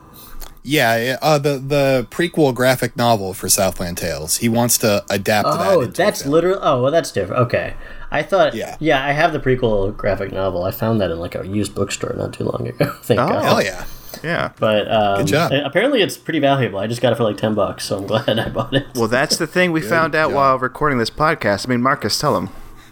Yeah, 0.61 1.17
uh, 1.21 1.39
the 1.39 1.57
the 1.57 2.07
prequel 2.11 2.53
graphic 2.53 2.95
novel 2.97 3.33
for 3.33 3.47
Southland 3.49 3.97
Tales. 3.97 4.37
He 4.37 4.49
wants 4.49 4.77
to 4.79 5.03
adapt 5.09 5.47
that. 5.47 5.67
Oh, 5.71 5.81
into 5.81 5.93
that's 5.93 6.25
literally. 6.25 6.59
Oh, 6.61 6.83
well, 6.83 6.91
that's 6.91 7.11
different. 7.11 7.41
Okay, 7.43 7.75
I 8.11 8.23
thought. 8.23 8.53
Yeah. 8.53 8.75
yeah. 8.79 9.03
I 9.03 9.13
have 9.13 9.31
the 9.31 9.39
prequel 9.39 9.95
graphic 9.95 10.31
novel. 10.31 10.65
I 10.65 10.71
found 10.71 10.99
that 11.01 11.11
in 11.11 11.19
like 11.19 11.33
a 11.33 11.47
used 11.47 11.73
bookstore 11.73 12.13
not 12.13 12.33
too 12.33 12.43
long 12.43 12.67
ago. 12.67 12.93
Thank 13.03 13.19
Oh. 13.21 13.29
God. 13.29 13.43
Hell 13.43 13.63
yeah. 13.63 13.85
Yeah. 14.23 14.51
But 14.59 14.91
um, 14.91 15.17
Good 15.19 15.27
job. 15.27 15.51
apparently 15.51 16.01
it's 16.01 16.17
pretty 16.17 16.39
valuable. 16.39 16.79
I 16.79 16.87
just 16.87 17.01
got 17.01 17.13
it 17.13 17.15
for 17.15 17.23
like 17.23 17.37
ten 17.37 17.55
bucks, 17.55 17.85
so 17.85 17.97
I'm 17.97 18.07
glad 18.07 18.39
I 18.39 18.49
bought 18.49 18.73
it. 18.73 18.87
Well, 18.95 19.07
that's 19.07 19.37
the 19.37 19.47
thing 19.47 19.71
we 19.71 19.81
found 19.81 20.15
out 20.15 20.29
job. 20.29 20.35
while 20.35 20.59
recording 20.59 20.97
this 20.97 21.09
podcast. 21.09 21.67
I 21.67 21.69
mean, 21.69 21.81
Marcus, 21.81 22.19
tell 22.19 22.37
him. 22.37 22.49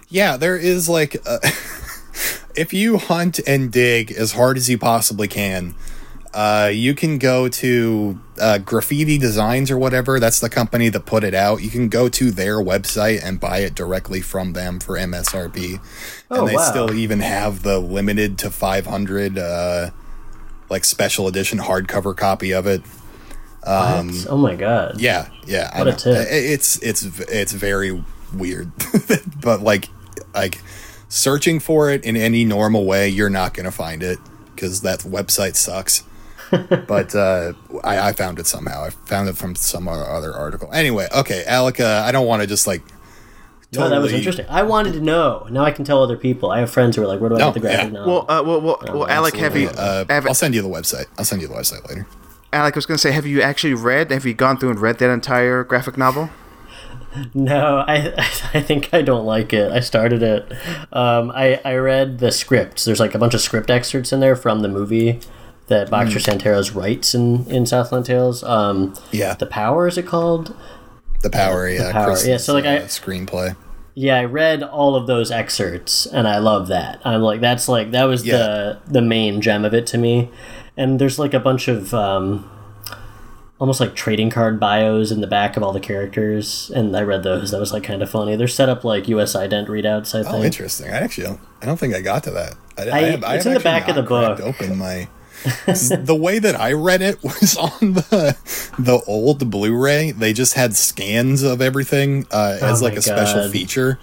Yeah, 0.10 0.38
there 0.38 0.58
is 0.58 0.88
like, 0.88 1.16
a, 1.26 1.40
if 2.56 2.74
you 2.74 2.98
hunt 2.98 3.40
and 3.46 3.72
dig 3.72 4.12
as 4.12 4.34
hard 4.34 4.58
as 4.58 4.70
you 4.70 4.78
possibly 4.78 5.28
can, 5.28 5.76
uh, 6.34 6.70
you 6.72 6.94
can 6.94 7.18
go 7.18 7.50
to 7.50 8.20
uh, 8.40 8.60
Graphitti 8.62 9.20
Designs 9.20 9.72
or 9.72 9.78
whatever. 9.78 10.20
That's 10.20 10.40
the 10.40 10.50
company 10.50 10.88
that 10.90 11.06
put 11.06 11.24
it 11.24 11.34
out. 11.34 11.62
You 11.62 11.70
can 11.70 11.90
go 11.90 12.10
to 12.10 12.32
their 12.32 12.58
website 12.58 13.24
and 13.24 13.40
buy 13.40 13.60
it 13.60 13.74
directly 13.74 14.22
from 14.22 14.54
them 14.54 14.80
for 14.80 14.98
MSRP. 14.98 15.82
Oh, 16.30 16.42
and 16.42 16.48
they 16.48 16.56
wow. 16.56 16.62
still 16.62 16.94
even 16.94 17.22
have 17.22 17.64
the 17.64 17.80
limited 17.80 18.38
to 18.40 18.52
500, 18.52 19.38
uh, 19.38 19.90
like 20.70 20.86
special 20.86 21.28
edition 21.28 21.60
hardcover 21.60 22.16
copy 22.16 22.52
of 22.54 22.68
it. 22.68 22.82
What? 23.64 24.28
oh 24.30 24.38
my 24.38 24.56
god. 24.56 25.00
Yeah, 25.00 25.30
yeah. 25.46 25.78
What 25.78 25.88
a 25.88 25.94
tip. 25.94 26.28
It's 26.30 26.82
it's 26.82 27.04
it's 27.04 27.52
very 27.52 28.04
weird, 28.34 28.72
but 29.42 29.62
like 29.62 29.90
like 30.34 30.62
searching 31.10 31.60
for 31.60 31.90
it 31.90 32.06
in 32.06 32.16
any 32.16 32.46
normal 32.46 32.86
way, 32.86 33.10
you're 33.10 33.30
not 33.30 33.54
gonna 33.54 33.72
find 33.72 34.04
it 34.04 34.20
because 34.56 34.82
that 34.82 35.00
website 35.00 35.56
sucks. 35.56 36.04
but 36.88 37.14
uh, 37.14 37.54
I, 37.84 38.10
I 38.10 38.14
found 38.14 38.40
it 38.40 38.48
somehow. 38.48 38.86
I 38.86 38.90
found 38.92 39.28
it 39.28 39.36
from 39.36 39.56
some 39.56 39.88
other 39.88 40.34
article. 40.34 40.72
Anyway, 40.72 41.08
okay, 41.14 41.44
Alec. 41.46 41.80
Uh, 41.80 42.04
I 42.06 42.12
don't 42.12 42.28
want 42.28 42.42
to 42.42 42.48
just 42.48 42.68
like. 42.68 42.82
No, 43.74 43.90
that 43.90 44.02
was 44.02 44.14
interesting. 44.14 44.46
I 44.50 44.64
wanted 44.64 44.94
to 44.94 45.02
know. 45.02 45.46
Now 45.50 45.64
I 45.64 45.72
can 45.72 45.84
tell 45.84 46.02
other 46.02 46.16
people. 46.18 46.50
I 46.52 46.60
have 46.60 46.72
friends 46.72 46.96
who 46.96 47.04
are 47.04 47.08
like, 47.08 47.20
"Where 47.20 47.30
do 47.30 47.36
I 47.36 47.40
No, 47.40 47.46
get 47.48 47.54
the 47.56 47.60
graphic 47.60 47.86
yeah. 47.86 47.90
novel?" 47.90 48.26
Well, 48.28 48.40
uh, 48.40 48.44
well, 48.44 48.62
well, 48.62 48.80
well 48.98 49.08
Alec, 49.10 49.36
have 49.36 49.58
you? 49.58 49.68
Uh, 49.70 50.06
have, 50.10 50.26
I'll 50.26 50.34
send 50.34 50.56
you 50.56 50.62
the 50.62 50.70
website. 50.70 51.06
I'll 51.18 51.26
send 51.26 51.42
you 51.42 51.48
the 51.48 51.54
website 51.54 51.88
later. 51.90 52.08
Alec, 52.54 52.76
I 52.76 52.78
was 52.78 52.86
going 52.86 52.96
to 52.96 53.02
say, 53.02 53.12
have 53.12 53.26
you 53.26 53.42
actually 53.42 53.74
read? 53.74 54.10
Have 54.10 54.26
you 54.26 54.34
gone 54.34 54.58
through 54.58 54.70
and 54.70 54.80
read 54.80 55.00
that 55.00 55.10
entire 55.10 55.66
graphic 55.66 55.98
novel? 55.98 56.30
no, 57.34 57.84
I 57.86 58.14
I 58.54 58.62
think 58.62 58.94
I 58.94 59.02
don't 59.02 59.26
like 59.26 59.52
it. 59.52 59.70
I 59.72 59.82
started 59.82 60.24
it. 60.24 60.52
Um, 60.94 61.32
I 61.36 61.60
I 61.66 61.76
read 61.76 62.20
the 62.20 62.32
scripts. 62.32 62.86
There's 62.86 63.00
like 63.02 63.16
a 63.16 63.20
bunch 63.20 63.34
of 63.34 63.42
script 63.42 63.70
excerpts 63.70 64.14
in 64.14 64.22
there 64.22 64.36
from 64.38 64.62
the 64.62 64.70
movie 64.70 65.20
that 65.68 65.90
Boxer 65.90 66.20
Santaros 66.20 66.74
writes 66.74 67.14
in 67.14 67.46
in 67.52 67.66
Southland 67.66 68.06
Tales. 68.06 68.44
Um, 68.44 68.94
Yeah, 69.12 69.34
the 69.34 69.46
Power 69.46 69.88
is 69.88 69.98
it 69.98 70.06
called? 70.08 70.56
The 71.22 71.30
power. 71.30 71.68
Yeah, 71.68 71.88
the 71.88 71.92
Power, 71.94 72.18
yeah, 72.26 72.38
so, 72.38 72.54
like, 72.54 72.66
I- 72.66 72.78
uh, 72.78 72.82
screenplay. 72.86 73.56
Yeah, 74.00 74.18
I 74.20 74.26
read 74.26 74.62
all 74.62 74.96
of 74.96 75.08
those 75.08 75.32
excerpts 75.32 76.06
and 76.06 76.28
I 76.28 76.38
love 76.38 76.68
that. 76.68 77.02
I'm 77.04 77.22
like 77.24 77.42
that's 77.42 77.68
like 77.68 77.90
that 77.92 78.04
was 78.04 78.24
Yeah. 78.24 78.38
the 78.38 78.78
the 78.88 79.02
main 79.02 79.42
gem 79.42 79.66
of 79.66 79.74
it 79.74 79.88
to 79.88 79.98
me. 79.98 80.30
And 80.78 81.00
there's 81.02 81.18
like 81.18 81.34
a 81.34 81.40
bunch 81.40 81.68
of 81.68 81.96
um 81.96 82.48
almost 83.60 83.80
like 83.80 83.96
trading 83.96 84.30
card 84.30 84.60
bios 84.60 85.10
in 85.10 85.20
the 85.22 85.26
back 85.26 85.58
of 85.58 85.64
all 85.64 85.72
the 85.74 85.80
characters 85.80 86.70
and 86.76 86.96
I 86.96 87.02
read 87.02 87.24
those. 87.24 87.50
That 87.50 87.60
was 87.60 87.74
like 87.74 87.82
kind 87.84 88.04
of 88.04 88.10
funny. 88.12 88.36
They're 88.36 88.48
set 88.48 88.70
up 88.70 88.84
like 88.84 89.08
US 89.08 89.34
ident 89.36 89.66
readouts, 89.68 90.14
I 90.14 90.20
Oh, 90.30 90.32
think. 90.34 90.46
interesting. 90.46 90.90
I 90.94 90.98
actually 91.00 91.26
don't. 91.26 91.40
I 91.64 91.66
don't 91.66 91.78
think 91.80 91.96
I 91.96 92.02
got 92.02 92.24
to 92.26 92.32
that. 92.32 92.54
I, 92.78 92.82
I- 92.92 93.00
have- 93.06 93.24
it's 93.26 93.48
in 93.48 93.56
the 93.56 93.60
back 93.60 93.88
of 93.90 93.96
the 93.96 94.04
book. 94.04 94.40
Open 94.42 94.78
my. 94.78 95.08
the 95.66 96.18
way 96.20 96.40
that 96.40 96.60
I 96.60 96.74
read 96.74 97.02
it 97.02 97.22
was 97.24 97.56
on 97.82 97.94
the 97.94 98.38
the 98.80 99.02
old 99.08 99.50
Blu-ray. 99.50 100.12
They 100.12 100.34
just 100.34 100.54
had 100.56 100.76
scans 100.76 101.44
of 101.44 101.62
everything 101.62 102.26
uh, 102.32 102.58
as 102.62 102.82
Oh 102.82 102.86
like 102.86 102.94
my 102.94 103.00
a 103.00 103.02
special 103.02 103.50
feature. 103.50 104.00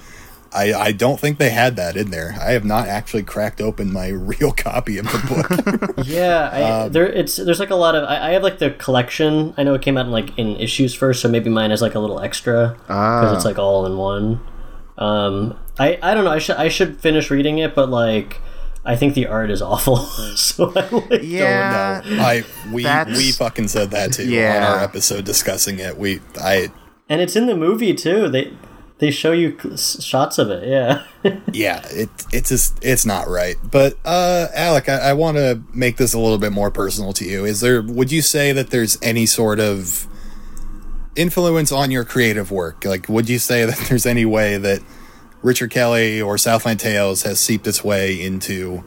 I, 0.56 0.72
I 0.72 0.92
don't 0.92 1.18
think 1.18 1.38
they 1.38 1.50
had 1.50 1.74
that 1.76 1.96
in 1.96 2.12
there. 2.12 2.36
I 2.40 2.52
have 2.52 2.64
not 2.64 2.86
actually 2.86 3.24
cracked 3.24 3.60
open 3.60 3.92
my 3.92 4.08
real 4.30 4.52
copy 4.52 4.98
of 4.98 5.06
the 5.06 5.18
book. 5.96 6.06
Yeah, 6.06 6.48
I, 6.52 6.62
Um, 6.84 6.92
there 6.92 7.06
it's 7.08 7.34
there's 7.36 7.58
like 7.58 7.70
a 7.70 7.74
lot 7.74 7.96
of 7.96 8.04
I, 8.04 8.28
I 8.28 8.32
have 8.34 8.44
like 8.44 8.58
the 8.60 8.70
collection. 8.70 9.52
I 9.56 9.64
know 9.64 9.74
it 9.74 9.82
came 9.82 9.96
out 9.98 10.06
in 10.06 10.12
like 10.12 10.36
in 10.38 10.54
issues 10.56 10.94
first, 10.94 11.20
so 11.22 11.28
maybe 11.28 11.50
mine 11.50 11.72
is 11.72 11.82
like 11.82 11.96
a 11.96 11.98
little 11.98 12.20
extra 12.20 12.68
because 12.82 12.86
Ah. 12.88 13.34
it's 13.34 13.44
like 13.44 13.58
all 13.58 13.84
in 13.86 13.96
one. 13.98 14.40
Um, 14.96 15.58
I 15.76 15.98
I 16.00 16.14
don't 16.14 16.22
know. 16.24 16.30
I 16.30 16.38
should 16.38 16.54
I 16.56 16.68
should 16.68 17.00
finish 17.00 17.30
reading 17.32 17.58
it, 17.58 17.74
but 17.74 17.88
like 17.90 18.40
I 18.86 18.96
think 18.96 19.14
the 19.14 19.26
art 19.26 19.50
is 19.50 19.62
awful. 19.62 19.96
so 20.36 20.72
I 20.76 20.88
like, 20.90 21.22
Yeah. 21.22 22.02
no, 22.06 22.22
I 22.22 22.44
we 22.72 22.82
That's- 22.82 23.16
we 23.16 23.32
fucking 23.32 23.68
said 23.68 23.90
that 23.92 24.12
too 24.12 24.24
on 24.24 24.62
our 24.62 24.78
episode 24.84 25.24
discussing 25.24 25.78
it. 25.78 25.96
We 25.96 26.20
I 26.40 26.68
and 27.08 27.20
it's 27.20 27.36
in 27.36 27.46
the 27.46 27.56
movie 27.56 27.94
too. 27.94 28.28
They 28.28 28.52
they 28.98 29.10
show 29.10 29.32
you 29.32 29.58
shots 29.76 30.38
of 30.38 30.50
it. 30.50 30.68
Yeah. 30.68 31.02
yeah, 31.52 31.82
it 31.90 32.08
it's 32.32 32.50
just 32.50 32.78
it's 32.84 33.04
not 33.06 33.26
right. 33.28 33.56
But 33.70 33.94
uh 34.04 34.48
Alec, 34.54 34.88
I, 34.88 34.98
I 34.98 35.12
want 35.14 35.36
to 35.38 35.62
make 35.72 35.96
this 35.96 36.12
a 36.14 36.18
little 36.18 36.38
bit 36.38 36.52
more 36.52 36.70
personal 36.70 37.12
to 37.14 37.24
you. 37.24 37.44
Is 37.44 37.60
there 37.60 37.82
would 37.82 38.12
you 38.12 38.22
say 38.22 38.52
that 38.52 38.70
there's 38.70 38.98
any 39.02 39.26
sort 39.26 39.60
of 39.60 40.06
influence 41.16 41.72
on 41.72 41.90
your 41.90 42.04
creative 42.04 42.50
work? 42.50 42.84
Like 42.84 43.08
would 43.08 43.28
you 43.28 43.38
say 43.38 43.64
that 43.64 43.78
there's 43.88 44.06
any 44.06 44.24
way 44.24 44.56
that 44.58 44.80
Richard 45.44 45.70
Kelly 45.70 46.20
or 46.22 46.38
Southland 46.38 46.80
Tales 46.80 47.22
has 47.22 47.38
seeped 47.38 47.66
its 47.66 47.84
way 47.84 48.20
into 48.20 48.82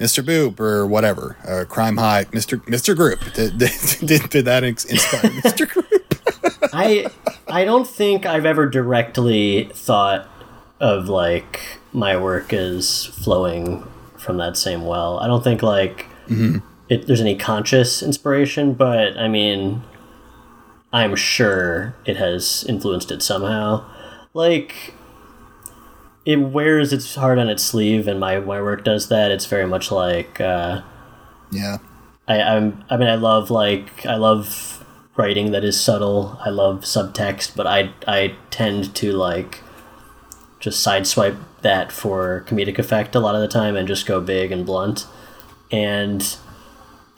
Mr. 0.00 0.24
Boop 0.24 0.58
or 0.58 0.86
whatever, 0.86 1.36
uh, 1.46 1.64
Crime 1.68 1.98
Hot, 1.98 2.26
Mr. 2.32 2.58
Mr. 2.64 2.96
Group. 2.96 3.20
Did, 3.34 3.58
did, 3.58 4.30
did 4.30 4.44
that 4.46 4.64
inspire 4.64 5.30
Mr. 5.30 5.68
Group? 5.72 6.70
I 6.72 7.06
I 7.46 7.64
don't 7.64 7.86
think 7.86 8.26
I've 8.26 8.46
ever 8.46 8.66
directly 8.66 9.70
thought 9.74 10.28
of 10.80 11.08
like 11.08 11.60
my 11.92 12.16
work 12.16 12.52
as 12.52 13.04
flowing 13.04 13.86
from 14.16 14.38
that 14.38 14.56
same 14.56 14.84
well. 14.86 15.18
I 15.20 15.26
don't 15.26 15.44
think 15.44 15.62
like 15.62 16.06
it, 16.88 17.06
there's 17.06 17.20
any 17.20 17.36
conscious 17.36 18.02
inspiration, 18.02 18.72
but 18.72 19.16
I 19.18 19.28
mean, 19.28 19.82
I'm 20.92 21.14
sure 21.14 21.94
it 22.06 22.16
has 22.16 22.64
influenced 22.66 23.10
it 23.12 23.22
somehow. 23.22 23.84
Like 24.32 24.94
it 26.24 26.36
wears 26.36 26.92
its 26.92 27.14
heart 27.14 27.38
on 27.38 27.48
its 27.48 27.62
sleeve, 27.62 28.08
and 28.08 28.18
my 28.18 28.38
my 28.40 28.60
work 28.60 28.84
does 28.84 29.08
that. 29.08 29.30
It's 29.30 29.46
very 29.46 29.66
much 29.66 29.90
like. 29.90 30.40
Uh, 30.40 30.82
Yeah. 31.50 31.78
I, 32.26 32.40
I'm 32.40 32.82
I 32.88 32.96
mean 32.96 33.08
I 33.08 33.16
love 33.16 33.50
like 33.50 34.06
I 34.06 34.16
love 34.16 34.84
writing 35.16 35.52
that 35.52 35.64
is 35.64 35.78
subtle. 35.80 36.38
I 36.44 36.48
love 36.50 36.80
subtext, 36.82 37.54
but 37.54 37.66
I 37.66 37.92
I 38.06 38.34
tend 38.50 38.94
to 38.96 39.12
like 39.12 39.60
just 40.58 40.84
sideswipe 40.86 41.36
that 41.60 41.92
for 41.92 42.44
comedic 42.48 42.78
effect 42.78 43.14
a 43.14 43.20
lot 43.20 43.34
of 43.34 43.42
the 43.42 43.48
time 43.48 43.76
and 43.76 43.86
just 43.86 44.06
go 44.06 44.20
big 44.20 44.50
and 44.50 44.64
blunt. 44.64 45.06
And 45.70 46.36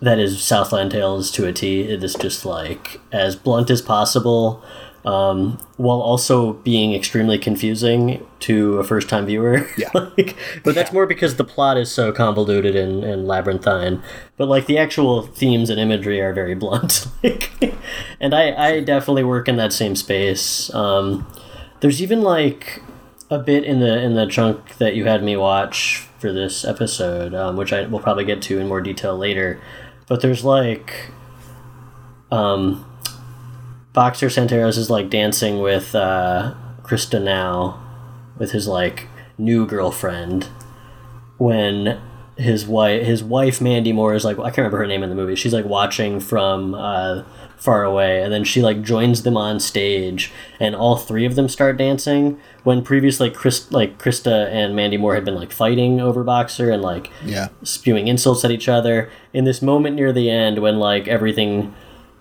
that 0.01 0.19
is 0.19 0.43
Southland 0.43 0.91
Tales 0.91 1.31
to 1.33 1.47
a 1.47 1.53
T. 1.53 1.83
It 1.83 2.03
is 2.03 2.15
just 2.15 2.45
like 2.45 3.01
as 3.13 3.37
blunt 3.37 3.71
as 3.71 3.81
possible, 3.81 4.63
um, 5.07 5.59
while 5.77 6.01
also 6.03 6.55
being 6.55 6.93
extremely 6.93 7.39
confusing 7.39 8.27
to 8.41 8.79
a 8.79 8.85
first 8.85 9.09
time 9.09 9.25
viewer. 9.25 9.67
Yeah. 9.79 9.91
like, 9.95 10.37
but 10.65 10.75
that's 10.75 10.93
more 10.93 11.07
because 11.07 11.37
the 11.37 11.45
plot 11.45 11.79
is 11.79 11.91
so 11.91 12.13
convoluted 12.13 12.75
and, 12.75 13.05
and 13.05 13.27
labyrinthine. 13.27 14.03
But 14.37 14.49
like 14.49 14.67
the 14.67 14.79
actual 14.79 15.23
themes 15.23 15.71
and 15.71 15.79
imagery 15.79 16.21
are 16.21 16.33
very 16.33 16.55
blunt. 16.55 17.07
like, 17.23 17.53
and 18.21 18.35
I, 18.35 18.71
I 18.71 18.81
definitely 18.81 19.23
work 19.23 19.49
in 19.49 19.57
that 19.57 19.73
same 19.73 19.95
space. 19.95 20.75
Um, 20.75 21.27
there's 21.81 22.03
even 22.03 22.23
like 22.23 22.83
a 23.31 23.39
bit 23.39 23.63
in 23.63 23.81
the 23.81 24.03
in 24.03 24.15
the 24.15 24.27
chunk 24.27 24.79
that 24.79 24.97
you 24.97 25.05
had 25.05 25.23
me 25.23 25.37
watch 25.37 26.09
for 26.19 26.33
this 26.33 26.65
episode, 26.65 27.33
um, 27.33 27.57
which 27.57 27.73
I 27.73 27.87
will 27.87 28.01
probably 28.01 28.25
get 28.25 28.43
to 28.43 28.59
in 28.59 28.67
more 28.67 28.81
detail 28.81 29.17
later. 29.17 29.61
But 30.09 30.21
there's 30.21 30.45
like, 30.45 31.11
um, 32.33 32.85
Boxer 33.97 34.27
Santaros 34.27 34.77
is 34.77 34.91
like 34.91 35.09
dancing 35.09 35.61
with 35.63 35.95
uh, 35.95 36.53
Krista 36.83 37.21
Now, 37.21 37.83
with 38.37 38.51
his 38.53 38.69
like 38.69 39.07
new 39.39 39.65
girlfriend, 39.67 40.49
when 41.39 41.99
his 42.37 42.67
wife 42.67 43.07
his 43.07 43.25
wife 43.25 43.63
Mandy 43.63 43.95
Moore 43.95 44.13
is 44.15 44.23
like 44.23 44.39
I 44.39 44.51
can't 44.51 44.59
remember 44.59 44.77
her 44.77 44.87
name 44.87 45.03
in 45.03 45.09
the 45.09 45.17
movie. 45.17 45.35
She's 45.35 45.55
like 45.55 45.65
watching 45.65 46.21
from 46.21 46.75
uh, 46.75 47.23
far 47.57 47.85
away, 47.85 48.23
and 48.23 48.31
then 48.31 48.45
she 48.45 48.61
like 48.61 48.83
joins 48.83 49.23
them 49.23 49.35
on 49.35 49.59
stage, 49.61 50.31
and 50.61 50.77
all 50.77 50.97
three 50.99 51.25
of 51.25 51.35
them 51.35 51.49
start 51.49 51.79
dancing. 51.79 52.39
When 52.65 52.83
previously 52.83 53.31
Chris 53.31 53.73
like 53.73 53.97
Krista 53.97 54.47
and 54.53 54.77
Mandy 54.77 54.99
Moore 54.99 55.15
had 55.15 55.25
been 55.25 55.37
like 55.37 55.53
fighting 55.53 56.03
over 56.03 56.23
Boxer 56.23 56.71
and 56.71 56.83
like 56.83 57.11
Yeah. 57.25 57.49
spewing 57.63 58.09
insults 58.09 58.45
at 58.45 58.51
each 58.51 58.69
other. 58.69 59.09
In 59.33 59.45
this 59.45 59.63
moment 59.63 59.97
near 59.97 60.13
the 60.13 60.29
end, 60.29 60.59
when 60.59 60.79
like 60.79 61.09
everything 61.09 61.75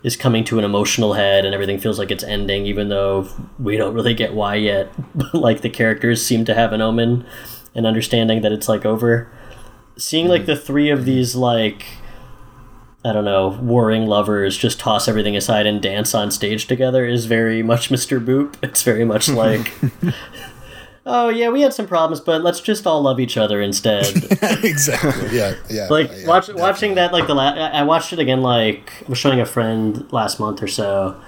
is 0.06 0.16
coming 0.16 0.44
to 0.44 0.56
an 0.56 0.64
emotional 0.64 1.14
head 1.14 1.44
and 1.44 1.52
everything 1.52 1.80
feels 1.80 1.98
like 1.98 2.12
it's 2.12 2.22
ending, 2.22 2.64
even 2.64 2.88
though 2.90 3.28
we 3.58 3.76
don't 3.76 3.92
really 3.92 4.14
get 4.14 4.32
why 4.32 4.54
yet. 4.54 4.88
But 5.16 5.34
like 5.34 5.62
the 5.62 5.68
characters 5.68 6.24
seem 6.24 6.44
to 6.44 6.54
have 6.54 6.72
an 6.72 6.80
omen 6.80 7.26
and 7.74 7.86
understanding 7.86 8.40
that 8.42 8.52
it's 8.52 8.68
like 8.68 8.86
over. 8.86 9.28
Seeing 9.98 10.28
like 10.28 10.46
the 10.46 10.54
three 10.54 10.90
of 10.90 11.04
these 11.06 11.34
like 11.34 11.84
I 13.04 13.12
don't 13.12 13.24
know, 13.24 13.58
warring 13.60 14.06
lovers 14.06 14.56
just 14.56 14.78
toss 14.78 15.08
everything 15.08 15.36
aside 15.36 15.66
and 15.66 15.82
dance 15.82 16.14
on 16.14 16.30
stage 16.30 16.66
together 16.66 17.04
is 17.04 17.26
very 17.26 17.62
much 17.64 17.88
Mr. 17.88 18.24
Boop. 18.24 18.54
It's 18.62 18.82
very 18.82 19.04
much 19.04 19.28
like 19.44 19.72
Oh 21.08 21.28
yeah, 21.28 21.50
we 21.50 21.60
had 21.60 21.72
some 21.72 21.86
problems, 21.86 22.20
but 22.20 22.42
let's 22.42 22.60
just 22.60 22.84
all 22.84 23.00
love 23.00 23.20
each 23.20 23.36
other 23.36 23.60
instead. 23.62 24.06
exactly. 24.64 25.36
Yeah. 25.36 25.54
Yeah. 25.70 25.86
like 25.90 26.10
yeah, 26.10 26.26
watch, 26.26 26.46
definitely. 26.46 26.62
watching 26.62 26.94
that 26.96 27.12
like 27.12 27.28
the 27.28 27.34
la- 27.34 27.54
I 27.54 27.68
I 27.68 27.82
watched 27.84 28.12
it 28.12 28.18
again 28.18 28.42
like 28.42 28.92
I 29.06 29.08
was 29.08 29.16
showing 29.18 29.40
a 29.40 29.46
friend 29.46 30.12
last 30.12 30.40
month 30.40 30.62
or 30.62 30.66
so 30.66 31.18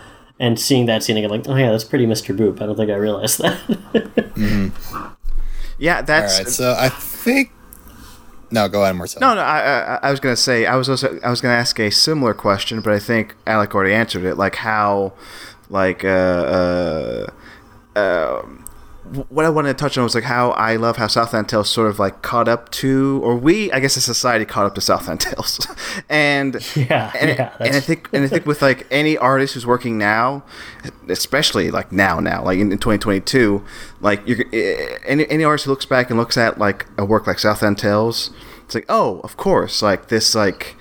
and 0.41 0.59
seeing 0.59 0.87
that 0.87 1.05
scene 1.05 1.17
again 1.17 1.31
like 1.31 1.49
oh 1.49 1.55
yeah 1.55 1.71
that's 1.71 1.85
pretty 1.85 2.07
Mr. 2.07 2.37
Boop 2.37 2.61
I 2.61 2.67
don't 2.67 2.77
think 2.77 2.91
I 2.91 2.97
realized 2.97 3.39
that 3.43 4.73
Yeah, 5.79 6.03
that's 6.03 6.39
right. 6.39 6.49
So 6.49 6.75
I 6.77 6.89
think. 6.89 7.53
No, 8.51 8.67
go 8.67 8.83
ahead, 8.83 8.97
Marcel. 8.97 9.21
No, 9.21 9.35
no. 9.35 9.43
I, 9.43 9.61
I, 9.61 9.99
I 10.03 10.11
was 10.11 10.19
gonna 10.19 10.35
say 10.35 10.67
I 10.67 10.75
was 10.75 10.89
also 10.89 11.21
I 11.23 11.31
was 11.31 11.41
gonna 11.41 11.55
ask 11.55 11.79
a 11.79 11.91
similar 11.91 12.35
question, 12.35 12.81
but 12.81 12.93
I 12.93 12.99
think 12.99 13.37
Alec 13.47 13.75
already 13.75 13.95
answered 13.95 14.25
it. 14.25 14.37
Like 14.37 14.57
how, 14.57 15.13
like 15.69 16.03
uh, 16.05 16.09
uh, 16.09 17.27
uh, 17.95 18.43
what 19.29 19.45
I 19.45 19.51
wanted 19.51 19.69
to 19.69 19.75
touch 19.75 19.97
on 19.97 20.05
was 20.05 20.15
like 20.15 20.25
how 20.25 20.51
I 20.51 20.77
love 20.77 20.97
how 20.97 21.07
Southland 21.07 21.49
Tales 21.49 21.69
sort 21.69 21.89
of 21.89 21.99
like 21.99 22.23
caught 22.23 22.49
up 22.49 22.71
to, 22.73 23.21
or 23.23 23.37
we, 23.37 23.71
I 23.73 23.81
guess, 23.81 23.97
as 23.97 24.05
society 24.05 24.45
caught 24.45 24.67
up 24.67 24.75
to 24.75 24.81
Southland 24.81 25.21
Tales, 25.21 25.67
and 26.09 26.55
Yeah, 26.77 27.13
and, 27.19 27.31
yeah, 27.31 27.55
and 27.61 27.77
I 27.77 27.81
think 27.81 28.09
and 28.13 28.25
I 28.25 28.29
think 28.29 28.47
with 28.47 28.63
like 28.63 28.87
any 28.91 29.17
artist 29.17 29.55
who's 29.55 29.67
working 29.67 29.99
now, 29.99 30.45
especially 31.09 31.71
like 31.71 31.93
now, 31.93 32.21
now, 32.21 32.45
like 32.45 32.59
in, 32.59 32.73
in 32.73 32.79
2022, 32.79 33.65
like 34.01 34.27
you're 34.27 34.45
eh, 34.53 34.99
any 35.07 35.29
any 35.31 35.45
artist 35.45 35.65
who 35.65 35.71
looks 35.71 35.87
back 35.87 36.11
and 36.11 36.19
looks 36.19 36.37
at 36.37 36.59
like 36.59 36.87
a 36.97 37.05
work 37.05 37.27
like 37.27 37.39
Southland 37.39 37.79
Tales, 37.79 38.31
it's 38.65 38.75
like 38.75 38.87
oh, 38.89 39.21
of 39.21 39.37
course, 39.37 39.83
like 39.83 40.09
this 40.09 40.35
like. 40.35 40.77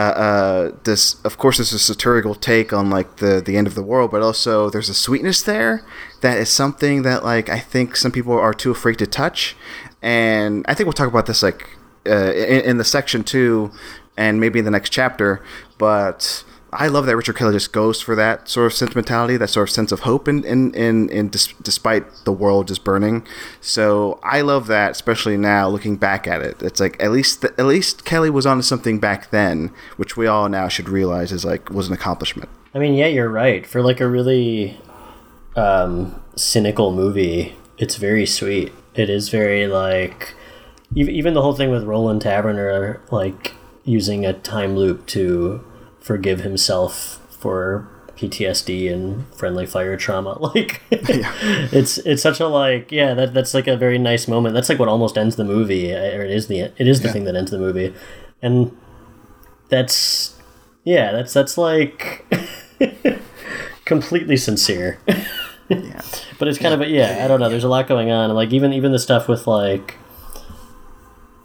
Uh, 0.00 0.02
uh, 0.02 0.72
this 0.84 1.22
of 1.24 1.36
course 1.36 1.58
is 1.60 1.74
a 1.74 1.78
satirical 1.78 2.34
take 2.34 2.72
on 2.72 2.88
like 2.88 3.16
the 3.16 3.42
the 3.44 3.58
end 3.58 3.66
of 3.66 3.74
the 3.74 3.82
world, 3.82 4.10
but 4.10 4.22
also 4.22 4.70
there's 4.70 4.88
a 4.88 4.94
sweetness 4.94 5.42
there 5.42 5.84
that 6.22 6.38
is 6.38 6.48
something 6.48 7.02
that 7.02 7.22
like 7.22 7.50
I 7.50 7.58
think 7.58 7.96
some 7.96 8.10
people 8.10 8.32
are 8.32 8.54
too 8.54 8.70
afraid 8.70 8.98
to 9.00 9.06
touch, 9.06 9.56
and 10.00 10.64
I 10.66 10.72
think 10.72 10.86
we'll 10.86 10.94
talk 10.94 11.08
about 11.08 11.26
this 11.26 11.42
like 11.42 11.68
uh, 12.06 12.32
in, 12.32 12.60
in 12.70 12.76
the 12.78 12.84
section 12.84 13.22
two, 13.22 13.72
and 14.16 14.40
maybe 14.40 14.58
in 14.58 14.64
the 14.64 14.70
next 14.70 14.88
chapter. 14.88 15.44
But 15.76 16.44
I 16.72 16.88
love 16.88 17.06
that 17.06 17.16
Richard 17.16 17.36
Kelly 17.36 17.52
just 17.52 17.72
goes 17.72 18.00
for 18.00 18.14
that 18.14 18.48
sort 18.48 18.66
of 18.66 18.72
sentimentality, 18.72 19.36
that 19.36 19.48
sort 19.48 19.68
of 19.68 19.72
sense 19.72 19.90
of 19.90 20.00
hope, 20.00 20.28
in, 20.28 20.44
in 20.44 21.28
dis- 21.28 21.52
despite 21.62 22.04
the 22.24 22.32
world 22.32 22.68
just 22.68 22.84
burning. 22.84 23.26
So 23.60 24.20
I 24.22 24.40
love 24.42 24.66
that, 24.68 24.92
especially 24.92 25.36
now 25.36 25.68
looking 25.68 25.96
back 25.96 26.28
at 26.28 26.42
it. 26.42 26.62
It's 26.62 26.80
like 26.80 27.02
at 27.02 27.10
least 27.10 27.44
at 27.44 27.66
least 27.66 28.04
Kelly 28.04 28.30
was 28.30 28.46
onto 28.46 28.62
something 28.62 29.00
back 29.00 29.30
then, 29.30 29.72
which 29.96 30.16
we 30.16 30.26
all 30.26 30.48
now 30.48 30.68
should 30.68 30.88
realize 30.88 31.32
is 31.32 31.44
like 31.44 31.70
was 31.70 31.88
an 31.88 31.94
accomplishment. 31.94 32.48
I 32.72 32.78
mean 32.78 32.94
yeah 32.94 33.08
you're 33.08 33.28
right 33.28 33.66
for 33.66 33.82
like 33.82 34.00
a 34.00 34.08
really 34.08 34.80
um, 35.56 36.22
cynical 36.36 36.92
movie 36.92 37.56
it's 37.80 37.96
very 37.96 38.26
sweet. 38.26 38.72
It 38.94 39.08
is 39.08 39.30
very 39.30 39.66
like 39.66 40.34
even 40.94 41.14
even 41.14 41.34
the 41.34 41.42
whole 41.42 41.54
thing 41.54 41.70
with 41.70 41.82
Roland 41.82 42.20
Taverner 42.20 43.00
like 43.10 43.54
using 43.84 44.26
a 44.26 44.34
time 44.34 44.76
loop 44.76 45.06
to 45.06 45.64
forgive 46.00 46.40
himself 46.40 47.20
for 47.30 47.88
PTSD 48.16 48.92
and 48.92 49.26
friendly 49.34 49.64
fire 49.66 49.96
trauma. 49.96 50.38
Like 50.54 50.82
it's 50.90 51.98
it's 51.98 52.22
such 52.22 52.40
a 52.40 52.46
like 52.46 52.90
yeah 52.92 53.14
that 53.14 53.32
that's 53.34 53.54
like 53.54 53.66
a 53.66 53.76
very 53.76 53.98
nice 53.98 54.28
moment. 54.28 54.54
That's 54.54 54.68
like 54.68 54.78
what 54.78 54.88
almost 54.88 55.16
ends 55.16 55.36
the 55.36 55.44
movie, 55.44 55.92
or 55.94 56.22
it 56.24 56.30
is 56.30 56.46
the 56.48 56.60
it 56.60 56.86
is 56.86 57.00
the 57.00 57.08
Yeah. 57.08 57.12
thing 57.12 57.24
that 57.24 57.36
ends 57.36 57.50
the 57.50 57.58
movie, 57.58 57.94
and 58.42 58.76
that's 59.68 60.36
yeah 60.84 61.12
that's 61.12 61.32
that's 61.32 61.56
like 61.56 62.24
completely 63.84 64.36
sincere. 64.36 64.98
Yeah. 65.72 66.00
But 66.40 66.48
it's 66.48 66.58
kind 66.58 66.74
of 66.74 66.80
a, 66.80 66.88
yeah, 66.88 67.20
I 67.24 67.28
don't 67.28 67.38
know. 67.38 67.48
There's 67.48 67.62
a 67.62 67.68
lot 67.68 67.86
going 67.86 68.10
on, 68.10 68.24
and 68.24 68.34
like 68.34 68.52
even 68.52 68.72
even 68.72 68.90
the 68.90 68.98
stuff 68.98 69.28
with 69.28 69.46
like 69.46 69.94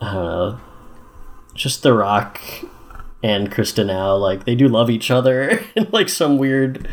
I 0.02 0.12
don't 0.12 0.26
know, 0.26 0.60
just 1.54 1.84
The 1.84 1.94
Rock 1.94 2.42
and 3.26 3.52
Krista 3.52 3.84
Now, 3.84 4.16
like 4.16 4.46
they 4.46 4.54
do 4.54 4.68
love 4.68 4.92
each 4.92 5.10
other 5.10 5.60
in 5.76 5.88
like 5.92 6.10
some 6.10 6.38
weird 6.38 6.88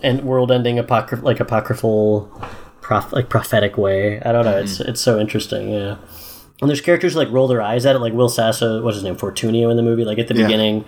and 0.00 0.22
world-ending 0.22 0.76
apocryph 0.76 1.22
like 1.22 1.40
apocryphal, 1.40 2.30
prof- 2.80 3.12
like 3.12 3.28
prophetic 3.28 3.76
way. 3.76 4.20
I 4.22 4.30
don't 4.30 4.44
know. 4.44 4.56
It's 4.56 4.78
mm-hmm. 4.78 4.90
it's 4.90 5.00
so 5.00 5.18
interesting. 5.18 5.70
Yeah. 5.70 5.96
And 6.60 6.68
there's 6.68 6.80
characters 6.80 7.14
who, 7.14 7.18
like 7.18 7.30
roll 7.32 7.48
their 7.48 7.62
eyes 7.62 7.84
at 7.84 7.96
it, 7.96 7.98
like 7.98 8.12
Will 8.12 8.28
Sasso, 8.28 8.80
what's 8.82 8.96
his 8.96 9.02
name, 9.02 9.16
Fortunio 9.16 9.70
in 9.70 9.76
the 9.76 9.82
movie. 9.82 10.04
Like 10.04 10.18
at 10.18 10.28
the 10.28 10.36
Yeah. 10.36 10.44
beginning, 10.46 10.84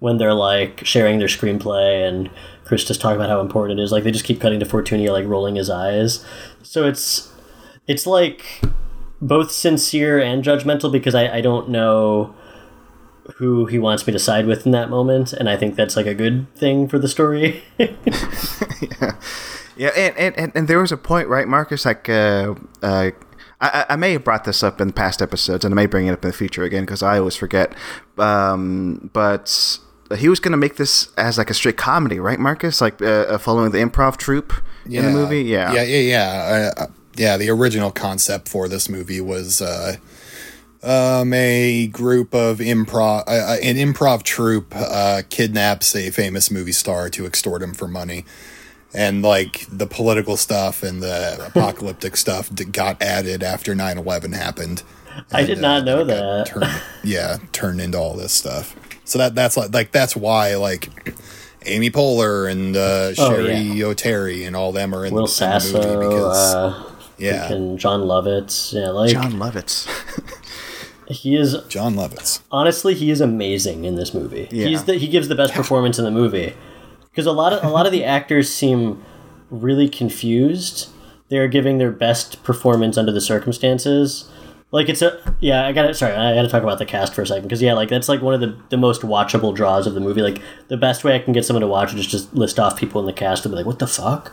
when 0.00 0.16
they're 0.16 0.34
like 0.34 0.84
sharing 0.84 1.18
their 1.18 1.28
screenplay 1.28 2.08
and 2.08 2.30
Krista's 2.64 2.98
talking 2.98 3.16
about 3.16 3.30
how 3.30 3.40
important 3.40 3.78
it 3.78 3.82
is, 3.82 3.92
like 3.92 4.02
they 4.02 4.10
just 4.10 4.24
keep 4.24 4.40
cutting 4.40 4.58
to 4.58 4.66
Fortunio 4.66 5.12
like 5.12 5.26
rolling 5.26 5.54
his 5.54 5.70
eyes. 5.70 6.24
So 6.62 6.84
it's 6.84 7.32
it's 7.86 8.08
like 8.08 8.60
both 9.20 9.52
sincere 9.52 10.18
and 10.18 10.42
judgmental 10.42 10.90
because 10.90 11.14
I, 11.14 11.36
I 11.36 11.40
don't 11.40 11.68
know 11.68 12.34
who 13.36 13.66
he 13.66 13.78
wants 13.78 14.06
me 14.06 14.12
to 14.12 14.18
side 14.18 14.46
with 14.46 14.66
in 14.66 14.72
that 14.72 14.90
moment, 14.90 15.32
and 15.32 15.48
I 15.48 15.56
think 15.56 15.76
that's 15.76 15.96
like 15.96 16.06
a 16.06 16.14
good 16.14 16.52
thing 16.54 16.88
for 16.88 16.98
the 16.98 17.08
story. 17.08 17.62
Yeah, 19.80 19.92
and, 19.96 20.14
and, 20.18 20.38
and, 20.38 20.52
and 20.54 20.68
there 20.68 20.78
was 20.78 20.92
a 20.92 20.98
point, 20.98 21.28
right, 21.28 21.48
Marcus? 21.48 21.86
Like, 21.86 22.06
uh, 22.06 22.54
uh, 22.82 23.12
I, 23.62 23.86
I 23.88 23.96
may 23.96 24.12
have 24.12 24.22
brought 24.22 24.44
this 24.44 24.62
up 24.62 24.78
in 24.78 24.92
past 24.92 25.22
episodes, 25.22 25.64
and 25.64 25.72
I 25.72 25.74
may 25.74 25.86
bring 25.86 26.06
it 26.06 26.12
up 26.12 26.22
in 26.22 26.30
the 26.30 26.36
future 26.36 26.64
again 26.64 26.82
because 26.82 27.02
I 27.02 27.16
always 27.16 27.34
forget. 27.34 27.74
Um, 28.18 29.08
but 29.14 29.78
he 30.18 30.28
was 30.28 30.38
going 30.38 30.52
to 30.52 30.58
make 30.58 30.76
this 30.76 31.08
as 31.16 31.38
like 31.38 31.48
a 31.48 31.54
straight 31.54 31.78
comedy, 31.78 32.20
right, 32.20 32.38
Marcus? 32.38 32.82
Like 32.82 33.00
uh, 33.00 33.06
uh, 33.06 33.38
following 33.38 33.70
the 33.70 33.78
improv 33.78 34.18
troupe 34.18 34.52
in 34.84 35.02
the 35.02 35.10
movie. 35.10 35.44
Yeah, 35.44 35.72
yeah, 35.72 35.82
yeah, 35.84 35.98
yeah. 35.98 36.72
Uh, 36.76 36.82
uh, 36.82 36.86
yeah, 37.16 37.36
the 37.38 37.48
original 37.48 37.90
concept 37.90 38.50
for 38.50 38.68
this 38.68 38.90
movie 38.90 39.22
was 39.22 39.62
uh, 39.62 39.96
um, 40.82 41.32
a 41.32 41.86
group 41.88 42.34
of 42.34 42.58
improv, 42.58 43.24
uh, 43.26 43.30
uh, 43.30 43.56
an 43.62 43.76
improv 43.76 44.22
troupe 44.22 44.74
uh, 44.74 45.22
kidnaps 45.28 45.94
a 45.94 46.10
famous 46.10 46.50
movie 46.50 46.72
star 46.72 47.10
to 47.10 47.26
extort 47.26 47.62
him 47.62 47.74
for 47.74 47.86
money. 47.86 48.24
And 48.92 49.22
like 49.22 49.66
the 49.70 49.86
political 49.86 50.36
stuff 50.36 50.82
and 50.82 51.02
the 51.02 51.46
apocalyptic 51.46 52.16
stuff 52.16 52.50
got 52.72 53.00
added 53.00 53.42
after 53.42 53.74
9 53.74 53.98
11 53.98 54.32
happened. 54.32 54.82
I 55.32 55.44
did 55.44 55.58
not 55.58 55.84
know 55.84 56.04
that. 56.04 56.46
Turned, 56.46 56.82
yeah, 57.04 57.38
turned 57.52 57.80
into 57.80 57.98
all 57.98 58.16
this 58.16 58.32
stuff. 58.32 58.76
So 59.04 59.18
that 59.18 59.34
that's 59.34 59.56
like 59.56 59.72
like 59.74 59.92
that's 59.92 60.16
why 60.16 60.54
like 60.56 60.88
Amy 61.66 61.90
Poehler 61.90 62.50
and 62.50 62.76
uh, 62.76 63.12
Oh, 63.18 63.30
Cheri 63.30 63.60
yeah. 63.60 63.84
Oteri 63.84 64.46
and 64.46 64.56
all 64.56 64.72
them 64.72 64.94
are 64.94 65.04
in, 65.04 65.12
Will 65.12 65.26
the, 65.26 65.44
in 65.44 65.72
the 65.72 65.88
movie 65.88 66.08
because 66.08 66.54
uh, 66.54 66.90
yeah, 67.18 67.52
and 67.52 67.78
Jon 67.78 68.02
Lovitz, 68.02 68.72
yeah, 68.72 68.88
like 68.90 69.12
Jon 69.12 69.32
Lovitz. 69.32 69.86
he 71.10 71.36
is 71.36 71.56
Jon 71.68 71.94
Lovitz. 71.94 72.40
honestly 72.50 72.94
he 72.94 73.10
is 73.10 73.20
amazing 73.20 73.84
in 73.84 73.96
this 73.96 74.14
movie. 74.14 74.48
Yeah. 74.50 74.68
He's 74.68 74.84
the, 74.84 74.94
he 74.94 75.08
gives 75.08 75.28
the 75.28 75.34
best 75.34 75.52
performance 75.54 75.98
in 75.98 76.04
the 76.04 76.10
movie 76.10 76.54
because 77.10 77.26
a 77.26 77.32
lot 77.32 77.52
of 77.52 77.64
a 77.64 77.68
lot 77.68 77.86
of 77.86 77.92
the 77.92 78.04
actors 78.04 78.52
seem 78.52 79.02
really 79.50 79.88
confused. 79.88 80.88
They 81.28 81.38
are 81.38 81.48
giving 81.48 81.78
their 81.78 81.92
best 81.92 82.42
performance 82.42 82.96
under 82.96 83.12
the 83.12 83.20
circumstances. 83.20 84.30
Like 84.72 84.88
it's 84.88 85.02
a 85.02 85.34
yeah. 85.40 85.66
I 85.66 85.72
got 85.72 85.88
to 85.88 85.94
sorry. 85.94 86.14
I 86.14 86.34
got 86.34 86.42
to 86.42 86.48
talk 86.48 86.62
about 86.62 86.78
the 86.78 86.86
cast 86.86 87.14
for 87.14 87.22
a 87.22 87.26
second 87.26 87.42
because 87.44 87.60
yeah, 87.60 87.74
like 87.74 87.88
that's 87.88 88.08
like 88.08 88.22
one 88.22 88.34
of 88.34 88.40
the 88.40 88.56
the 88.68 88.76
most 88.76 89.02
watchable 89.02 89.54
draws 89.54 89.86
of 89.86 89.94
the 89.94 90.00
movie. 90.00 90.22
Like 90.22 90.40
the 90.68 90.76
best 90.76 91.02
way 91.02 91.14
I 91.14 91.18
can 91.18 91.32
get 91.32 91.44
someone 91.44 91.62
to 91.62 91.66
watch 91.66 91.92
it 91.92 91.98
is 91.98 92.06
just 92.06 92.32
list 92.34 92.60
off 92.60 92.78
people 92.78 93.00
in 93.00 93.06
the 93.06 93.12
cast 93.12 93.44
and 93.44 93.52
be 93.52 93.56
like, 93.56 93.66
what 93.66 93.80
the 93.80 93.88
fuck. 93.88 94.32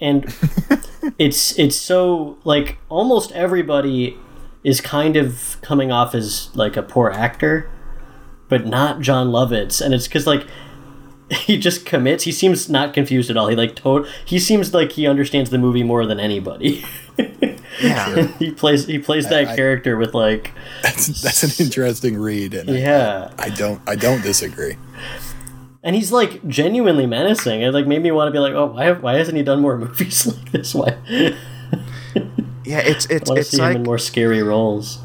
And 0.00 0.24
it's 1.18 1.56
it's 1.56 1.76
so 1.76 2.36
like 2.44 2.78
almost 2.88 3.30
everybody 3.32 4.18
is 4.64 4.80
kind 4.80 5.16
of 5.16 5.56
coming 5.62 5.92
off 5.92 6.14
as 6.14 6.50
like 6.56 6.76
a 6.76 6.82
poor 6.82 7.10
actor, 7.10 7.70
but 8.48 8.66
not 8.66 9.00
Jon 9.00 9.28
Lovitz, 9.28 9.80
and 9.80 9.92
it's 9.94 10.08
because 10.08 10.26
like 10.26 10.46
he 11.30 11.56
just 11.58 11.86
commits. 11.86 12.24
He 12.24 12.32
seems 12.32 12.68
not 12.68 12.92
confused 12.94 13.30
at 13.30 13.36
all. 13.36 13.48
He 13.48 13.56
like 13.56 13.76
to- 13.76 14.06
He 14.24 14.38
seems 14.38 14.74
like 14.74 14.92
he 14.92 15.06
understands 15.06 15.50
the 15.50 15.58
movie 15.58 15.82
more 15.82 16.04
than 16.06 16.18
anybody. 16.18 16.84
yeah, 17.80 18.26
he 18.38 18.50
plays 18.50 18.86
he 18.86 18.98
plays 18.98 19.28
that 19.28 19.48
I- 19.48 19.56
character 19.56 19.96
with 19.96 20.14
like 20.14 20.52
That's 20.82 21.22
that's 21.22 21.42
an 21.42 21.64
interesting 21.64 22.18
read, 22.18 22.54
and 22.54 22.70
I- 22.70 22.74
yeah, 22.74 23.30
I, 23.38 23.50
don't 23.50 23.80
I 23.86 23.94
don't 23.96 24.22
disagree. 24.22 24.76
and 25.82 25.94
he's 25.94 26.10
like 26.12 26.46
genuinely 26.48 27.06
menacing. 27.06 27.62
It 27.62 27.72
like 27.72 27.86
made 27.86 28.02
me 28.02 28.10
want 28.10 28.28
to 28.28 28.32
be 28.32 28.38
like, 28.38 28.54
oh, 28.54 28.66
why 28.66 28.92
why 28.92 29.14
hasn't 29.14 29.36
he 29.36 29.42
done 29.42 29.60
more 29.60 29.76
movies 29.84 30.26
like 30.26 30.52
this? 30.52 30.74
Why? 30.74 30.96
Yeah. 32.64 32.80
It's 32.80 33.06
it's 33.06 33.30
I 33.30 33.34
it's 33.36 33.50
see 33.50 33.58
him 33.58 33.62
like 33.64 33.76
in 33.76 33.82
more 33.84 33.98
scary 33.98 34.42
roles. 34.42 34.98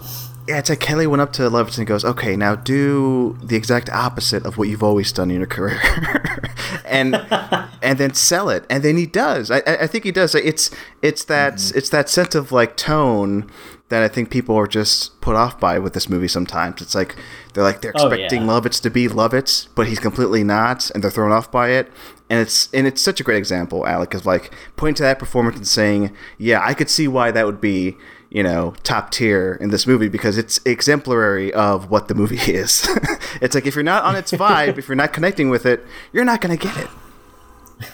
yeah. 0.47 0.57
It's 0.59 0.69
like 0.69 0.79
Kelly 0.79 1.07
went 1.07 1.21
up 1.21 1.31
to 1.33 1.43
Lovitz 1.43 1.77
and 1.77 1.85
goes, 1.87 2.03
"Okay, 2.05 2.35
now 2.35 2.55
do 2.55 3.37
the 3.43 3.55
exact 3.55 3.89
opposite 3.89 4.45
of 4.45 4.57
what 4.57 4.67
you've 4.67 4.83
always 4.83 5.11
done 5.11 5.29
in 5.31 5.37
your 5.37 5.47
career." 5.47 5.79
and 6.85 7.15
and 7.81 7.97
then 7.97 8.13
sell 8.13 8.49
it 8.49 8.65
and 8.69 8.83
then 8.83 8.97
he 8.97 9.05
does 9.05 9.49
i, 9.51 9.61
I 9.65 9.87
think 9.87 10.03
he 10.03 10.11
does 10.11 10.33
it's 10.35 10.69
it's 11.01 11.23
that 11.25 11.53
Mm-hmm. 11.55 11.77
it's 11.77 11.89
that 11.89 12.09
sense 12.09 12.35
of 12.35 12.51
like 12.51 12.75
tone 12.75 13.49
that 13.89 14.03
i 14.03 14.07
think 14.07 14.29
people 14.29 14.55
are 14.55 14.67
just 14.67 15.19
put 15.21 15.35
off 15.35 15.59
by 15.59 15.79
with 15.79 15.93
this 15.93 16.09
movie 16.09 16.27
sometimes 16.27 16.81
it's 16.81 16.93
like 16.95 17.15
they're 17.53 17.63
like 17.63 17.81
they're 17.81 17.93
Oh, 17.95 18.07
expecting 18.07 18.41
yeah. 18.41 18.47
lovitz 18.47 18.81
to 18.81 18.89
be 18.89 19.07
lovitz 19.07 19.67
but 19.75 19.87
he's 19.87 19.99
completely 19.99 20.43
not 20.43 20.89
and 20.91 21.03
they're 21.03 21.11
thrown 21.11 21.31
off 21.31 21.51
by 21.51 21.69
it 21.69 21.91
and 22.29 22.39
it's 22.39 22.69
and 22.73 22.87
it's 22.87 23.01
such 23.01 23.19
a 23.19 23.23
great 23.23 23.37
example 23.37 23.85
alec 23.87 24.13
of 24.13 24.25
like 24.25 24.53
pointing 24.75 24.95
to 24.95 25.03
that 25.03 25.19
performance 25.19 25.57
and 25.57 25.67
saying 25.67 26.15
yeah 26.37 26.61
i 26.63 26.73
could 26.73 26.89
see 26.89 27.07
why 27.07 27.31
that 27.31 27.45
would 27.45 27.61
be 27.61 27.97
you 28.29 28.43
know, 28.43 28.73
top 28.83 29.11
tier 29.11 29.57
in 29.59 29.69
this 29.71 29.87
movie 29.87 30.07
because 30.07 30.37
it's 30.37 30.59
exemplary 30.65 31.51
of 31.53 31.89
what 31.89 32.07
the 32.07 32.15
movie 32.15 32.35
is. 32.51 32.87
it's 33.41 33.55
like 33.55 33.65
if 33.65 33.75
you're 33.75 33.83
not 33.83 34.03
on 34.03 34.15
its 34.15 34.31
vibe, 34.31 34.77
if 34.77 34.87
you're 34.87 34.95
not 34.95 35.13
connecting 35.13 35.49
with 35.49 35.65
it, 35.65 35.85
you're 36.13 36.25
not 36.25 36.41
going 36.41 36.57
to 36.57 36.67
get 36.67 36.89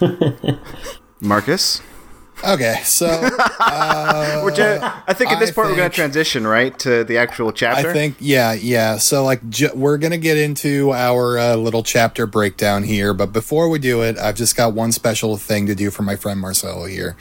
it. 0.01 0.59
Marcus? 1.21 1.81
Okay, 2.43 2.81
so 2.83 3.07
We're 4.43 4.51
ju- 4.51 4.79
I 4.81 5.13
think 5.13 5.31
at 5.31 5.39
this 5.39 5.49
I 5.49 5.53
point 5.53 5.69
we're 5.69 5.75
going 5.77 5.89
to 5.89 5.95
transition, 5.95 6.45
right, 6.45 6.77
to 6.79 7.03
the 7.03 7.17
actual 7.17 7.51
chapter. 7.51 7.89
I 7.89 7.93
think 7.93 8.17
yeah, 8.19 8.53
yeah. 8.53 8.97
So 8.97 9.23
like 9.23 9.47
ju- 9.49 9.71
we're 9.73 9.97
gonna 9.97 10.17
get 10.17 10.37
into 10.37 10.91
our 10.93 11.37
uh, 11.37 11.55
little 11.55 11.83
chapter 11.83 12.27
breakdown 12.27 12.83
here, 12.83 13.13
but 13.13 13.31
before 13.33 13.69
we 13.69 13.79
do 13.79 14.01
it, 14.01 14.17
I've 14.17 14.35
just 14.35 14.55
got 14.55 14.73
one 14.73 14.91
special 14.91 15.37
thing 15.37 15.65
to 15.67 15.75
do 15.75 15.89
for 15.91 16.03
my 16.03 16.15
friend 16.15 16.39
Marcelo 16.39 16.85
here. 16.85 17.15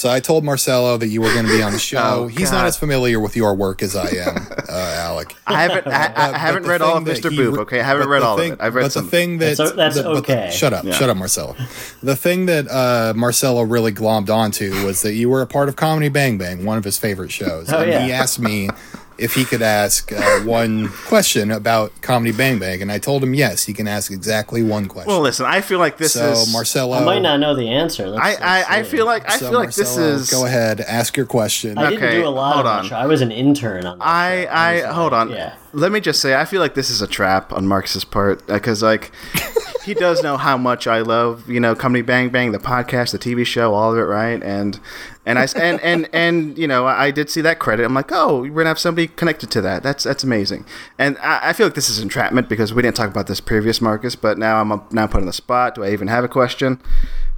So 0.00 0.08
I 0.08 0.18
told 0.18 0.44
Marcelo 0.44 0.96
that 0.96 1.08
you 1.08 1.20
were 1.20 1.30
going 1.34 1.44
to 1.44 1.52
be 1.52 1.62
on 1.62 1.72
the 1.72 1.78
show. 1.92 1.98
Oh, 2.02 2.26
He's 2.26 2.50
God. 2.50 2.56
not 2.56 2.66
as 2.66 2.78
familiar 2.78 3.20
with 3.20 3.36
your 3.36 3.54
work 3.54 3.82
as 3.82 3.94
I 3.94 4.08
am, 4.08 4.46
uh, 4.68 4.72
Alec. 4.72 5.36
I 5.46 5.60
haven't. 5.60 5.86
I, 5.86 6.04
I 6.06 6.08
But- 6.30 6.34
haven't 6.40 6.62
but 6.62 6.68
read 6.70 6.80
all 6.80 6.96
of 6.96 7.04
that 7.04 7.18
Mr. 7.18 7.30
he 7.30 7.36
Boop. 7.36 7.52
re- 7.52 7.58
Okay, 7.60 7.80
I 7.80 7.82
haven't 7.84 8.08
read 8.08 8.22
all 8.22 8.38
thing- 8.38 8.52
of 8.52 8.60
it. 8.60 8.64
I've 8.64 8.74
read 8.74 8.84
but 8.84 8.92
some. 8.92 9.04
the 9.04 9.10
thing 9.10 9.36
that 9.38 9.58
That's 9.58 9.72
that's 9.72 9.96
the- 9.96 10.02
but 10.04 10.26
the- 10.26 10.32
okay. 10.32 10.50
shut 10.50 10.72
up, 10.72 10.84
Yeah. 10.86 10.94
shut 10.94 11.10
up, 11.10 11.18
Marcelo. 11.18 11.54
The 12.02 12.16
thing 12.16 12.46
that 12.46 12.66
uh, 12.70 13.12
Marcelo 13.14 13.60
really 13.62 13.92
glommed 13.92 14.30
onto 14.30 14.86
was 14.86 15.02
that 15.02 15.12
you 15.12 15.28
were 15.28 15.42
a 15.42 15.46
part 15.46 15.68
of 15.68 15.76
Comedy 15.76 16.08
Bang 16.08 16.38
Bang, 16.38 16.64
one 16.64 16.78
of 16.78 16.84
his 16.84 16.96
favorite 16.96 17.30
shows. 17.30 17.70
Oh, 17.70 17.80
and 17.82 17.90
yeah. 17.90 18.02
he 18.06 18.10
asked 18.12 18.38
me 18.40 18.70
if 19.20 19.34
he 19.34 19.44
could 19.44 19.62
ask 19.62 20.10
uh, 20.12 20.40
one 20.40 20.88
question 20.88 21.50
about 21.50 21.92
Comedy 22.02 22.32
Bang 22.32 22.58
Bang, 22.58 22.80
and 22.82 22.90
I 22.90 22.98
told 22.98 23.22
him 23.22 23.34
yes, 23.34 23.64
he 23.66 23.72
can 23.72 23.86
ask 23.86 24.10
exactly 24.10 24.62
one 24.62 24.86
question. 24.86 25.08
well, 25.10 25.20
listen. 25.20 25.46
I 25.46 25.60
feel 25.60 25.78
like 25.78 25.96
this 25.98 26.14
so 26.14 26.32
is. 26.32 26.52
Marcelo, 26.52 26.96
I 26.96 27.04
might 27.04 27.22
not 27.22 27.38
know 27.40 27.54
the 27.54 27.68
answer. 27.68 28.08
Let's, 28.08 28.22
I, 28.22 28.30
let's 28.30 28.42
I, 28.70 28.78
I 28.78 28.82
feel 28.82 29.06
like 29.06 29.28
I 29.28 29.36
so 29.36 29.50
feel 29.50 29.58
like 29.58 29.74
this 29.74 29.96
is. 29.96 30.30
Go 30.30 30.46
ahead, 30.46 30.80
ask 30.80 31.16
your 31.16 31.26
question. 31.26 31.78
I 31.78 31.90
didn't 31.90 32.04
Okay, 32.04 32.16
do 32.22 32.26
a 32.26 32.30
lot 32.30 32.54
hold 32.54 32.66
on 32.66 32.76
on. 32.78 32.82
the 32.84 32.88
show. 32.88 32.96
I 32.96 33.06
was 33.06 33.20
an 33.20 33.30
intern 33.32 33.86
on 33.86 33.98
that 33.98 34.04
I, 34.06 34.44
show. 34.44 34.50
I 34.50 34.74
was 34.86 34.94
hold 34.94 35.12
like- 35.12 35.20
on. 35.20 35.30
Yeah. 35.30 35.54
Let 35.72 35.92
me 35.92 36.00
just 36.00 36.20
say, 36.20 36.34
I 36.34 36.44
feel 36.44 36.60
like 36.60 36.74
this 36.74 36.90
is 36.90 37.00
a 37.00 37.06
trap 37.06 37.52
on 37.52 37.66
Marcus's 37.66 38.04
part 38.04 38.46
because, 38.46 38.82
like, 38.82 39.12
he 39.84 39.94
does 39.94 40.22
know 40.22 40.36
how 40.36 40.56
much 40.56 40.86
I 40.86 41.00
love, 41.00 41.48
you 41.48 41.60
know, 41.60 41.74
Comedy 41.74 42.02
Bang 42.02 42.28
Bang, 42.28 42.52
the 42.52 42.58
podcast, 42.58 43.12
the 43.12 43.18
TV 43.18 43.46
show, 43.46 43.74
all 43.74 43.92
of 43.92 43.98
it, 43.98 44.02
right? 44.02 44.42
And 44.42 44.78
and 45.24 45.38
I 45.38 45.46
and 45.56 45.80
and 45.80 46.08
and 46.12 46.58
you 46.58 46.66
know, 46.66 46.86
I 46.86 47.10
did 47.10 47.30
see 47.30 47.40
that 47.42 47.58
credit. 47.58 47.84
I'm 47.84 47.94
like, 47.94 48.10
oh, 48.12 48.42
we're 48.42 48.50
gonna 48.50 48.68
have 48.68 48.78
somebody 48.78 49.08
connected 49.08 49.50
to 49.52 49.60
that. 49.62 49.82
That's 49.82 50.04
that's 50.04 50.24
amazing. 50.24 50.66
And 50.98 51.16
I, 51.18 51.50
I 51.50 51.52
feel 51.52 51.66
like 51.66 51.74
this 51.74 51.88
is 51.88 51.98
entrapment 51.98 52.48
because 52.48 52.74
we 52.74 52.82
didn't 52.82 52.96
talk 52.96 53.10
about 53.10 53.26
this 53.26 53.40
previous, 53.40 53.80
Marcus. 53.80 54.16
But 54.16 54.38
now 54.38 54.60
I'm 54.60 54.82
now 54.90 55.06
put 55.06 55.20
on 55.20 55.26
the 55.26 55.32
spot. 55.32 55.74
Do 55.74 55.84
I 55.84 55.92
even 55.92 56.08
have 56.08 56.24
a 56.24 56.28
question? 56.28 56.80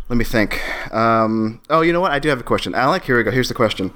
Let 0.09 0.16
me 0.16 0.24
think. 0.24 0.61
Um, 0.93 1.61
oh, 1.70 1.80
you 1.80 1.93
know 1.93 2.01
what? 2.01 2.12
I 2.12 2.18
do 2.18 2.28
have 2.28 2.41
a 2.41 2.45
question. 2.45 2.74
Alec, 2.74 3.05
here 3.05 3.16
we 3.16 3.22
go. 3.22 3.30
Here's 3.30 3.49
the 3.49 3.55
question. 3.55 3.93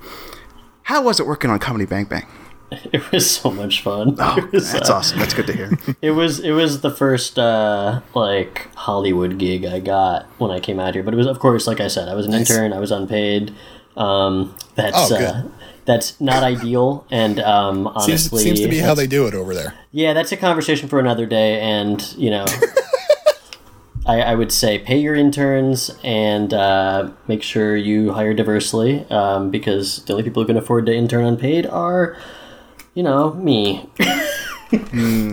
How 0.84 1.03
was 1.03 1.18
it 1.18 1.26
working 1.26 1.51
on 1.51 1.59
Comedy 1.59 1.84
Bang 1.84 2.05
Bang? 2.05 2.26
It 2.93 3.12
was 3.12 3.31
so 3.31 3.51
much 3.51 3.83
fun. 3.83 4.17
Oh, 4.19 4.49
was, 4.53 4.73
that's 4.73 4.91
uh, 4.91 4.95
awesome. 4.95 5.19
That's 5.19 5.35
good 5.35 5.47
to 5.47 5.53
hear. 5.53 5.79
It 6.03 6.11
was 6.12 6.41
it 6.41 6.53
was 6.53 6.81
the 6.81 6.91
first 6.91 7.39
uh, 7.39 8.01
like 8.14 8.69
Hollywood 8.75 9.39
gig 9.39 9.64
I 9.64 9.81
got 9.81 10.27
when 10.39 10.51
I 10.51 10.61
came 10.61 10.81
out 10.81 10.95
here, 10.95 11.03
but 11.03 11.14
it 11.14 11.17
was 11.17 11.27
of 11.27 11.39
course 11.39 11.67
like 11.67 11.81
I 11.81 11.89
said 11.89 12.09
I 12.09 12.14
was 12.14 12.27
an 12.27 12.35
intern, 12.35 12.73
I 12.73 12.81
was 12.81 12.91
unpaid. 12.91 13.55
Um, 13.97 14.55
that's 14.75 15.11
Oh, 15.11 15.17
uh, 15.17 15.43
that's 15.85 16.21
not 16.21 16.43
ideal, 16.43 17.07
and 17.11 17.39
um, 17.41 17.85
Seems, 18.01 18.09
honestly, 18.09 18.43
seems 18.43 18.61
to 18.61 18.69
be 18.69 18.79
how 18.79 18.95
they 18.95 19.07
do 19.07 19.27
it 19.27 19.35
over 19.35 19.55
there. 19.55 19.75
Yeah, 19.93 20.12
that's 20.12 20.33
a 20.33 20.37
conversation 20.37 20.89
for 20.89 20.99
another 20.99 21.27
day, 21.27 21.61
and 21.61 22.14
you 22.17 22.31
know. 22.31 22.45
I, 24.09 24.21
I 24.21 24.35
would 24.37 24.53
say 24.53 24.79
pay 24.79 24.99
your 24.99 25.17
interns 25.17 25.91
and 26.05 26.55
uh, 26.55 27.11
make 27.27 27.43
sure 27.43 27.77
you 27.77 28.12
hire 28.12 28.35
diversely 28.35 29.05
um, 29.11 29.51
because 29.51 30.05
the 30.05 30.12
only 30.12 30.23
people 30.23 30.43
who 30.43 30.47
can 30.47 30.57
afford 30.57 30.87
to 30.87 30.95
intern 30.95 31.25
unpaid 31.25 31.67
are, 31.67 32.17
you 32.97 33.03
know, 33.05 33.34
me. 33.34 33.88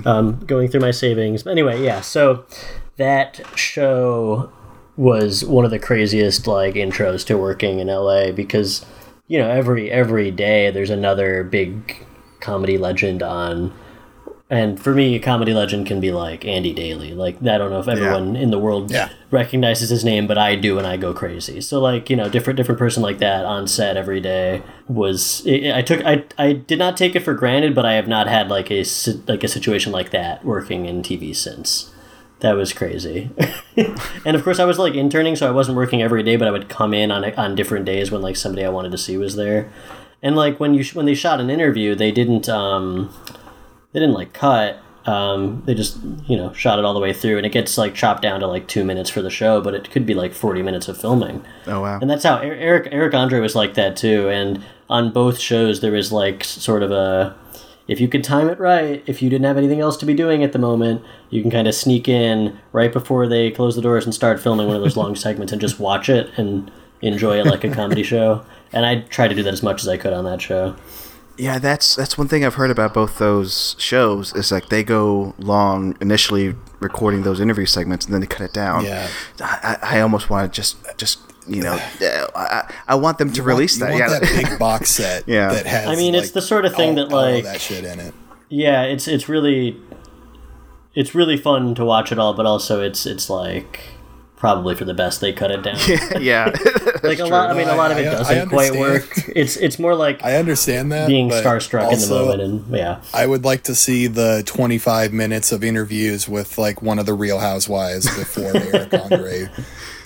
um, 0.05 0.43
going 0.45 0.67
through 0.67 0.81
my 0.81 0.91
savings. 0.91 1.41
But 1.41 1.51
anyway, 1.51 1.83
yeah. 1.83 2.01
So 2.01 2.45
that 2.97 3.41
show 3.55 4.51
was 4.95 5.43
one 5.43 5.65
of 5.65 5.71
the 5.71 5.79
craziest 5.79 6.45
like 6.45 6.75
intros 6.75 7.25
to 7.25 7.35
working 7.35 7.79
in 7.79 7.87
LA 7.87 8.31
because 8.31 8.85
you 9.27 9.39
know 9.39 9.49
every 9.49 9.89
every 9.89 10.29
day 10.29 10.69
there's 10.69 10.91
another 10.91 11.43
big 11.43 12.05
comedy 12.41 12.77
legend 12.77 13.23
on 13.23 13.73
and 14.53 14.79
for 14.79 14.93
me, 14.93 15.15
a 15.15 15.19
comedy 15.19 15.53
legend 15.53 15.87
can 15.87 15.99
be 15.99 16.11
like 16.11 16.45
Andy 16.45 16.73
Daly. 16.73 17.13
Like 17.13 17.37
I 17.41 17.57
don't 17.57 17.71
know 17.71 17.79
if 17.79 17.87
everyone 17.87 18.35
in 18.35 18.51
the 18.51 18.59
world 18.59 18.91
Yeah. 18.91 19.09
recognizes 19.31 19.89
his 19.89 20.05
name, 20.05 20.27
but 20.27 20.37
I 20.37 20.55
do, 20.55 20.77
and 20.77 20.85
I 20.85 20.95
go 20.97 21.13
crazy. 21.13 21.59
So 21.61 21.79
like 21.79 22.09
you 22.09 22.15
know, 22.15 22.29
different 22.29 22.57
different 22.57 22.79
person 22.79 23.01
like 23.01 23.17
that 23.19 23.45
on 23.45 23.67
set 23.67 23.97
every 23.97 24.21
day 24.21 24.61
was. 24.87 25.41
I 25.47 25.79
I 25.79 25.81
took 25.81 26.05
I 26.05 26.23
I 26.37 26.53
did 26.53 26.79
not 26.79 26.95
take 26.97 27.15
it 27.15 27.21
for 27.21 27.33
granted, 27.33 27.73
but 27.75 27.85
I 27.85 27.93
have 27.93 28.07
not 28.07 28.27
had 28.27 28.49
like 28.49 28.69
a 28.71 28.83
like 29.27 29.43
a 29.43 29.47
situation 29.47 29.91
like 29.91 30.11
that 30.11 30.45
working 30.45 30.85
in 30.85 31.01
TV 31.01 31.35
since. 31.35 31.89
That 32.41 32.57
was 32.57 32.73
crazy. 32.73 33.29
and 34.25 34.35
of 34.35 34.43
course, 34.43 34.59
I 34.59 34.65
was 34.65 34.77
like 34.77 34.95
interning, 34.95 35.35
so 35.37 35.47
I 35.47 35.51
wasn't 35.51 35.77
working 35.77 36.01
every 36.01 36.23
day, 36.23 36.35
but 36.35 36.47
I 36.47 36.51
would 36.51 36.67
come 36.69 36.93
in 36.93 37.09
on 37.11 37.23
on 37.35 37.55
different 37.55 37.85
days 37.85 38.11
when 38.11 38.21
like 38.21 38.35
somebody 38.35 38.65
I 38.65 38.69
wanted 38.69 38.91
to 38.91 38.97
see 38.97 39.17
was 39.17 39.35
there. 39.35 39.71
And 40.21 40.35
like 40.35 40.59
when 40.59 40.73
you 40.73 40.83
when 40.93 41.05
they 41.05 41.15
shot 41.15 41.39
an 41.39 41.49
interview, 41.49 41.95
they 41.95 42.11
didn't 42.11 42.47
um 42.49 43.09
they 43.93 43.99
didn't 43.99 44.15
like 44.15 44.33
cut. 44.33 44.79
Um, 45.05 45.63
they 45.65 45.73
just 45.73 45.97
you 46.27 46.37
know 46.37 46.53
shot 46.53 46.79
it 46.79 46.85
all 46.85 46.93
the 46.93 46.99
way 46.99 47.13
through, 47.13 47.37
and 47.37 47.45
it 47.45 47.51
gets 47.51 47.77
like 47.77 47.93
chopped 47.93 48.21
down 48.21 48.39
to 48.39 48.47
like 48.47 48.67
two 48.67 48.83
minutes 48.83 49.09
for 49.09 49.21
the 49.21 49.29
show, 49.29 49.61
but 49.61 49.73
it 49.73 49.89
could 49.91 50.05
be 50.05 50.13
like 50.13 50.33
forty 50.33 50.61
minutes 50.61 50.87
of 50.87 50.97
filming. 50.99 51.43
Oh 51.67 51.81
wow. 51.81 51.99
And 51.99 52.09
that's 52.09 52.23
how 52.23 52.37
Er- 52.37 52.55
Eric 52.55 52.87
Eric 52.91 53.13
Andre 53.13 53.39
was 53.39 53.55
like 53.55 53.73
that 53.73 53.97
too. 53.97 54.29
And 54.29 54.63
on 54.89 55.11
both 55.11 55.39
shows, 55.39 55.81
there 55.81 55.91
was 55.91 56.11
like 56.11 56.43
sort 56.43 56.83
of 56.83 56.91
a 56.91 57.35
if 57.85 57.99
you 57.99 58.07
could 58.07 58.23
time 58.23 58.49
it 58.49 58.59
right, 58.59 59.03
if 59.05 59.21
you 59.21 59.29
didn't 59.29 59.45
have 59.45 59.57
anything 59.57 59.81
else 59.81 59.97
to 59.97 60.05
be 60.05 60.13
doing 60.13 60.41
at 60.41 60.53
the 60.53 60.59
moment, 60.59 61.01
you 61.29 61.41
can 61.41 61.51
kind 61.51 61.67
of 61.67 61.75
sneak 61.75 62.07
in 62.07 62.57
right 62.71 62.93
before 62.93 63.27
they 63.27 63.51
close 63.51 63.75
the 63.75 63.81
doors 63.81 64.05
and 64.05 64.13
start 64.15 64.39
filming 64.39 64.67
one 64.67 64.77
of 64.77 64.81
those 64.81 64.95
long 64.95 65.15
segments 65.17 65.51
and 65.51 65.59
just 65.59 65.79
watch 65.81 66.07
it 66.07 66.29
and 66.37 66.71
enjoy 67.01 67.37
it 67.37 67.45
like 67.45 67.65
a 67.65 67.69
comedy 67.69 68.03
show. 68.13 68.45
And 68.71 68.85
I 68.85 69.01
tried 69.01 69.27
to 69.29 69.35
do 69.35 69.43
that 69.43 69.53
as 69.53 69.61
much 69.61 69.81
as 69.81 69.89
I 69.89 69.97
could 69.97 70.13
on 70.13 70.23
that 70.23 70.41
show. 70.41 70.75
Yeah, 71.37 71.57
that's 71.59 71.95
that's 71.95 72.17
one 72.17 72.27
thing 72.27 72.45
I've 72.45 72.55
heard 72.55 72.69
about 72.69 72.93
both 72.93 73.17
those 73.17 73.75
shows 73.79 74.33
is 74.35 74.51
like 74.51 74.69
they 74.69 74.83
go 74.83 75.33
long 75.39 75.97
initially 75.99 76.55
recording 76.79 77.23
those 77.23 77.39
interview 77.39 77.65
segments 77.65 78.05
and 78.05 78.13
then 78.13 78.21
they 78.21 78.27
cut 78.27 78.41
it 78.41 78.53
down. 78.53 78.85
Yeah. 78.85 79.07
I, 79.39 79.77
I 79.81 79.97
I 79.97 80.01
almost 80.01 80.29
want 80.29 80.51
to 80.53 80.55
just 80.55 80.77
just 80.97 81.19
you 81.47 81.63
know 81.63 81.73
uh, 82.01 82.27
I, 82.35 82.73
I 82.89 82.95
want 82.95 83.17
them 83.17 83.33
to 83.33 83.41
release 83.43 83.75
you 83.77 83.85
that. 83.85 83.89
Want 83.91 83.99
yeah, 84.11 84.19
that 84.19 84.21
big 84.49 84.59
box 84.59 84.91
set 84.95 85.27
Yeah. 85.27 85.51
that 85.53 85.65
has. 85.65 85.87
I 85.87 85.95
mean, 85.95 86.13
it's 86.13 86.31
the 86.31 86.41
sort 86.41 86.65
of 86.65 86.75
thing 86.75 86.99
all- 86.99 87.07
that, 87.07 87.13
all 87.13 87.19
of 87.25 87.33
like- 87.35 87.43
that 87.45 87.59
shit 87.61 87.83
in 87.83 87.99
it. 87.99 88.13
Yeah, 88.49 88.83
it's 88.83 89.07
it's 89.07 89.27
really 89.27 89.81
it's 90.93 91.15
really 91.15 91.37
fun 91.37 91.73
to 91.75 91.83
watch 91.83 92.11
it 92.11 92.19
all, 92.19 92.35
but 92.35 92.45
also 92.45 92.81
it's 92.83 93.07
it's 93.07 93.27
like 93.27 93.79
probably 94.43 94.75
for 94.75 94.83
the 94.83 94.93
best 94.93 95.21
they 95.21 95.31
cut 95.31 95.51
it 95.51 95.63
down. 95.63 95.77
yeah. 96.21 96.47
like 97.03 97.19
a 97.19 97.23
lot. 97.23 97.49
I 97.49 97.53
mean, 97.53 97.69
a 97.69 97.77
lot 97.77 97.91
of 97.91 97.97
it 97.97 98.07
I- 98.07 98.11
I 98.11 98.15
doesn't 98.15 98.49
quite 98.49 98.75
work. 98.75 99.07
It's 99.29 99.55
it's 99.55 99.79
more 99.79 99.95
like 99.95 100.21
I 100.21 100.35
understand 100.35 100.91
that 100.91 101.07
being 101.07 101.29
but 101.29 101.45
starstruck 101.45 101.93
in 101.93 101.99
the 102.01 102.07
moment, 102.09 102.41
and 102.41 102.75
yeah, 102.75 103.01
I 103.13 103.25
would 103.25 103.45
like 103.45 103.63
to 103.63 103.73
see 103.73 104.07
the 104.07 104.43
25 104.45 105.13
minutes 105.13 105.53
of 105.53 105.63
interviews 105.63 106.27
with 106.27 106.57
like 106.57 106.81
one 106.81 106.99
of 106.99 107.05
the 107.05 107.13
Real 107.13 107.39
Housewives 107.39 108.05
before 108.17 108.51
Eric 108.53 108.93
Andre 109.11 109.47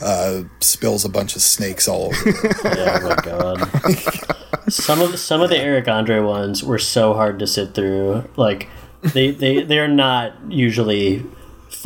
uh, 0.04 0.44
spills 0.60 1.04
a 1.04 1.10
bunch 1.10 1.36
of 1.36 1.42
snakes 1.42 1.88
all 1.88 2.10
over. 2.14 2.32
them. 2.32 2.52
yeah. 2.64 3.00
Oh 3.02 3.10
my 3.10 3.96
god. 3.96 4.72
Some 4.72 5.02
of 5.02 5.18
some 5.18 5.42
of 5.42 5.50
the 5.50 5.58
Eric 5.58 5.88
Andre 5.88 6.20
ones 6.20 6.64
were 6.64 6.78
so 6.78 7.16
hard 7.16 7.40
to 7.40 7.48
sit 7.48 7.74
through. 7.74 8.24
Like 8.36 8.70
they 9.02 9.32
they 9.32 9.64
they 9.64 9.80
are 9.80 9.88
not 9.88 10.34
usually 10.48 11.26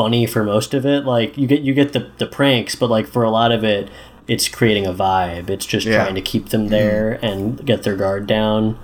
funny 0.02 0.26
for 0.26 0.44
most 0.44 0.74
of 0.74 0.84
it. 0.86 1.06
Like 1.06 1.38
you 1.38 1.46
get 1.48 1.62
you 1.62 1.74
get 1.76 1.94
the 1.94 2.10
the 2.18 2.26
pranks, 2.26 2.74
but 2.76 2.90
like 2.90 3.06
for 3.08 3.24
a 3.24 3.30
lot 3.30 3.52
of 3.52 3.64
it, 3.64 3.90
it's 4.28 4.48
creating 4.48 4.86
a 4.88 4.94
vibe. 4.94 5.50
It's 5.50 5.66
just 5.66 5.86
Yeah. 5.86 5.98
trying 6.04 6.16
to 6.16 6.22
keep 6.22 6.50
them 6.50 6.70
there 6.70 7.20
and 7.22 7.64
get 7.66 7.84
their 7.84 7.96
guard 7.96 8.26
down. 8.28 8.78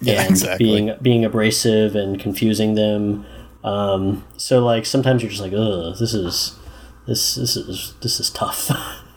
Yeah, 0.00 0.20
and 0.22 0.30
exactly. 0.30 0.64
being 0.66 0.94
being 1.02 1.24
abrasive 1.24 1.96
and 1.96 2.20
confusing 2.20 2.74
them. 2.74 3.24
Um, 3.64 4.24
so 4.36 4.64
like 4.64 4.84
sometimes 4.86 5.22
you're 5.22 5.30
just 5.30 5.42
like, 5.42 5.52
ugh, 5.54 5.96
this 5.98 6.12
is 6.14 6.56
this 7.06 7.34
this 7.36 7.56
is 7.56 7.94
this 8.02 8.20
is 8.20 8.28
tough. 8.30 8.70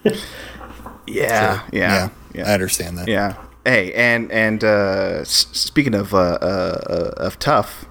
yeah, 1.08 1.64
yeah, 1.72 2.10
yeah, 2.34 2.50
I 2.50 2.54
understand 2.54 2.98
that. 2.98 3.08
Yeah. 3.08 3.36
Hey, 3.66 3.94
and 3.94 4.32
and 4.32 4.64
uh, 4.64 5.18
s- 5.22 5.48
speaking 5.52 5.94
of 5.94 6.14
uh, 6.14 6.18
uh, 6.42 7.14
of 7.18 7.38
tough, 7.38 7.86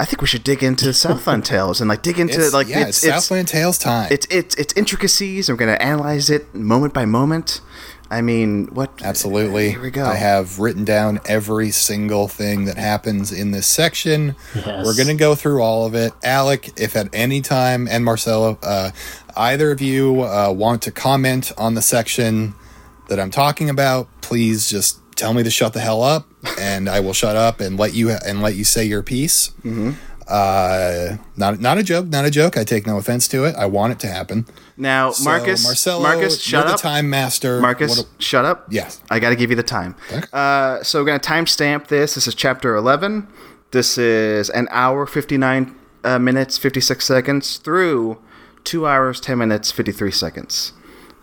I 0.00 0.06
think 0.06 0.22
we 0.22 0.26
should 0.26 0.44
dig 0.44 0.62
into 0.62 0.92
Southland 1.04 1.44
Tales 1.44 1.80
and 1.80 1.88
like 1.88 2.02
dig 2.02 2.18
into 2.18 2.40
It's, 2.40 2.54
like 2.54 2.68
yeah, 2.68 2.80
it's, 2.80 2.88
it's, 2.88 3.04
it's 3.04 3.26
Southland 3.26 3.48
Tales 3.48 3.78
time. 3.78 4.08
it's 4.10 4.26
it's 4.30 4.54
its 4.54 4.72
intricacies. 4.74 5.48
and 5.48 5.58
We're 5.58 5.66
gonna 5.66 5.78
analyze 5.78 6.30
it 6.30 6.54
moment 6.54 6.94
by 6.94 7.04
moment. 7.04 7.60
I 8.12 8.22
mean, 8.22 8.66
what? 8.74 9.02
Absolutely. 9.04 9.70
Here 9.70 9.80
we 9.80 9.90
go. 9.92 10.04
I 10.04 10.16
have 10.16 10.58
written 10.58 10.84
down 10.84 11.20
every 11.26 11.70
single 11.70 12.26
thing 12.26 12.64
that 12.64 12.76
happens 12.76 13.30
in 13.30 13.52
this 13.52 13.68
section. 13.68 14.34
Yes. 14.52 14.84
We're 14.84 14.96
going 14.96 15.06
to 15.06 15.14
go 15.14 15.36
through 15.36 15.62
all 15.62 15.86
of 15.86 15.94
it. 15.94 16.12
Alec, 16.24 16.72
if 16.76 16.96
at 16.96 17.08
any 17.14 17.40
time, 17.40 17.86
and 17.86 18.04
Marcelo, 18.04 18.58
uh, 18.64 18.90
either 19.36 19.70
of 19.70 19.80
you 19.80 20.22
uh, 20.22 20.52
want 20.52 20.82
to 20.82 20.90
comment 20.90 21.52
on 21.56 21.74
the 21.74 21.82
section 21.82 22.56
that 23.08 23.20
I'm 23.20 23.30
talking 23.30 23.70
about, 23.70 24.08
please 24.22 24.68
just 24.68 24.98
tell 25.20 25.34
me 25.34 25.42
to 25.42 25.50
shut 25.50 25.72
the 25.74 25.80
hell 25.80 26.02
up, 26.02 26.26
and 26.58 26.88
I 26.88 27.00
will 27.00 27.12
shut 27.12 27.36
up 27.36 27.60
and 27.60 27.78
let 27.78 27.94
you 27.94 28.10
and 28.10 28.42
let 28.42 28.54
you 28.56 28.64
say 28.64 28.84
your 28.84 29.02
piece. 29.02 29.50
Mm-hmm. 29.64 29.90
Uh, 30.26 31.16
not 31.36 31.60
not 31.60 31.76
a 31.78 31.82
joke, 31.82 32.06
not 32.06 32.24
a 32.24 32.30
joke. 32.30 32.56
I 32.56 32.64
take 32.64 32.86
no 32.86 32.96
offense 32.96 33.28
to 33.28 33.44
it. 33.44 33.54
I 33.56 33.66
want 33.66 33.92
it 33.92 33.98
to 34.00 34.06
happen. 34.06 34.46
Now, 34.76 35.10
So, 35.10 35.24
Marcus, 35.24 35.62
Marcelo, 35.64 36.02
Marcus, 36.02 36.40
shut 36.40 36.66
up. 36.66 36.76
the 36.76 36.82
time 36.82 37.10
master. 37.10 37.60
Marcus, 37.60 37.98
What- 37.98 38.06
shut 38.18 38.44
up. 38.46 38.66
Yes. 38.70 39.00
I 39.10 39.18
got 39.18 39.30
to 39.30 39.36
give 39.36 39.50
you 39.50 39.56
the 39.56 39.62
time. 39.62 39.94
Okay. 40.10 40.22
Uh, 40.32 40.82
so 40.82 41.00
we're 41.00 41.04
going 41.06 41.20
to 41.20 41.28
timestamp 41.28 41.88
this. 41.88 42.14
This 42.14 42.26
is 42.26 42.34
chapter 42.34 42.74
11. 42.76 43.26
This 43.72 43.98
is 43.98 44.48
an 44.50 44.68
hour, 44.70 45.04
59 45.04 45.74
uh, 46.02 46.18
minutes, 46.18 46.56
56 46.56 47.04
seconds 47.04 47.58
through 47.58 48.18
2 48.64 48.86
hours, 48.86 49.20
10 49.20 49.36
minutes, 49.36 49.70
53 49.70 50.10
seconds. 50.10 50.72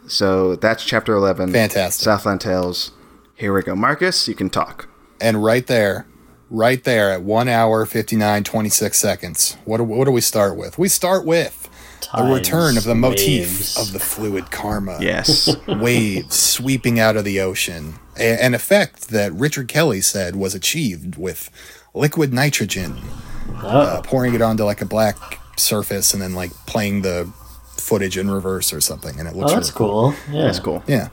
So 0.08 0.56
that's 0.56 0.84
chapter 0.86 1.14
11. 1.14 1.52
Fantastic. 1.52 2.04
Southland 2.04 2.41
Tales. 2.41 2.91
Here 3.38 3.54
we 3.54 3.62
go. 3.62 3.76
Marcus, 3.76 4.28
you 4.28 4.36
can 4.36 4.50
talk. 4.50 4.90
And 5.22 5.44
right 5.44 5.66
there, 5.68 6.08
right 6.50 6.84
there 6.84 7.12
at 7.12 7.22
one 7.22 7.48
hour, 7.48 7.86
59, 7.86 8.44
26 8.44 8.98
seconds. 8.98 9.58
What 9.66 9.78
do, 9.78 9.84
what 9.84 10.06
do 10.06 10.12
we 10.12 10.22
start 10.22 10.58
with? 10.58 10.78
We 10.80 10.88
start 10.90 11.26
with 11.26 11.70
the 12.16 12.24
return 12.24 12.78
of 12.78 12.84
the 12.84 12.96
motif 12.96 13.48
waves. 13.50 13.78
of 13.78 13.94
the 13.94 14.00
fluid 14.00 14.50
karma. 14.52 14.98
Yes. 15.02 15.56
Waves 15.68 16.36
sweeping 16.36 17.00
out 17.00 17.16
of 17.18 17.26
the 17.26 17.40
ocean. 17.42 17.96
A- 18.18 18.42
an 18.44 18.54
effect 18.54 19.10
that 19.10 19.34
Richard 19.34 19.68
Kelly 19.68 20.02
said 20.02 20.36
was 20.36 20.56
achieved 20.56 21.18
with 21.18 21.50
liquid 21.94 22.34
nitrogen, 22.34 22.98
uh, 23.58 24.02
pouring 24.04 24.34
it 24.36 24.42
onto 24.42 24.64
like 24.64 24.82
a 24.82 24.86
black 24.86 25.40
surface 25.60 26.14
and 26.14 26.22
then 26.22 26.34
like 26.34 26.52
playing 26.66 27.02
the 27.02 27.32
footage 27.76 28.18
in 28.18 28.32
reverse 28.32 28.72
or 28.72 28.80
something. 28.82 29.20
And 29.20 29.28
it 29.28 29.34
Oh, 29.36 29.40
looks 29.40 29.54
that's 29.54 29.68
really 29.80 29.92
cool. 29.92 30.14
Yeah. 30.32 30.42
That's 30.44 30.60
cool. 30.60 30.84
yeah. 30.88 31.10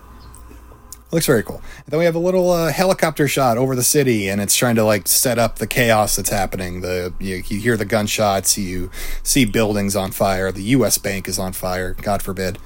Looks 1.14 1.26
very 1.26 1.44
cool. 1.44 1.62
then 1.86 2.00
we 2.00 2.06
have 2.06 2.16
a 2.16 2.18
little 2.18 2.50
uh, 2.50 2.72
helicopter 2.72 3.28
shot 3.28 3.56
over 3.56 3.76
the 3.76 3.84
city, 3.84 4.28
and 4.28 4.40
it's 4.40 4.56
trying 4.56 4.74
to 4.74 4.82
like 4.82 5.06
set 5.06 5.38
up 5.38 5.60
the 5.60 5.66
chaos 5.68 6.16
that's 6.16 6.30
happening. 6.30 6.80
The 6.80 7.14
you, 7.20 7.36
you 7.36 7.60
hear 7.60 7.76
the 7.76 7.84
gunshots, 7.84 8.58
you 8.58 8.90
see 9.22 9.44
buildings 9.44 9.94
on 9.94 10.10
fire. 10.10 10.50
The 10.50 10.64
U.S. 10.64 10.98
Bank 10.98 11.28
is 11.28 11.38
on 11.38 11.52
fire. 11.52 11.94
God 11.94 12.20
forbid. 12.20 12.58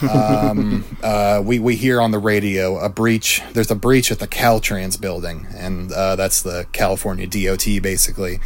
Um, 0.00 0.84
uh, 1.02 1.42
we 1.44 1.58
we 1.58 1.74
hear 1.74 2.00
on 2.00 2.12
the 2.12 2.20
radio 2.20 2.78
a 2.78 2.88
breach. 2.88 3.42
There's 3.52 3.72
a 3.72 3.74
breach 3.74 4.12
at 4.12 4.20
the 4.20 4.28
Caltrans 4.28 5.00
building, 5.00 5.48
and 5.52 5.90
uh, 5.90 6.14
that's 6.14 6.40
the 6.40 6.68
California 6.70 7.26
DOT 7.26 7.66
basically. 7.82 8.38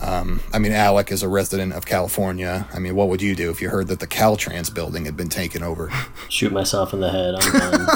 Um, 0.00 0.40
I 0.52 0.58
mean, 0.58 0.72
Alec 0.72 1.10
is 1.10 1.22
a 1.22 1.28
resident 1.28 1.72
of 1.72 1.86
California. 1.86 2.68
I 2.72 2.78
mean, 2.78 2.94
what 2.94 3.08
would 3.08 3.20
you 3.22 3.34
do 3.34 3.50
if 3.50 3.60
you 3.60 3.70
heard 3.70 3.88
that 3.88 4.00
the 4.00 4.06
Caltrans 4.06 4.72
building 4.72 5.04
had 5.04 5.16
been 5.16 5.28
taken 5.28 5.62
over? 5.62 5.90
Shoot 6.28 6.52
myself 6.52 6.92
in 6.92 7.00
the 7.00 7.10
head. 7.10 7.34
I'm 7.38 7.52
done. 7.52 7.86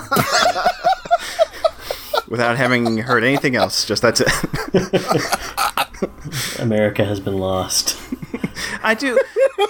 Without 2.29 2.57
having 2.57 2.97
heard 2.99 3.25
anything 3.25 3.57
else, 3.57 3.85
just 3.85 4.01
that's 4.03 4.23
it. 4.25 4.29
America 6.59 7.05
has 7.05 7.21
been 7.21 7.37
lost. 7.37 8.01
I 8.83 8.95
do, 8.95 9.19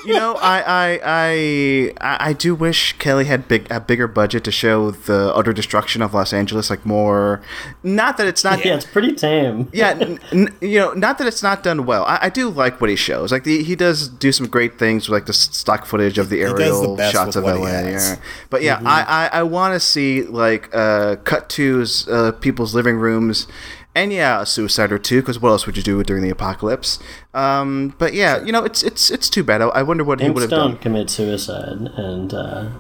you 0.07 0.14
know, 0.14 0.34
I 0.40 0.61
I 0.61 1.01
I 1.05 1.93
I 2.01 2.28
I 2.28 2.32
do 2.32 2.55
wish 2.55 2.95
Kelly 2.99 3.24
had 3.26 3.49
big 3.49 3.70
a 3.70 3.80
bigger 3.80 4.09
budget 4.09 4.45
to 4.45 4.51
show 4.53 4.90
the 4.90 5.32
utter 5.34 5.53
destruction 5.53 6.03
of 6.03 6.14
Los 6.14 6.32
Angeles, 6.32 6.70
like 6.70 6.84
more. 6.86 7.40
Not 7.82 8.16
that 8.16 8.26
it's 8.26 8.45
not. 8.45 8.64
Yeah, 8.64 8.74
it's 8.76 8.86
pretty 8.86 9.12
tame. 9.14 9.68
yeah, 9.72 9.90
n- 9.90 10.18
n- 10.32 10.55
you 10.61 10.78
know, 10.78 10.93
not 10.93 11.18
that 11.18 11.26
it's 11.26 11.43
not 11.43 11.62
done 11.62 11.86
well. 11.86 12.05
I, 12.05 12.18
I 12.22 12.28
do 12.28 12.49
like 12.49 12.80
what 12.80 12.90
he 12.90 12.97
shows. 12.97 13.32
Like 13.32 13.45
the, 13.45 13.62
he 13.62 13.76
does 13.76 14.09
do 14.09 14.32
some 14.32 14.47
great 14.49 14.78
things, 14.78 15.09
with, 15.09 15.14
like 15.14 15.26
the 15.26 15.32
stock 15.32 15.86
footage 15.86 16.18
of 16.18 16.28
the 16.28 16.40
does 16.40 16.55
the 16.55 16.64
aerial 16.64 16.97
shots 17.11 17.36
of 17.36 17.45
LA. 17.45 17.57
he 17.57 17.62
has. 17.64 18.11
Yeah. 18.11 18.16
But 18.51 18.62
yeah, 18.62 18.80
I 18.84 19.03
I, 19.03 19.40
I 19.40 19.43
want 19.45 19.74
to 19.74 19.80
see 19.80 20.22
like 20.22 20.68
uh, 20.74 21.16
cut 21.24 21.49
tos, 21.49 22.09
uh, 22.09 22.32
people's 22.32 22.74
living 22.74 22.97
rooms. 22.97 23.47
And 23.95 24.11
yeah, 24.12 24.40
a 24.40 24.47
suicide 24.47 24.90
or 24.90 24.99
two, 24.99 25.20
because 25.20 25.38
what 25.38 25.51
else 25.51 25.66
would 25.66 25.76
you 25.76 25.82
do 25.82 26.03
during 26.03 26.22
the 26.22 26.30
apocalypse? 26.30 26.99
Um, 27.34 27.95
but 27.99 28.14
yeah, 28.14 28.43
you 28.43 28.51
know, 28.51 28.64
it's 28.64 28.82
it's 28.82 29.11
it's 29.11 29.28
too 29.28 29.45
bad. 29.45 29.61
I, 29.61 29.66
I 29.66 29.82
wonder 29.82 30.03
what 30.03 30.20
he 30.20 30.30
would 30.30 30.40
have 30.40 30.49
Stone 30.51 30.72
done. 30.72 30.80
commit 30.80 31.11
suicide, 31.11 31.90
and 31.97 32.32
uh, 32.32 32.70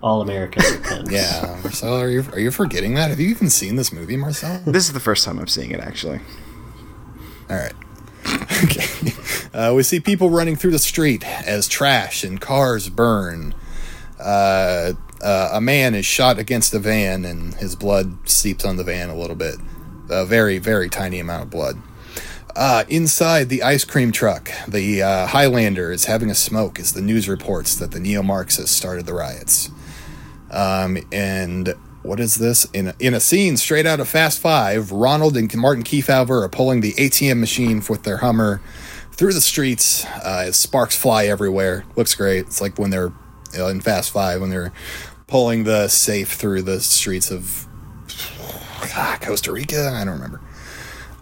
all 0.00 0.20
Americans 0.22 0.70
repent. 0.70 1.10
Yeah, 1.10 1.58
Marcel, 1.62 1.94
are 1.94 2.08
you 2.08 2.24
are 2.32 2.38
you 2.38 2.52
forgetting 2.52 2.94
that? 2.94 3.10
Have 3.10 3.18
you 3.18 3.28
even 3.30 3.50
seen 3.50 3.74
this 3.74 3.92
movie, 3.92 4.16
Marcel? 4.16 4.62
This 4.66 4.86
is 4.86 4.92
the 4.92 5.00
first 5.00 5.24
time 5.24 5.40
I'm 5.40 5.48
seeing 5.48 5.72
it, 5.72 5.80
actually. 5.80 6.20
All 7.48 7.56
right. 7.56 7.72
okay. 8.64 9.12
Uh, 9.52 9.72
we 9.74 9.82
see 9.82 9.98
people 9.98 10.30
running 10.30 10.54
through 10.54 10.70
the 10.70 10.78
street 10.78 11.26
as 11.26 11.66
trash 11.66 12.22
and 12.22 12.40
cars 12.40 12.88
burn. 12.88 13.54
Uh, 14.20 14.92
uh, 15.20 15.50
a 15.52 15.60
man 15.60 15.94
is 15.96 16.06
shot 16.06 16.38
against 16.38 16.72
a 16.74 16.78
van, 16.78 17.24
and 17.24 17.54
his 17.54 17.74
blood 17.74 18.28
seeps 18.28 18.64
on 18.64 18.76
the 18.76 18.84
van 18.84 19.10
a 19.10 19.16
little 19.16 19.34
bit. 19.34 19.56
A 20.10 20.26
very, 20.26 20.58
very 20.58 20.88
tiny 20.88 21.18
amount 21.18 21.44
of 21.44 21.50
blood. 21.50 21.76
Uh, 22.56 22.84
inside 22.88 23.48
the 23.48 23.62
ice 23.62 23.84
cream 23.84 24.10
truck, 24.10 24.50
the 24.66 25.02
uh, 25.02 25.26
Highlander 25.28 25.92
is 25.92 26.06
having 26.06 26.30
a 26.30 26.34
smoke 26.34 26.80
as 26.80 26.92
the 26.92 27.00
news 27.00 27.28
reports 27.28 27.76
that 27.76 27.92
the 27.92 28.00
neo 28.00 28.22
Marxists 28.22 28.76
started 28.76 29.06
the 29.06 29.14
riots. 29.14 29.70
Um, 30.50 30.98
and 31.12 31.74
what 32.02 32.18
is 32.18 32.36
this? 32.36 32.64
In 32.72 32.88
a, 32.88 32.94
in 32.98 33.14
a 33.14 33.20
scene 33.20 33.56
straight 33.56 33.86
out 33.86 34.00
of 34.00 34.08
Fast 34.08 34.40
Five, 34.40 34.90
Ronald 34.90 35.36
and 35.36 35.54
Martin 35.56 35.84
Kefauver 35.84 36.42
are 36.42 36.48
pulling 36.48 36.80
the 36.80 36.92
ATM 36.94 37.38
machine 37.38 37.82
with 37.88 38.02
their 38.02 38.18
Hummer 38.18 38.60
through 39.12 39.32
the 39.32 39.40
streets 39.40 40.04
uh, 40.06 40.44
as 40.46 40.56
sparks 40.56 40.96
fly 40.96 41.26
everywhere. 41.26 41.84
Looks 41.94 42.14
great. 42.14 42.46
It's 42.46 42.60
like 42.60 42.78
when 42.78 42.90
they're 42.90 43.12
uh, 43.58 43.66
in 43.66 43.80
Fast 43.80 44.10
Five 44.12 44.40
when 44.40 44.50
they're 44.50 44.72
pulling 45.26 45.64
the 45.64 45.88
safe 45.88 46.32
through 46.32 46.62
the 46.62 46.80
streets 46.80 47.30
of 47.30 47.66
ah, 48.82 49.18
Costa 49.20 49.52
Rica. 49.52 49.90
I 49.94 50.04
don't 50.04 50.14
remember. 50.14 50.40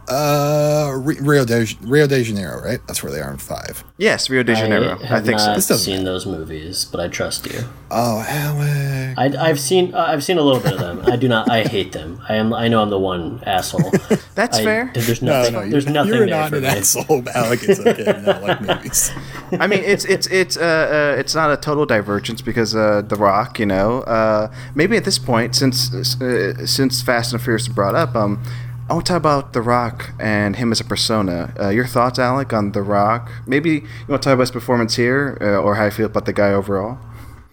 Uh, 0.08 0.92
Rio 1.04 1.44
de 1.44 1.66
Rio 1.82 2.06
de 2.06 2.22
Janeiro, 2.24 2.60
right? 2.62 2.80
That's 2.86 3.02
where 3.02 3.12
they 3.12 3.20
are 3.20 3.30
in 3.30 3.36
five. 3.38 3.84
Yes, 3.98 4.30
Rio 4.30 4.42
de 4.42 4.54
Janeiro. 4.54 4.98
I 5.02 5.16
I, 5.16 5.20
think 5.20 5.38
not 5.38 5.54
This 5.56 5.66
doesn't- 5.68 5.84
seen 5.94 6.04
those 6.04 6.24
movies, 6.26 6.84
but 6.86 6.98
I 7.00 7.08
trust 7.08 7.46
you. 7.46 7.60
Oh, 7.90 8.24
Alec. 8.26 9.18
I, 9.18 9.48
I've 9.48 9.60
seen 9.60 9.94
uh, 9.94 10.06
I've 10.08 10.24
seen 10.24 10.38
a 10.38 10.42
little 10.42 10.60
bit 10.62 10.72
of 10.74 10.78
them. 10.80 11.02
I 11.06 11.16
do 11.16 11.28
not. 11.28 11.50
I 11.50 11.62
hate 11.64 11.92
them. 11.92 12.20
I 12.28 12.36
am. 12.36 12.54
I 12.54 12.68
know 12.68 12.80
I'm 12.82 12.90
the 12.90 12.98
one 12.98 13.42
asshole. 13.46 13.90
That's 14.34 14.58
I- 14.58 14.64
fair. 14.64 14.90
There's 14.94 15.20
No, 15.22 15.32
nothing. 15.32 15.52
no, 15.54 15.60
you- 15.62 15.70
there's 15.70 15.86
nothing 15.86 16.14
you're 16.14 16.26
there 16.26 16.40
not 16.40 16.50
for 16.50 16.56
an 16.56 16.62
me. 16.62 16.68
asshole, 16.68 17.28
Alec. 17.34 17.60
It's 17.64 17.80
okay 17.80 18.04
to 18.04 18.20
not 18.22 18.42
like 18.42 18.60
movies. 18.62 19.10
I 19.60 19.66
mean, 19.66 19.82
it's 19.84 20.04
it's 20.04 20.26
it's 20.28 20.56
uh, 20.56 21.14
uh 21.16 21.18
it's 21.20 21.34
not 21.34 21.50
a 21.52 21.56
total 21.56 21.84
divergence 21.86 22.40
because 22.42 22.74
uh 22.74 23.02
The 23.02 23.16
Rock, 23.16 23.58
you 23.58 23.66
know, 23.66 24.00
uh 24.02 24.50
maybe 24.74 24.96
at 24.96 25.04
this 25.04 25.18
point 25.18 25.54
since 25.54 25.92
uh, 26.22 26.66
since 26.66 27.02
Fast 27.02 27.32
and 27.32 27.42
Furious 27.42 27.68
brought 27.68 27.94
up, 27.94 28.14
um, 28.14 28.42
I 28.88 28.94
want 28.94 29.04
to 29.04 29.12
talk 29.12 29.18
about 29.18 29.52
The 29.52 29.60
Rock 29.60 30.12
and 30.18 30.56
him 30.56 30.72
as 30.72 30.80
a 30.80 30.84
persona. 30.84 31.52
Uh, 31.60 31.68
your 31.68 31.84
thoughts, 31.84 32.18
Alec, 32.18 32.54
on 32.54 32.72
The 32.72 32.80
Rock? 32.80 33.30
Maybe 33.46 33.70
you 33.70 33.82
want 34.08 34.22
to 34.22 34.26
talk 34.26 34.32
about 34.32 34.44
his 34.44 34.50
performance 34.50 34.96
here, 34.96 35.36
uh, 35.42 35.60
or 35.60 35.74
how 35.74 35.84
you 35.84 35.90
feel 35.90 36.06
about 36.06 36.24
the 36.24 36.32
guy 36.32 36.52
overall. 36.52 36.98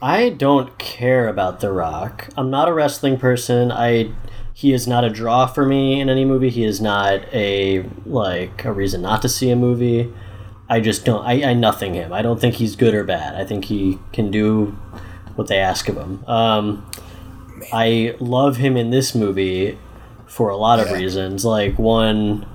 I 0.01 0.29
don't 0.29 0.77
care 0.77 1.27
about 1.27 1.59
The 1.59 1.73
Rock. 1.73 2.29
I'm 2.37 2.49
not 2.49 2.69
a 2.69 2.73
wrestling 2.73 3.17
person. 3.17 3.69
I 3.69 4.11
he 4.53 4.71
is 4.71 4.87
not 4.87 5.03
a 5.03 5.09
draw 5.09 5.45
for 5.45 5.65
me 5.65 5.99
in 5.99 6.09
any 6.09 6.23
movie. 6.23 6.49
He 6.49 6.63
is 6.63 6.79
not 6.79 7.21
a 7.33 7.83
like 8.05 8.63
a 8.63 8.71
reason 8.71 9.01
not 9.01 9.21
to 9.23 9.27
see 9.27 9.49
a 9.49 9.57
movie. 9.57 10.13
I 10.69 10.79
just 10.79 11.03
don't. 11.03 11.25
I, 11.25 11.49
I 11.49 11.53
nothing 11.53 11.95
him. 11.95 12.13
I 12.13 12.21
don't 12.21 12.39
think 12.39 12.55
he's 12.55 12.77
good 12.77 12.93
or 12.93 13.03
bad. 13.03 13.35
I 13.35 13.43
think 13.43 13.65
he 13.65 13.99
can 14.13 14.31
do 14.31 14.67
what 15.35 15.49
they 15.49 15.57
ask 15.57 15.89
of 15.89 15.97
him. 15.97 16.23
Um, 16.27 16.89
I 17.73 18.15
love 18.21 18.55
him 18.55 18.77
in 18.77 18.91
this 18.91 19.13
movie 19.13 19.77
for 20.35 20.49
a 20.49 20.57
lot 20.57 20.79
of 20.81 20.87
Yeah. 20.87 20.97
reasons. 20.97 21.45
Like 21.45 21.79
one, 21.79 22.45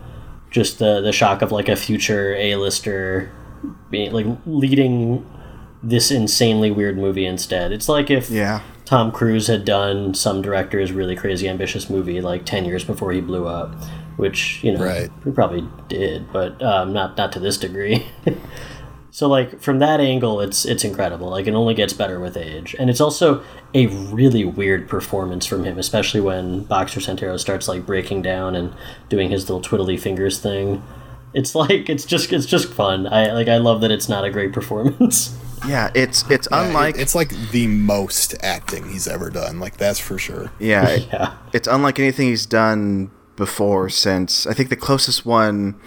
just 0.50 0.78
the 0.78 1.00
the 1.00 1.12
shock 1.12 1.40
of 1.40 1.50
like 1.50 1.68
a 1.68 1.76
future 1.76 2.34
A-lister 2.34 3.30
being 3.90 4.12
like 4.12 4.26
leading 4.46 5.24
this 5.82 6.10
insanely 6.10 6.70
weird 6.70 6.98
movie 6.98 7.24
instead. 7.24 7.72
It's 7.72 7.88
like 7.88 8.10
if 8.10 8.28
Yeah. 8.30 8.60
Tom 8.84 9.10
Cruise 9.12 9.46
had 9.46 9.64
done 9.64 10.12
some 10.14 10.42
director's 10.42 10.92
really 10.92 11.16
crazy 11.16 11.48
ambitious 11.48 11.88
movie 11.88 12.20
like 12.20 12.44
10 12.44 12.64
years 12.66 12.84
before 12.84 13.12
he 13.12 13.20
blew 13.20 13.46
up, 13.46 13.74
which, 14.16 14.62
you 14.64 14.72
know, 14.72 14.84
Right. 14.84 15.08
he 15.24 15.30
probably 15.30 15.64
did, 15.88 16.30
but 16.32 16.60
um, 16.62 16.92
not 16.92 17.16
not 17.16 17.32
to 17.32 17.40
this 17.40 17.56
degree. 17.56 18.04
so 19.10 19.26
like 19.28 19.60
from 19.60 19.78
that 19.80 20.00
angle 20.00 20.40
it's 20.40 20.64
it's 20.64 20.84
incredible. 20.84 21.28
Like 21.30 21.46
it 21.46 21.54
only 21.54 21.74
gets 21.74 21.92
better 21.92 22.20
with 22.20 22.36
age. 22.36 22.74
And 22.78 22.88
it's 22.90 23.00
also 23.00 23.42
a 23.74 23.86
really 23.88 24.44
weird 24.44 24.88
performance 24.88 25.46
from 25.46 25.64
him, 25.64 25.78
especially 25.78 26.20
when 26.20 26.64
Boxer 26.64 27.00
Santaros 27.00 27.40
starts 27.40 27.68
like 27.68 27.84
breaking 27.86 28.22
down 28.22 28.54
and 28.54 28.72
doing 29.08 29.30
his 29.30 29.48
little 29.50 29.62
twiddly 29.62 29.98
fingers 29.98 30.38
thing. 30.38 30.82
It's 31.34 31.54
like 31.54 31.88
it's 31.88 32.04
just 32.04 32.32
it's 32.32 32.46
just 32.46 32.72
fun. 32.72 33.06
I 33.06 33.32
like 33.32 33.48
I 33.48 33.58
love 33.58 33.80
that 33.82 33.90
it's 33.90 34.08
not 34.08 34.24
a 34.24 34.30
great 34.30 34.52
performance. 34.58 35.36
Yeah, 35.66 35.90
it's 35.94 36.28
it's 36.30 36.48
unlike 36.50 36.96
it's 36.98 37.14
like 37.14 37.30
the 37.50 37.66
most 37.66 38.34
acting 38.42 38.88
he's 38.90 39.06
ever 39.06 39.28
done. 39.30 39.60
Like 39.60 39.76
that's 39.76 39.98
for 40.00 40.18
sure. 40.18 40.50
yeah, 40.58 40.88
it- 40.88 41.08
yeah. 41.12 41.34
it's 41.52 41.68
unlike 41.68 41.98
anything 41.98 42.28
he's 42.28 42.46
done 42.46 43.10
before 43.36 43.88
since 43.88 44.46
I 44.46 44.54
think 44.54 44.68
the 44.70 44.76
closest 44.76 45.24
one 45.26 45.78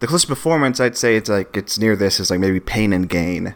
the 0.00 0.06
closest 0.06 0.28
performance 0.28 0.80
I'd 0.80 0.96
say 0.96 1.16
it's 1.16 1.28
like 1.28 1.56
it's 1.56 1.78
near 1.78 1.94
this 1.94 2.18
is 2.18 2.30
like 2.30 2.40
maybe 2.40 2.60
Pain 2.60 2.92
and 2.92 3.08
Gain. 3.08 3.54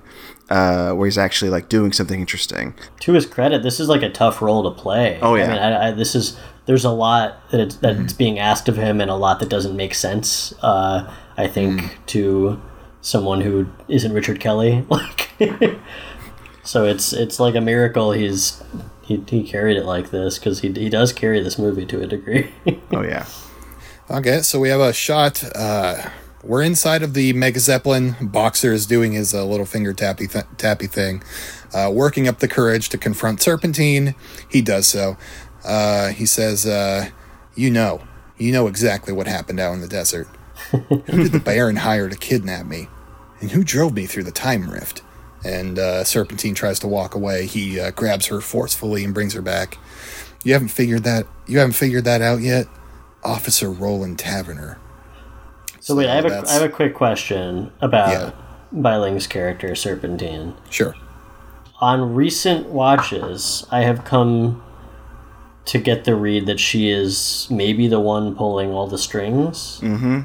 Uh, 0.50 0.92
where 0.92 1.06
he's 1.06 1.16
actually 1.16 1.50
like 1.50 1.70
doing 1.70 1.90
something 1.90 2.20
interesting. 2.20 2.74
to 3.00 3.14
his 3.14 3.24
credit, 3.24 3.62
this 3.62 3.80
is 3.80 3.88
like 3.88 4.02
a 4.02 4.10
tough 4.10 4.42
role 4.42 4.62
to 4.62 4.78
play. 4.78 5.18
Oh, 5.22 5.36
yeah. 5.36 5.44
I 5.44 5.48
mean, 5.48 5.58
I, 5.58 5.88
I, 5.88 5.90
this 5.92 6.14
is 6.14 6.38
there's 6.66 6.84
a 6.84 6.90
lot 6.90 7.50
that 7.50 7.60
it's 7.60 7.76
that 7.76 7.96
it's 7.96 8.12
being 8.12 8.38
asked 8.38 8.68
of 8.68 8.76
him, 8.76 9.00
and 9.00 9.10
a 9.10 9.14
lot 9.14 9.40
that 9.40 9.48
doesn't 9.48 9.74
make 9.74 9.94
sense. 9.94 10.52
Uh, 10.60 11.10
I 11.38 11.46
think 11.46 11.98
to 12.08 12.60
someone 13.00 13.40
who 13.40 13.68
isn't 13.88 14.12
Richard 14.12 14.38
Kelly, 14.38 14.84
like. 14.90 15.30
so 16.62 16.84
it's 16.84 17.14
it's 17.14 17.40
like 17.40 17.54
a 17.54 17.60
miracle 17.62 18.12
he's 18.12 18.62
he, 19.02 19.22
he 19.28 19.42
carried 19.42 19.76
it 19.76 19.84
like 19.84 20.10
this 20.10 20.38
because 20.38 20.60
he, 20.60 20.72
he 20.72 20.88
does 20.88 21.12
carry 21.12 21.42
this 21.42 21.58
movie 21.58 21.86
to 21.86 22.02
a 22.02 22.06
degree. 22.06 22.52
Oh 22.92 23.02
yeah. 23.02 23.26
Okay, 24.10 24.42
so 24.42 24.60
we 24.60 24.68
have 24.68 24.80
a 24.80 24.92
shot. 24.92 25.42
Uh, 25.54 26.10
we're 26.44 26.62
inside 26.62 27.02
of 27.02 27.14
the 27.14 27.32
Mega 27.32 27.60
Zeppelin. 27.60 28.16
Boxer 28.20 28.72
is 28.72 28.86
doing 28.86 29.12
his 29.12 29.34
uh, 29.34 29.44
little 29.44 29.66
finger 29.66 29.92
tappy 29.92 30.26
th- 30.26 30.44
tappy 30.58 30.86
thing, 30.86 31.22
uh, 31.72 31.90
working 31.92 32.28
up 32.28 32.38
the 32.38 32.48
courage 32.48 32.88
to 32.90 32.98
confront 32.98 33.40
Serpentine. 33.40 34.14
He 34.48 34.62
does 34.62 34.86
so. 34.86 35.16
Uh, 35.64 36.08
he 36.08 36.26
says, 36.26 36.66
uh, 36.66 37.10
"You 37.54 37.70
know, 37.70 38.02
you 38.38 38.52
know 38.52 38.66
exactly 38.66 39.12
what 39.12 39.26
happened 39.26 39.60
out 39.60 39.72
in 39.72 39.80
the 39.80 39.88
desert. 39.88 40.28
Who 40.70 41.02
did 41.04 41.32
the 41.32 41.40
Baron 41.40 41.76
hire 41.76 42.08
to 42.08 42.16
kidnap 42.16 42.66
me, 42.66 42.88
and 43.40 43.50
who 43.50 43.64
drove 43.64 43.94
me 43.94 44.06
through 44.06 44.24
the 44.24 44.32
time 44.32 44.70
rift?" 44.70 45.02
And 45.44 45.78
uh, 45.78 46.04
Serpentine 46.04 46.54
tries 46.54 46.78
to 46.80 46.88
walk 46.88 47.14
away. 47.14 47.46
He 47.46 47.78
uh, 47.78 47.90
grabs 47.90 48.26
her 48.26 48.40
forcefully 48.40 49.04
and 49.04 49.12
brings 49.12 49.34
her 49.34 49.42
back. 49.42 49.76
You 50.42 50.52
haven't 50.52 50.68
figured 50.68 51.04
that. 51.04 51.26
You 51.46 51.58
haven't 51.58 51.74
figured 51.74 52.04
that 52.04 52.22
out 52.22 52.40
yet. 52.40 52.66
Officer 53.22 53.70
Roland 53.70 54.18
Taverner. 54.18 54.78
So 55.84 55.94
wait, 55.94 56.08
I 56.08 56.14
have 56.14 56.24
a 56.24 56.42
I 56.48 56.52
have 56.54 56.62
a 56.62 56.68
quick 56.70 56.94
question 56.94 57.70
about 57.82 58.10
Yeah. 58.10 58.30
Bai 58.72 58.96
Ling's 58.96 59.26
character 59.26 59.74
Serpentine. 59.74 60.54
Sure. 60.70 60.94
on 61.80 62.14
recent 62.14 62.68
watches, 62.70 63.66
I 63.70 63.82
have 63.82 64.04
come 64.04 64.62
to 65.66 65.78
get 65.78 66.04
the 66.04 66.14
read 66.14 66.46
that 66.46 66.58
she 66.60 66.88
is 66.90 67.46
maybe 67.50 67.86
the 67.88 68.00
one 68.00 68.34
pulling 68.34 68.70
all 68.70 68.86
the 68.86 68.98
strings. 68.98 69.80
Mm-hmm. 69.82 70.20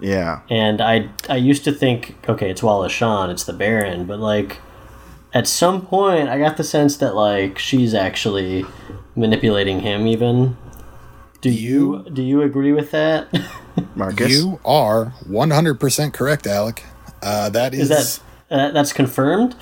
Yeah. 0.00 0.40
And 0.48 0.80
I 0.80 1.10
I 1.28 1.36
used 1.36 1.64
to 1.64 1.72
think, 1.72 2.16
okay, 2.28 2.50
it's 2.50 2.62
Wallace 2.62 2.92
Shawn, 2.92 3.28
it's 3.30 3.44
the 3.44 3.52
Baron, 3.52 4.06
but 4.06 4.18
like 4.18 4.58
at 5.34 5.46
some 5.46 5.84
point 5.84 6.28
I 6.30 6.38
got 6.38 6.56
the 6.56 6.64
sense 6.64 6.96
that 6.98 7.14
like 7.14 7.58
she's 7.58 7.92
actually 7.94 8.64
manipulating 9.14 9.80
him 9.80 10.06
even. 10.06 10.56
Do 11.42 11.50
you 11.50 12.04
do 12.12 12.22
you 12.22 12.42
agree 12.42 12.72
with 12.72 12.90
that? 12.92 13.28
Marcus. 13.94 14.30
You 14.30 14.60
are 14.64 15.12
100% 15.28 16.12
correct, 16.12 16.46
Alec. 16.46 16.84
Uh, 17.22 17.48
that 17.50 17.74
is, 17.74 17.90
Is 17.90 18.18
that 18.48 18.58
uh, 18.68 18.70
that's 18.72 18.92
confirmed? 18.92 19.54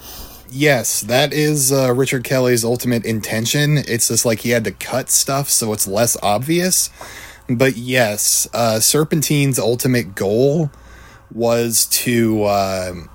yes, 0.51 1.01
that 1.03 1.33
is 1.33 1.73
uh, 1.73 1.93
Richard 1.93 2.25
Kelly's 2.25 2.65
ultimate 2.65 3.05
intention. 3.05 3.79
It's 3.79 4.09
just 4.09 4.25
like 4.25 4.41
he 4.41 4.51
had 4.51 4.65
to 4.65 4.73
cut 4.73 5.11
stuff 5.11 5.49
so 5.51 5.73
it's 5.73 5.87
less 5.87 6.17
obvious. 6.23 6.91
But 7.51 7.77
yes, 7.77 8.47
uh, 8.55 8.79
Serpentine's 8.81 9.59
ultimate 9.59 10.15
goal 10.15 10.71
was 11.33 11.87
to. 11.87 12.45
um 12.47 13.11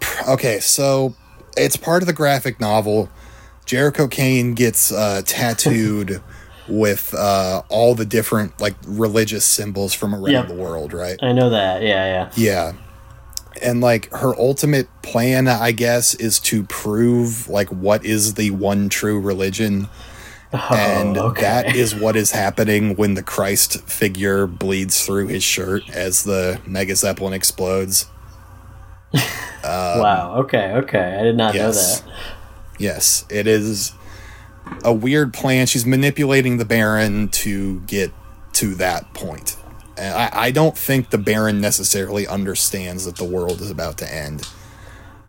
pr- 0.00 0.30
okay, 0.32 0.60
so 0.60 1.14
it's 1.56 1.76
part 1.76 2.02
of 2.02 2.06
the 2.06 2.12
graphic 2.12 2.60
novel. 2.60 3.08
Jericho 3.66 4.08
Cane 4.08 4.54
gets 4.54 4.92
uh, 4.92 5.22
tattooed 5.24 6.20
with 6.68 7.14
uh, 7.14 7.62
all 7.68 7.94
the 7.94 8.04
different 8.06 8.60
like 8.60 8.74
religious 8.86 9.44
symbols 9.44 9.92
from 9.94 10.14
around 10.14 10.32
Yep. 10.32 10.48
the 10.48 10.54
world, 10.54 10.92
right? 10.92 11.18
I 11.22 11.32
know 11.32 11.50
that. 11.50 11.82
Yeah, 11.82 12.06
yeah. 12.06 12.30
Yeah. 12.36 12.72
And 13.62 13.80
like 13.80 14.10
her 14.12 14.34
ultimate 14.38 14.88
plan, 15.02 15.46
I 15.46 15.72
guess, 15.72 16.14
is 16.14 16.38
to 16.40 16.64
prove 16.64 17.48
like 17.48 17.68
what 17.68 18.04
is 18.04 18.34
the 18.34 18.50
one 18.50 18.88
true 18.88 19.20
religion. 19.20 19.88
and 20.70 21.16
Oh, 21.18 21.26
okay. 21.28 21.42
that 21.42 21.74
is 21.76 21.94
what 21.94 22.14
is 22.16 22.30
happening 22.30 22.94
when 22.96 23.14
the 23.14 23.22
Christ 23.22 23.80
figure 23.88 24.46
bleeds 24.46 25.04
through 25.04 25.26
his 25.28 25.42
shirt 25.42 25.82
as 25.90 26.24
the 26.24 26.60
Mega 26.66 26.94
Zeppelin 26.96 27.32
explodes. 27.32 28.06
wow. 29.64 30.36
Okay. 30.40 30.72
Okay. 30.72 31.16
I 31.20 31.22
did 31.22 31.36
not 31.36 31.54
Yes. 31.54 32.00
know 32.02 32.06
that. 32.10 32.18
Yes, 32.78 33.24
it 33.30 33.46
is 33.46 33.92
a 34.84 34.92
weird 34.92 35.32
plan. 35.34 35.66
She's 35.66 35.86
manipulating 35.86 36.56
the 36.58 36.64
Baron 36.64 37.28
to 37.28 37.80
get 37.80 38.12
to 38.54 38.74
that 38.76 39.12
point. 39.14 39.56
And 39.96 40.14
I, 40.14 40.30
I 40.46 40.50
don't 40.50 40.76
think 40.76 41.10
the 41.10 41.18
Baron 41.18 41.60
necessarily 41.60 42.26
understands 42.26 43.04
that 43.04 43.16
the 43.16 43.24
world 43.24 43.60
is 43.60 43.70
about 43.70 43.98
to 43.98 44.12
end. 44.12 44.48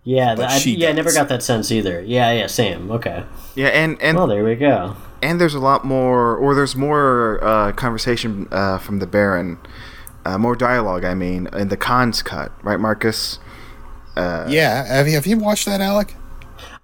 Yeah. 0.03 0.35
But 0.35 0.41
that- 0.43 0.51
I, 0.51 0.57
she 0.59 0.75
yeah. 0.75 0.89
I 0.89 0.91
never 0.93 1.11
got 1.13 1.27
that 1.29 1.43
sense 1.43 1.71
either. 1.71 2.01
Yeah. 2.01 2.31
Yeah. 2.31 2.47
Same. 2.47 2.91
Okay. 2.91 3.23
yeah, 3.55 3.67
and 3.67 4.01
and 4.01 4.17
Well, 4.17 4.27
there 4.27 4.43
we 4.43 4.55
go. 4.55 4.95
and 5.21 5.39
there's 5.41 5.55
a 5.55 5.59
lot 5.59 5.83
more, 5.85 6.35
or 6.35 6.53
there's 6.55 6.75
more 6.75 7.43
uh, 7.43 7.71
conversation 7.73 8.47
uh, 8.51 8.77
from 8.77 8.99
the 8.99 9.07
Baron, 9.07 9.57
uh, 10.25 10.37
more 10.37 10.55
dialogue. 10.55 11.03
I 11.05 11.13
mean, 11.15 11.47
in 11.53 11.69
the 11.69 11.77
Cannes 11.77 12.21
cut, 12.23 12.51
right, 12.63 12.79
Marcus? 12.79 13.39
yeah, 14.17 14.85
have 14.85 15.07
you, 15.07 15.13
have 15.15 15.25
you 15.27 15.37
watched 15.37 15.65
that, 15.65 15.81
Alec? 15.81 16.15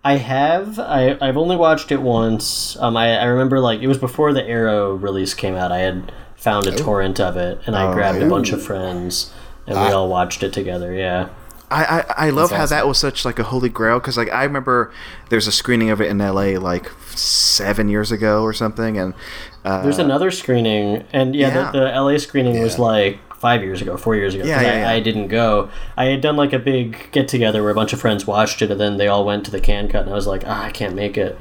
I 0.04 0.18
have. 0.18 0.80
I, 0.80 1.18
I've 1.22 1.38
only 1.38 1.56
watched 1.56 1.92
it 1.92 2.02
once. 2.02 2.76
Um, 2.78 2.98
I, 2.98 3.18
I 3.18 3.26
remember 3.26 3.60
like 3.60 3.82
it 3.82 3.88
was 3.88 4.00
before 4.00 4.34
the 4.34 4.44
Arrow 4.44 4.96
release 4.96 5.34
came 5.34 5.56
out. 5.56 5.72
I 5.72 5.80
had 5.80 6.12
found 6.36 6.66
a 6.66 6.76
torrent 6.76 7.20
of 7.20 7.38
it, 7.38 7.62
and 7.68 7.76
I 7.76 7.94
grabbed 7.94 8.22
a 8.22 8.28
bunch 8.30 8.52
of 8.52 8.64
friends, 8.64 9.32
and 9.68 9.80
we 9.80 9.92
all 9.92 10.10
watched 10.10 10.42
it 10.42 10.54
together. 10.54 10.94
Yeah. 10.94 11.30
I, 11.70 11.86
I, 11.86 12.28
I 12.28 12.30
love 12.32 12.52
how 12.52 12.66
that 12.66 12.86
was 12.86 12.98
such 12.98 13.24
like 13.24 13.40
a 13.40 13.44
holy 13.44 13.70
grail 13.70 13.98
because 13.98 14.18
like 14.18 14.30
I 14.30 14.44
remember 14.44 14.92
there's 15.30 15.48
a 15.48 15.54
screening 15.54 15.90
of 15.90 16.02
it 16.02 16.08
in 16.10 16.20
L.A. 16.20 16.58
like 16.58 16.92
seven 17.16 17.88
years 17.88 18.12
ago 18.12 18.44
or 18.44 18.52
something, 18.52 18.98
and 18.98 19.14
uh, 19.64 19.82
There's 19.82 20.00
another 20.00 20.32
screening, 20.32 21.06
and 21.14 21.34
yeah, 21.34 21.48
Yeah. 21.48 21.72
The, 21.72 21.80
the 21.80 22.02
LA 22.02 22.18
screening 22.18 22.60
was 22.62 22.78
like 22.78 23.20
five 23.42 23.64
years 23.64 23.82
ago, 23.82 23.98
four 23.98 24.16
years 24.16 24.36
ago. 24.36 24.46
Yeah, 24.46 24.62
yeah, 24.62 24.70
I, 24.70 24.76
yeah. 24.78 24.90
I 24.92 25.00
didn't 25.00 25.28
go. 25.28 25.70
I 25.98 26.06
had 26.06 26.22
done 26.22 26.38
like 26.38 26.54
a 26.54 26.60
big 26.60 27.12
get 27.12 27.28
together 27.28 27.64
where 27.64 27.72
a 27.72 27.76
bunch 27.76 27.92
of 27.92 28.00
friends 28.00 28.26
watched 28.28 28.62
it, 28.62 28.70
and 28.72 28.80
then 28.80 28.98
they 28.98 29.08
all 29.08 29.26
went 29.26 29.44
to 29.46 29.52
the 29.52 29.60
Cannes 29.60 29.90
cut, 29.92 30.04
and 30.04 30.12
I 30.12 30.14
was 30.14 30.28
like, 30.28 30.44
ah, 30.46 30.64
I 30.66 30.72
can't 30.72 30.96
make 30.96 31.18
it. 31.18 31.38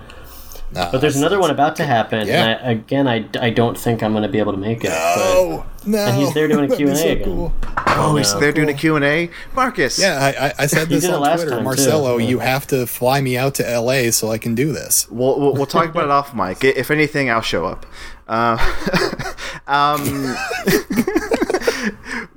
Nah, 0.73 0.91
But 0.93 1.01
there's 1.01 1.17
another 1.17 1.41
one 1.41 1.51
about 1.51 1.75
to 1.77 1.85
happen, 1.85 2.29
Yeah. 2.29 2.45
and 2.47 2.67
I, 2.67 2.71
again, 2.71 3.09
I, 3.09 3.29
I 3.41 3.51
don't 3.51 3.77
think 3.77 4.05
I'm 4.05 4.13
going 4.13 4.23
to 4.23 4.29
be 4.29 4.39
able 4.39 4.53
to 4.53 4.59
make 4.59 4.85
it. 4.85 4.93
Oh 4.93 5.67
no! 5.85 5.99
And 5.99 6.17
he's 6.17 6.33
there 6.33 6.47
doing 6.47 6.71
a 6.71 6.77
Q&A 6.77 6.95
so 6.95 7.09
again. 7.09 7.25
cool. 7.25 7.53
oh, 7.89 8.15
he's 8.17 8.33
no. 8.33 8.39
they're 8.41 8.53
doing 8.53 8.69
a 8.69 8.75
Q 8.75 8.95
and 8.97 9.05
A, 9.05 9.31
Marcus. 9.55 9.99
Yeah, 9.99 10.19
I, 10.21 10.47
I, 10.47 10.53
I 10.61 10.67
said 10.67 10.89
this 10.89 11.03
did 11.03 11.11
it 11.11 11.15
on 11.15 11.21
last 11.23 11.41
Twitter, 11.41 11.51
time, 11.51 11.59
too. 11.61 11.65
Marcelo. 11.65 12.17
Yeah. 12.19 12.29
You 12.29 12.39
have 12.39 12.67
to 12.69 12.87
fly 12.87 13.21
me 13.21 13.37
out 13.37 13.57
to 13.57 13.69
L.A. 13.69 14.13
so 14.13 14.31
I 14.31 14.39
can 14.39 14.55
do 14.55 14.73
this. 14.73 15.11
We'll, 15.11 15.41
we'll, 15.41 15.55
we'll 15.55 15.67
talk 15.67 15.89
about 15.91 16.05
it 16.05 16.11
off 16.11 16.35
mic. 16.35 16.63
If 16.63 16.91
anything, 16.93 17.29
I'll 17.31 17.41
show 17.43 17.67
up. 17.67 17.85
Uh, 18.29 18.57
um, 19.67 20.37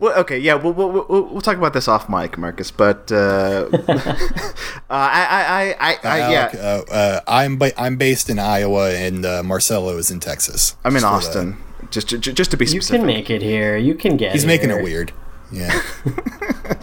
well, 0.03 0.19
okay, 0.19 0.37
yeah, 0.37 0.55
we'll, 0.55 0.73
we'll, 0.73 0.91
we'll, 0.91 1.23
we'll 1.29 1.41
talk 1.41 1.55
about 1.55 1.71
this 1.71 1.87
off 1.87 2.09
mic, 2.09 2.37
Marcus. 2.37 2.71
But 2.71 3.09
uh, 3.09 3.69
uh, 3.71 4.03
I, 4.89 5.25
I, 5.29 5.63
I, 5.63 5.75
I, 5.79 5.97
I 6.03 6.31
yeah, 6.31 6.51
uh, 6.53 6.91
uh, 6.91 7.19
I'm 7.25 7.57
ba- 7.57 7.81
I'm 7.81 7.95
based 7.95 8.29
in 8.29 8.37
Iowa, 8.37 8.91
and 8.91 9.25
uh, 9.25 9.43
Marcelo 9.43 9.97
is 9.97 10.11
in 10.11 10.19
Texas. 10.19 10.75
I'm 10.83 10.97
in 10.97 11.01
Just 11.01 11.05
for 11.05 11.15
Austin. 11.15 11.57
Just, 11.89 12.07
just, 12.09 12.35
just 12.35 12.51
to 12.51 12.57
be 12.57 12.65
specific, 12.65 12.93
You 12.93 12.97
can 12.99 13.07
make 13.07 13.29
it 13.29 13.41
here. 13.41 13.77
You 13.77 13.95
can 13.95 14.17
get 14.17 14.29
the- 14.29 14.33
he's 14.33 14.45
making 14.45 14.71
it 14.71 14.83
weird. 14.83 15.13
Yeah. 15.53 15.71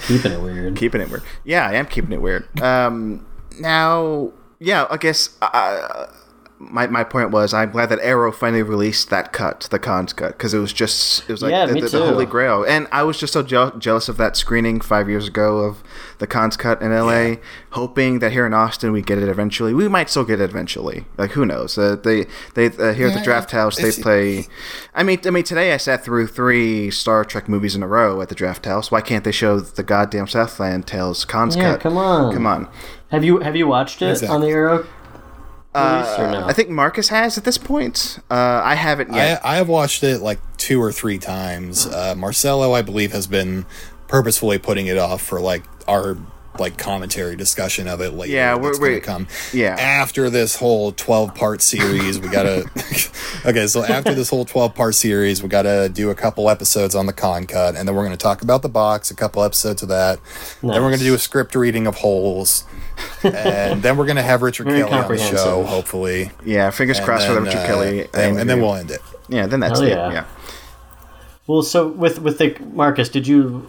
Keeping 0.07 0.33
it 0.33 0.41
weird. 0.41 0.77
keeping 0.77 1.01
it 1.01 1.11
weird. 1.11 1.25
Yeah, 1.45 1.67
I 1.67 1.75
am 1.75 1.87
keeping 1.87 2.13
it 2.13 2.23
weird. 2.23 2.49
Um, 2.61 3.27
now, 3.59 4.33
yeah, 4.61 4.87
I 4.89 4.97
guess 4.97 5.37
uh, 5.43 6.07
my 6.63 6.87
my 6.89 7.03
point 7.05 7.31
was 7.31 7.55
I'm 7.55 7.71
glad 7.71 7.87
that 7.89 7.99
Arrow 8.03 8.31
finally 8.31 8.63
released 8.63 9.09
that 9.09 9.33
cut, 9.33 9.67
the 9.71 9.79
Cannes 9.79 10.13
cut, 10.13 10.33
because 10.33 10.53
it 10.53 10.59
was 10.59 10.75
just 10.75 11.23
it 11.23 11.33
was 11.33 11.41
like 11.41 11.53
Yeah, 11.53 11.65
the, 11.65 11.81
the, 11.81 11.89
the 11.89 12.07
holy 12.07 12.27
grail, 12.27 12.65
and 12.69 12.87
I 12.93 13.03
was 13.03 13.19
just 13.19 13.33
so 13.33 13.43
jeal- 13.43 13.71
jealous 13.79 14.11
of 14.11 14.19
that 14.19 14.37
screening 14.37 14.83
five 14.83 15.09
years 15.09 15.27
ago 15.27 15.61
of 15.61 15.83
the 16.19 16.27
Cannes 16.27 16.59
cut 16.59 16.83
in 16.83 16.93
LA, 16.93 17.37
hoping 17.71 18.19
that 18.19 18.33
here 18.33 18.45
in 18.45 18.53
Austin 18.53 18.93
we 18.93 19.01
get 19.01 19.17
it 19.17 19.27
eventually. 19.27 19.73
We 19.73 19.89
might 19.89 20.11
still 20.11 20.25
get 20.25 20.39
it 20.39 20.51
eventually. 20.51 21.07
Like 21.17 21.31
who 21.31 21.47
knows? 21.47 21.79
Uh, 21.79 21.97
they 21.97 22.27
they 22.55 22.67
uh, 22.67 22.93
here 22.93 23.07
at 23.09 23.15
the 23.15 23.21
Yeah, 23.21 23.25
Draft 23.25 23.53
House 23.53 23.77
they 23.79 23.91
play. 23.93 24.47
I 24.95 25.03
mean, 25.03 25.19
I 25.25 25.31
mean 25.31 25.45
today 25.45 25.73
I 25.73 25.79
sat 25.79 26.05
through 26.05 26.27
three 26.27 26.91
Star 26.91 27.25
Trek 27.25 27.49
movies 27.49 27.75
in 27.75 27.83
a 27.83 27.89
row 27.89 28.21
at 28.21 28.29
the 28.29 28.35
Draft 28.35 28.67
House. 28.67 28.91
Why 28.91 29.01
can't 29.01 29.25
they 29.25 29.33
show 29.33 29.61
the 29.61 29.83
goddamn 29.83 30.27
Southland 30.27 30.87
Tales 30.87 31.25
cons 31.25 31.57
Yeah, 31.57 31.73
cut? 31.73 31.81
come 31.81 31.97
on. 31.97 32.35
come 32.35 32.47
on. 32.47 32.69
Have 33.09 33.25
you 33.25 33.39
have 33.41 33.57
you 33.57 33.67
watched 33.67 34.03
it 34.03 34.11
Exactly. 34.11 34.35
on 34.35 34.41
the 34.43 34.49
Arrow? 34.49 34.87
Release 35.75 36.19
or 36.19 36.31
no? 36.31 36.45
I 36.47 36.53
think 36.53 36.69
Marcus 36.69 37.09
has 37.09 37.39
at 37.39 37.45
this 37.45 37.59
point. 37.59 38.19
Uh, 38.31 38.61
I 38.65 38.75
haven't 38.75 39.13
yet. 39.13 39.41
I 39.45 39.57
have 39.57 39.69
watched 39.69 40.03
it 40.03 40.21
like 40.21 40.41
two 40.57 40.83
or 40.83 40.91
three 40.91 41.19
times. 41.19 41.87
Uh, 41.87 42.15
Marcelo, 42.17 42.73
I 42.73 42.83
believe, 42.83 43.13
has 43.13 43.27
been 43.29 43.67
purposefully 44.09 44.59
putting 44.59 44.89
it 44.89 44.99
off 44.99 45.23
for 45.23 45.41
like 45.41 45.63
our 45.87 46.17
like 46.59 46.77
commentary 46.77 47.37
discussion 47.37 47.87
of 47.87 48.01
it 48.01 48.13
later. 48.13 48.33
Yeah, 48.33 48.55
we're- 48.57 48.67
that's 48.67 48.79
gonna 48.81 48.91
we're- 48.91 49.01
come. 49.01 49.29
yeah. 49.53 49.77
after 49.79 50.29
this 50.29 50.57
whole 50.57 50.91
twelve 50.91 51.37
part 51.37 51.63
series, 51.63 52.19
we 52.21 52.29
gotta. 52.29 52.65
okay, 53.47 53.69
so 53.69 53.85
after 53.85 54.13
this 54.13 54.29
whole 54.29 54.45
twelve 54.45 54.75
part 54.75 54.97
series, 54.97 55.41
we 55.41 55.49
gotta 55.49 55.89
do 55.89 56.11
a 56.11 56.15
couple 56.17 56.51
episodes 56.51 56.97
on 56.97 57.07
the 57.07 57.13
Cannes 57.13 57.47
cut, 57.47 57.77
and 57.77 57.87
then 57.89 57.95
we're 57.95 58.03
gonna 58.03 58.17
talk 58.17 58.43
about 58.43 58.63
the 58.63 58.69
box, 58.69 59.13
a 59.13 59.15
couple 59.15 59.45
episodes 59.45 59.83
of 59.83 59.89
that. 59.91 60.19
Then 60.61 60.71
we're 60.83 60.91
gonna 60.91 60.99
do 60.99 61.15
a 61.15 61.19
script 61.19 61.55
reading 61.55 61.87
of 61.87 61.95
holes. 61.95 62.65
And 63.25 63.83
then 63.83 63.97
we're 63.97 64.07
gonna 64.07 64.23
have 64.23 64.43
Richard 64.43 64.65
Very 64.67 64.81
Kelly 64.81 64.93
on 64.93 65.09
the 65.09 65.19
show, 65.19 65.63
hopefully. 65.65 66.31
yeah, 66.45 66.71
fingers 66.71 66.97
And 66.99 67.07
crossed 67.07 67.27
for 67.27 67.35
the 67.35 67.43
Richard 67.43 67.59
uh, 67.59 67.67
Kelly. 67.67 68.01
and, 68.15 68.39
and 68.39 68.49
then 68.49 68.61
we'll 68.61 68.75
end 68.75 68.91
it. 68.91 69.01
Yeah, 69.29 69.47
then 69.47 69.61
that's 69.61 69.79
Hell 69.79 69.89
it. 69.89 69.93
yeah. 69.93 70.13
Yeah. 70.13 70.25
Well, 71.47 71.63
so 71.63 71.89
with 71.89 72.21
with 72.21 72.39
the 72.39 72.57
Marcus, 72.73 73.09
did 73.09 73.27
you? 73.27 73.69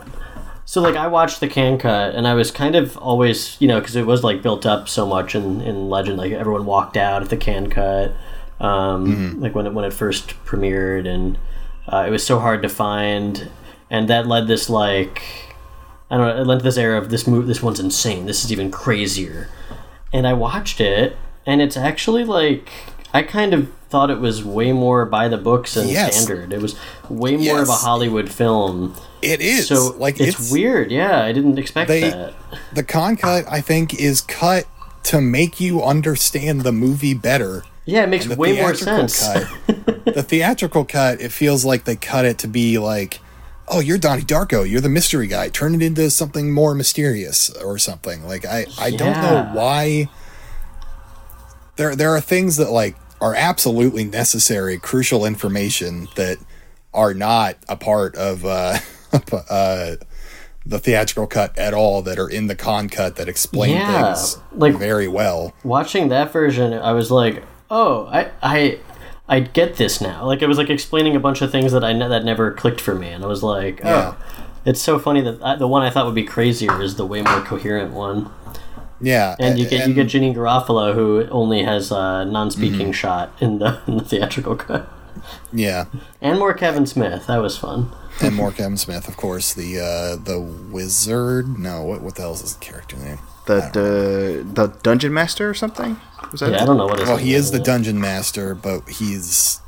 So 0.65 0.79
like 0.81 0.95
I 0.95 1.07
watched 1.07 1.39
the 1.41 1.47
Cannes 1.47 1.79
cut, 1.79 2.15
and 2.15 2.27
I 2.27 2.33
was 2.33 2.49
kind 2.51 2.75
of 2.75 2.95
always, 2.97 3.57
you 3.59 3.67
know, 3.67 3.79
because 3.79 3.95
it 3.95 4.05
was 4.05 4.23
like 4.23 4.41
built 4.41 4.65
up 4.65 4.87
so 4.87 5.05
much 5.05 5.35
in 5.35 5.61
in 5.61 5.89
Legend. 5.89 6.17
Like 6.17 6.31
everyone 6.31 6.65
walked 6.65 6.95
out 6.95 7.21
at 7.23 7.29
the 7.29 7.37
Cannes 7.37 7.69
cut, 7.71 8.13
um, 8.59 9.39
like 9.41 9.53
when 9.55 9.65
it 9.67 9.73
when 9.73 9.83
it 9.85 9.93
first 9.93 10.29
premiered, 10.45 11.07
and 11.07 11.37
uh, 11.91 12.05
it 12.07 12.11
was 12.11 12.23
so 12.25 12.39
hard 12.39 12.61
to 12.61 12.69
find, 12.69 13.49
and 13.89 14.07
that 14.09 14.27
led 14.27 14.47
this 14.47 14.69
like. 14.69 15.21
I 16.11 16.17
don't 16.17 16.27
know. 16.35 16.41
It 16.41 16.45
lent 16.45 16.61
this 16.63 16.77
era 16.77 16.99
of 16.99 17.09
this 17.09 17.25
move. 17.25 17.47
This 17.47 17.63
one's 17.63 17.79
insane. 17.79 18.25
This 18.27 18.43
is 18.45 18.51
even 18.51 18.69
crazier. 18.69 19.47
And 20.13 20.27
I 20.27 20.33
watched 20.33 20.79
it, 20.81 21.15
and 21.45 21.61
it's 21.61 21.77
actually 21.77 22.23
like 22.25 22.69
I 23.13 23.23
kind 23.23 23.53
of 23.53 23.71
thought 23.89 24.09
it 24.09 24.19
was 24.19 24.43
way 24.43 24.71
more 24.73 25.05
by 25.05 25.27
the 25.27 25.37
books 25.37 25.75
and 25.75 25.89
Yes. 25.89 26.15
standard. 26.15 26.53
It 26.53 26.61
was 26.61 26.75
way 27.09 27.35
more 27.37 27.61
of 27.61 27.69
a 27.69 27.73
Hollywood 27.73 28.29
film. 28.31 28.95
It 29.21 29.39
is 29.41 29.67
So 29.67 29.95
like 29.97 30.19
it's, 30.19 30.39
it's, 30.39 30.51
weird. 30.51 30.91
Yeah, 30.91 31.21
I 31.23 31.31
didn't 31.31 31.57
expect 31.57 31.87
They- 31.87 32.09
that. 32.09 32.33
The 32.73 32.83
Cannes 32.83 33.17
cut, 33.17 33.45
I 33.49 33.61
think, 33.61 33.93
is 33.93 34.21
cut 34.21 34.65
to 35.03 35.19
make 35.21 35.59
you 35.59 35.81
understand 35.83 36.61
the 36.61 36.71
movie 36.71 37.13
better. 37.13 37.63
Yeah, 37.85 38.03
it 38.03 38.09
makes 38.09 38.25
The 38.25 38.35
way 38.35 38.55
more 38.61 38.75
sense. 38.75 39.21
cut, 39.27 39.47
the 40.05 40.23
theatrical 40.23 40.85
cut, 40.85 41.19
it 41.19 41.31
feels 41.31 41.65
like 41.65 41.83
they 41.85 41.95
cut 41.95 42.25
it 42.25 42.37
to 42.39 42.47
be 42.47 42.77
like, 42.77 43.19
oh, 43.71 43.79
you're 43.79 43.97
Donnie 43.97 44.21
Darko, 44.23 44.69
you're 44.69 44.81
the 44.81 44.89
mystery 44.89 45.27
guy. 45.27 45.49
Turn 45.49 45.73
it 45.73 45.81
into 45.81 46.09
something 46.11 46.51
more 46.53 46.75
mysterious 46.75 47.49
or 47.49 47.77
something. 47.77 48.27
Like 48.27 48.45
I, 48.45 48.65
I 48.79 48.91
don't 48.91 49.13
know 49.21 49.49
why. 49.53 50.09
There, 51.77 51.95
there 51.95 52.11
are 52.15 52.21
things 52.21 52.57
that 52.57 52.69
like 52.69 52.95
are 53.21 53.33
absolutely 53.33 54.03
necessary, 54.03 54.77
crucial 54.77 55.25
information 55.25 56.07
that 56.15 56.37
are 56.93 57.13
not 57.13 57.55
a 57.69 57.75
part 57.77 58.15
of 58.15 58.45
uh, 58.45 58.77
uh, 59.49 59.95
the 60.65 60.79
theatrical 60.79 61.27
cut 61.27 61.57
at 61.57 61.73
all. 61.73 62.01
That 62.01 62.19
are 62.19 62.29
in 62.29 62.47
the 62.47 62.55
Cannes 62.55 62.89
cut 62.89 63.15
that 63.15 63.29
explain 63.29 63.71
Yeah, 63.77 64.13
things 64.13 64.37
like- 64.53 64.75
very 64.75 65.07
well. 65.07 65.53
Watching 65.63 66.09
that 66.09 66.31
version, 66.33 66.73
I 66.73 66.91
was 66.91 67.09
like, 67.09 67.43
oh, 67.69 68.05
I 68.07 68.31
I. 68.43 68.79
I 69.31 69.39
get 69.39 69.77
this 69.77 69.99
now. 70.01 70.25
Like 70.25 70.41
it 70.43 70.47
was 70.47 70.57
like 70.59 70.69
explaining 70.69 71.15
a 71.15 71.19
bunch 71.19 71.41
of 71.41 71.51
things 71.51 71.71
that 71.71 71.83
I 71.83 71.93
ne- 71.93 72.07
that 72.09 72.23
never 72.25 72.51
clicked 72.51 72.81
for 72.81 72.93
me, 72.93 73.07
and 73.09 73.23
I 73.23 73.27
was 73.27 73.41
like, 73.41 73.79
oh, 73.83 73.89
Yeah. 73.89 74.13
it's 74.65 74.81
so 74.81 74.99
funny 74.99 75.21
that 75.21 75.41
I, 75.41 75.55
the 75.55 75.67
one 75.67 75.81
I 75.81 75.89
thought 75.89 76.05
would 76.05 76.15
be 76.15 76.23
crazier 76.25 76.81
is 76.81 76.97
the 76.97 77.05
way 77.05 77.21
more 77.23 77.41
coherent 77.41 77.93
one. 77.93 78.29
Yeah, 79.03 79.35
And 79.39 79.57
you 79.57 79.67
get 79.67 79.87
you 79.87 79.95
get 79.95 80.07
Janeane 80.07 80.35
Garofalo 80.35 80.93
who 80.93 81.25
only 81.31 81.63
has 81.63 81.91
a 81.91 82.23
non-speaking 82.25 82.79
Mm-hmm. 82.87 82.91
shot 82.91 83.31
in 83.39 83.57
the 83.57 83.79
in 83.87 83.97
the 83.97 84.03
theatrical 84.03 84.55
cut, 84.57 84.87
yeah, 85.51 85.85
and 86.21 86.37
more 86.37 86.53
Kevin 86.53 86.85
Smith. 86.85 87.25
That 87.27 87.41
was 87.41 87.57
fun. 87.57 87.89
and 88.21 88.35
more 88.35 88.51
Kevin 88.51 88.77
Smith, 88.77 89.07
of 89.07 89.17
course. 89.17 89.53
The 89.55 89.79
uh, 89.79 90.15
the 90.23 90.39
wizard. 90.39 91.57
No, 91.57 91.83
what 91.83 92.01
what 92.03 92.13
the 92.15 92.21
hell 92.21 92.33
is 92.33 92.41
his 92.41 92.53
character 92.55 92.95
name? 92.97 93.17
The 93.45 93.69
the 93.73 94.43
the 94.53 94.67
dungeon 94.83 95.13
master 95.13 95.49
or 95.49 95.53
something. 95.53 95.99
Was 96.31 96.41
that 96.41 96.51
Yeah, 96.51 96.57
it? 96.57 96.61
I 96.61 96.65
don't 96.65 96.77
know 96.77 96.85
what 96.85 96.99
his 96.99 97.07
Well, 97.07 97.17
he 97.17 97.33
is 97.33 97.51
the 97.51 97.59
dungeon 97.59 97.99
master, 97.99 98.55
but 98.55 98.87
he's 98.89 99.59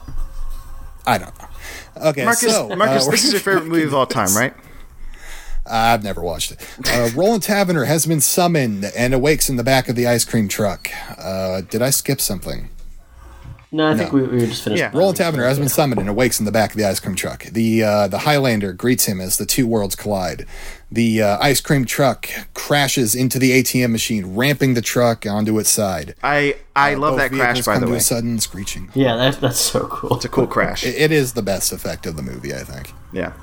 I 1.05 1.17
don't 1.17 1.37
know. 1.39 1.47
Okay, 2.09 2.23
Marcus, 2.23 2.53
so 2.53 2.75
Marcus, 2.75 3.07
uh, 3.07 3.11
this 3.11 3.25
is 3.25 3.33
your 3.33 3.41
favorite 3.41 3.65
movie 3.65 3.83
of 3.83 3.93
all 3.93 4.05
time, 4.05 4.35
right? 4.35 4.53
I've 5.65 6.03
never 6.03 6.21
watched 6.21 6.51
it. 6.51 6.61
Uh, 6.87 7.09
Roland 7.15 7.43
Taverner 7.43 7.85
has 7.85 8.05
been 8.05 8.19
summoned 8.19 8.85
and 8.97 9.13
awakes 9.13 9.49
in 9.49 9.55
the 9.55 9.63
back 9.63 9.87
of 9.87 9.95
the 9.95 10.05
ice 10.07 10.25
cream 10.25 10.49
truck. 10.49 10.89
Uh, 11.17 11.61
did 11.61 11.81
I 11.81 11.89
skip 11.89 12.19
something? 12.19 12.69
No, 13.73 13.89
I 13.91 13.95
think 13.97 14.13
No. 14.13 14.19
we, 14.21 14.27
we 14.27 14.45
just 14.45 14.63
finished. 14.63 14.79
Yeah. 14.79 14.91
Roland 14.93 15.17
Taverner 15.17 15.43
has 15.45 15.57
been 15.57 15.67
summoned 15.67 15.99
and 15.99 16.07
awakes 16.07 16.39
in 16.39 16.45
the 16.45 16.51
back 16.51 16.71
of 16.71 16.77
the 16.77 16.85
ice 16.87 16.99
cream 16.99 17.15
truck. 17.15 17.43
The 17.45 17.83
uh, 17.83 18.07
the 18.07 18.19
Highlander 18.19 18.71
greets 18.71 19.05
him 19.05 19.19
as 19.19 19.37
the 19.37 19.45
two 19.47 19.65
worlds 19.67 19.95
collide. 19.95 20.45
The 20.91 21.23
uh, 21.23 21.37
ice 21.41 21.59
cream 21.59 21.83
truck 21.85 22.29
crashes 22.53 23.15
into 23.15 23.39
the 23.39 23.49
ATM 23.63 23.91
machine, 23.91 24.35
ramping 24.35 24.75
the 24.75 24.81
truck 24.81 25.25
onto 25.25 25.57
its 25.57 25.71
side. 25.71 26.13
I 26.21 26.57
I 26.75 26.93
love 26.93 27.17
that 27.17 27.31
crash 27.31 27.55
vehicles 27.57 27.65
by 27.65 27.73
come 27.73 27.81
the 27.81 27.85
to 27.87 27.91
way. 27.93 27.97
a 27.97 28.01
sudden 28.01 28.39
screeching. 28.39 28.91
Yeah, 28.93 29.15
that's 29.15 29.37
that's 29.37 29.59
so 29.59 29.87
cool. 29.87 30.15
It's 30.17 30.25
a 30.25 30.29
cool 30.29 30.45
crash. 30.47 30.85
It- 30.85 30.95
it 30.95 31.11
is 31.11 31.33
the 31.33 31.41
best 31.41 31.73
effect 31.73 32.05
of 32.05 32.15
the 32.15 32.21
movie, 32.21 32.53
I 32.53 32.59
think. 32.63 32.93
Yeah. 33.11 33.33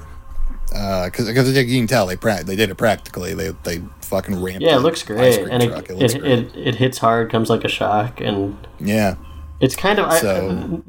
because 0.68 1.26
because 1.26 1.52
you 1.56 1.78
can 1.80 1.88
tell 1.88 2.06
they 2.06 2.14
pra- 2.16 2.44
they 2.44 2.54
did 2.54 2.70
it 2.70 2.76
practically. 2.76 3.34
They 3.34 3.50
they 3.64 3.82
fucking 4.02 4.40
ramped. 4.40 4.62
Yeah, 4.62 4.74
it 4.74 4.78
the 4.78 4.80
looks 4.84 5.00
ice 5.00 5.06
great, 5.08 5.34
cream 5.42 5.48
and 5.50 5.62
it 5.64 5.68
truck. 5.70 5.90
it, 5.90 5.96
looks 5.96 6.14
it, 6.14 6.20
great. 6.20 6.54
it, 6.54 6.74
hits 6.76 6.98
hard, 6.98 7.30
comes 7.30 7.50
like 7.50 7.64
a 7.64 7.68
shock, 7.68 8.20
and 8.20 8.56
yeah, 8.78 9.16
it's 9.60 9.76
kind 9.76 9.98
of 9.98 10.06
I, 10.06 10.20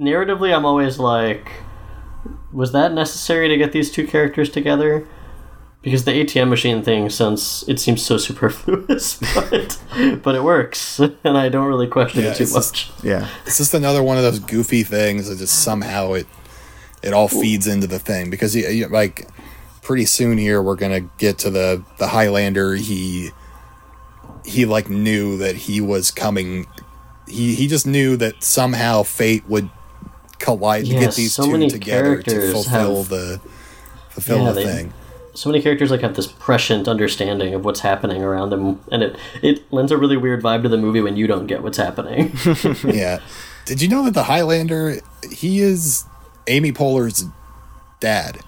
narratively. 0.02 0.56
I'm 0.56 0.66
always 0.66 0.98
like, 1.00 1.52
was 2.52 2.72
that 2.72 2.94
necessary 2.94 3.48
to 3.50 3.58
get 3.58 3.72
these 3.72 3.92
two 3.92 4.08
characters 4.08 4.50
together? 4.50 5.08
Because 5.82 6.06
the 6.06 6.12
ATM 6.12 6.50
machine 6.50 6.84
thing 6.84 7.10
sounds 7.10 7.64
it 7.68 7.80
seems 7.80 8.06
so 8.06 8.18
superfluous, 8.18 9.16
but 9.36 9.80
but 10.22 10.36
it 10.36 10.44
works, 10.44 11.00
and 11.24 11.38
I 11.38 11.50
don't 11.50 11.68
really 11.68 11.88
question 11.88 12.24
Yeah, 12.24 12.32
it 12.32 12.38
too 12.38 12.44
it's 12.44 12.54
just- 12.54 12.74
much. 12.94 13.04
Yeah. 13.04 13.28
it's 13.48 13.58
just 13.58 13.74
another 13.74 14.04
one 14.04 14.18
of 14.18 14.24
those 14.24 14.38
goofy 14.40 14.84
things 14.84 15.28
that 15.28 15.38
just 15.40 15.64
somehow 15.64 16.14
it 16.14 16.28
it 17.02 17.14
all 17.14 17.28
feeds 17.28 17.66
into 17.66 17.88
the 17.88 17.98
thing 17.98 18.30
because 18.30 18.56
you, 18.56 18.68
you, 18.68 18.88
like 18.90 19.28
pretty 19.82 20.06
soon 20.06 20.38
here 20.38 20.62
we're 20.62 20.76
gonna 20.76 21.02
get 21.18 21.40
to 21.40 21.50
the 21.50 21.84
the 21.98 22.10
Highlander. 22.10 22.76
He 22.76 23.32
he 24.46 24.66
like 24.66 24.88
knew 24.88 25.38
that 25.38 25.56
he 25.56 25.82
was 25.82 26.12
coming. 26.12 26.68
He 27.32 27.56
he 27.56 27.68
just 27.68 27.88
knew 27.88 28.16
that 28.18 28.44
somehow 28.44 29.04
fate 29.04 29.44
would 29.48 29.70
collide 30.40 30.86
to 30.86 30.92
get 30.92 31.16
these 31.16 31.34
so 31.34 31.46
two 31.46 31.70
together 31.70 32.22
to 32.24 32.52
fulfill 32.52 32.98
have- 32.98 33.10
the 33.10 33.42
fulfill 34.10 34.40
Yeah, 34.46 34.52
the 34.52 34.54
they- 34.54 34.66
thing. 34.66 34.94
So 35.34 35.50
many 35.50 35.62
characters 35.64 35.90
like 35.92 36.02
have 36.02 36.16
this 36.18 36.28
prescient 36.28 36.90
understanding 36.90 37.54
of 37.54 37.64
what's 37.64 37.80
happening 37.80 38.22
around 38.22 38.50
them, 38.50 38.82
and 38.92 39.02
it 39.02 39.16
it 39.42 39.72
lends 39.72 39.90
a 39.92 39.98
really 39.98 40.18
weird 40.18 40.44
vibe 40.44 40.64
to 40.64 40.70
the 40.70 40.78
movie 40.78 41.00
when 41.00 41.16
you 41.16 41.26
don't 41.26 41.48
get 41.48 41.64
what's 41.64 41.78
happening. 41.78 42.34
yeah. 42.84 43.20
Did 43.66 43.82
you 43.82 43.88
know 43.88 44.04
that 44.04 44.14
the 44.14 44.24
Highlander 44.24 45.00
he 45.32 45.60
is 45.60 46.04
Amy 46.48 46.74
Poehler's 46.74 47.24
dad? 48.02 48.40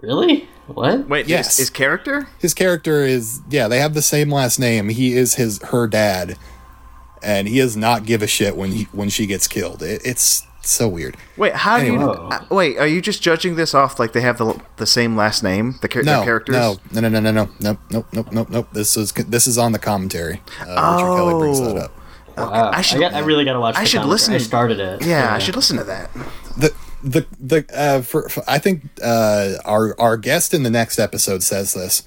really? 0.00 0.48
What? 0.66 1.08
Wait, 1.08 1.26
Yes. 1.28 1.48
his, 1.48 1.56
his 1.58 1.70
character? 1.70 2.28
His 2.38 2.54
character 2.54 3.02
is 3.04 3.40
yeah, 3.50 3.68
they 3.68 3.78
have 3.80 3.92
the 3.94 4.00
same 4.02 4.30
last 4.32 4.58
name. 4.58 4.88
He 4.88 5.12
is 5.14 5.34
his 5.34 5.60
her 5.64 5.86
dad, 5.86 6.38
and 7.22 7.48
he 7.48 7.58
does 7.58 7.76
not 7.76 8.04
give 8.06 8.22
a 8.22 8.26
shit 8.26 8.56
when 8.56 8.72
he 8.72 8.84
when 8.92 9.08
she 9.08 9.26
gets 9.26 9.46
killed. 9.48 9.82
It, 9.82 10.02
it's 10.04 10.46
so 10.64 10.86
weird. 10.88 11.16
Wait, 11.36 11.54
how 11.54 11.80
do 11.80 11.86
you? 11.86 12.00
Uh, 12.00 12.44
wait, 12.50 12.78
are 12.78 12.86
you 12.86 13.00
just 13.00 13.22
judging 13.22 13.56
this 13.56 13.74
off 13.74 13.98
like 13.98 14.12
they 14.12 14.20
have 14.20 14.38
the 14.38 14.60
the 14.76 14.86
same 14.86 15.16
last 15.16 15.42
name? 15.42 15.76
The, 15.82 15.88
char- 15.88 16.02
No, 16.02 16.16
their 16.18 16.24
characters? 16.24 16.54
no, 16.54 16.78
no, 16.92 17.00
no, 17.00 17.08
no, 17.08 17.20
no, 17.20 17.30
no, 17.32 17.48
nope, 17.60 17.78
nope, 17.90 18.06
nope, 18.12 18.32
nope, 18.32 18.50
nope. 18.50 18.68
This 18.72 18.96
is 18.96 19.12
this 19.12 19.46
is 19.46 19.58
on 19.58 19.72
the 19.72 19.78
commentary. 19.78 20.40
Uh, 20.60 20.94
Richard 20.96 21.16
Kelly 21.16 21.34
brings 21.38 21.60
that 21.60 21.76
Oh. 21.76 21.78
up. 21.78 21.98
Wow. 22.36 22.50
I 22.70 22.78
I, 22.78 22.80
should- 22.80 23.00
got, 23.00 23.12
I 23.12 23.18
really 23.20 23.44
got 23.44 23.52
to 23.54 23.60
watch. 23.60 23.76
I 23.76 23.80
the 23.80 23.86
should 23.86 23.96
commentary. 24.02 24.12
listen. 24.12 24.34
I 24.34 24.38
started 24.38 24.80
it. 24.80 25.04
Yeah, 25.06 25.34
I 25.34 25.38
should 25.38 25.56
listen 25.56 25.76
to 25.78 25.84
that. 25.84 26.10
the 26.56 26.72
the 27.02 27.26
the 27.40 27.66
uh, 27.76 28.00
for, 28.02 28.28
for 28.28 28.44
I 28.46 28.58
think 28.58 28.84
uh, 29.02 29.54
our 29.64 29.98
our 30.00 30.16
guest 30.16 30.54
in 30.54 30.62
the 30.62 30.70
next 30.70 30.98
episode 30.98 31.42
says 31.42 31.74
this. 31.74 32.04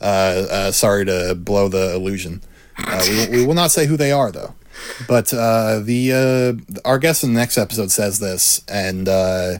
Uh, 0.00 0.04
uh, 0.50 0.70
sorry 0.72 1.06
to 1.06 1.34
blow 1.34 1.68
the 1.68 1.94
illusion. 1.94 2.42
Uh, 2.78 3.04
we, 3.08 3.38
we 3.38 3.46
will 3.46 3.54
not 3.54 3.70
say 3.70 3.86
who 3.86 3.96
they 3.96 4.12
are 4.12 4.30
though. 4.30 4.54
But 5.06 5.32
uh, 5.32 5.80
the 5.80 6.12
uh, 6.12 6.78
our 6.84 6.98
guest 6.98 7.22
in 7.22 7.32
the 7.32 7.38
next 7.38 7.56
episode 7.58 7.90
says 7.90 8.18
this, 8.18 8.64
and 8.68 9.08
uh, 9.08 9.58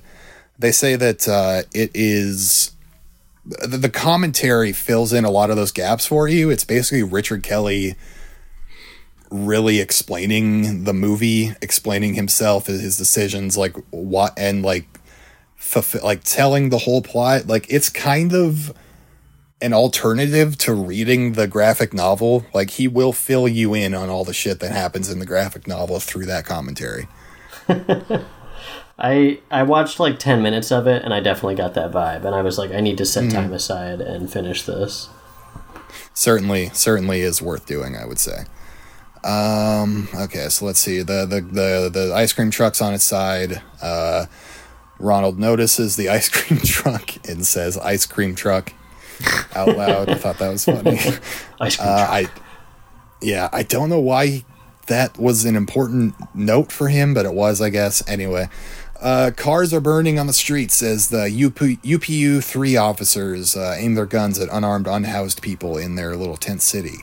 they 0.59 0.73
say 0.73 0.97
that 0.97 1.29
uh, 1.29 1.63
it 1.73 1.91
is 1.95 2.73
the, 3.45 3.77
the 3.77 3.89
commentary 3.89 4.73
fills 4.73 5.13
in 5.13 5.25
a 5.25 5.31
lot 5.31 5.51
of 5.51 5.57
those 5.57 5.73
gaps 5.73 6.07
for 6.07 6.29
you. 6.29 6.51
It's 6.51 6.65
basically 6.65 7.03
Richard 7.03 7.43
Kelly 7.43 7.95
really 9.31 9.81
explaining 9.81 10.85
the 10.85 10.95
movie, 10.95 11.53
explaining 11.61 12.15
himself, 12.15 12.67
his 12.67 12.97
decisions, 12.97 13.57
like 13.57 13.77
what, 13.91 14.33
and 14.37 14.63
like, 14.63 14.87
fulfill, 15.57 16.03
like 16.05 16.23
telling 16.25 16.69
the 16.71 16.79
whole 16.79 17.03
plot. 17.03 17.47
Like 17.47 17.67
it's 17.69 17.89
kind 17.89 18.33
of 18.33 18.73
an 19.61 19.73
alternative 19.73 20.59
to 20.59 20.75
reading 20.75 21.33
the 21.33 21.47
graphic 21.47 21.95
novel. 21.95 22.45
Like 22.53 22.71
he 22.71 22.89
will 22.89 23.13
fill 23.13 23.49
you 23.49 23.75
in 23.75 23.95
on 23.95 24.09
all 24.09 24.25
the 24.25 24.35
shit 24.35 24.61
that 24.61 24.73
happens 24.73 25.11
in 25.11 25.19
the 25.19 25.27
graphic 25.27 25.67
novel 25.67 26.01
through 26.01 26.27
that 26.27 26.45
commentary. 26.45 27.09
I 28.99 29.41
I 29.51 29.63
watched 29.65 29.99
like 29.99 30.19
ten 30.19 30.43
minutes 30.43 30.71
of 30.71 30.87
it, 30.87 31.03
and 31.03 31.13
I 31.13 31.21
definitely 31.21 31.57
got 31.57 31.75
that 31.75 31.91
vibe. 31.91 32.25
And 32.25 32.35
I 32.35 32.43
was 32.43 32.59
like, 32.59 32.71
I 32.71 32.81
need 32.81 32.99
to 32.99 33.07
set 33.07 33.31
time 33.31 33.53
aside 33.53 34.01
and 34.01 34.31
finish 34.33 34.63
this. 34.63 35.09
certainly 36.13 36.71
certainly 36.73 37.21
is 37.21 37.41
worth 37.43 37.67
doing 37.67 37.97
i 37.97 38.05
would 38.05 38.19
say 38.19 38.45
um 39.25 40.09
okay 40.15 40.49
so 40.49 40.65
let's 40.67 40.79
see 40.79 40.99
the 41.03 41.25
the 41.27 41.41
the, 41.41 41.91
the 41.93 42.13
ice 42.15 42.33
cream 42.33 42.51
truck's 42.51 42.81
on 42.83 42.93
its 42.95 43.05
side 43.05 43.61
uh 43.83 44.27
ronald 44.99 45.39
notices 45.39 45.97
the 45.97 46.09
ice 46.19 46.29
cream 46.29 46.61
truck 46.61 47.11
and 47.29 47.47
says 47.47 47.77
ice 47.79 48.07
cream 48.07 48.35
truck 48.35 48.73
out 49.55 49.77
loud 49.77 50.09
i 50.09 50.15
thought 50.15 50.39
that 50.39 50.51
was 50.51 50.65
funny 50.65 50.99
Ice 51.61 51.77
cream. 51.77 51.89
uh, 51.89 52.07
i 52.11 52.27
yeah 53.21 53.49
i 53.53 53.63
don't 53.63 53.89
know 53.89 54.01
why 54.01 54.45
that 54.87 55.19
was 55.19 55.45
an 55.45 55.57
important 55.57 56.15
note 56.35 56.71
for 56.71 56.89
him 56.89 57.15
but 57.15 57.25
it 57.25 57.35
was 57.35 57.61
i 57.61 57.71
guess 57.71 58.07
anyway 58.09 58.49
uh, 59.01 59.31
cars 59.37 59.75
are 59.75 59.81
burning 59.81 60.19
on 60.19 60.27
the 60.27 60.33
streets 60.33 60.83
as 60.83 61.11
the 61.11 61.25
UP, 61.25 61.57
UPU 61.83 62.43
3 62.43 62.77
officers 62.79 63.55
uh, 63.55 63.75
aim 63.77 63.97
their 63.97 64.07
guns 64.07 64.39
at 64.39 64.49
unarmed, 64.51 64.87
unhoused 64.87 65.43
people 65.43 65.77
in 65.77 65.97
their 65.97 66.17
little 66.17 66.39
tent 66.39 66.63
city. 66.63 66.99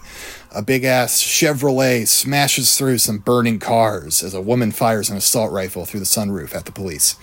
A 0.53 0.61
big 0.61 0.83
ass 0.83 1.21
Chevrolet 1.21 2.05
smashes 2.05 2.77
through 2.77 2.97
some 2.97 3.19
burning 3.19 3.57
cars 3.57 4.21
as 4.21 4.33
a 4.33 4.41
woman 4.41 4.71
fires 4.73 5.09
an 5.09 5.15
assault 5.15 5.49
rifle 5.49 5.85
through 5.85 6.01
the 6.01 6.05
sunroof 6.05 6.53
at 6.53 6.65
the 6.65 6.73
police. 6.73 7.15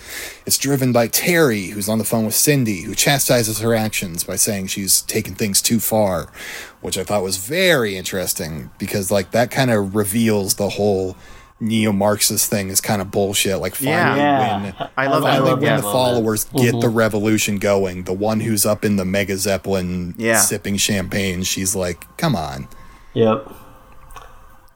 It's 0.47 0.57
driven 0.57 0.93
by 0.93 1.09
Terry, 1.09 1.67
who's 1.67 1.91
on 1.91 1.99
the 1.99 2.05
phone 2.05 2.25
with 2.25 2.35
Cindy, 2.35 2.83
who 2.83 2.95
chastises 2.95 3.61
her 3.61 3.75
actions 3.75 4.25
by 4.25 4.37
saying 4.37 4.69
she's 4.69 5.03
taken 5.03 5.35
things 5.35 5.61
too 5.61 5.79
far, 5.79 6.33
which 6.81 6.97
I 6.97 7.05
thought 7.05 7.23
was 7.23 7.37
very 7.37 7.99
interesting 7.99 8.71
because, 8.79 9.11
like, 9.11 9.33
that 9.33 9.51
kind 9.51 9.71
of 9.71 9.95
reveals 9.95 10.55
the 10.55 10.71
whole 10.71 11.15
neo-Marxist 11.61 12.49
thing 12.49 12.71
is 12.71 12.81
kind 12.81 13.03
of 13.03 13.11
bullshit. 13.11 13.59
Like, 13.59 13.75
finally, 13.75 14.21
yeah, 14.21 14.63
when 14.63 14.75
I 14.97 15.07
love- 15.07 15.25
I 15.25 15.39
love 15.39 15.61
when 15.61 15.77
the 15.77 15.83
followers 15.83 16.45
get 16.45 16.73
the 16.73 16.87
mm-hmm. 16.87 16.97
revolution 16.97 17.59
going, 17.59 18.05
the 18.05 18.15
one 18.15 18.41
who's 18.41 18.65
up 18.65 18.87
in 18.87 18.97
the 18.97 19.05
Mega 19.05 19.37
Zeppelin 19.37 20.15
Yeah. 20.17 20.41
sipping 20.41 20.79
champagne, 20.79 21.43
she's 21.43 21.75
like, 21.75 22.07
"Come 22.17 22.35
on." 22.35 22.69
Yep. 23.15 23.53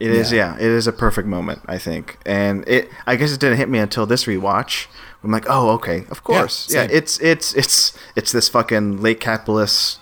It 0.01 0.11
is, 0.11 0.33
yeah. 0.33 0.57
It 0.57 0.63
is 0.63 0.89
a 0.89 0.93
perfect 0.93 1.29
moment, 1.29 1.61
I 1.67 1.79
think, 1.79 2.19
and 2.27 2.67
it. 2.67 2.89
I 3.07 3.15
guess 3.15 3.33
it 3.33 3.39
didn't 3.39 3.59
hit 3.59 3.69
me 3.69 3.79
until 3.79 4.05
this 4.05 4.25
rewatch. 4.25 4.87
I'm 5.23 5.31
like, 5.31 5.45
oh, 5.49 5.71
okay, 5.75 6.07
of 6.11 6.25
course, 6.25 6.67
yeah. 6.69 6.83
same. 6.83 6.91
it's 6.91 7.21
it's 7.21 7.55
it's 7.55 7.97
it's 8.17 8.33
this 8.33 8.49
fucking 8.49 9.01
late 9.01 9.21
capitalist. 9.21 10.01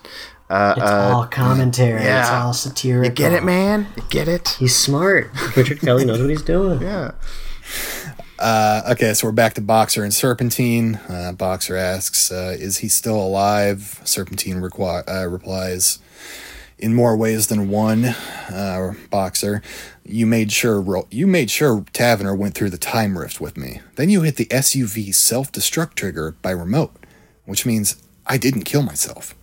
Uh, 0.49 0.75
It's 0.79 0.91
uh, 0.91 1.13
all 1.15 1.27
commentary. 1.27 2.03
Yeah. 2.03 2.21
It's 2.23 2.31
all 2.31 2.55
satirical. 2.55 3.11
you 3.11 3.15
get 3.15 3.33
it, 3.35 3.45
man? 3.45 3.89
You 3.95 4.03
get 4.09 4.27
it? 4.27 4.57
He's 4.59 4.75
smart. 4.75 5.31
Richard 5.57 5.81
Kelly 5.81 6.07
knows 6.07 6.19
what 6.21 6.31
he's 6.31 6.43
doing. 6.43 6.81
Yeah. 6.81 7.13
Uh, 8.39 8.81
okay, 8.93 9.13
so 9.13 9.27
we're 9.29 9.33
back 9.33 9.53
to 9.55 9.61
Boxer 9.61 10.03
and 10.03 10.15
Serpentine. 10.15 10.99
Uh, 11.09 11.33
Boxer 11.33 11.77
asks, 11.77 12.33
uh, 12.33 12.57
"Is 12.59 12.79
he 12.79 12.89
still 12.89 13.21
alive?" 13.21 14.01
Serpentine 14.05 14.63
requi- 14.63 15.05
uh, 15.07 15.29
replies, 15.29 15.99
in 16.81 16.95
more 16.95 17.17
ways 17.17 17.47
than 17.49 17.69
one, 17.69 18.07
uh, 18.07 18.95
boxer. 19.11 19.63
You 20.05 20.27
made 20.27 20.51
sure 20.51 21.05
you 21.11 21.27
made 21.27 21.51
sure 21.51 21.85
Taverner 21.93 22.37
went 22.37 22.55
through 22.55 22.71
the 22.71 22.79
time 22.79 23.19
rift 23.19 23.41
with 23.41 23.57
me. 23.57 23.81
Then 23.97 24.09
you 24.09 24.23
hit 24.23 24.37
the 24.37 24.47
SUV 24.47 25.15
self 25.15 25.53
destruct 25.53 25.95
trigger 25.95 26.35
by 26.43 26.51
remote, 26.51 26.95
which 27.45 27.67
means 27.67 28.03
I 28.27 28.39
didn't 28.39 28.65
kill 28.65 28.83
myself. 28.83 29.35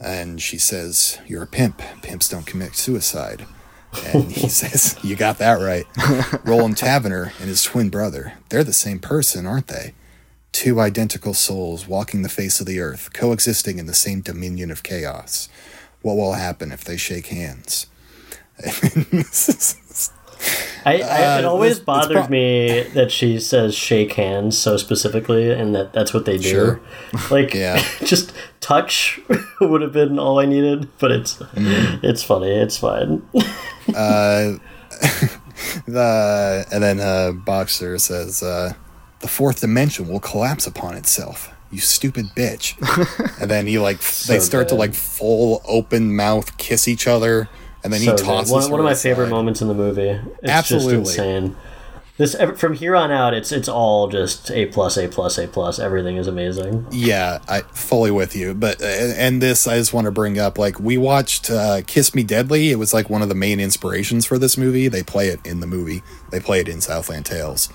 And 0.00 0.42
she 0.42 0.58
says, 0.58 1.18
"You're 1.26 1.44
a 1.44 1.46
pimp. 1.46 1.80
Pimps 2.02 2.28
don't 2.28 2.46
commit 2.46 2.74
suicide." 2.74 3.46
And 4.06 4.32
he 4.32 4.48
says, 4.62 4.96
"You 5.02 5.14
got 5.14 5.38
that 5.38 5.60
right." 5.60 5.86
Roland 6.44 6.78
Taverner 6.78 7.32
and 7.38 7.48
his 7.48 7.62
twin 7.62 7.90
brother, 7.90 8.32
they're 8.48 8.64
the 8.64 8.72
same 8.72 8.98
person, 8.98 9.46
aren't 9.46 9.68
they? 9.68 9.94
Two 10.52 10.80
identical 10.80 11.34
souls 11.34 11.86
walking 11.86 12.22
the 12.22 12.30
face 12.30 12.60
of 12.60 12.66
the 12.66 12.80
earth, 12.80 13.12
coexisting 13.12 13.78
in 13.78 13.86
the 13.86 13.94
same 13.94 14.22
dominion 14.22 14.70
of 14.70 14.82
chaos. 14.82 15.50
What 16.06 16.16
will 16.16 16.34
happen 16.34 16.70
if 16.70 16.84
they 16.84 16.96
shake 16.96 17.26
hands? 17.26 17.88
I, 20.84 21.00
I, 21.02 21.38
it 21.40 21.44
Uh, 21.44 21.50
always 21.50 21.72
it's 21.78 21.80
bothered 21.84 22.16
pro- 22.16 22.28
me 22.28 22.82
that 22.94 23.10
she 23.10 23.40
says 23.40 23.74
shake 23.74 24.12
hands 24.12 24.56
so 24.56 24.76
specifically, 24.76 25.50
and 25.50 25.74
that 25.74 25.92
that's 25.92 26.14
what 26.14 26.24
they 26.24 26.36
do. 26.38 26.48
Sure. 26.48 26.80
Like, 27.28 27.54
Yeah. 27.54 27.82
just 28.04 28.32
touch 28.60 29.18
would 29.60 29.82
have 29.82 29.92
been 29.92 30.16
all 30.20 30.38
I 30.38 30.46
needed, 30.46 30.88
but 31.00 31.10
it's 31.10 31.38
Mm-hmm. 31.38 32.04
it's 32.06 32.22
funny. 32.22 32.52
It's 32.52 32.78
fine. 32.78 33.22
uh, 33.94 34.58
the 35.86 36.66
and 36.70 36.82
then 36.84 37.00
uh, 37.00 37.32
Boxer 37.32 37.98
says 37.98 38.44
uh, 38.44 38.74
the 39.20 39.28
fourth 39.28 39.60
dimension 39.60 40.06
will 40.06 40.20
collapse 40.20 40.68
upon 40.68 40.94
itself. 40.94 41.50
You 41.76 41.82
stupid 41.82 42.30
bitch. 42.34 42.72
and 43.38 43.50
then 43.50 43.66
he 43.66 43.78
like 43.78 44.00
they 44.00 44.38
start 44.40 44.68
to 44.68 44.74
like 44.74 44.94
full 44.94 45.60
open 45.66 46.16
mouth 46.16 46.56
kiss 46.56 46.88
each 46.88 47.06
other, 47.06 47.50
and 47.84 47.92
then 47.92 48.00
So 48.00 48.12
he 48.12 48.16
tosses 48.16 48.50
one, 48.50 48.70
one 48.70 48.80
of 48.80 48.84
my 48.84 48.94
favorite 48.94 49.28
moments 49.28 49.60
in 49.60 49.68
the 49.68 49.74
movie. 49.74 50.08
It's 50.08 50.48
Absolutely. 50.48 51.04
just 51.04 51.18
insane. 51.18 51.54
This 52.16 52.34
from 52.56 52.72
here 52.72 52.96
on 52.96 53.12
out, 53.12 53.34
it's 53.34 53.52
it's 53.52 53.68
all 53.68 54.08
just 54.08 54.50
a 54.50 54.64
plus, 54.64 54.96
a 54.96 55.06
plus, 55.06 55.36
a 55.36 55.46
plus. 55.48 55.78
Everything 55.78 56.16
is 56.16 56.26
amazing. 56.26 56.86
Yeah, 56.90 57.40
I 57.46 57.60
fully 57.60 58.10
with 58.10 58.34
you. 58.34 58.54
But 58.54 58.80
uh, 58.80 58.86
and 58.86 59.42
this 59.42 59.66
I 59.66 59.76
just 59.76 59.92
want 59.92 60.06
to 60.06 60.10
bring 60.10 60.38
up 60.38 60.56
like 60.56 60.80
we 60.80 60.96
watched 60.96 61.50
uh, 61.50 61.82
Kiss 61.86 62.14
Me 62.14 62.22
Deadly. 62.22 62.70
It 62.70 62.76
was 62.76 62.94
like 62.94 63.10
one 63.10 63.20
of 63.20 63.28
the 63.28 63.34
main 63.34 63.60
inspirations 63.60 64.24
for 64.24 64.38
this 64.38 64.56
movie. 64.56 64.88
They 64.88 65.02
play 65.02 65.28
it 65.28 65.44
in 65.44 65.60
the 65.60 65.66
movie. 65.66 66.02
They 66.30 66.40
play 66.40 66.60
it 66.60 66.68
in 66.68 66.80
Southland 66.80 67.26
Tales. 67.26 67.68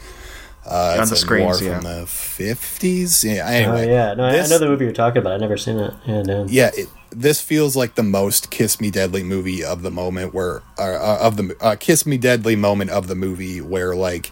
Uh, 0.65 0.97
On 0.99 1.07
the 1.07 1.13
a 1.13 1.17
screens, 1.17 1.61
yeah. 1.61 1.79
from 1.79 1.83
the 1.85 2.05
fifties. 2.07 3.23
Yeah. 3.23 3.43
Oh 3.45 3.49
Anyway, 3.51 3.87
yeah, 3.89 4.13
no, 4.13 4.25
I- 4.25 4.29
I 4.29 4.31
this- 4.33 4.49
know 4.49 4.59
the 4.59 4.67
movie 4.67 4.85
you're 4.85 4.93
talking 4.93 5.17
about. 5.19 5.33
I've 5.33 5.41
never 5.41 5.57
seen 5.57 5.77
it. 5.79 5.93
Yeah, 6.05 6.23
damn. 6.23 6.47
yeah, 6.49 6.69
it, 6.75 6.87
this 7.09 7.41
feels 7.41 7.75
like 7.75 7.95
the 7.95 8.03
most 8.03 8.51
Kiss 8.51 8.79
Me 8.79 8.91
Deadly 8.91 9.23
movie 9.23 9.63
of 9.63 9.81
the 9.81 9.91
moment 9.91 10.33
where 10.33 10.61
uh, 10.77 10.83
uh, 10.83 11.17
of 11.21 11.37
the 11.37 11.55
uh, 11.61 11.75
Kiss 11.79 12.05
Me 12.05 12.17
Deadly 12.17 12.55
moment 12.55 12.89
of 12.91 13.07
the 13.07 13.15
movie 13.15 13.59
where 13.59 13.95
like 13.95 14.31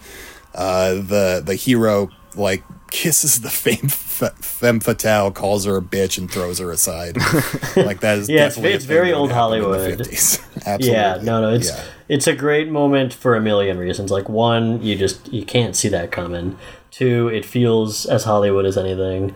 uh, 0.56 0.93
the 0.93 1.41
the 1.43 1.56
hero 1.56 2.10
like 2.35 2.64
kisses 2.91 3.41
the 3.41 3.49
femme, 3.64 3.85
f- 3.85 4.35
femme 4.38 4.80
fatale, 4.80 5.31
calls 5.31 5.65
her 5.65 5.77
a 5.77 5.81
bitch, 5.81 6.18
and 6.19 6.30
throws 6.31 6.60
her 6.60 6.72
aside. 6.72 7.18
like 7.76 8.01
that 8.01 8.19
is 8.19 8.30
Yeah, 8.30 8.45
it's- 8.45 8.53
definitely 8.56 8.72
a 8.73 8.76
it's 8.76 8.85
very 8.85 9.11
old 9.14 9.31
happened 9.31 9.64
in 9.64 9.72
the 9.72 9.77
Hollywood. 9.77 9.99
50s. 10.07 10.39
Absolutely. 10.65 10.89
Yeah, 10.91 11.19
no, 11.23 11.41
no, 11.41 11.53
it's 11.56 11.69
Yeah. 11.69 11.84
It's 12.10 12.26
a 12.26 12.36
great 12.36 12.69
moment 12.69 13.14
for 13.14 13.36
a 13.36 13.41
million 13.41 13.77
reasons. 13.77 14.11
Like 14.11 14.27
one, 14.27 14.81
you 14.81 14.98
just 14.98 15.31
you 15.31 15.45
can't 15.45 15.76
see 15.76 15.88
that 15.90 16.11
coming. 16.11 16.57
Two, 16.91 17.27
it 17.27 17.45
feels 17.45 18.06
as 18.07 18.23
Hollywood 18.23 18.65
as 18.65 18.77
anything. 18.77 19.36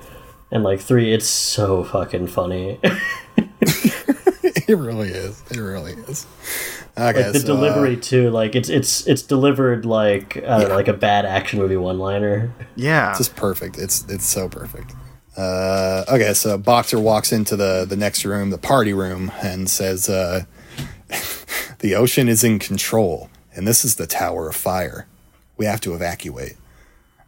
And 0.51 0.63
like 0.63 0.81
three, 0.81 1.13
it's 1.13 1.27
so 1.27 1.83
fucking 1.83 2.27
funny. 2.27 2.79
it 3.37 4.77
really 4.77 5.09
is. 5.09 5.41
It 5.49 5.59
really 5.59 5.93
is. 5.93 6.25
Okay, 6.97 7.23
like 7.23 7.33
the 7.33 7.39
so, 7.39 7.53
uh, 7.53 7.55
delivery 7.55 7.97
too, 7.97 8.29
like 8.29 8.55
it's 8.55 8.69
it's 8.69 9.07
it's 9.07 9.21
delivered 9.21 9.85
like 9.85 10.37
I 10.37 10.61
don't 10.61 10.71
like 10.71 10.87
a 10.87 10.93
bad 10.93 11.25
action 11.25 11.59
movie 11.59 11.77
one 11.77 11.99
liner. 11.99 12.51
Yeah. 12.75 13.09
It's 13.09 13.19
just 13.19 13.35
perfect. 13.35 13.77
It's 13.77 14.05
it's 14.09 14.25
so 14.25 14.49
perfect. 14.49 14.93
Uh, 15.35 16.05
okay, 16.07 16.33
so 16.35 16.57
Boxer 16.57 16.99
walks 16.99 17.31
into 17.31 17.55
the 17.55 17.85
the 17.87 17.95
next 17.95 18.25
room, 18.25 18.51
the 18.51 18.59
party 18.59 18.93
room, 18.93 19.31
and 19.41 19.67
says, 19.67 20.07
uh, 20.07 20.43
"The 21.79 21.95
ocean 21.95 22.27
is 22.29 22.43
in 22.43 22.59
control, 22.59 23.29
and 23.55 23.67
this 23.67 23.83
is 23.85 23.95
the 23.95 24.07
Tower 24.07 24.49
of 24.49 24.55
Fire. 24.55 25.07
We 25.57 25.65
have 25.65 25.81
to 25.81 25.93
evacuate." 25.93 26.57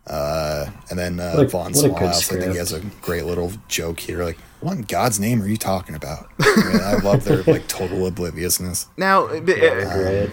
Uh, 0.07 0.67
and 0.91 0.99
then 0.99 1.19
uh, 1.19 1.33
What 1.33 1.45
a- 1.45 1.49
Vaughn 1.49 1.71
what 1.73 1.85
a 1.85 1.87
good 1.89 1.97
Smallhouse, 1.97 2.31
I 2.31 2.39
think 2.39 2.51
he 2.51 2.57
has 2.59 2.71
a 2.71 2.79
great 3.01 3.25
little 3.25 3.51
joke 3.67 3.99
here, 3.99 4.23
like, 4.23 4.37
"What 4.61 4.73
in 4.77 4.83
God's 4.83 5.19
name 5.19 5.41
are 5.41 5.47
you 5.47 5.57
talking 5.57 5.95
about?" 5.95 6.29
I, 6.39 6.63
mean, 6.73 6.81
I 6.81 6.93
love 6.97 7.23
their 7.23 7.41
like 7.47 7.67
total 7.67 8.05
obliviousness. 8.05 8.87
now, 8.97 9.25
uh, 9.25 10.27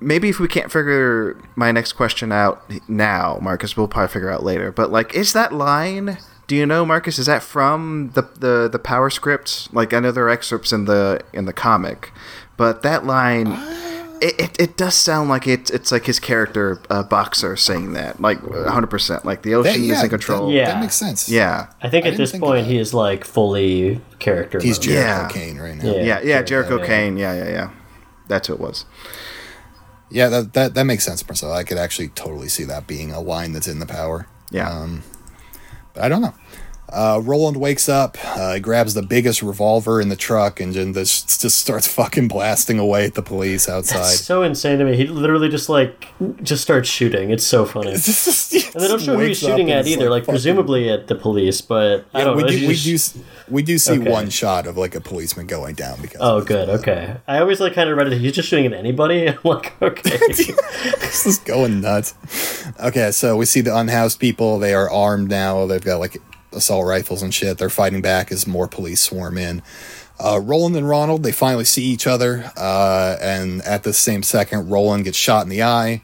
maybe 0.00 0.28
if 0.28 0.38
we 0.38 0.46
can't 0.48 0.70
figure 0.70 1.38
my 1.56 1.72
next 1.72 1.94
question 1.94 2.32
out 2.32 2.70
now, 2.88 3.38
Marcus, 3.40 3.76
we'll 3.78 3.88
probably 3.88 4.12
figure 4.12 4.30
out 4.30 4.42
later. 4.42 4.70
But 4.70 4.90
like, 4.92 5.14
is 5.14 5.32
that 5.32 5.52
line? 5.54 6.18
Do 6.46 6.54
you 6.54 6.66
know, 6.66 6.84
Marcus? 6.84 7.18
Is 7.18 7.24
that 7.24 7.42
from 7.42 8.10
the 8.14 8.28
the 8.38 8.68
the 8.70 8.78
Power 8.78 9.08
script? 9.08 9.72
Like, 9.72 9.94
I 9.94 10.00
know 10.00 10.12
there 10.12 10.26
are 10.26 10.30
excerpts 10.30 10.70
in 10.70 10.84
the 10.84 11.22
in 11.32 11.46
the 11.46 11.54
comic, 11.54 12.12
but 12.56 12.82
that 12.82 13.04
line. 13.04 13.58
It, 14.20 14.40
it, 14.40 14.60
it 14.60 14.76
does 14.78 14.94
sound 14.94 15.28
like 15.28 15.46
it, 15.46 15.68
it's 15.70 15.92
like 15.92 16.06
his 16.06 16.18
character 16.18 16.80
uh, 16.88 17.02
boxer 17.02 17.56
saying 17.56 17.92
that 17.92 18.22
like 18.22 18.38
100% 18.40 19.24
like 19.24 19.42
the 19.42 19.54
ocean 19.54 19.82
is 19.90 20.02
in 20.02 20.08
control 20.08 20.50
Yeah. 20.50 20.66
that 20.66 20.80
makes 20.80 20.94
sense. 20.94 21.28
yeah 21.28 21.66
I 21.82 21.90
think 21.90 22.06
I 22.06 22.08
at 22.08 22.10
didn't 22.12 22.30
this 22.30 22.38
point 22.40 22.66
he 22.66 22.78
is 22.78 22.94
like 22.94 23.24
fully 23.26 24.00
character. 24.20 24.60
he's 24.62 24.78
mode. 24.78 24.84
Jericho 24.84 25.10
Yeah. 25.10 25.28
Cane 25.28 25.58
right 25.58 25.76
now. 25.76 25.84
Yeah. 25.90 26.02
yeah 26.02 26.20
yeah 26.22 26.42
jericho 26.42 26.78
yeah. 26.78 26.86
kane 26.86 27.16
yeah 27.18 27.34
yeah 27.34 27.48
yeah 27.50 27.70
that's 28.28 28.48
who 28.48 28.54
it 28.54 28.60
was 28.60 28.86
Yeah, 30.10 30.28
that, 30.30 30.52
that 30.54 30.74
that 30.74 30.84
makes 30.84 31.04
sense, 31.04 31.26
Marcel. 31.28 31.52
I 31.52 31.64
could 31.64 31.76
actually 31.76 32.08
totally 32.08 32.48
see 32.48 32.64
that 32.64 32.86
being 32.86 33.12
a 33.12 33.20
line 33.20 33.52
that's 33.52 33.68
in 33.68 33.78
the 33.80 33.86
power. 33.86 34.26
yeah 34.50 34.70
Um, 34.70 35.02
but 35.92 36.04
I 36.04 36.08
don't 36.08 36.22
know. 36.22 36.34
Uh, 36.94 37.20
Roland 37.24 37.56
wakes 37.56 37.88
up, 37.88 38.16
uh, 38.36 38.58
grabs 38.60 38.94
the 38.94 39.02
biggest 39.02 39.42
revolver 39.42 40.00
in 40.00 40.08
the 40.10 40.16
truck, 40.16 40.60
and 40.60 40.72
then 40.74 40.92
just, 40.94 41.40
just 41.40 41.58
starts 41.58 41.88
fucking 41.88 42.28
blasting 42.28 42.78
away 42.78 43.04
at 43.04 43.14
the 43.14 43.22
police 43.22 43.68
outside. 43.68 43.98
It's 44.12 44.20
so 44.20 44.42
insane 44.42 44.78
to 44.78 44.84
me. 44.84 44.96
He 44.96 45.06
literally 45.08 45.48
just 45.48 45.68
like 45.68 46.06
just 46.42 46.62
starts 46.62 46.88
shooting. 46.88 47.30
It's 47.30 47.44
so 47.46 47.64
funny. 47.66 47.94
And 48.74 48.82
they 48.82 48.88
don't 48.88 49.00
show 49.00 49.16
who 49.16 49.22
he's 49.24 49.38
shooting 49.38 49.70
at 49.70 49.86
either. 49.86 50.10
Like, 50.10 50.24
presumably 50.24 50.90
at 50.90 51.06
the 51.06 51.14
police, 51.14 51.60
but 51.60 52.04
I 52.12 52.24
don't 52.24 52.36
we 52.36 52.42
know. 52.42 52.48
do, 52.48 52.66
we 52.68 52.74
just- 52.74 53.14
do 53.14 53.24
we 53.48 53.62
do 53.62 53.78
see 53.78 54.00
Okay. 54.00 54.10
one 54.10 54.30
shot 54.30 54.66
of 54.66 54.76
like 54.76 54.94
a 54.96 55.00
policeman 55.00 55.46
going 55.46 55.74
down 55.76 56.00
because 56.02 56.18
Oh, 56.20 56.40
good. 56.40 56.68
Okay. 56.68 57.14
I 57.28 57.38
always 57.38 57.60
like 57.60 57.74
kind 57.74 57.88
of 57.90 57.96
read 57.96 58.12
it. 58.12 58.18
He's 58.18 58.32
just 58.32 58.48
shooting 58.48 58.66
at 58.66 58.72
anybody. 58.72 59.28
I'm 59.28 59.38
like, 59.44 59.80
okay. 59.82 60.16
this 60.28 61.26
is 61.26 61.38
going 61.38 61.80
nuts. 61.82 62.14
Okay, 62.82 63.10
so 63.12 63.36
we 63.36 63.44
see 63.44 63.60
the 63.60 63.76
unhoused 63.76 64.18
people. 64.18 64.58
They 64.58 64.74
are 64.74 64.90
armed 64.90 65.28
now. 65.30 65.66
They've 65.66 65.84
got 65.84 65.98
like 66.00 66.16
assault 66.54 66.86
rifles 66.86 67.22
and 67.22 67.34
shit. 67.34 67.58
They're 67.58 67.70
fighting 67.70 68.00
back 68.00 68.32
as 68.32 68.46
more 68.46 68.68
police 68.68 69.00
swarm 69.00 69.38
in. 69.38 69.62
Uh, 70.18 70.40
Roland 70.42 70.76
and 70.76 70.88
Ronald, 70.88 71.22
they 71.22 71.32
finally 71.32 71.64
see 71.64 71.84
each 71.84 72.06
other. 72.06 72.52
Uh, 72.56 73.16
and 73.20 73.62
at 73.62 73.82
the 73.82 73.92
same 73.92 74.22
second, 74.22 74.70
Roland 74.70 75.04
gets 75.04 75.18
shot 75.18 75.42
in 75.42 75.48
the 75.48 75.62
eye. 75.62 76.02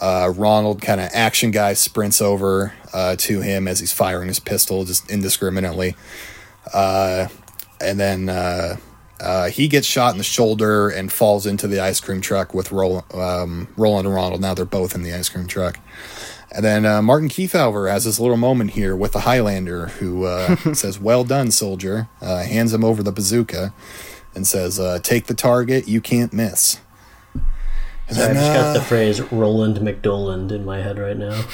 Uh, 0.00 0.30
Ronald, 0.34 0.82
kind 0.82 1.00
of 1.00 1.08
action 1.14 1.50
guy, 1.50 1.72
sprints 1.72 2.20
over 2.20 2.74
uh, 2.92 3.16
to 3.16 3.40
him 3.40 3.66
as 3.66 3.80
he's 3.80 3.92
firing 3.92 4.28
his 4.28 4.38
pistol 4.38 4.84
just 4.84 5.10
indiscriminately. 5.10 5.96
Uh, 6.72 7.28
and 7.80 7.98
then 7.98 8.28
uh, 8.28 9.48
he 9.48 9.68
gets 9.68 9.86
shot 9.86 10.12
in 10.12 10.18
the 10.18 10.24
shoulder 10.24 10.90
and 10.90 11.10
falls 11.10 11.46
into 11.46 11.66
the 11.66 11.80
ice 11.80 12.00
cream 12.00 12.20
truck 12.20 12.52
with 12.52 12.72
Roland, 12.72 13.04
um, 13.14 13.68
Roland 13.76 14.06
and 14.06 14.14
Ronald. 14.14 14.40
Now 14.42 14.52
they're 14.52 14.66
both 14.66 14.94
in 14.94 15.02
the 15.02 15.14
ice 15.14 15.30
cream 15.30 15.46
truck. 15.46 15.78
And 16.56 16.64
then 16.64 16.86
uh, 16.86 17.02
Martin 17.02 17.28
Kefauver 17.28 17.90
has 17.90 18.06
this 18.06 18.18
little 18.18 18.38
moment 18.38 18.70
here 18.70 18.96
with 18.96 19.12
the 19.12 19.20
Highlander 19.20 19.88
who 19.88 20.24
uh, 20.24 20.56
says, 20.72 20.98
Well 20.98 21.22
done, 21.22 21.50
soldier. 21.50 22.08
Uh, 22.22 22.44
hands 22.44 22.72
him 22.72 22.82
over 22.82 23.02
the 23.02 23.12
bazooka 23.12 23.74
and 24.34 24.46
says, 24.46 24.80
uh, 24.80 24.98
Take 25.02 25.26
the 25.26 25.34
target, 25.34 25.86
you 25.86 26.00
can't 26.00 26.32
miss. 26.32 26.80
And 28.08 28.18
I 28.18 28.26
then, 28.28 28.34
just 28.36 28.52
got 28.54 28.72
the 28.72 28.80
uh, 28.80 28.84
phrase 28.84 29.20
Roland 29.32 29.76
McDoland 29.78 30.50
in 30.50 30.64
my 30.64 30.78
head 30.78 30.98
right 30.98 31.16
now. 31.16 31.44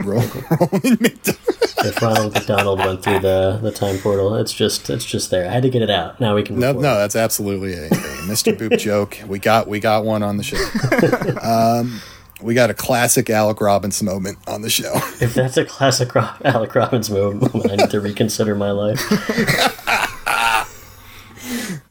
Ro- 0.02 0.24
Roland 0.60 1.00
McDonald. 1.00 1.38
If 1.84 2.00
Ronald 2.02 2.34
McDonald 2.34 2.78
went 2.80 3.02
through 3.04 3.20
the, 3.20 3.60
the 3.62 3.70
time 3.70 3.98
portal, 3.98 4.34
it's 4.36 4.52
just 4.52 4.88
it's 4.88 5.04
just 5.04 5.30
there. 5.30 5.48
I 5.48 5.52
had 5.52 5.62
to 5.64 5.70
get 5.70 5.82
it 5.82 5.90
out. 5.90 6.18
Now 6.20 6.34
we 6.34 6.42
can. 6.42 6.58
No, 6.58 6.72
no, 6.72 6.96
that's 6.96 7.16
absolutely 7.16 7.74
a, 7.74 7.86
a 7.86 7.90
Mr. 8.26 8.56
Boop 8.56 8.78
joke. 8.78 9.18
We 9.26 9.38
got 9.38 9.68
we 9.68 9.80
got 9.80 10.04
one 10.04 10.22
on 10.22 10.36
the 10.36 10.42
show. 10.42 10.56
Um, 11.42 12.00
we 12.42 12.54
got 12.54 12.70
a 12.70 12.74
classic 12.74 13.30
Alec 13.30 13.60
Robbins 13.60 14.02
moment 14.02 14.38
on 14.46 14.62
the 14.62 14.70
show. 14.70 14.92
If 15.20 15.34
that's 15.34 15.56
a 15.56 15.64
classic 15.64 16.14
Ro- 16.14 16.28
Alec 16.44 16.74
Robbins 16.74 17.08
moment, 17.10 17.54
I 17.70 17.76
need 17.76 17.90
to 17.90 18.00
reconsider 18.00 18.54
my 18.54 18.70
life. 18.72 19.00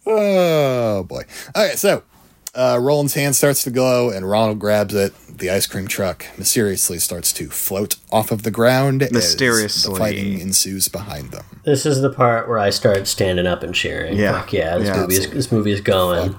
oh 0.06 1.04
boy. 1.04 1.24
All 1.56 1.64
right, 1.66 1.78
so 1.78 2.04
Uh, 2.54 2.78
Roland's 2.82 3.14
hand 3.14 3.34
starts 3.34 3.64
to 3.64 3.72
glow, 3.72 4.10
and 4.10 4.30
Ronald 4.30 4.60
grabs 4.60 4.94
it. 4.94 5.14
The 5.38 5.50
ice 5.50 5.66
cream 5.66 5.88
truck 5.88 6.26
mysteriously 6.38 7.00
starts 7.00 7.32
to 7.34 7.50
float 7.50 7.96
off 8.12 8.30
of 8.30 8.44
the 8.44 8.52
ground. 8.52 9.02
as 9.04 9.12
Mysteriously. 9.14 9.94
the 9.94 10.00
fighting 10.00 10.40
ensues 10.42 10.90
behind 10.90 11.32
them. 11.32 11.46
This 11.64 11.86
is 11.86 12.02
the 12.02 12.10
part 12.12 12.50
where 12.50 12.60
I 12.60 12.70
start 12.70 13.08
standing 13.08 13.48
up 13.48 13.64
and 13.64 13.74
cheering. 13.74 14.18
Yeah. 14.18 14.34
Fuck 14.42 14.52
yeah, 14.52 14.78
this 14.78 14.88
Yeah. 14.90 14.98
movie 15.00 15.14
is 15.16 15.30
this 15.30 15.52
movie 15.52 15.72
is 15.72 15.80
going. 15.82 16.36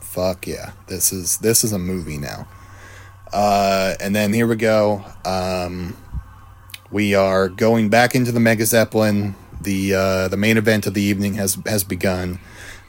Fuck 0.00 0.46
yeah, 0.46 0.70
this 0.86 1.12
is 1.12 1.38
this 1.38 1.64
is 1.64 1.72
a 1.72 1.78
movie 1.78 2.18
now. 2.18 2.46
Uh, 3.32 3.94
and 4.00 4.14
then 4.14 4.32
here 4.32 4.46
we 4.46 4.56
go. 4.56 5.04
Um, 5.24 5.96
we 6.90 7.14
are 7.14 7.48
going 7.48 7.88
back 7.88 8.14
into 8.14 8.32
the 8.32 8.40
Mega 8.40 8.64
Zeppelin. 8.64 9.34
The 9.60 9.94
uh, 9.94 10.28
the 10.28 10.36
main 10.36 10.56
event 10.56 10.86
of 10.86 10.94
the 10.94 11.02
evening 11.02 11.34
has 11.34 11.58
has 11.66 11.84
begun. 11.84 12.38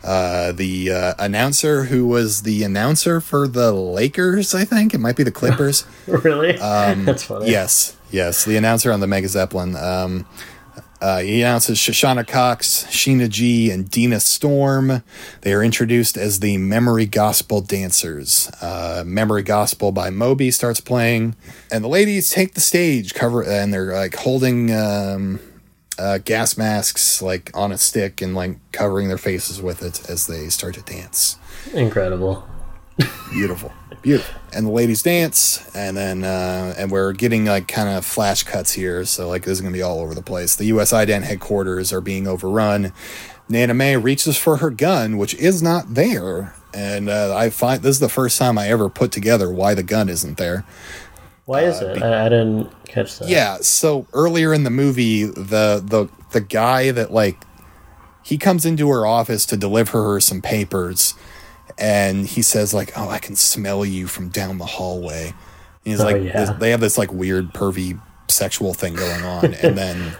Uh, 0.01 0.53
the 0.53 0.91
uh, 0.91 1.13
announcer 1.19 1.85
who 1.85 2.07
was 2.07 2.43
the 2.43 2.63
announcer 2.63 3.19
for 3.19 3.49
the 3.49 3.73
Lakers, 3.73 4.55
I 4.55 4.63
think 4.63 4.93
it 4.93 4.99
might 4.99 5.17
be 5.17 5.23
the 5.23 5.31
Clippers. 5.31 5.85
really? 6.07 6.57
Um, 6.57 7.03
That's 7.05 7.23
funny. 7.23 7.51
Yes, 7.51 7.97
yes. 8.09 8.45
The 8.45 8.55
announcer 8.55 8.93
on 8.93 9.01
the 9.01 9.07
Mega 9.07 9.27
Zeppelin. 9.27 9.75
Um, 9.75 10.25
uh, 11.01 11.19
he 11.19 11.41
announces 11.41 11.77
Shoshana 11.77 12.27
Cox, 12.27 12.85
Sheena 12.89 13.29
G, 13.29 13.71
and 13.71 13.89
Dina 13.89 14.19
Storm. 14.19 15.03
They 15.41 15.53
are 15.53 15.63
introduced 15.63 16.17
as 16.17 16.39
the 16.39 16.57
Memory 16.57 17.05
Gospel 17.05 17.61
Dancers. 17.61 18.51
Uh, 18.61 19.03
Memory 19.05 19.43
Gospel 19.43 19.91
by 19.91 20.09
Moby 20.09 20.51
starts 20.51 20.81
playing, 20.81 21.35
and 21.71 21.83
the 21.83 21.87
ladies 21.87 22.29
take 22.31 22.53
the 22.53 22.61
stage, 22.61 23.13
cover, 23.13 23.43
and 23.43 23.73
they're 23.73 23.93
like 23.93 24.15
holding 24.15 24.73
um, 24.73 25.39
uh, 25.97 26.17
gas 26.19 26.57
masks 26.57 27.21
like 27.21 27.51
on 27.53 27.71
a 27.71 27.77
stick 27.77 28.21
and 28.21 28.35
like 28.35 28.57
covering 28.71 29.07
their 29.07 29.17
faces 29.17 29.61
with 29.61 29.83
it 29.83 30.09
as 30.09 30.27
they 30.27 30.47
start 30.47 30.75
to 30.75 30.81
dance 30.81 31.37
Incredible. 31.73 32.47
beautiful 33.31 33.71
beautiful 34.01 34.39
and 34.53 34.65
the 34.65 34.71
ladies 34.71 35.03
dance 35.03 35.69
and 35.75 35.95
then 35.97 36.23
uh, 36.23 36.73
and 36.77 36.89
we're 36.91 37.13
getting 37.13 37.45
like 37.45 37.67
kind 37.67 37.89
of 37.89 38.05
flash 38.05 38.43
cuts 38.43 38.71
here 38.73 39.05
so 39.05 39.27
like 39.27 39.43
this 39.43 39.53
is 39.53 39.61
gonna 39.61 39.73
be 39.73 39.81
all 39.81 39.99
over 39.99 40.13
the 40.15 40.21
place 40.21 40.55
the 40.55 40.65
US-IDent 40.65 41.25
headquarters 41.25 41.91
are 41.93 42.01
being 42.01 42.27
overrun 42.27 42.93
Nana 43.47 43.73
Mae 43.73 43.95
reaches 43.97 44.37
for 44.37 44.57
her 44.57 44.69
gun 44.69 45.17
which 45.17 45.33
is 45.35 45.61
not 45.61 45.93
there 45.95 46.53
and 46.73 47.09
uh, 47.09 47.35
i 47.35 47.49
find 47.49 47.81
this 47.81 47.95
is 47.95 47.99
the 47.99 48.09
first 48.09 48.37
time 48.37 48.57
i 48.57 48.67
ever 48.69 48.89
put 48.89 49.11
together 49.11 49.51
why 49.51 49.73
the 49.73 49.83
gun 49.83 50.07
isn't 50.09 50.37
there 50.37 50.63
Why 51.45 51.61
is 51.63 51.81
it? 51.81 52.01
I, 52.01 52.25
I 52.25 52.29
didn't 52.29 52.71
catch 52.85 53.17
that. 53.19 53.25
Uh, 53.25 53.27
yeah 53.27 53.57
so 53.61 54.05
earlier 54.13 54.53
in 54.53 54.63
the 54.63 54.69
movie 54.69 55.23
the 55.23 55.81
the 55.83 56.07
the 56.31 56.41
guy 56.41 56.91
that 56.91 57.11
like 57.11 57.43
he 58.23 58.37
comes 58.37 58.65
into 58.65 58.89
her 58.89 59.05
office 59.07 59.45
to 59.47 59.57
deliver 59.57 60.03
her 60.03 60.19
some 60.19 60.41
papers 60.41 61.15
and 61.77 62.25
he 62.25 62.41
says 62.41 62.73
like 62.73 62.91
oh 62.97 63.09
i 63.09 63.19
can 63.19 63.35
smell 63.35 63.85
you 63.85 64.07
from 64.07 64.29
down 64.29 64.57
the 64.57 64.65
hallway 64.65 65.27
and 65.27 65.35
he's 65.83 66.01
Oh, 66.01 66.05
like 66.05 66.23
yeah. 66.23 66.53
they 66.53 66.71
have 66.71 66.79
this 66.81 66.97
like 66.97 67.11
weird 67.11 67.53
pervy 67.53 67.99
sexual 68.27 68.73
thing 68.73 68.95
going 68.95 69.23
on 69.23 69.45
and 69.53 69.77
then 69.77 70.13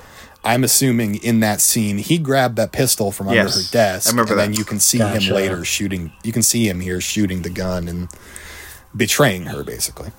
i'm 0.43 0.63
assuming 0.63 1.15
in 1.15 1.39
that 1.41 1.59
scene 1.61 1.97
he 1.97 2.17
grabbed 2.17 2.55
that 2.57 2.71
pistol 2.71 3.11
from 3.11 3.27
under 3.27 3.43
her 3.43 3.61
desk 3.71 4.07
I 4.07 4.11
remember 4.11 4.33
and 4.33 4.39
then 4.39 4.53
you 4.53 4.63
can 4.63 4.79
see 4.79 4.97
Gotcha. 4.99 5.19
him 5.19 5.33
later 5.35 5.65
shooting 5.65 6.11
you 6.23 6.31
can 6.31 6.43
see 6.43 6.67
him 6.67 6.79
here 6.79 7.01
shooting 7.01 7.41
the 7.41 7.49
gun 7.49 7.87
and 7.87 8.09
betraying 8.95 9.45
her 9.47 9.63
basically 9.63 10.11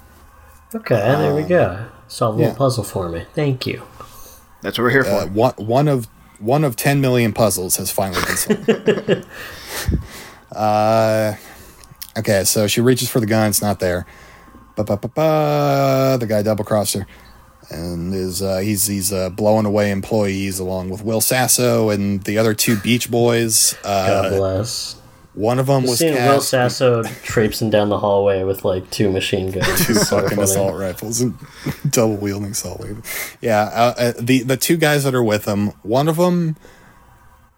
Okay, 0.73 0.95
there 0.95 1.35
we 1.35 1.43
go. 1.43 1.87
Solve 2.07 2.37
a 2.37 2.39
little 2.39 2.53
yeah. 2.53 2.57
puzzle 2.57 2.85
for 2.85 3.09
me. 3.09 3.25
Thank 3.35 3.67
you. 3.67 3.83
That's 4.63 4.79
what 4.79 4.85
we're 4.85 4.91
here 4.91 5.03
for. 5.03 5.11
uh, 5.23 5.27
one 5.27 5.53
one 5.57 5.89
of 5.89 6.07
one 6.39 6.63
of 6.63 6.77
ten 6.77 7.01
million 7.01 7.33
puzzles 7.33 7.75
has 7.79 7.91
finally 7.91 8.23
been 8.25 8.37
solved. 8.37 9.27
uh, 10.53 11.35
okay, 12.19 12.45
so 12.45 12.67
she 12.67 12.81
reaches 12.81 13.09
for 13.11 13.21
the 13.21 13.27
gun. 13.27 13.49
It's 13.51 13.63
not 13.63 13.81
there. 13.81 14.07
Ba 14.77 14.85
ba 14.85 14.97
ba 14.97 15.09
ba. 15.09 16.17
The 16.21 16.27
guy 16.27 16.43
double 16.43 16.65
crossed 16.65 16.95
her, 16.95 17.07
and 17.71 18.15
is 18.15 18.43
uh, 18.43 18.59
he's 18.59 18.87
he's 18.87 19.13
uh, 19.13 19.31
blowing 19.31 19.67
away 19.67 19.91
employees 19.91 20.59
along 20.59 20.91
with 20.91 21.03
Will 21.05 21.21
Sasso 21.21 21.91
and 21.91 22.23
the 22.25 22.39
other 22.39 22.55
two 22.55 22.77
Beach 22.77 23.11
Boys. 23.11 23.77
God 23.83 24.27
Uh, 24.27 24.37
bless. 24.37 24.97
one 25.35 25.59
of 25.59 25.67
them 25.67 25.83
was 25.85 25.99
Seeing 25.99 26.15
Will 26.15 26.41
Sasso 26.41 27.03
traipsing 27.23 27.71
down 27.71 27.89
the 27.89 27.99
hallway 27.99 28.43
with 28.45 28.65
like 28.65 28.91
two 28.91 29.11
machine 29.11 29.51
guns. 29.51 29.87
two 29.87 29.95
fucking 29.95 30.31
funny. 30.31 30.43
assault 30.43 30.77
rifles 30.79 31.21
and 31.21 31.35
double 31.91 32.17
wielding 32.17 32.51
assault 32.53 32.81
rifle. 32.81 33.03
Yeah, 33.41 33.63
uh, 33.63 33.95
uh, 33.99 34.13
the 34.19 34.43
the 34.45 34.57
two 34.57 34.77
guys 34.77 35.05
that 35.05 35.15
are 35.15 35.23
with 35.23 35.45
him, 35.47 35.69
one 35.83 36.09
of 36.09 36.17
them, 36.17 36.57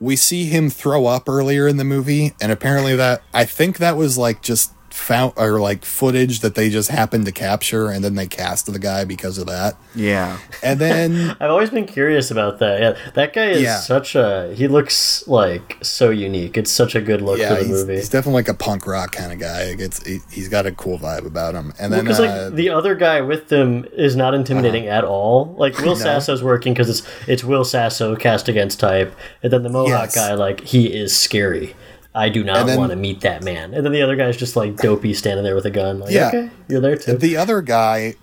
we 0.03 0.17
see 0.17 0.47
him 0.47 0.69
throw 0.69 1.07
up 1.07 1.29
earlier 1.29 1.69
in 1.69 1.77
the 1.77 1.85
movie, 1.85 2.35
and 2.41 2.51
apparently 2.51 2.97
that 2.97 3.23
I 3.33 3.45
think 3.45 3.79
that 3.79 3.97
was 3.97 4.19
like 4.19 4.43
just 4.43 4.73
found 4.93 5.33
or 5.37 5.59
like 5.61 5.85
footage 5.85 6.41
that 6.41 6.55
they 6.55 6.69
just 6.71 6.91
happened 6.91 7.25
to 7.27 7.33
capture, 7.33 7.89
and 7.89 8.05
then 8.05 8.15
they 8.15 8.27
cast 8.27 8.71
the 8.73 8.79
guy 8.79 9.05
because 9.05 9.39
of 9.39 9.47
that. 9.47 9.77
yeah. 9.95 10.39
And 10.63 10.79
then 10.81 11.37
I've 11.41 11.51
always 11.51 11.71
been 11.71 11.87
curious 11.87 12.31
about 12.31 12.59
that. 12.61 12.81
Yeah, 12.81 13.11
that 13.15 13.33
guy 13.33 13.47
is 13.51 13.63
Yeah. 13.63 13.79
such 13.81 14.15
a. 14.15 14.53
He 14.55 14.69
looks 14.69 15.27
like 15.27 15.79
so 15.83 16.11
unique. 16.11 16.57
It's 16.57 16.71
such 16.71 16.95
a 16.95 17.01
good 17.01 17.23
look 17.23 17.39
yeah, 17.39 17.49
for 17.49 17.55
the 17.57 17.61
he's, 17.69 17.71
movie. 17.71 17.95
he's 17.97 18.09
definitely 18.09 18.39
like 18.41 18.49
a 18.49 18.55
punk 18.55 18.87
rock 18.87 19.13
kind 19.13 19.33
of 19.33 19.39
guy. 19.39 19.75
It's 19.79 20.07
he, 20.07 20.19
he's 20.31 20.49
got 20.49 20.67
a 20.67 20.73
cool 20.73 20.99
vibe 20.99 21.27
about 21.27 21.55
him. 21.55 21.73
And 21.81 21.93
then 21.93 22.05
Because 22.05 22.21
uh, 22.21 22.23
like 22.49 22.55
the 22.55 22.71
other 22.71 22.95
guy 22.95 23.21
with 23.23 23.49
them 23.49 23.87
is 23.93 24.15
not 24.17 24.35
intimidating 24.35 24.89
Uh-huh. 24.89 24.99
at 24.99 25.05
all. 25.05 25.55
Like 25.59 25.79
Will 25.79 25.97
Sasso's 26.07 26.43
working 26.43 26.73
because 26.75 26.89
it's 26.91 27.03
it's 27.27 27.43
Will 27.45 27.65
Sasso 27.65 28.15
cast 28.17 28.49
against 28.49 28.79
type, 28.81 29.15
and 29.43 29.53
then 29.53 29.63
the 29.63 29.69
Mohawk 29.71 29.89
Yes. 30.07 30.15
guy 30.15 30.35
like 30.35 30.61
he 30.61 30.87
is 30.93 31.17
scary. 31.17 31.75
I 32.15 32.29
do 32.29 32.45
not 32.45 32.67
then- 32.67 32.79
want 32.79 32.91
to 32.91 32.97
meet 32.97 33.23
that 33.23 33.43
man. 33.43 33.73
And 33.75 33.85
then 33.87 33.93
the 33.93 34.03
other 34.03 34.17
guy's 34.17 34.37
just 34.37 34.55
like 34.57 34.77
dopey 34.77 35.15
standing 35.15 35.45
there 35.45 35.55
with 35.55 35.65
a 35.67 35.71
gun. 35.71 36.01
Like, 36.01 36.11
Yeah. 36.13 36.29
okay, 36.29 36.51
you're 36.69 36.81
there 36.81 36.97
too. 36.97 37.15
The 37.17 37.37
other 37.37 37.63
guy 37.63 38.15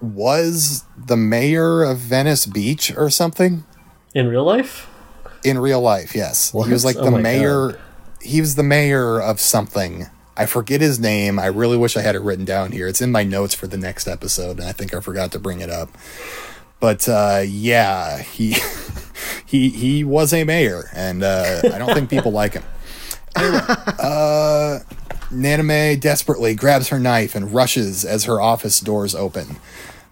was 0.00 0.84
the 0.96 1.16
mayor 1.16 1.82
of 1.82 1.98
Venice 1.98 2.46
Beach 2.46 2.92
or 2.96 3.10
something 3.10 3.64
In 4.14 4.28
real 4.28 4.44
life, 4.44 4.88
in 5.44 5.58
real 5.58 5.80
life. 5.80 6.14
Yes, 6.14 6.52
What? 6.52 6.66
he 6.66 6.72
was 6.72 6.84
like 6.84 6.96
Oh 6.96 7.04
the 7.04 7.10
mayor. 7.18 7.68
God. 7.72 7.80
He 8.20 8.40
was 8.40 8.54
the 8.54 8.62
mayor 8.62 9.20
of 9.20 9.38
something. 9.40 10.06
I 10.36 10.46
forget 10.46 10.80
his 10.80 10.98
name. 10.98 11.38
I 11.38 11.46
really 11.46 11.76
wish 11.76 11.96
I 11.96 12.00
had 12.02 12.16
it 12.16 12.22
written 12.22 12.44
down 12.44 12.72
here. 12.72 12.88
It's 12.88 13.00
in 13.02 13.12
my 13.12 13.22
notes 13.22 13.54
for 13.54 13.66
the 13.66 13.76
next 13.76 14.08
episode, 14.08 14.58
and 14.58 14.66
I 14.68 14.72
think 14.72 14.92
I 14.94 15.00
forgot 15.00 15.30
to 15.32 15.38
bring 15.38 15.60
it 15.60 15.70
up. 15.70 15.90
But 16.80 17.08
uh, 17.08 17.42
yeah, 17.46 18.18
he 18.22 18.56
he 19.44 19.68
he 19.70 20.04
was 20.04 20.32
a 20.32 20.44
mayor, 20.44 20.90
and 20.94 21.22
uh, 21.22 21.60
I 21.72 21.78
don't 21.78 21.92
think 21.94 22.10
people 22.10 22.32
like 22.32 22.54
him. 22.54 22.64
Anyway, 23.36 23.60
uh, 23.98 24.78
Nana 25.30 25.62
Mae 25.62 25.96
desperately 25.96 26.54
grabs 26.54 26.88
her 26.88 26.98
knife 26.98 27.34
and 27.34 27.52
rushes 27.52 28.04
as 28.04 28.24
her 28.24 28.40
office 28.40 28.80
doors 28.80 29.14
open, 29.14 29.56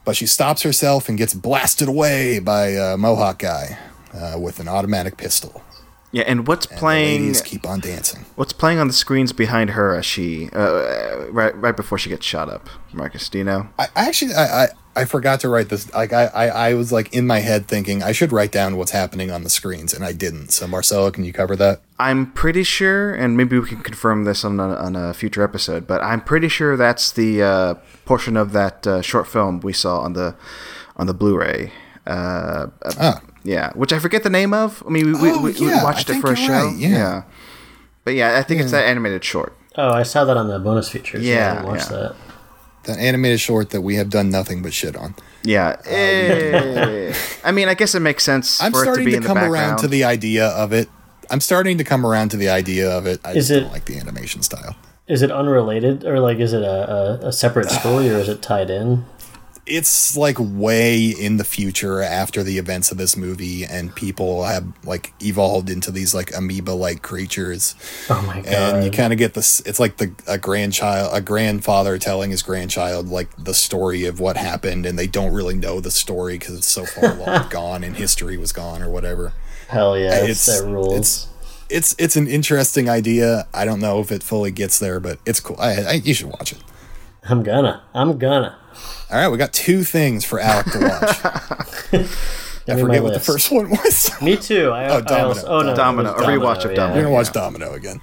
but 0.04 0.16
she 0.16 0.26
stops 0.26 0.62
herself 0.62 1.08
and 1.08 1.16
gets 1.16 1.34
blasted 1.34 1.88
away 1.88 2.38
by 2.40 2.68
a 2.68 2.96
Mohawk 2.96 3.38
guy 3.38 3.78
uh, 4.12 4.38
with 4.38 4.58
an 4.58 4.68
automatic 4.68 5.16
pistol. 5.16 5.62
Yeah, 6.10 6.24
and 6.26 6.46
what's 6.46 6.66
And 6.66 6.76
the 6.76 6.78
playing? 6.80 7.20
ladies 7.22 7.40
keep 7.40 7.66
on 7.66 7.80
dancing. 7.80 8.26
What's 8.34 8.52
playing 8.52 8.78
on 8.78 8.86
the 8.86 8.92
screens 8.92 9.32
behind 9.32 9.70
her 9.70 9.94
as 9.94 10.04
she 10.04 10.50
uh, 10.52 11.26
right 11.30 11.56
right 11.56 11.74
before 11.76 11.96
she 11.98 12.10
gets 12.10 12.26
shot 12.26 12.50
up? 12.50 12.68
Marcus, 12.92 13.28
do 13.30 13.38
you 13.38 13.44
know? 13.44 13.68
I, 13.78 13.84
I 13.96 14.08
actually 14.08 14.34
I, 14.34 14.64
I 14.64 14.68
I 14.94 15.04
forgot 15.06 15.40
to 15.40 15.48
write 15.48 15.68
this. 15.70 15.92
Like 15.94 16.12
I, 16.12 16.26
I 16.26 16.46
I 16.70 16.74
was 16.74 16.92
like 16.92 17.12
in 17.14 17.26
my 17.26 17.38
head 17.40 17.66
thinking 17.66 18.02
I 18.02 18.12
should 18.12 18.30
write 18.32 18.52
down 18.52 18.76
what's 18.76 18.90
happening 18.90 19.30
on 19.30 19.42
the 19.42 19.50
screens, 19.50 19.94
and 19.94 20.04
I 20.04 20.12
didn't. 20.12 20.48
So 20.52 20.66
Marcelo, 20.66 21.10
can 21.10 21.24
you 21.24 21.32
cover 21.32 21.56
that? 21.56 21.80
I'm 21.98 22.30
pretty 22.32 22.62
sure, 22.62 23.14
and 23.14 23.36
maybe 23.36 23.58
we 23.58 23.66
can 23.66 23.80
confirm 23.82 24.24
this 24.24 24.44
on 24.44 24.60
a, 24.60 24.74
on 24.74 24.94
a 24.96 25.14
future 25.14 25.42
episode. 25.42 25.86
But 25.86 26.02
I'm 26.02 26.20
pretty 26.20 26.48
sure 26.48 26.76
that's 26.76 27.10
the 27.12 27.42
uh, 27.42 27.74
portion 28.04 28.36
of 28.36 28.52
that 28.52 28.86
uh, 28.86 29.00
short 29.02 29.26
film 29.28 29.60
we 29.60 29.72
saw 29.72 30.00
on 30.00 30.12
the 30.12 30.34
on 30.96 31.06
the 31.06 31.14
Blu-ray. 31.14 31.72
Uh, 32.06 32.66
uh, 32.82 32.92
Ah. 32.98 33.20
Yeah, 33.44 33.72
which 33.74 33.92
I 33.92 33.98
forget 33.98 34.22
the 34.22 34.30
name 34.30 34.52
of. 34.54 34.82
I 34.86 34.90
mean, 34.90 35.20
we, 35.20 35.30
Oh, 35.30 35.42
we, 35.42 35.52
we 35.52 35.66
yeah, 35.68 35.82
watched 35.82 36.10
I 36.10 36.16
it 36.16 36.20
for 36.20 36.32
a 36.32 36.36
show. 36.36 36.52
right, 36.66 36.76
yeah. 36.76 37.22
but 38.04 38.14
yeah, 38.14 38.38
I 38.38 38.42
think 38.42 38.60
it's 38.60 38.70
that 38.72 38.84
animated 38.84 39.24
short. 39.24 39.56
oh, 39.76 39.90
I 39.90 40.02
saw 40.04 40.24
that 40.24 40.36
on 40.36 40.48
the 40.48 40.58
bonus 40.60 40.88
features. 40.90 41.24
Yeah, 41.24 41.34
Yeah, 41.34 41.50
I 41.50 41.54
didn't 41.54 41.66
watch 41.68 41.80
yeah. 41.80 41.96
that. 41.96 42.16
That 42.84 42.98
animated 42.98 43.38
short 43.40 43.70
that 43.70 43.82
we 43.82 43.94
have 43.96 44.10
done 44.10 44.28
nothing 44.30 44.60
but 44.62 44.72
shit 44.72 44.96
on. 44.96 45.14
Yeah, 45.44 45.76
eh, 45.86 47.14
I 47.44 47.52
mean, 47.52 47.68
I 47.68 47.74
guess 47.74 47.94
it 47.94 48.00
makes 48.00 48.24
sense 48.24 48.60
I'm 48.62 48.72
for 48.72 48.82
it 48.82 48.86
to 48.86 48.92
starting 48.92 49.04
be 49.04 49.10
to, 49.12 49.16
in 49.18 49.22
the 49.22 49.28
come 49.28 49.38
around 49.38 49.78
to 49.78 49.88
the 49.88 50.04
idea 50.04 50.48
of 50.48 50.72
it. 50.72 50.88
I'm 51.30 51.40
starting 51.40 51.78
to 51.78 51.84
come 51.84 52.04
around 52.04 52.30
to 52.30 52.36
the 52.36 52.48
idea 52.48 52.90
of 52.90 53.06
it. 53.06 53.20
I 53.24 53.30
Is 53.30 53.48
just 53.48 53.50
it- 53.50 53.60
don't 53.60 53.72
like 53.72 53.84
the 53.86 53.98
animation 53.98 54.42
style. 54.42 54.76
Is 55.08 55.20
it 55.22 55.30
unrelated 55.32 56.04
or 56.04 56.20
like 56.20 56.38
is 56.38 56.52
it 56.52 56.62
a, 56.62 57.20
a, 57.24 57.28
a 57.28 57.32
separate 57.32 57.70
story 57.80 58.08
or 58.08 58.14
is 58.18 58.28
it 58.28 58.40
tied 58.42 58.70
in? 58.70 59.04
It's 59.64 60.16
like 60.16 60.36
way 60.40 61.04
in 61.06 61.36
the 61.36 61.44
future 61.44 62.02
after 62.02 62.42
the 62.42 62.58
events 62.58 62.90
of 62.90 62.98
this 62.98 63.16
movie, 63.16 63.64
and 63.64 63.94
people 63.94 64.42
have 64.42 64.66
like 64.84 65.12
evolved 65.22 65.70
into 65.70 65.92
these 65.92 66.12
like 66.14 66.34
amoeba-like 66.36 67.00
creatures. 67.02 67.76
Oh 68.10 68.20
my 68.22 68.40
god! 68.40 68.46
and 68.46 68.84
you 68.84 68.90
kind 68.90 69.12
of 69.12 69.18
get 69.20 69.34
this 69.34 69.60
it's 69.60 69.78
like 69.78 69.98
the 69.98 70.12
a 70.26 70.36
grandchild 70.36 71.10
a 71.12 71.20
grandfather 71.20 71.96
telling 71.96 72.32
his 72.32 72.42
grandchild 72.42 73.08
like 73.08 73.28
the 73.36 73.54
story 73.54 74.04
of 74.04 74.18
what 74.18 74.36
happened 74.36 74.84
and 74.84 74.98
they 74.98 75.06
don't 75.06 75.32
really 75.32 75.54
know 75.54 75.78
the 75.80 75.92
story 75.92 76.38
because 76.38 76.56
it's 76.58 76.66
so 76.66 76.84
far 76.84 77.14
long 77.14 77.48
gone 77.50 77.84
and 77.84 77.96
history 77.96 78.36
was 78.36 78.50
gone 78.52 78.82
or 78.82 78.90
whatever 78.90 79.32
Hell 79.68 79.96
yeah, 79.96 80.08
it's- 80.24 80.30
it's, 80.48 80.60
that 80.60 80.68
rules. 80.68 80.92
it's- 80.94 81.28
it's 81.70 81.94
it's 81.98 82.16
an 82.16 82.26
interesting 82.28 82.90
idea. 82.90 83.46
I 83.54 83.64
don't 83.64 83.80
know 83.80 84.00
if 84.00 84.12
it 84.12 84.22
fully 84.22 84.50
gets 84.50 84.78
there, 84.78 85.00
but 85.00 85.18
it's 85.24 85.40
cool. 85.40 85.56
I, 85.58 85.82
I, 85.82 85.92
you 86.04 86.12
should 86.12 86.26
watch 86.26 86.52
it. 86.52 86.58
I'm 87.28 87.42
gonna. 87.42 87.82
I'm 87.94 88.18
gonna. 88.18 88.56
All 89.10 89.18
right, 89.18 89.28
we 89.28 89.36
got 89.38 89.52
two 89.52 89.84
things 89.84 90.24
for 90.24 90.40
Alec 90.40 90.66
to 90.72 90.78
watch. 90.80 91.24
I 92.68 92.80
forget 92.80 93.02
what 93.02 93.12
the 93.12 93.20
first 93.20 93.50
one 93.50 93.70
was. 93.70 94.10
Me 94.22 94.36
too. 94.36 94.70
I, 94.70 94.88
Oh, 94.88 94.98
I 94.98 95.00
Domino. 95.00 95.28
also, 95.28 95.46
oh 95.46 95.62
no, 95.62 95.74
Domino. 95.74 96.14
it 96.14 96.20
A 96.20 96.22
rewatch 96.26 96.64
of 96.64 96.70
yeah. 96.70 96.76
Domino. 96.76 96.94
We're 96.96 97.02
gonna 97.02 97.14
watch 97.14 97.26
Yeah. 97.28 97.32
Domino 97.32 97.72
again. 97.74 98.00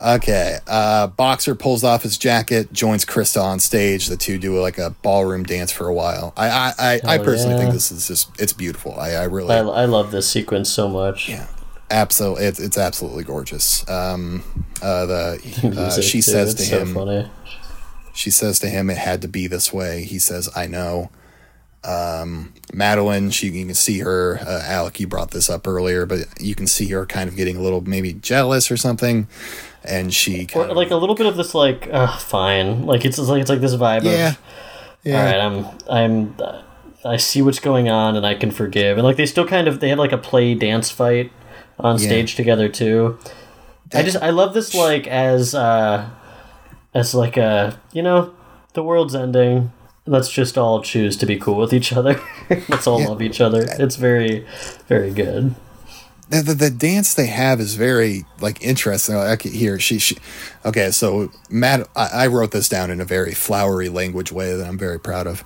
Okay. 0.00 0.58
Uh, 0.66 1.08
Boxer 1.08 1.54
pulls 1.56 1.82
off 1.82 2.02
his 2.04 2.16
jacket, 2.16 2.72
joins 2.72 3.04
Krista 3.04 3.42
on 3.42 3.58
stage. 3.58 4.06
The 4.06 4.16
two 4.16 4.38
do 4.38 4.58
like 4.60 4.78
a 4.78 4.90
ballroom 5.02 5.42
dance 5.42 5.72
for 5.72 5.88
a 5.88 5.94
while. 5.94 6.32
I 6.36 6.48
I, 6.48 6.72
I, 6.78 7.00
I 7.14 7.18
personally 7.18 7.54
yeah. 7.56 7.62
think 7.62 7.72
this 7.72 7.90
is 7.90 8.06
just 8.06 8.30
it's 8.40 8.52
beautiful. 8.52 8.94
I, 8.98 9.10
I 9.12 9.24
really 9.24 9.54
I, 9.54 9.58
I 9.58 9.84
love 9.86 10.12
this 10.12 10.28
sequence 10.30 10.70
so 10.70 10.88
much. 10.88 11.28
yeah. 11.28 11.46
Absolutely, 11.90 12.44
it's, 12.44 12.60
it's 12.60 12.76
absolutely 12.76 13.24
gorgeous. 13.24 13.88
Um, 13.88 14.42
uh, 14.82 15.06
the 15.06 15.40
uh, 15.64 15.68
Music, 15.70 16.04
she 16.04 16.18
too, 16.18 16.22
says 16.22 16.54
to 16.56 16.60
it's 16.60 16.70
so 16.70 16.80
him, 16.82 16.92
funny. 16.94 17.30
She 18.18 18.30
says 18.30 18.58
to 18.58 18.68
him, 18.68 18.90
"It 18.90 18.98
had 18.98 19.22
to 19.22 19.28
be 19.28 19.46
this 19.46 19.72
way." 19.72 20.02
He 20.02 20.18
says, 20.18 20.50
"I 20.56 20.66
know." 20.66 21.10
Um, 21.84 22.52
Madeline, 22.72 23.30
she 23.30 23.46
you 23.48 23.64
can 23.64 23.74
see 23.74 24.00
her. 24.00 24.40
Uh, 24.44 24.60
Alec, 24.64 24.98
you 24.98 25.06
brought 25.06 25.30
this 25.30 25.48
up 25.48 25.66
earlier, 25.68 26.04
but 26.06 26.20
you 26.40 26.54
can 26.56 26.66
see 26.66 26.88
her 26.88 27.06
kind 27.06 27.28
of 27.28 27.36
getting 27.36 27.56
a 27.56 27.60
little 27.60 27.80
maybe 27.80 28.12
jealous 28.14 28.70
or 28.70 28.76
something, 28.76 29.28
and 29.84 30.12
she 30.12 30.42
Or, 30.42 30.46
kind 30.46 30.70
of 30.72 30.76
like 30.76 30.90
a 30.90 30.96
little 30.96 31.14
bit 31.14 31.26
of 31.26 31.36
this, 31.36 31.54
like, 31.54 31.88
uh, 31.92 32.16
fine. 32.18 32.84
Like 32.84 33.04
it's 33.04 33.16
like 33.18 33.40
it's 33.40 33.48
like 33.50 33.60
this 33.60 33.76
vibe 33.76 34.02
yeah, 34.02 34.30
of, 34.30 34.38
yeah, 35.04 35.18
all 35.18 35.24
right, 35.24 35.40
I'm, 35.40 35.78
I'm, 35.88 36.62
I 37.04 37.16
see 37.16 37.40
what's 37.42 37.60
going 37.60 37.88
on, 37.88 38.16
and 38.16 38.26
I 38.26 38.34
can 38.34 38.50
forgive. 38.50 38.98
And 38.98 39.06
like 39.06 39.16
they 39.16 39.26
still 39.26 39.46
kind 39.46 39.68
of 39.68 39.78
they 39.78 39.88
had 39.90 39.98
like 39.98 40.12
a 40.12 40.18
play 40.18 40.54
dance 40.54 40.90
fight 40.90 41.30
on 41.78 41.98
Yeah. 41.98 42.06
stage 42.08 42.34
together 42.34 42.68
too. 42.68 43.18
I 43.94 44.02
just 44.02 44.16
I 44.16 44.30
love 44.30 44.52
this 44.52 44.74
like 44.74 45.06
as 45.06 45.54
uh 45.54 46.10
as 46.98 47.14
like 47.14 47.36
a 47.36 47.78
you 47.92 48.02
know 48.02 48.34
the 48.74 48.82
world's 48.82 49.14
ending. 49.14 49.72
Let's 50.06 50.30
just 50.30 50.56
all 50.56 50.82
choose 50.82 51.16
to 51.18 51.26
be 51.26 51.38
cool 51.38 51.56
with 51.56 51.72
each 51.72 51.92
other. 51.92 52.20
Let's 52.68 52.86
all 52.86 53.04
love 53.04 53.20
each 53.20 53.42
other. 53.42 53.66
It's 53.78 53.96
very, 53.96 54.46
very 54.86 55.10
good. 55.10 55.54
the, 56.30 56.40
the, 56.40 56.54
the 56.54 56.70
dance 56.70 57.12
they 57.12 57.26
have 57.26 57.60
is 57.60 57.74
very 57.74 58.24
like 58.40 58.62
interesting. 58.62 59.16
I 59.16 59.36
can 59.36 59.52
hear 59.52 59.78
she, 59.78 59.98
she 59.98 60.16
okay. 60.64 60.90
So 60.90 61.30
Matt, 61.50 61.88
I, 61.94 62.08
I 62.12 62.26
wrote 62.28 62.52
this 62.52 62.70
down 62.70 62.90
in 62.90 63.00
a 63.00 63.04
very 63.04 63.34
flowery 63.34 63.90
language 63.90 64.32
way 64.32 64.54
that 64.54 64.66
I'm 64.66 64.78
very 64.78 64.98
proud 64.98 65.26
of. 65.26 65.44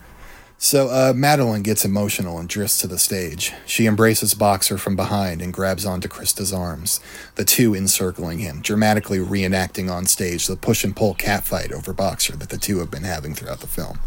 So 0.64 0.90
uh, 0.90 1.12
Madeline 1.12 1.64
gets 1.64 1.84
emotional 1.84 2.38
and 2.38 2.48
drifts 2.48 2.78
to 2.82 2.86
the 2.86 2.96
stage. 2.96 3.52
She 3.66 3.88
embraces 3.88 4.32
Boxer 4.32 4.78
from 4.78 4.94
behind 4.94 5.42
and 5.42 5.52
grabs 5.52 5.84
onto 5.84 6.06
Krista's 6.06 6.52
arms, 6.52 7.00
the 7.34 7.44
two 7.44 7.74
encircling 7.74 8.38
him, 8.38 8.60
dramatically 8.60 9.18
reenacting 9.18 9.90
on 9.90 10.06
stage 10.06 10.46
the 10.46 10.54
push 10.54 10.84
and 10.84 10.94
pull 10.94 11.16
catfight 11.16 11.72
over 11.72 11.92
Boxer 11.92 12.36
that 12.36 12.50
the 12.50 12.58
two 12.58 12.78
have 12.78 12.92
been 12.92 13.02
having 13.02 13.34
throughout 13.34 13.58
the 13.58 13.66
film. 13.66 13.98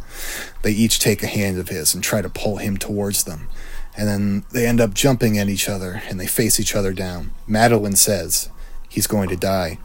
They 0.62 0.72
each 0.72 0.98
take 0.98 1.22
a 1.22 1.28
hand 1.28 1.60
of 1.60 1.68
his 1.68 1.94
and 1.94 2.02
try 2.02 2.22
to 2.22 2.30
pull 2.30 2.56
him 2.56 2.78
towards 2.78 3.26
them. 3.26 3.50
And 3.98 4.08
then 4.08 4.46
they 4.54 4.66
end 4.66 4.80
up 4.80 4.94
jumping 4.94 5.38
at 5.38 5.50
each 5.50 5.68
other 5.68 6.04
and 6.08 6.22
they 6.22 6.26
face 6.26 6.58
each 6.58 6.74
other 6.74 6.94
down. 6.94 7.32
Madeline 7.46 7.98
says, 7.98 8.50
He's 8.88 9.08
going 9.08 9.28
to 9.28 9.36
die. 9.36 9.78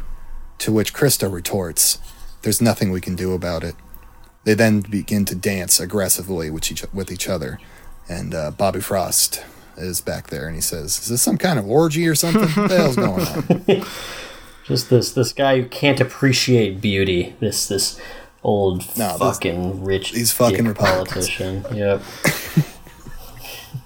To 0.58 0.72
which 0.72 0.94
Krista 0.94 1.30
retorts, 1.30 1.98
There's 2.42 2.62
nothing 2.62 2.92
we 2.92 3.00
can 3.00 3.16
do 3.16 3.32
about 3.32 3.64
it. 3.64 3.74
They 4.44 4.54
then 4.54 4.80
begin 4.80 5.24
to 5.26 5.34
dance 5.34 5.78
aggressively 5.80 6.50
with 6.50 6.70
each, 6.72 6.84
with 6.92 7.12
each 7.12 7.28
other. 7.28 7.58
And 8.08 8.34
uh, 8.34 8.50
Bobby 8.52 8.80
Frost 8.80 9.44
is 9.76 10.00
back 10.00 10.28
there 10.28 10.46
and 10.46 10.54
he 10.54 10.60
says, 10.60 10.98
Is 10.98 11.08
this 11.08 11.22
some 11.22 11.36
kind 11.38 11.58
of 11.58 11.66
orgy 11.68 12.06
or 12.08 12.14
something? 12.14 12.48
What 12.48 12.68
the 12.70 12.76
hell's 12.76 12.96
going 12.96 13.26
on? 13.26 13.86
Just 14.64 14.88
this 14.90 15.12
this 15.12 15.32
guy 15.32 15.60
who 15.60 15.68
can't 15.68 16.00
appreciate 16.00 16.80
beauty. 16.80 17.34
This 17.40 17.66
this 17.68 18.00
old 18.42 18.80
No, 18.96 19.10
this- 19.12 19.18
fucking 19.18 19.84
rich 19.84 20.12
these 20.12 20.32
fucking 20.32 20.66
Republicans. 20.66 21.28
politician. 21.28 21.64
Yep. 21.74 22.02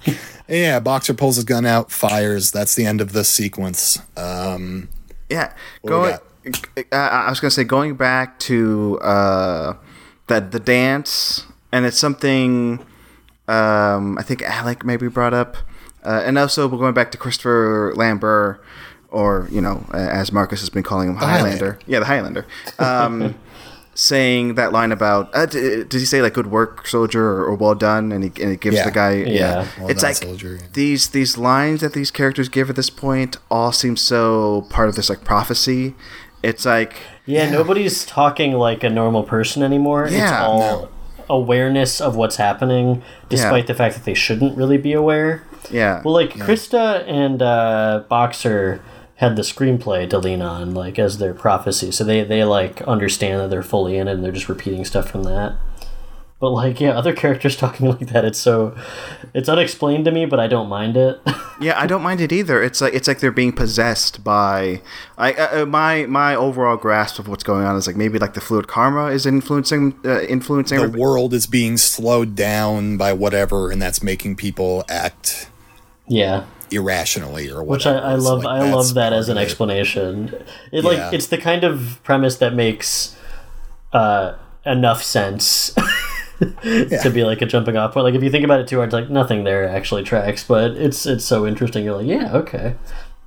yeah, 0.49 0.81
Boxer 0.81 1.15
pulls 1.15 1.37
his 1.37 1.45
gun 1.45 1.65
out, 1.67 1.91
fires. 1.91 2.51
That's 2.51 2.75
the 2.75 2.85
end 2.87 3.01
of 3.01 3.13
this 3.13 3.29
sequence. 3.29 3.99
Um, 4.17 4.89
Yeah, 5.29 5.53
going. 5.87 6.15
Uh, 6.15 6.95
I 6.95 7.31
was 7.31 7.41
gonna 7.41 7.51
say 7.51 7.65
going 7.65 7.95
back 7.97 8.39
to 8.41 8.99
uh, 9.01 9.75
the 10.27 10.41
the 10.41 10.61
dance, 10.61 11.45
and 11.73 11.85
it's 11.87 11.99
something 11.99 12.85
um, 13.49 14.17
I 14.19 14.23
think 14.23 14.43
Alec 14.43 14.85
maybe 14.85 15.09
brought 15.09 15.35
up, 15.35 15.57
uh, 16.05 16.23
and 16.25 16.39
also 16.39 16.67
we're 16.69 16.79
going 16.79 16.95
back 16.95 17.11
to 17.13 17.19
Christopher 17.19 17.93
Lambert, 17.97 18.63
or 19.11 19.49
you 19.51 19.61
know, 19.61 19.85
as 19.93 20.33
Marcus 20.33 20.61
has 20.61 20.71
been 20.71 20.83
calling 20.83 21.09
him, 21.11 21.17
Highlander. 21.17 21.79
Yeah, 21.87 21.99
the 22.01 22.07
Highlander. 22.07 22.47
Um, 22.79 23.35
saying 23.97 24.57
that 24.57 24.73
line 24.73 24.91
about 24.91 25.31
uh, 25.37 25.47
d- 25.47 25.85
did 25.85 25.93
he 25.93 26.05
say 26.05 26.21
like 26.21 26.35
good 26.35 26.49
work 26.49 26.85
soldier 26.85 27.25
or, 27.25 27.45
or 27.45 27.55
well 27.55 27.77
done 27.77 28.11
and 28.11 28.25
he, 28.25 28.43
and 28.43 28.51
he 28.51 28.57
gives 28.57 28.75
Yeah. 28.75 28.85
the 28.87 28.91
guy 28.91 29.13
Yeah. 29.23 29.69
Well 29.79 29.89
it's 29.89 30.03
like 30.03 30.17
soldier, 30.17 30.57
yeah. 30.61 30.67
these 30.73 31.11
these 31.11 31.39
lines 31.39 31.81
that 31.81 31.93
these 31.93 32.11
characters 32.11 32.49
give 32.49 32.69
at 32.69 32.75
this 32.75 32.91
point 32.91 33.37
all 33.53 33.71
seem 33.71 33.97
so 33.97 34.67
part 34.69 34.89
of 34.89 34.97
this 34.97 35.09
like 35.09 35.23
prophecy 35.23 35.95
it's 36.45 36.65
like 36.67 36.97
Yeah, 37.27 37.51
nobody's 37.51 38.05
talking 38.05 38.53
like 38.53 38.85
a 38.85 38.91
normal 38.91 39.23
person 39.23 39.63
anymore. 39.63 40.05
it's 40.05 40.15
Yeah, 40.15 40.45
all 40.47 40.59
no. 40.59 40.89
awareness 41.29 42.01
of 42.01 42.17
what's 42.17 42.37
happening, 42.37 43.03
despite 43.29 43.67
the 43.67 43.75
fact 43.75 43.95
that 43.97 44.05
they 44.05 44.15
shouldn't 44.15 44.57
really 44.57 44.79
be 44.79 44.93
aware. 44.93 45.43
yeah 45.71 46.03
Well, 46.05 46.15
like 46.15 46.31
Krista 46.35 47.03
and 47.09 47.41
uh, 47.43 48.05
Boxer 48.09 48.81
had 49.17 49.37
the 49.37 49.43
screenplay 49.43 50.09
to 50.11 50.19
lean 50.19 50.43
on, 50.43 50.75
like 50.75 50.99
as 50.99 51.19
their 51.19 51.35
prophecy, 51.35 51.91
so 51.93 52.05
they 52.05 52.25
they 52.25 52.45
like 52.45 52.83
understand 52.83 53.41
that 53.41 53.49
they're 53.51 53.63
fully 53.63 53.97
in 53.97 54.09
it 54.09 54.13
and 54.13 54.25
they're 54.25 54.33
just 54.33 54.49
repeating 54.49 54.85
stuff 54.85 55.09
from 55.09 55.23
that. 55.25 55.55
But 56.41 56.51
like, 56.51 56.79
yeah, 56.81 56.91
other 56.91 57.15
characters 57.15 57.57
talking 57.65 57.89
like 57.89 58.09
that, 58.09 58.25
it's 58.25 58.39
so 58.39 58.77
it's 59.33 59.49
unexplained 59.49 60.05
to 60.07 60.11
me, 60.11 60.27
but 60.27 60.39
I 60.41 60.47
don't 60.47 60.69
mind 60.69 60.97
it. 60.97 61.21
yeah 61.61 61.81
i 61.81 61.87
don't 61.87 62.03
mind 62.03 62.21
it 62.21 62.33
either 62.33 62.61
it's 62.65 62.81
like 62.81 62.93
it's 62.95 63.07
like 63.07 63.21
they're 63.21 63.31
being 63.31 63.53
possessed 63.53 64.25
by 64.25 64.83
i 65.17 65.33
uh, 65.35 65.63
uh, 65.63 65.65
my 65.65 66.05
my 66.07 66.35
overall 66.35 66.77
grasp 66.77 67.17
of 67.21 67.29
what's 67.29 67.45
going 67.45 67.65
on 67.65 67.77
is 67.77 67.87
like 67.87 67.95
maybe 67.95 68.19
like 68.19 68.35
the 68.35 68.41
fluid 68.41 68.67
karma 68.67 69.07
is 69.07 69.25
influencing 69.25 69.95
uh, 70.05 70.23
influencing 70.23 70.79
the 70.79 70.83
everybody. 70.83 71.01
world 71.01 71.33
is 71.33 71.47
being 71.47 71.77
slowed 71.77 72.35
down 72.35 72.97
by 72.97 73.13
whatever, 73.13 73.71
and 73.71 73.81
that's 73.81 74.03
making 74.03 74.35
people 74.35 74.85
act 74.89 75.49
yeah, 76.09 76.45
irrationally 76.73 77.49
or 77.49 77.63
which. 77.63 77.87
I, 77.87 77.99
I 77.99 78.15
love. 78.17 78.43
like 78.43 78.61
I 78.61 78.69
love 78.73 78.95
that 78.95 79.13
as 79.13 79.29
an 79.29 79.39
it. 79.39 79.43
explanation. 79.43 80.35
It 80.73 80.83
Yeah. 80.83 80.91
like 80.91 81.15
it's 81.15 81.29
the 81.29 81.39
kind 81.39 81.63
of 81.63 82.01
premise 82.03 82.37
that 82.39 82.53
makes 82.53 83.17
uh, 83.93 84.35
enough 84.67 85.05
sense. 85.05 85.73
to 86.63 87.11
be 87.13 87.25
like 87.25 87.43
a 87.43 87.47
jumping 87.47 87.77
off 87.77 87.95
point. 87.95 88.05
Like 88.05 88.15
if 88.15 88.23
you 88.23 88.31
think 88.31 88.45
about 88.45 88.61
it 88.61 88.69
too 88.69 88.77
hard, 88.77 88.89
it's 88.89 88.95
like 88.95 89.11
nothing 89.11 89.45
there 89.45 89.69
actually 89.69 90.03
tracks, 90.03 90.45
but 90.45 90.73
it's 90.73 91.07
it's 91.07 91.25
so 91.25 91.47
interesting. 91.47 91.85
You're 91.85 91.97
like, 91.99 92.07
yeah, 92.07 92.35
okay, 92.35 92.75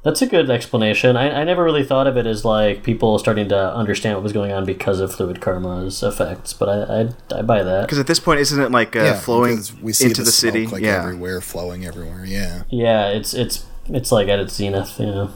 that's 0.04 0.22
a 0.22 0.28
good 0.28 0.50
explanation. 0.50 1.16
I, 1.16 1.42
I 1.42 1.44
never 1.44 1.64
really 1.64 1.84
thought 1.84 2.08
of 2.08 2.18
it 2.18 2.26
as 2.26 2.44
like 2.46 2.84
people 2.84 3.18
starting 3.20 3.50
to 3.50 3.74
understand 3.76 4.16
what 4.16 4.24
was 4.24 4.34
going 4.34 4.52
on 4.52 4.66
because 4.66 5.00
of 5.00 5.14
fluid 5.14 5.40
karma's 5.42 6.04
effects, 6.04 6.54
but 6.54 6.70
I 6.70 7.02
I, 7.34 7.40
I 7.40 7.42
buy 7.42 7.64
that. 7.64 7.82
because 7.84 8.00
at 8.00 8.08
this 8.08 8.20
point 8.20 8.40
isn't 8.42 8.60
it 8.62 8.72
like 8.72 8.96
uh, 8.96 9.00
Yeah, 9.00 9.20
flowing 9.20 9.56
because 9.56 9.76
we 9.76 9.94
see 9.94 10.06
into 10.08 10.24
the, 10.24 10.32
smoke, 10.32 10.54
city 10.54 10.68
like 10.68 10.84
yeah 10.84 11.00
everywhere, 11.02 11.42
flowing 11.42 11.86
everywhere. 11.86 12.26
Yeah. 12.26 12.64
Yeah, 12.70 13.08
it's 13.10 13.34
it's 13.34 13.66
it's 13.90 14.12
like 14.12 14.28
at 14.28 14.40
its 14.40 14.54
zenith. 14.56 15.00
You 15.00 15.06
know. 15.08 15.30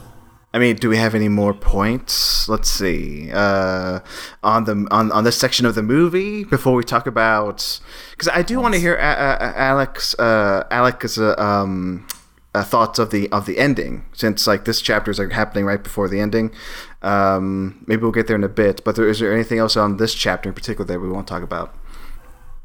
I 0.54 0.58
mean, 0.58 0.76
do 0.76 0.88
we 0.90 0.98
have 0.98 1.14
any 1.14 1.28
more 1.28 1.54
points? 1.54 2.46
Let's 2.48 2.70
see. 2.70 3.30
Uh, 3.32 4.00
on 4.42 4.64
the 4.64 4.86
on, 4.90 5.10
on 5.10 5.24
this 5.24 5.38
section 5.38 5.64
of 5.64 5.74
the 5.74 5.82
movie 5.82 6.44
before 6.44 6.74
we 6.74 6.84
talk 6.84 7.06
about 7.06 7.80
because 8.10 8.28
I 8.28 8.42
do 8.42 8.60
want 8.60 8.74
to 8.74 8.80
hear 8.80 8.94
a- 8.96 8.98
a- 9.40 9.58
Alex 9.58 10.14
uh, 10.18 10.64
Alec's 10.70 11.16
uh, 11.18 11.34
um, 11.38 12.06
uh, 12.54 12.62
thoughts 12.62 12.98
of 12.98 13.10
the 13.10 13.30
of 13.32 13.46
the 13.46 13.58
ending 13.58 14.04
since 14.12 14.46
like 14.46 14.66
this 14.66 14.82
chapter 14.82 15.10
is 15.10 15.18
like 15.18 15.32
happening 15.32 15.64
right 15.64 15.82
before 15.82 16.06
the 16.06 16.20
ending. 16.20 16.52
Um, 17.00 17.82
maybe 17.86 18.02
we'll 18.02 18.12
get 18.12 18.26
there 18.26 18.36
in 18.36 18.44
a 18.44 18.48
bit. 18.48 18.84
But 18.84 18.96
there, 18.96 19.08
is 19.08 19.20
there 19.20 19.32
anything 19.32 19.58
else 19.58 19.74
on 19.76 19.96
this 19.96 20.12
chapter 20.14 20.50
in 20.50 20.54
particular 20.54 20.84
that 20.86 21.00
we 21.00 21.08
want 21.08 21.26
to 21.28 21.32
talk 21.32 21.42
about? 21.42 21.74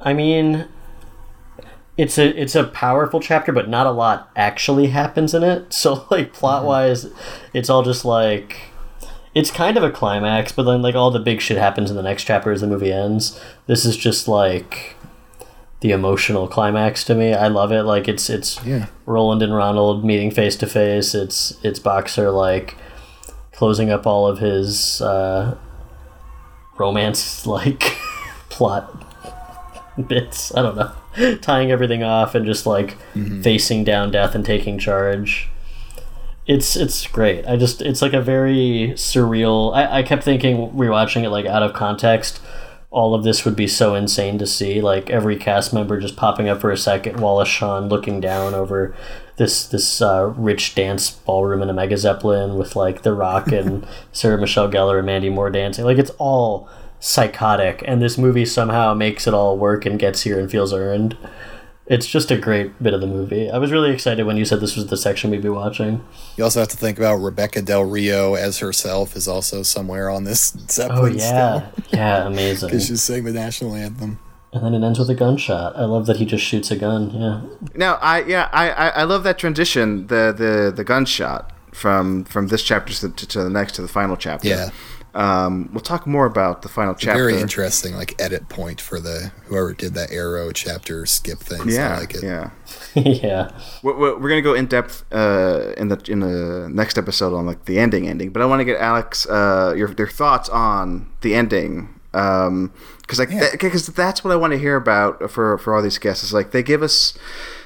I 0.01 0.13
mean, 0.13 0.67
it's 1.97 2.17
a 2.17 2.27
it's 2.39 2.55
a 2.55 2.63
powerful 2.65 3.19
chapter, 3.19 3.51
but 3.51 3.67
not 3.67 3.87
a 3.87 3.91
lot 3.91 4.29
actually 4.35 4.87
happens 4.87 5.33
in 5.33 5.43
it. 5.43 5.73
So 5.73 6.05
like 6.11 6.33
plot 6.33 6.63
wise, 6.65 7.07
it's 7.53 7.69
all 7.69 7.83
just 7.83 8.05
like 8.05 8.57
it's 9.35 9.51
kind 9.51 9.77
of 9.77 9.83
a 9.83 9.91
climax, 9.91 10.51
but 10.51 10.63
then 10.63 10.81
like 10.81 10.95
all 10.95 11.11
the 11.11 11.19
big 11.19 11.41
shit 11.41 11.57
happens 11.57 11.89
in 11.89 11.95
the 11.97 12.03
next 12.03 12.23
chapter 12.23 12.51
as 12.51 12.61
the 12.61 12.67
movie 12.67 12.91
ends. 12.93 13.39
This 13.67 13.85
is 13.85 13.95
just 13.97 14.27
like 14.27 14.95
the 15.81 15.91
emotional 15.91 16.47
climax 16.47 17.03
to 17.03 17.13
me. 17.13 17.33
I 17.35 17.47
love 17.47 17.71
it. 17.71 17.83
Like 17.83 18.07
it's 18.07 18.29
it's 18.29 18.63
Yeah. 18.65 18.87
Roland 19.05 19.43
and 19.43 19.53
Ronald 19.55 20.03
meeting 20.03 20.31
face 20.31 20.55
to 20.57 20.67
face. 20.67 21.13
It's 21.13 21.57
it's 21.63 21.79
Boxer 21.79 22.31
like 22.31 22.75
closing 23.53 23.89
up 23.91 24.05
all 24.07 24.27
of 24.27 24.39
his 24.39 25.01
uh, 25.01 25.55
romance 26.77 27.45
like 27.57 27.81
plot 28.49 28.91
bits. 30.07 30.53
I 30.55 30.61
don't 30.63 30.75
know, 30.77 30.91
tying 31.41 31.71
everything 31.71 32.03
off 32.03 32.35
and 32.35 32.45
just 32.45 32.65
like 32.65 32.97
facing 33.41 33.83
down 33.83 34.11
death 34.11 34.35
and 34.35 34.45
taking 34.45 34.77
charge. 34.77 35.49
it's 36.45 36.75
it's 36.75 37.05
great. 37.07 37.45
I 37.45 37.57
just 37.57 37.81
it's 37.81 38.01
like 38.01 38.13
a 38.13 38.21
very 38.21 38.93
surreal. 38.95 39.75
I, 39.75 39.99
I 39.99 40.03
kept 40.03 40.23
thinking 40.23 40.69
rewatching 40.71 41.23
it 41.23 41.29
like 41.29 41.45
out 41.45 41.63
of 41.63 41.73
context. 41.73 42.41
All 42.89 43.13
of 43.13 43.23
this 43.23 43.43
would 43.43 43.55
be 43.55 43.67
so 43.67 43.95
insane 43.95 44.37
to 44.39 44.47
see, 44.47 44.79
like 44.81 45.09
every 45.09 45.35
cast 45.35 45.73
member 45.73 45.99
just 45.99 46.15
popping 46.15 46.47
up 46.47 46.61
for 46.61 46.71
a 46.71 46.77
second. 46.77 47.19
Wallace 47.19 47.49
Shawn 47.49 47.89
looking 47.89 48.21
down 48.21 48.53
over 48.53 48.95
this 49.35 49.67
this 49.67 50.01
uh, 50.01 50.33
rich 50.37 50.73
dance 50.73 51.11
ballroom 51.11 51.61
in 51.61 51.69
a 51.69 51.73
Mega 51.73 51.97
Zeppelin 51.97 52.55
with 52.55 52.75
like 52.77 53.01
The 53.01 53.13
Rock 53.13 53.51
and 53.51 53.85
Sarah 54.13 54.39
Michelle 54.39 54.71
Gellar 54.71 54.97
and 54.99 55.05
Mandy 55.05 55.29
Moore 55.29 55.49
dancing. 55.49 55.83
Like 55.83 55.97
it's 55.97 56.11
all 56.17 56.69
psychotic, 56.99 57.83
and 57.85 58.01
this 58.01 58.17
movie 58.17 58.45
somehow 58.45 58.93
makes 58.93 59.27
it 59.27 59.33
all 59.33 59.57
work 59.57 59.85
and 59.85 59.99
gets 59.99 60.21
here 60.23 60.39
and 60.39 60.49
feels 60.49 60.73
earned. 60.73 61.17
It's 61.89 62.05
just 62.05 62.31
a 62.31 62.37
great 62.37 62.83
bit 62.83 62.93
of 62.93 62.99
the 62.99 63.07
movie. 63.07 63.49
I 63.49 63.59
was 63.59 63.71
really 63.71 63.91
excited 63.91 64.25
when 64.25 64.35
you 64.35 64.43
said 64.43 64.59
this 64.59 64.75
was 64.75 64.87
the 64.87 64.97
section 64.97 65.31
we'd 65.31 65.41
be 65.41 65.47
watching. 65.47 66.03
You 66.35 66.43
also 66.43 66.59
have 66.59 66.67
to 66.69 66.77
think 66.77 66.97
about 66.97 67.15
Rebekah 67.15 67.61
Del 67.61 67.85
Rio 67.85 68.33
as 68.33 68.59
herself 68.59 69.15
is 69.15 69.25
also 69.25 69.63
somewhere 69.63 70.09
on 70.09 70.25
this 70.25 70.53
Oh 70.57 70.65
Zeppelin 70.67 71.17
yeah, 71.17 71.67
yeah, 71.91 72.27
amazing. 72.27 72.69
because 72.69 72.87
she's 72.87 73.01
singing 73.01 73.23
the 73.23 73.31
national 73.31 73.73
anthem. 73.73 74.19
And 74.51 74.65
then 74.65 74.73
it 74.73 74.85
ends 74.85 74.99
with 74.99 75.09
a 75.09 75.15
gunshot. 75.15 75.77
I 75.77 75.85
love 75.85 76.07
that 76.07 76.17
he 76.17 76.25
just 76.25 76.43
shoots 76.43 76.71
a 76.71 76.75
gun. 76.75 77.11
Yeah, 77.11 77.41
Now, 77.75 77.95
I 78.01 78.23
yeah, 78.23 78.49
I, 78.51 78.69
I, 78.71 78.87
I 78.89 79.03
love 79.03 79.23
that 79.23 79.37
transition, 79.37 80.07
the 80.07 80.33
the 80.37 80.73
the 80.75 80.83
gunshot 80.83 81.53
from 81.73 82.25
from 82.25 82.47
this 82.47 82.63
chapter 82.63 82.93
to, 82.93 83.09
to, 83.09 83.27
to 83.27 83.43
the 83.43 83.49
next 83.49 83.75
to 83.75 83.81
the 83.81 83.87
final 83.87 84.17
chapter. 84.17 84.47
Yeah. 84.49 84.69
Um, 85.13 85.69
we'll 85.73 85.81
talk 85.81 86.05
more 86.05 86.25
about 86.27 86.61
the 86.61 86.69
final 86.69 86.93
chapter. 86.93 87.23
Very 87.27 87.41
interesting, 87.41 87.95
like 87.95 88.13
edit 88.21 88.49
point 88.49 88.79
for 88.79 88.99
the 88.99 89.31
whoever 89.45 89.73
did 89.73 89.93
that 89.95 90.11
arrow 90.11 90.51
chapter 90.51 91.05
skip 91.07 91.39
things. 91.39 91.75
Yeah, 91.75 91.95
I 91.95 91.99
like 91.99 92.13
it. 92.15 92.23
yeah. 92.23 92.49
yeah. 92.95 93.51
We're, 93.81 93.97
we're 93.97 94.19
we're 94.19 94.29
gonna 94.29 94.41
go 94.43 94.53
in 94.53 94.67
depth 94.67 95.05
uh, 95.11 95.73
in 95.77 95.87
the 95.87 95.99
in 96.07 96.19
the 96.19 96.69
next 96.71 96.97
episode 96.97 97.35
on 97.35 97.45
like 97.47 97.65
the 97.65 97.79
ending 97.79 98.07
ending, 98.07 98.29
but 98.31 98.41
I 98.41 98.45
want 98.45 98.59
to 98.59 98.65
get 98.65 98.79
Alex 98.79 99.25
uh, 99.27 99.73
your 99.75 99.91
your 99.97 100.07
thoughts 100.07 100.49
on 100.49 101.07
the 101.21 101.33
ending 101.33 101.89
because 102.11 103.17
like 103.19 103.29
Yeah. 103.31 103.49
because 103.51 103.87
that's 103.87 104.23
what 104.23 104.31
I 104.31 104.35
want 104.35 104.53
to 104.53 104.59
hear 104.59 104.75
about 104.75 105.31
for 105.31 105.57
for 105.57 105.75
all 105.75 105.81
these 105.81 105.97
guests. 105.97 106.23
Is 106.23 106.33
like 106.33 106.51
they 106.51 106.61
give 106.63 106.83
us 106.83 107.17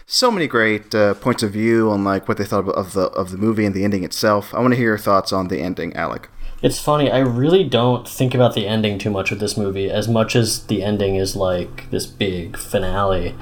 so 0.06 0.30
many 0.32 0.48
great 0.48 0.94
uh, 0.96 1.14
points 1.16 1.42
of 1.44 1.52
view 1.52 1.90
on 1.90 2.04
like 2.04 2.28
what 2.28 2.38
they 2.38 2.46
thought 2.46 2.68
of 2.70 2.94
the 2.94 3.04
of 3.12 3.32
the 3.32 3.38
movie 3.38 3.66
and 3.66 3.76
the 3.76 3.84
ending 3.84 4.04
itself. 4.04 4.54
I 4.54 4.60
want 4.60 4.72
to 4.74 4.78
hear 4.78 4.88
your 4.90 4.98
thoughts 4.98 5.34
on 5.34 5.48
the 5.50 5.60
ending, 5.60 5.94
Alec. 5.96 6.30
It's 6.62 6.80
funny. 6.80 7.10
I 7.10 7.20
really 7.20 7.64
don't 7.64 8.08
think 8.08 8.36
about 8.36 8.54
the 8.54 8.68
ending 8.68 9.00
too 9.00 9.10
much 9.10 9.32
with 9.32 9.40
this 9.40 9.58
movie, 9.58 9.90
as 9.90 10.08
much 10.08 10.36
as 10.36 10.68
the 10.68 10.84
ending 10.84 11.16
is 11.16 11.36
like 11.36 11.90
this 11.90 12.06
big 12.06 12.56
finale, 12.56 13.36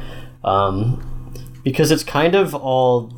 um, 0.43 1.33
because 1.63 1.91
it's 1.91 2.03
kind 2.03 2.33
of 2.33 2.55
all 2.55 3.11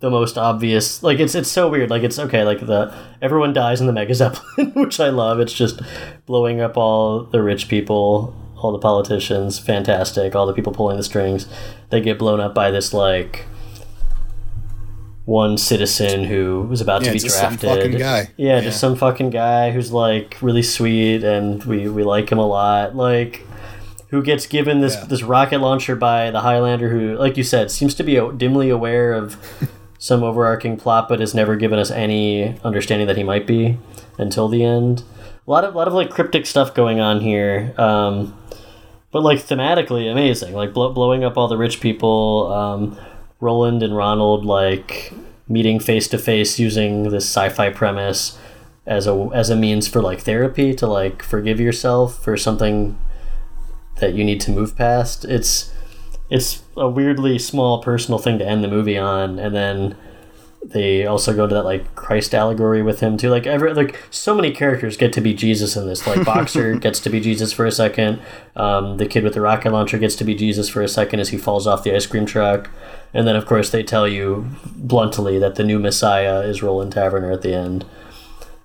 the 0.00 0.10
most 0.10 0.38
obvious. 0.38 1.02
Like 1.02 1.18
it's 1.18 1.34
it's 1.34 1.50
so 1.50 1.68
weird. 1.68 1.90
Like 1.90 2.02
it's 2.04 2.18
okay. 2.18 2.42
Like 2.44 2.60
the 2.60 2.94
everyone 3.20 3.52
dies 3.52 3.82
in 3.82 3.86
the 3.86 3.92
Mega 3.92 4.14
Zeppelin, 4.22 4.72
which 4.72 4.98
I 4.98 5.10
love. 5.10 5.40
It's 5.40 5.52
just 5.52 5.80
blowing 6.24 6.62
up 6.62 6.78
all 6.78 7.24
the 7.24 7.42
rich 7.42 7.68
people, 7.68 8.34
all 8.56 8.72
the 8.72 8.78
politicians. 8.78 9.58
Fantastic. 9.58 10.34
All 10.34 10.46
the 10.46 10.54
people 10.54 10.72
pulling 10.72 10.96
the 10.96 11.02
strings. 11.02 11.46
They 11.90 12.00
get 12.00 12.18
blown 12.18 12.40
up 12.40 12.54
by 12.54 12.70
this 12.70 12.94
like 12.94 13.44
one 15.26 15.58
citizen 15.58 16.24
who 16.24 16.62
was 16.70 16.80
about 16.80 17.02
Yeah, 17.02 17.08
to 17.08 17.12
be 17.14 17.18
just 17.18 17.36
some 17.38 17.56
drafted. 17.56 17.68
fucking 17.70 17.98
guy. 17.98 18.28
Yeah, 18.36 18.54
Yeah. 18.56 18.60
just 18.62 18.80
some 18.80 18.94
fucking 18.96 19.30
guy 19.30 19.72
who's 19.72 19.92
like 19.92 20.36
really 20.40 20.62
sweet 20.62 21.22
and 21.24 21.62
we, 21.64 21.88
we 21.88 22.02
like 22.04 22.30
him 22.30 22.38
a 22.38 22.46
lot. 22.46 22.94
Like 22.96 23.44
who 24.10 24.22
gets 24.22 24.46
given 24.46 24.80
this 24.80 24.94
Yeah. 24.94 25.04
this 25.06 25.22
rocket 25.24 25.58
launcher 25.60 25.96
by 25.96 26.30
the 26.30 26.40
Highlander 26.42 26.88
who 26.90 27.16
like 27.18 27.36
you 27.36 27.42
said 27.42 27.70
seems 27.72 27.92
to 27.96 28.04
be 28.04 28.20
dimly 28.36 28.70
aware 28.70 29.12
of 29.12 29.36
some 29.98 30.22
overarching 30.22 30.76
plot 30.76 31.08
but 31.08 31.18
has 31.18 31.34
never 31.34 31.56
given 31.56 31.78
us 31.78 31.90
any 31.90 32.56
understanding 32.62 33.08
that 33.08 33.16
he 33.16 33.24
might 33.24 33.46
be 33.48 33.78
until 34.18 34.46
the 34.48 34.62
end. 34.64 35.02
A 35.46 35.50
lot 35.50 35.64
of 35.64 35.74
lot 35.74 35.88
of 35.88 35.94
like 35.94 36.10
cryptic 36.10 36.46
stuff 36.46 36.72
going 36.72 37.00
on 37.00 37.20
here. 37.20 37.74
Um, 37.76 38.32
but 39.10 39.22
like 39.24 39.38
thematically 39.38 40.08
amazing 40.10 40.54
like 40.54 40.72
blow, 40.72 40.92
blowing 40.92 41.24
up 41.24 41.36
all 41.36 41.48
the 41.48 41.56
rich 41.56 41.80
people 41.80 42.52
um, 42.52 42.96
roland 43.40 43.82
and 43.82 43.96
ronald 43.96 44.44
like 44.44 45.12
meeting 45.48 45.78
face 45.78 46.08
to 46.08 46.18
face 46.18 46.58
using 46.58 47.04
this 47.04 47.24
sci-fi 47.24 47.70
premise 47.70 48.38
as 48.86 49.06
a 49.06 49.28
as 49.34 49.50
a 49.50 49.56
means 49.56 49.86
for 49.88 50.00
like 50.00 50.20
therapy 50.20 50.74
to 50.74 50.86
like 50.86 51.22
forgive 51.22 51.60
yourself 51.60 52.22
for 52.22 52.36
something 52.36 52.98
that 53.96 54.14
you 54.14 54.24
need 54.24 54.40
to 54.40 54.50
move 54.50 54.76
past 54.76 55.24
it's 55.24 55.72
it's 56.28 56.62
a 56.76 56.88
weirdly 56.88 57.38
small 57.38 57.82
personal 57.82 58.18
thing 58.18 58.38
to 58.38 58.46
end 58.46 58.62
the 58.62 58.68
movie 58.68 58.98
on 58.98 59.38
and 59.38 59.54
then 59.54 59.96
they 60.70 61.06
also 61.06 61.34
go 61.34 61.46
to 61.46 61.54
that 61.54 61.64
like 61.64 61.94
Christ 61.94 62.34
allegory 62.34 62.82
with 62.82 63.00
him 63.00 63.16
too. 63.16 63.30
Like 63.30 63.46
every 63.46 63.72
like 63.72 64.02
so 64.10 64.34
many 64.34 64.50
characters 64.50 64.96
get 64.96 65.12
to 65.12 65.20
be 65.20 65.32
Jesus 65.32 65.76
in 65.76 65.86
this. 65.86 66.06
Like 66.06 66.24
Boxer 66.24 66.74
gets 66.78 66.98
to 67.00 67.10
be 67.10 67.20
Jesus 67.20 67.52
for 67.52 67.66
a 67.66 67.70
second. 67.70 68.20
Um, 68.56 68.96
the 68.96 69.06
kid 69.06 69.22
with 69.22 69.34
the 69.34 69.40
rocket 69.40 69.72
launcher 69.72 69.98
gets 69.98 70.16
to 70.16 70.24
be 70.24 70.34
Jesus 70.34 70.68
for 70.68 70.82
a 70.82 70.88
second 70.88 71.20
as 71.20 71.28
he 71.28 71.38
falls 71.38 71.66
off 71.66 71.84
the 71.84 71.94
ice 71.94 72.06
cream 72.06 72.26
truck. 72.26 72.70
And 73.16 73.26
then 73.26 73.34
of 73.34 73.46
course 73.46 73.70
they 73.70 73.82
tell 73.82 74.06
you 74.06 74.46
bluntly 74.76 75.38
that 75.38 75.54
the 75.54 75.64
new 75.64 75.78
Messiah 75.78 76.40
is 76.40 76.62
Roland 76.62 76.92
Taverner 76.92 77.32
at 77.32 77.40
the 77.40 77.54
end. 77.54 77.86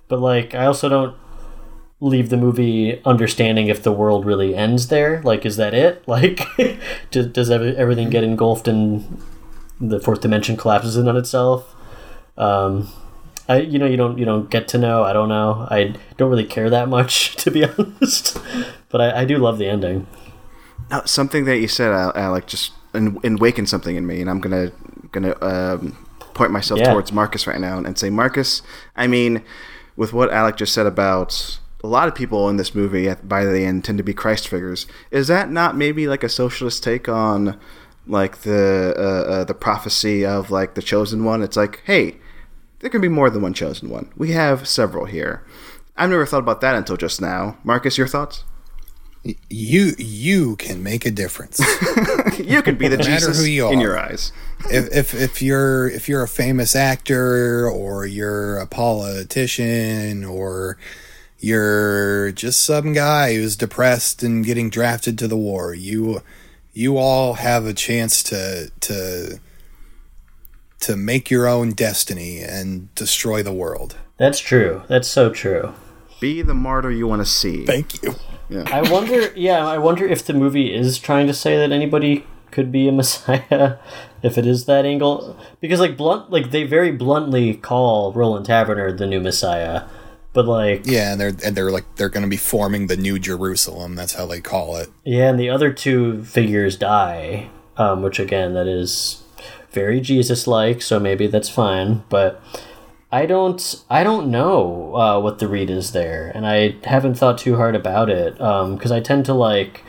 But 0.08 0.20
like 0.20 0.54
I 0.54 0.66
also 0.66 0.90
don't 0.90 1.16
leave 2.00 2.28
the 2.28 2.36
movie 2.36 3.00
understanding 3.06 3.68
if 3.68 3.82
the 3.82 3.92
world 3.92 4.26
really 4.26 4.54
ends 4.54 4.88
there. 4.88 5.22
Like 5.22 5.46
is 5.46 5.56
that 5.56 5.72
it? 5.72 6.04
Like 6.06 6.42
does, 7.10 7.28
does 7.28 7.50
everything 7.50 8.10
get 8.10 8.24
engulfed 8.24 8.68
in 8.68 9.22
the 9.80 9.98
fourth 9.98 10.20
dimension 10.20 10.58
collapses 10.58 10.98
in 10.98 11.08
on 11.08 11.16
itself? 11.16 11.74
Um, 12.36 12.90
I 13.48 13.60
you 13.60 13.78
know 13.78 13.86
you 13.86 13.96
don't 13.96 14.18
you 14.18 14.26
don't 14.26 14.50
get 14.50 14.68
to 14.68 14.78
know. 14.78 15.02
I 15.02 15.14
don't 15.14 15.30
know. 15.30 15.66
I 15.70 15.94
don't 16.18 16.28
really 16.28 16.44
care 16.44 16.68
that 16.68 16.90
much 16.90 17.36
to 17.42 17.50
be 17.50 17.64
honest, 17.64 18.38
but 18.90 19.00
I, 19.00 19.22
I 19.22 19.24
do 19.24 19.38
love 19.38 19.56
the 19.56 19.66
ending. 19.66 20.06
Now, 20.90 21.04
something 21.06 21.46
that 21.46 21.56
you 21.56 21.68
said, 21.68 21.90
Al- 21.90 22.12
Alec, 22.14 22.46
just 22.46 22.72
and, 22.94 23.18
and 23.24 23.40
wakened 23.40 23.68
something 23.68 23.96
in 23.96 24.06
me, 24.06 24.20
and 24.20 24.28
I'm 24.30 24.40
gonna 24.40 24.72
gonna 25.12 25.34
um, 25.42 25.96
point 26.34 26.50
myself 26.52 26.80
Yeah. 26.80 26.92
towards 26.92 27.12
Marcus 27.12 27.46
right 27.46 27.60
now 27.60 27.78
and 27.78 27.98
say, 27.98 28.10
Marcus. 28.10 28.62
I 28.96 29.06
mean, 29.06 29.42
with 29.96 30.12
what 30.12 30.32
Alec 30.32 30.56
just 30.56 30.72
said 30.72 30.86
about 30.86 31.58
a 31.84 31.86
lot 31.88 32.08
of 32.08 32.14
people 32.14 32.48
in 32.48 32.56
this 32.58 32.74
movie 32.74 33.08
at, 33.08 33.28
by 33.28 33.44
the 33.44 33.64
end 33.64 33.84
tend 33.84 33.98
to 33.98 34.04
be 34.04 34.14
Christ 34.14 34.46
figures. 34.48 34.86
Is 35.10 35.26
that 35.28 35.50
not 35.50 35.76
maybe 35.76 36.06
like 36.06 36.22
a 36.22 36.28
socialist 36.28 36.82
take 36.84 37.08
on 37.08 37.58
like 38.06 38.38
the 38.38 38.94
uh, 38.96 39.30
uh, 39.32 39.44
the 39.44 39.54
prophecy 39.54 40.24
of 40.24 40.50
like 40.50 40.74
the 40.74 40.82
chosen 40.82 41.24
one? 41.24 41.42
It's 41.42 41.56
like, 41.56 41.82
hey, 41.84 42.16
there 42.80 42.90
can 42.90 43.00
be 43.00 43.08
more 43.08 43.30
than 43.30 43.42
one 43.42 43.52
chosen 43.54 43.88
one. 43.90 44.12
We 44.16 44.32
have 44.32 44.66
several 44.68 45.06
here. 45.06 45.44
I've 45.96 46.10
never 46.10 46.24
thought 46.24 46.38
about 46.38 46.60
that 46.62 46.74
until 46.74 46.96
just 46.96 47.20
now. 47.20 47.58
Marcus, 47.64 47.98
your 47.98 48.06
thoughts? 48.06 48.44
You 49.48 49.94
you 49.98 50.56
can 50.56 50.82
make 50.82 51.06
a 51.06 51.10
difference. 51.10 51.60
you 52.38 52.60
can 52.62 52.76
be 52.76 52.88
the 52.88 52.96
matter 52.96 53.10
Jesus 53.10 53.38
who 53.38 53.44
you 53.44 53.70
in 53.70 53.80
your 53.80 53.96
eyes. 53.98 54.32
if, 54.70 54.92
if 54.92 55.14
if 55.14 55.42
you're 55.42 55.88
if 55.88 56.08
you're 56.08 56.22
a 56.22 56.28
famous 56.28 56.74
actor 56.74 57.68
or 57.68 58.04
you're 58.04 58.58
a 58.58 58.66
politician 58.66 60.24
or 60.24 60.76
you're 61.38 62.32
just 62.32 62.64
some 62.64 62.92
guy 62.92 63.34
who's 63.34 63.56
depressed 63.56 64.24
and 64.24 64.44
getting 64.44 64.70
drafted 64.70 65.18
to 65.18 65.28
the 65.28 65.36
war, 65.36 65.72
you 65.72 66.22
you 66.72 66.96
all 66.96 67.34
have 67.34 67.64
a 67.64 67.74
chance 67.74 68.24
to 68.24 68.72
to 68.80 69.38
to 70.80 70.96
make 70.96 71.30
your 71.30 71.46
own 71.46 71.70
destiny 71.70 72.40
and 72.40 72.92
destroy 72.96 73.42
the 73.42 73.52
world. 73.52 73.96
That's 74.16 74.40
true. 74.40 74.82
That's 74.88 75.06
so 75.06 75.30
true. 75.30 75.74
Be 76.20 76.42
the 76.42 76.54
martyr 76.54 76.90
you 76.90 77.06
want 77.06 77.22
to 77.22 77.26
see. 77.26 77.64
Thank 77.64 78.02
you. 78.02 78.16
I 78.60 78.90
wonder. 78.90 79.32
Yeah, 79.34 79.66
I 79.66 79.78
wonder 79.78 80.06
if 80.06 80.24
the 80.24 80.34
movie 80.34 80.74
is 80.74 80.98
trying 80.98 81.26
to 81.26 81.34
say 81.34 81.56
that 81.56 81.72
anybody 81.72 82.24
could 82.50 82.70
be 82.70 82.86
a 82.88 82.92
messiah, 83.02 83.76
if 84.22 84.38
it 84.38 84.46
is 84.46 84.66
that 84.66 84.84
angle. 84.84 85.36
Because 85.60 85.80
like 85.80 85.96
blunt, 85.96 86.30
like 86.30 86.50
they 86.50 86.64
very 86.64 86.92
bluntly 86.92 87.54
call 87.54 88.12
Roland 88.12 88.46
Taverner 88.46 88.92
the 88.92 89.06
new 89.06 89.20
messiah, 89.20 89.84
but 90.32 90.46
like 90.46 90.82
Yeah, 90.86 91.12
and 91.12 91.20
they're 91.20 91.32
and 91.44 91.56
they're 91.56 91.70
like 91.70 91.96
they're 91.96 92.08
going 92.08 92.22
to 92.22 92.28
be 92.28 92.36
forming 92.36 92.86
the 92.86 92.96
new 92.96 93.18
Jerusalem. 93.18 93.94
That's 93.94 94.14
how 94.14 94.26
they 94.26 94.40
call 94.40 94.76
it. 94.76 94.90
Yeah, 95.04 95.30
and 95.30 95.40
the 95.40 95.50
other 95.50 95.72
two 95.72 96.22
figures 96.24 96.76
die, 96.76 97.48
um, 97.76 98.02
which 98.02 98.18
again, 98.20 98.54
that 98.54 98.68
is 98.68 99.22
very 99.70 100.00
Jesus-like, 100.00 100.82
so 100.82 101.00
maybe 101.00 101.26
that's 101.26 101.48
fine. 101.48 102.02
But 102.08 102.40
I 103.12 103.26
don't, 103.26 103.84
I 103.90 104.02
don't 104.04 104.30
know 104.30 104.96
uh, 104.96 105.20
what 105.20 105.38
the 105.38 105.46
read 105.46 105.68
is 105.68 105.92
there, 105.92 106.32
and 106.34 106.46
I 106.46 106.76
haven't 106.84 107.14
thought 107.14 107.36
too 107.36 107.56
hard 107.56 107.76
about 107.76 108.08
it 108.08 108.34
because 108.36 108.90
I 108.90 109.00
tend 109.00 109.26
to 109.26 109.34
like 109.34 109.84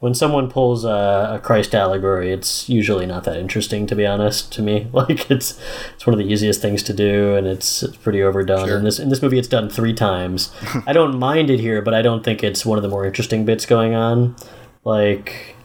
when 0.00 0.14
someone 0.14 0.50
pulls 0.50 0.84
a, 0.84 1.36
a 1.36 1.40
Christ 1.42 1.74
allegory. 1.74 2.32
It's 2.32 2.68
usually 2.68 3.06
not 3.06 3.24
that 3.24 3.36
interesting, 3.36 3.86
to 3.86 3.94
be 3.94 4.04
honest. 4.04 4.52
To 4.54 4.62
me, 4.62 4.88
like 4.92 5.30
it's 5.30 5.58
it's 5.94 6.06
one 6.06 6.12
of 6.12 6.18
the 6.18 6.30
easiest 6.30 6.60
things 6.60 6.82
to 6.82 6.92
do, 6.92 7.34
and 7.34 7.46
it's, 7.46 7.82
it's 7.82 7.96
pretty 7.96 8.22
overdone. 8.22 8.66
Sure. 8.66 8.76
In 8.76 8.84
this 8.84 8.98
in 8.98 9.08
this 9.08 9.22
movie, 9.22 9.38
it's 9.38 9.48
done 9.48 9.70
three 9.70 9.94
times. 9.94 10.52
I 10.86 10.92
don't 10.92 11.18
mind 11.18 11.48
it 11.48 11.60
here, 11.60 11.80
but 11.80 11.94
I 11.94 12.02
don't 12.02 12.22
think 12.22 12.42
it's 12.42 12.66
one 12.66 12.76
of 12.76 12.82
the 12.82 12.88
more 12.88 13.06
interesting 13.06 13.44
bits 13.44 13.64
going 13.64 13.94
on. 13.94 14.36
Like, 14.84 15.56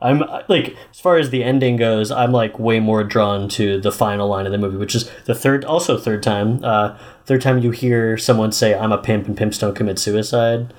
I'm 0.00 0.22
like, 0.48 0.76
as 0.90 1.00
far 1.00 1.16
as 1.16 1.30
the 1.30 1.42
ending 1.42 1.76
goes, 1.76 2.10
I'm 2.10 2.30
like 2.30 2.58
way 2.58 2.80
more 2.80 3.02
drawn 3.02 3.48
to 3.50 3.80
the 3.80 3.90
final 3.90 4.28
line 4.28 4.44
of 4.44 4.52
the 4.52 4.58
movie, 4.58 4.76
which 4.76 4.94
is 4.94 5.10
the 5.24 5.34
third, 5.34 5.64
also 5.64 5.96
third 5.96 6.22
time, 6.22 6.62
uh, 6.62 6.98
third 7.24 7.40
time 7.40 7.60
you 7.60 7.70
hear 7.70 8.18
someone 8.18 8.52
say, 8.52 8.74
"I'm 8.74 8.92
a 8.92 8.98
pimp 8.98 9.26
and 9.26 9.36
pimps 9.36 9.58
don't 9.58 9.74
commit 9.74 9.98
suicide." 9.98 10.74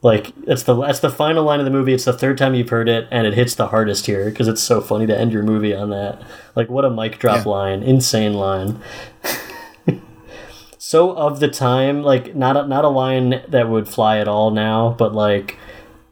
Like 0.00 0.32
that's 0.46 0.62
the 0.62 0.74
that's 0.80 1.00
the 1.00 1.10
final 1.10 1.44
line 1.44 1.58
of 1.58 1.64
the 1.66 1.70
movie. 1.72 1.92
It's 1.92 2.04
the 2.06 2.12
third 2.12 2.38
time 2.38 2.54
you've 2.54 2.70
heard 2.70 2.88
it, 2.88 3.06
and 3.10 3.26
it 3.26 3.34
hits 3.34 3.54
the 3.54 3.66
hardest 3.66 4.06
here 4.06 4.30
because 4.30 4.48
it's 4.48 4.62
so 4.62 4.80
funny 4.80 5.06
to 5.06 5.18
end 5.18 5.32
your 5.32 5.42
movie 5.42 5.74
on 5.74 5.90
that. 5.90 6.22
Like 6.56 6.70
what 6.70 6.84
a 6.86 6.90
mic 6.90 7.18
drop 7.18 7.44
Yeah. 7.44 7.50
line, 7.50 7.82
insane 7.82 8.32
line. 8.34 8.80
so 10.78 11.10
of 11.16 11.40
the 11.40 11.48
time, 11.48 12.02
like 12.02 12.34
not 12.34 12.56
a, 12.56 12.66
not 12.66 12.84
a 12.84 12.88
line 12.88 13.42
that 13.48 13.68
would 13.68 13.88
fly 13.88 14.18
at 14.18 14.28
all 14.28 14.50
now, 14.50 14.94
but 14.98 15.14
like 15.14 15.58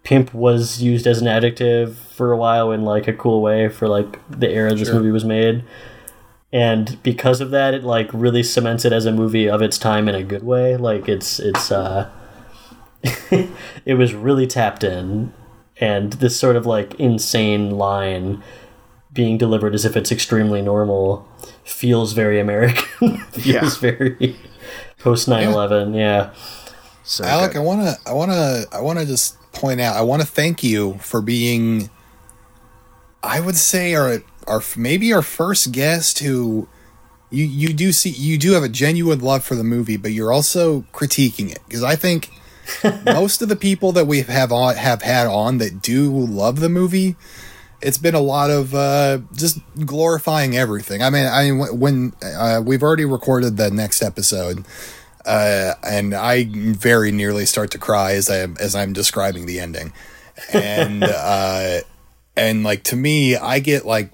pimp 0.07 0.33
was 0.33 0.81
used 0.81 1.05
as 1.05 1.21
an 1.21 1.27
adjective 1.27 1.99
for 1.99 2.31
a 2.31 2.37
while 2.37 2.71
in 2.71 2.85
like 2.85 3.09
a 3.09 3.13
cool 3.13 3.43
way 3.43 3.69
for 3.69 3.89
like 3.89 4.21
the 4.31 4.49
era 4.49 4.73
this 4.73 4.89
movie 4.93 5.11
was 5.11 5.25
made. 5.25 5.65
And 6.53 6.97
because 7.03 7.41
of 7.41 7.51
that, 7.51 7.75
it 7.75 7.83
like 7.83 8.09
really 8.13 8.45
cements 8.45 8.85
it 8.85 8.93
as 8.93 9.05
a 9.05 9.11
movie 9.11 9.49
of 9.51 9.61
its 9.63 9.79
time 9.79 10.09
in 10.09 10.15
a 10.15 10.23
good 10.23 10.45
way. 10.45 10.77
Like 10.77 11.09
it's 11.09 11.41
it's 11.41 11.73
uh 11.73 12.09
it 13.85 13.95
was 13.99 14.15
really 14.15 14.47
tapped 14.47 14.85
in 14.85 15.33
and 15.79 16.13
this 16.15 16.39
sort 16.39 16.55
of 16.55 16.67
like 16.67 16.95
insane 17.01 17.73
line 17.73 18.45
being 19.13 19.37
delivered 19.37 19.75
as 19.75 19.85
if 19.85 19.97
it's 19.97 20.13
extremely 20.13 20.63
normal 20.63 21.27
feels 21.65 22.13
very 22.13 22.39
American. 22.39 23.19
feels 23.33 23.47
Yeah. 23.83 23.91
very 23.91 24.37
post 25.01 25.29
9/11. 25.29 25.97
Yeah. 25.97 26.31
So 27.03 27.25
Alec, 27.25 27.53
good. 27.53 27.59
I 27.59 27.63
want 27.63 27.81
to, 27.83 27.97
I 28.09 28.13
want 28.13 28.31
to, 28.31 28.67
I 28.73 28.81
want 28.81 28.99
to 29.01 29.07
just 29.07 29.37
point 29.57 29.81
out, 29.81 29.97
I 29.97 30.03
want 30.03 30.23
to 30.23 30.29
thank 30.29 30.63
you 30.63 30.99
for 30.99 31.21
being, 31.21 31.91
I 33.23 33.41
would 33.41 33.57
say, 33.57 33.95
our, 33.95 34.23
our 34.47 34.63
maybe 34.77 35.13
our 35.13 35.23
first 35.23 35.73
guest 35.73 36.21
who, 36.21 36.69
you 37.31 37.45
you 37.45 37.73
do 37.73 37.91
see, 37.91 38.11
you 38.11 38.39
do 38.39 38.53
have 38.53 38.63
a 38.63 38.69
genuine 38.69 39.19
love 39.19 39.43
for 39.43 39.57
the 39.57 39.65
movie, 39.65 39.97
but 39.97 40.13
you're 40.13 40.33
also 40.33 40.83
critiquing 40.93 41.51
it 41.51 41.59
because 41.67 41.83
I 41.83 41.97
think 41.97 42.31
most 43.05 43.43
of 43.43 43.49
the 43.49 43.57
people 43.57 43.93
that 43.93 44.07
we 44.07 44.23
have 44.23 44.53
on 44.53 44.77
have 44.77 45.03
had 45.03 45.27
on 45.27 45.59
that 45.59 45.83
do 45.83 46.11
love 46.11 46.61
the 46.61 46.69
movie. 46.69 47.17
It's 47.83 47.99
been 47.99 48.15
a 48.15 48.21
lot 48.21 48.51
of 48.51 48.75
uh, 48.75 49.19
just 49.35 49.59
glorifying 49.85 50.57
everything. 50.57 51.03
I 51.03 51.11
mean, 51.11 51.27
I 51.27 51.51
mean, 51.51 51.79
when 51.79 52.15
uh, 52.23 52.63
we've 52.65 52.83
already 52.83 53.05
recorded 53.05 53.57
the 53.57 53.71
next 53.71 54.03
episode, 54.03 54.65
uh, 55.27 55.75
and 55.83 56.15
I 56.15 56.47
very 56.51 57.11
nearly 57.11 57.47
start 57.47 57.71
to 57.73 57.79
cry 57.79 58.13
as 58.13 58.31
I 58.31 58.47
as 58.61 58.75
I'm 58.75 58.93
describing 58.93 59.47
the 59.47 59.61
ending, 59.61 59.93
and 60.53 61.05
uh, 61.05 61.81
and 62.37 62.63
like 62.63 62.85
to 62.85 62.97
me, 62.97 63.37
I 63.37 63.59
get 63.59 63.85
like 63.85 64.11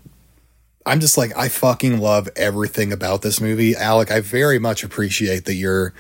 I'm 0.86 1.01
just 1.01 1.18
like 1.18 1.36
I 1.36 1.48
fucking 1.48 1.98
love 1.98 2.28
everything 2.34 2.93
about 2.93 3.22
this 3.22 3.40
movie, 3.40 3.76
Alec. 3.76 4.10
I 4.10 4.20
very 4.20 4.59
much 4.59 4.82
appreciate 4.82 5.44
that 5.44 5.55
you're 5.55 5.93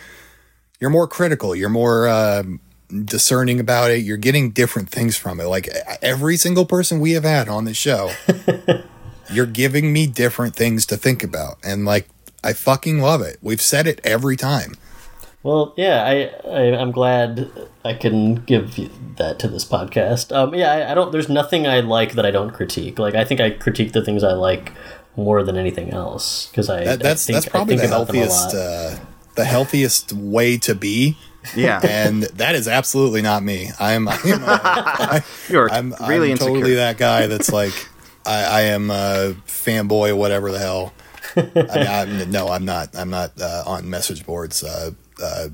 you're 0.80 0.90
more 0.90 1.06
critical, 1.06 1.54
you're 1.54 1.68
more 1.68 2.08
um, 2.08 2.60
discerning 3.04 3.60
about 3.60 3.90
it, 3.90 3.98
you're 3.98 4.16
getting 4.16 4.50
different 4.50 4.88
things 4.88 5.16
from 5.16 5.40
it. 5.40 5.44
Like 5.44 5.68
every 6.00 6.36
single 6.36 6.64
person 6.64 7.00
we 7.00 7.12
have 7.12 7.24
had 7.24 7.48
on 7.48 7.64
the 7.64 7.74
show, 7.74 8.10
you're 9.30 9.46
giving 9.46 9.92
me 9.92 10.06
different 10.06 10.56
things 10.56 10.86
to 10.86 10.96
think 10.96 11.22
about, 11.22 11.58
and 11.62 11.84
like 11.84 12.08
I 12.42 12.52
fucking 12.52 13.00
love 13.00 13.22
it. 13.22 13.38
We've 13.40 13.62
said 13.62 13.86
it 13.86 14.00
every 14.02 14.36
time. 14.36 14.74
Well, 15.42 15.74
yeah, 15.76 16.04
I, 16.04 16.48
I 16.48 16.76
I'm 16.76 16.92
glad 16.92 17.50
I 17.84 17.94
can 17.94 18.36
give 18.36 18.76
that 19.16 19.38
to 19.40 19.48
this 19.48 19.64
podcast. 19.64 20.34
Um, 20.34 20.54
yeah, 20.54 20.70
I, 20.70 20.92
I 20.92 20.94
don't. 20.94 21.10
There's 21.10 21.28
nothing 21.28 21.66
I 21.66 21.80
like 21.80 22.12
that 22.12 22.24
I 22.24 22.30
don't 22.30 22.52
critique. 22.52 22.98
Like 22.98 23.14
I 23.14 23.24
think 23.24 23.40
I 23.40 23.50
critique 23.50 23.92
the 23.92 24.04
things 24.04 24.22
I 24.22 24.32
like 24.32 24.72
more 25.16 25.42
than 25.42 25.56
anything 25.56 25.90
else 25.90 26.46
because 26.46 26.70
I 26.70 26.84
That, 26.84 27.00
that's 27.00 27.24
I 27.24 27.32
think, 27.32 27.34
that's 27.36 27.48
probably 27.48 27.74
I 27.74 27.78
think 27.78 27.90
the 27.90 27.96
about 27.96 28.06
them 28.06 28.16
a 28.16 28.18
healthiest 28.20 28.54
uh, 28.54 29.04
the 29.34 29.44
healthiest 29.44 30.12
way 30.12 30.58
to 30.58 30.74
be. 30.74 31.16
yeah, 31.56 31.80
and 31.82 32.22
that 32.22 32.54
is 32.54 32.68
absolutely 32.68 33.20
not 33.20 33.42
me. 33.42 33.70
I'm 33.80 34.08
I'm, 34.10 34.18
uh, 34.24 35.20
you're 35.48 35.68
I'm, 35.72 35.92
really 36.06 36.26
I'm 36.26 36.32
insecure. 36.32 36.54
totally 36.54 36.74
that 36.76 36.98
guy 36.98 37.26
that's 37.26 37.50
like 37.52 37.74
I, 38.24 38.44
I 38.44 38.60
am 38.62 38.92
a 38.92 39.34
fanboy, 39.48 40.16
whatever 40.16 40.52
the 40.52 40.60
hell. 40.60 40.92
I 41.34 41.40
mean, 41.44 41.86
I'm, 41.88 42.30
no, 42.30 42.48
I'm 42.48 42.64
not. 42.64 42.96
I'm 42.96 43.10
not 43.10 43.40
uh, 43.40 43.64
on 43.66 43.90
message 43.90 44.24
boards 44.24 44.62
uh, 44.62 44.92
uh, 45.22 45.48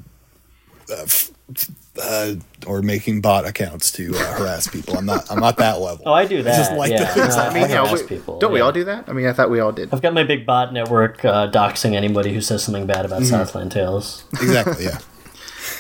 uh, 0.90 1.02
f- 1.02 1.30
uh, 2.00 2.34
or 2.66 2.82
making 2.82 3.20
bot 3.20 3.46
accounts 3.46 3.90
to 3.92 4.14
uh, 4.14 4.38
harass 4.38 4.66
people. 4.68 4.96
I'm 4.96 5.06
not. 5.06 5.30
I'm 5.30 5.40
not 5.40 5.56
that 5.58 5.80
level. 5.80 6.02
Oh, 6.06 6.12
I 6.12 6.26
do 6.26 6.42
that. 6.42 6.56
just 6.56 6.72
like 6.72 6.90
the 6.90 6.98
yeah, 6.98 7.06
things 7.14 7.36
no, 7.36 7.42
I 7.42 7.46
I, 7.46 7.48
I 7.50 7.54
mean, 7.54 7.62
yeah, 7.70 7.84
harass 7.86 8.02
we- 8.02 8.06
people. 8.08 8.38
don't 8.38 8.52
we 8.52 8.60
all 8.60 8.72
do 8.72 8.84
that? 8.84 9.08
I 9.08 9.12
mean, 9.12 9.26
I 9.26 9.32
thought 9.32 9.50
we 9.50 9.60
all 9.60 9.72
did. 9.72 9.92
I've 9.92 10.02
got 10.02 10.14
my 10.14 10.24
big 10.24 10.46
bot 10.46 10.72
network 10.72 11.24
uh, 11.24 11.50
doxing 11.50 11.94
anybody 11.94 12.32
who 12.34 12.40
says 12.40 12.62
something 12.62 12.86
bad 12.86 12.98
Mm-hmm. 13.06 13.12
about 13.14 13.24
Southland 13.24 13.72
Tales. 13.72 14.24
exactly. 14.34 14.84
Yeah. 14.84 14.98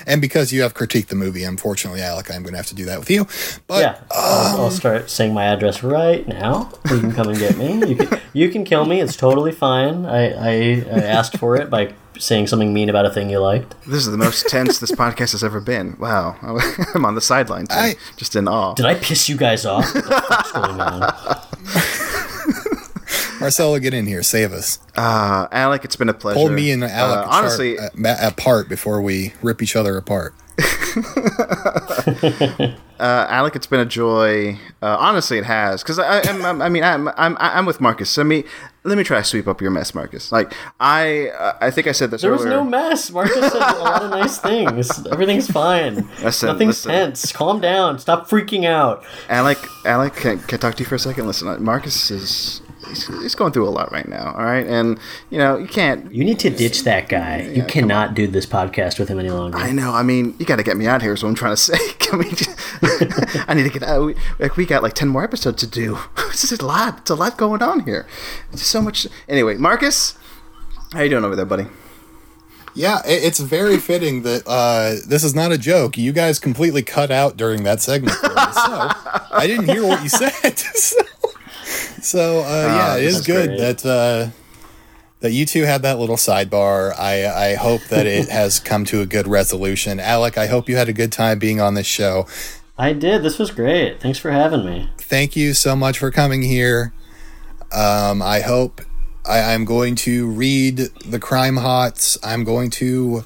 And 0.06 0.20
because 0.20 0.52
you 0.52 0.62
have 0.62 0.74
critiqued 0.74 1.06
the 1.08 1.16
movie, 1.16 1.44
unfortunately, 1.44 2.00
Alec, 2.00 2.30
I'm 2.30 2.42
going 2.42 2.52
to 2.52 2.58
have 2.58 2.66
to 2.66 2.74
do 2.74 2.84
that 2.86 2.98
with 2.98 3.10
you. 3.10 3.26
But 3.66 3.80
Yeah, 3.82 4.00
I'll, 4.10 4.62
I'll 4.62 4.70
start 4.70 5.10
saying 5.10 5.34
my 5.34 5.44
address 5.44 5.82
right 5.82 6.26
now. 6.26 6.70
You 6.90 7.00
can 7.00 7.12
come 7.12 7.28
and 7.28 7.38
get 7.38 7.56
me. 7.58 7.84
You 7.86 7.96
can, 7.96 8.20
you 8.32 8.48
can 8.50 8.64
kill 8.64 8.84
me. 8.86 9.00
It's 9.00 9.16
totally 9.16 9.52
fine. 9.52 10.06
I, 10.06 10.30
I, 10.30 10.50
I 10.90 11.00
asked 11.04 11.36
for 11.38 11.56
it 11.56 11.68
by 11.68 11.92
saying 12.18 12.46
something 12.48 12.72
mean 12.74 12.88
about 12.88 13.06
a 13.06 13.10
thing 13.10 13.30
you 13.30 13.38
liked. 13.38 13.74
This 13.86 14.06
is 14.06 14.10
the 14.10 14.18
most 14.18 14.48
tense 14.48 14.78
this 14.78 14.90
podcast 14.92 15.32
has 15.32 15.42
ever 15.44 15.60
been. 15.60 15.96
Wow, 15.98 16.36
I'm 16.94 17.04
on 17.04 17.14
the 17.14 17.20
sidelines, 17.20 17.68
I- 17.70 17.96
just 18.16 18.36
in 18.36 18.48
awe. 18.48 18.74
Did 18.74 18.86
I 18.86 18.94
piss 18.94 19.28
you 19.28 19.36
guys 19.36 19.64
off? 19.64 19.84
What 19.94 20.04
the 20.04 20.10
fuck's 20.28 20.52
going 20.52 20.80
on? 20.80 21.00
Marcelo, 23.40 23.78
get 23.78 23.94
in 23.94 24.06
here, 24.06 24.22
save 24.24 24.52
us. 24.52 24.80
Uh, 24.96 25.46
Alec, 25.52 25.84
it's 25.84 25.94
been 25.96 26.08
a 26.08 26.14
pleasure. 26.14 26.38
Hold 26.38 26.52
me 26.52 26.72
and 26.72 26.82
Alec 26.82 27.18
Uh, 27.18 27.20
apart- 27.22 27.34
honestly, 27.36 27.78
uh, 27.78 27.88
apart 28.20 28.68
before 28.68 29.00
we 29.00 29.32
rip 29.42 29.62
each 29.62 29.76
other 29.76 29.96
apart. 29.96 30.34
uh, 32.98 33.26
Alec, 33.28 33.54
it's 33.54 33.66
been 33.66 33.80
a 33.80 33.86
joy. 33.86 34.58
Uh, 34.82 34.96
honestly, 34.98 35.38
it 35.38 35.44
has 35.44 35.82
because 35.82 35.98
I, 35.98 36.20
I'm, 36.22 36.44
I'm, 36.44 36.62
I 36.62 36.68
mean, 36.68 36.82
I'm, 36.82 37.08
I'm, 37.08 37.36
I'm 37.38 37.64
with 37.64 37.80
Marcus. 37.80 38.16
Let 38.16 38.26
me, 38.26 38.44
let 38.82 38.98
me 38.98 39.04
try 39.04 39.18
to 39.18 39.24
sweep 39.24 39.46
up 39.46 39.60
your 39.60 39.70
mess, 39.70 39.94
Marcus. 39.94 40.32
Like 40.32 40.52
I, 40.80 41.28
uh, 41.28 41.58
I 41.60 41.70
think 41.70 41.86
I 41.86 41.92
said 41.92 42.10
this 42.10 42.22
There 42.22 42.32
was 42.32 42.44
no 42.44 42.64
mess. 42.64 43.10
Marcus 43.10 43.52
said 43.52 43.62
a 43.62 43.78
lot 43.78 44.02
of 44.02 44.10
nice 44.10 44.38
things. 44.38 45.06
Everything's 45.12 45.48
fine. 45.48 46.08
Listen, 46.22 46.48
Nothing's 46.48 46.84
listen. 46.84 46.90
tense. 46.90 47.32
Calm 47.32 47.60
down. 47.60 47.98
Stop 47.98 48.28
freaking 48.28 48.64
out. 48.64 49.04
Alec, 49.28 49.58
Alec, 49.84 50.14
can, 50.14 50.38
can 50.40 50.56
I 50.56 50.58
talk 50.58 50.74
to 50.76 50.82
you 50.82 50.88
for 50.88 50.96
a 50.96 50.98
second? 50.98 51.26
Listen, 51.26 51.62
Marcus 51.62 52.10
is. 52.10 52.62
He's, 52.88 53.06
he's 53.06 53.34
going 53.34 53.52
through 53.52 53.68
a 53.68 53.70
lot 53.70 53.92
right 53.92 54.08
now, 54.08 54.34
all 54.36 54.44
right, 54.44 54.66
and 54.66 54.98
you 55.30 55.38
know 55.38 55.56
you 55.56 55.66
can't. 55.66 56.12
You 56.12 56.24
need 56.24 56.38
to 56.40 56.50
ditch 56.50 56.84
that 56.84 57.08
guy. 57.08 57.42
You 57.42 57.62
cannot 57.64 58.14
do 58.14 58.26
this 58.26 58.46
podcast 58.46 58.98
with 58.98 59.08
him 59.08 59.18
any 59.18 59.30
longer. 59.30 59.58
I 59.58 59.72
know. 59.72 59.92
I 59.92 60.02
mean, 60.02 60.34
you 60.38 60.46
got 60.46 60.56
to 60.56 60.62
get 60.62 60.76
me 60.76 60.86
out 60.86 61.02
here. 61.02 61.12
Is 61.12 61.22
what 61.22 61.28
I'm 61.28 61.34
trying 61.34 61.52
to 61.52 61.56
say. 61.56 61.78
Can 61.98 62.18
we? 62.18 62.30
Just, 62.30 62.58
I 63.48 63.54
need 63.54 63.64
to 63.64 63.70
get 63.70 63.82
out. 63.82 64.06
We, 64.06 64.14
like, 64.38 64.56
we 64.56 64.64
got 64.66 64.82
like 64.82 64.94
ten 64.94 65.08
more 65.08 65.24
episodes 65.24 65.60
to 65.62 65.66
do. 65.66 65.98
this 66.28 66.50
is 66.50 66.60
a 66.60 66.66
lot. 66.66 66.98
It's 66.98 67.10
a 67.10 67.14
lot 67.14 67.36
going 67.36 67.62
on 67.62 67.80
here. 67.80 68.06
It's 68.52 68.66
so 68.66 68.80
much. 68.80 69.06
Anyway, 69.28 69.56
Marcus, 69.56 70.16
how 70.92 71.02
you 71.02 71.10
doing 71.10 71.24
over 71.24 71.36
there, 71.36 71.46
buddy? 71.46 71.66
Yeah, 72.74 73.00
it's 73.04 73.40
very 73.40 73.78
fitting 73.78 74.22
that 74.22 74.46
uh, 74.46 75.04
this 75.04 75.24
is 75.24 75.34
not 75.34 75.50
a 75.50 75.58
joke. 75.58 75.98
You 75.98 76.12
guys 76.12 76.38
completely 76.38 76.82
cut 76.82 77.10
out 77.10 77.36
during 77.36 77.64
that 77.64 77.80
segment. 77.80 78.22
me, 78.22 78.28
so 78.28 78.34
I 78.36 79.44
didn't 79.48 79.68
hear 79.68 79.84
what 79.84 80.02
you 80.02 80.08
said. 80.08 80.62
so 82.02 82.40
uh, 82.40 82.66
yeah, 82.66 82.96
it 82.96 83.04
is 83.04 83.26
good 83.26 83.48
great. 83.48 83.58
that 83.58 83.86
uh, 83.86 84.30
that 85.20 85.32
you 85.32 85.46
two 85.46 85.64
had 85.64 85.82
that 85.82 85.98
little 85.98 86.16
sidebar. 86.16 86.94
I 86.98 87.26
I 87.26 87.54
hope 87.54 87.82
that 87.84 88.06
it 88.06 88.28
has 88.30 88.60
come 88.60 88.84
to 88.86 89.00
a 89.00 89.06
good 89.06 89.26
resolution. 89.26 90.00
Alec, 90.00 90.38
I 90.38 90.46
hope 90.46 90.68
you 90.68 90.76
had 90.76 90.88
a 90.88 90.92
good 90.92 91.12
time 91.12 91.38
being 91.38 91.60
on 91.60 91.74
this 91.74 91.86
show. 91.86 92.26
I 92.76 92.92
did. 92.92 93.22
This 93.22 93.38
was 93.38 93.50
great. 93.50 94.00
Thanks 94.00 94.18
for 94.18 94.30
having 94.30 94.64
me. 94.64 94.88
thank 94.98 95.34
you 95.34 95.52
so 95.54 95.74
much 95.74 95.98
for 95.98 96.10
coming 96.10 96.42
here. 96.42 96.92
Um, 97.72 98.22
I 98.22 98.40
hope 98.40 98.80
I, 99.28 99.52
I'm 99.52 99.64
going 99.64 99.96
to 99.96 100.28
read 100.28 100.78
the 101.04 101.18
Crime 101.18 101.56
Hots. 101.56 102.16
I'm 102.22 102.44
going 102.44 102.70
to 102.70 103.24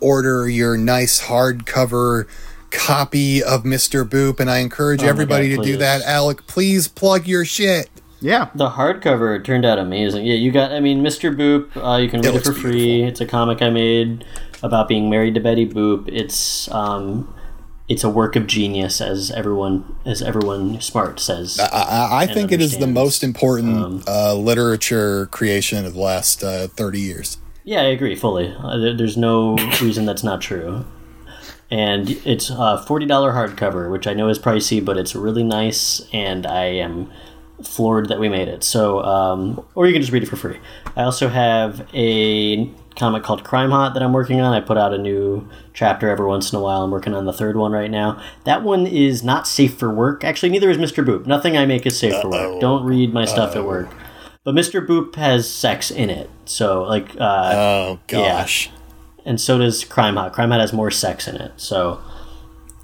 order 0.00 0.48
your 0.48 0.76
nice 0.76 1.22
hardcover 1.22 2.26
copy 2.74 3.42
of 3.42 3.62
Mr. 3.62 4.08
Boop, 4.08 4.40
and 4.40 4.50
I 4.50 4.58
encourage 4.58 5.02
Oh 5.02 5.06
everybody 5.06 5.54
God, 5.54 5.62
to 5.64 5.72
do 5.72 5.76
that. 5.78 6.02
Alec, 6.02 6.46
please 6.46 6.88
plug 6.88 7.26
your 7.26 7.44
shit. 7.44 7.88
Yeah. 8.20 8.48
The 8.54 8.70
hardcover 8.70 9.42
turned 9.44 9.64
out 9.64 9.78
amazing. 9.78 10.24
Yeah, 10.24 10.34
you 10.34 10.50
got. 10.50 10.72
I 10.72 10.80
mean, 10.80 11.02
Mr. 11.02 11.34
Boop. 11.34 11.76
Uh, 11.76 11.98
you 11.98 12.08
can 12.08 12.20
read 12.20 12.28
it, 12.30 12.32
looks 12.34 12.48
for 12.48 12.54
free. 12.54 13.02
It's 13.02 13.20
a 13.20 13.26
comic 13.26 13.60
I 13.62 13.70
made 13.70 14.24
about 14.62 14.88
being 14.88 15.10
married 15.10 15.34
to 15.34 15.40
Betty 15.40 15.66
Boop. 15.68 16.08
It's 16.08 16.70
um, 16.72 17.34
it's 17.86 18.02
a 18.02 18.08
work 18.08 18.34
of 18.34 18.46
genius, 18.46 19.00
as 19.02 19.30
everyone 19.30 19.96
as 20.06 20.22
everyone 20.22 20.80
smart 20.80 21.20
says. 21.20 21.60
I, 21.60 21.66
I, 21.66 22.22
I 22.22 22.26
think 22.26 22.50
it 22.50 22.62
is 22.62 22.78
the 22.78 22.86
most 22.86 23.22
important 23.22 23.76
Um, 23.76 24.02
uh, 24.08 24.34
literature 24.34 25.26
creation 25.26 25.84
of 25.84 25.92
the 25.92 26.00
last 26.00 26.42
uh, 26.42 26.68
30 26.68 27.00
years. 27.00 27.38
Yeah, 27.62 27.80
I 27.80 27.84
agree 27.86 28.14
fully. 28.14 28.54
Uh, 28.58 28.78
there, 28.78 28.96
there's 28.96 29.16
no 29.18 29.56
reason 29.82 30.06
that's 30.06 30.24
not 30.24 30.40
true. 30.40 30.86
And 31.74 32.08
it's 32.24 32.50
a 32.50 32.78
forty 32.86 33.04
dollar 33.04 33.32
hardcover, 33.32 33.90
which 33.90 34.06
I 34.06 34.14
know 34.14 34.28
is 34.28 34.38
pricey, 34.38 34.82
but 34.82 34.96
it's 34.96 35.16
really 35.16 35.42
nice, 35.42 36.06
and 36.12 36.46
I 36.46 36.66
am 36.66 37.10
floored 37.64 38.08
that 38.10 38.20
we 38.20 38.28
made 38.28 38.46
it. 38.46 38.62
So, 38.62 39.02
um, 39.02 39.64
or 39.74 39.84
you 39.88 39.92
can 39.92 40.00
just 40.00 40.12
read 40.12 40.22
it 40.22 40.26
for 40.26 40.36
free. 40.36 40.60
I 40.94 41.02
also 41.02 41.26
have 41.26 41.84
a 41.92 42.70
comic 42.94 43.24
called 43.24 43.42
Crime 43.42 43.72
Hot 43.72 43.92
that 43.94 44.04
I'm 44.04 44.12
working 44.12 44.40
on. 44.40 44.54
I 44.54 44.60
put 44.60 44.78
out 44.78 44.94
a 44.94 44.98
new 44.98 45.48
chapter 45.72 46.08
every 46.08 46.26
once 46.26 46.52
in 46.52 46.58
a 46.60 46.62
while. 46.62 46.82
I'm 46.82 46.92
working 46.92 47.12
on 47.12 47.24
the 47.24 47.32
third 47.32 47.56
one 47.56 47.72
right 47.72 47.90
now. 47.90 48.22
That 48.44 48.62
one 48.62 48.86
is 48.86 49.24
not 49.24 49.48
safe 49.48 49.76
for 49.76 49.92
work. 49.92 50.22
Actually, 50.22 50.50
neither 50.50 50.70
is 50.70 50.78
Mr. 50.78 51.04
Boop. 51.04 51.26
Nothing 51.26 51.56
I 51.56 51.66
make 51.66 51.86
is 51.86 51.98
safe 51.98 52.14
for 52.22 52.30
work. 52.30 52.60
Don't 52.60 52.84
read 52.84 53.12
my 53.12 53.24
stuff 53.24 53.56
at 53.56 53.64
work. 53.64 53.88
But 54.44 54.54
Mr. 54.54 54.86
Boop 54.86 55.16
has 55.16 55.50
sex 55.50 55.90
in 55.90 56.08
it. 56.08 56.30
So, 56.44 56.84
like, 56.84 57.16
uh, 57.18 57.52
Oh 57.56 57.98
gosh. 58.06 58.70
And 59.24 59.40
so 59.40 59.58
does 59.58 59.84
Crime 59.84 60.16
Hot. 60.16 60.32
Crime 60.32 60.50
Hot 60.50 60.60
has 60.60 60.72
more 60.72 60.90
sex 60.90 61.26
in 61.28 61.36
it. 61.36 61.52
So, 61.56 62.00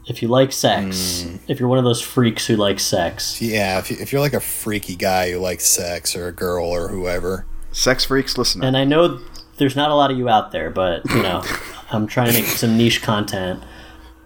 if 0.06 0.22
you 0.22 0.28
like 0.28 0.52
sex, 0.52 1.26
if 1.48 1.60
you're 1.60 1.68
one 1.68 1.78
of 1.78 1.84
those 1.84 2.00
freaks 2.00 2.46
who 2.46 2.56
likes 2.56 2.82
sex, 2.82 3.40
Yeah, 3.40 3.78
if, 3.78 3.90
you, 3.90 3.96
if 4.00 4.12
you're 4.12 4.20
like 4.20 4.32
a 4.32 4.40
freaky 4.40 4.96
guy 4.96 5.30
who 5.30 5.38
likes 5.38 5.66
sex 5.66 6.16
or 6.16 6.26
a 6.28 6.32
girl 6.32 6.66
or 6.66 6.88
whoever, 6.88 7.46
Sex 7.72 8.04
freaks, 8.06 8.36
listen. 8.36 8.64
and 8.64 8.76
I 8.76 8.84
know 8.84 9.20
there's 9.58 9.76
not 9.76 9.90
a 9.90 9.94
lot 9.94 10.10
of 10.10 10.18
you 10.18 10.28
out 10.28 10.50
there, 10.50 10.70
but 10.70 11.08
you 11.10 11.22
know, 11.22 11.42
I'm 11.92 12.06
trying 12.08 12.28
to 12.28 12.32
make 12.32 12.46
some 12.46 12.76
niche 12.76 13.02
content. 13.02 13.62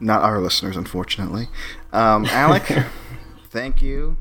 Not 0.00 0.22
our 0.22 0.40
listeners, 0.40 0.76
unfortunately. 0.76 1.48
Um, 1.92 2.24
Alec, 2.26 2.64
thank 3.50 3.82
you. 3.82 4.16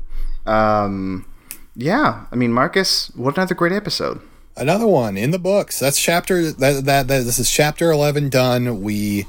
Um, 0.46 1.26
yeah, 1.74 2.26
I 2.30 2.36
mean, 2.36 2.52
Marcus, 2.52 3.10
what 3.16 3.36
another 3.36 3.54
great 3.54 3.72
episode. 3.72 4.20
Another 4.56 4.86
one 4.86 5.16
in 5.16 5.30
the 5.30 5.38
books. 5.38 5.78
That's 5.78 6.00
chapter 6.00 6.50
that 6.52 6.84
that, 6.84 7.08
that 7.08 7.24
this 7.24 7.38
is 7.38 7.50
chapter 7.50 7.90
11 7.90 8.28
done. 8.28 8.82
We 8.82 9.26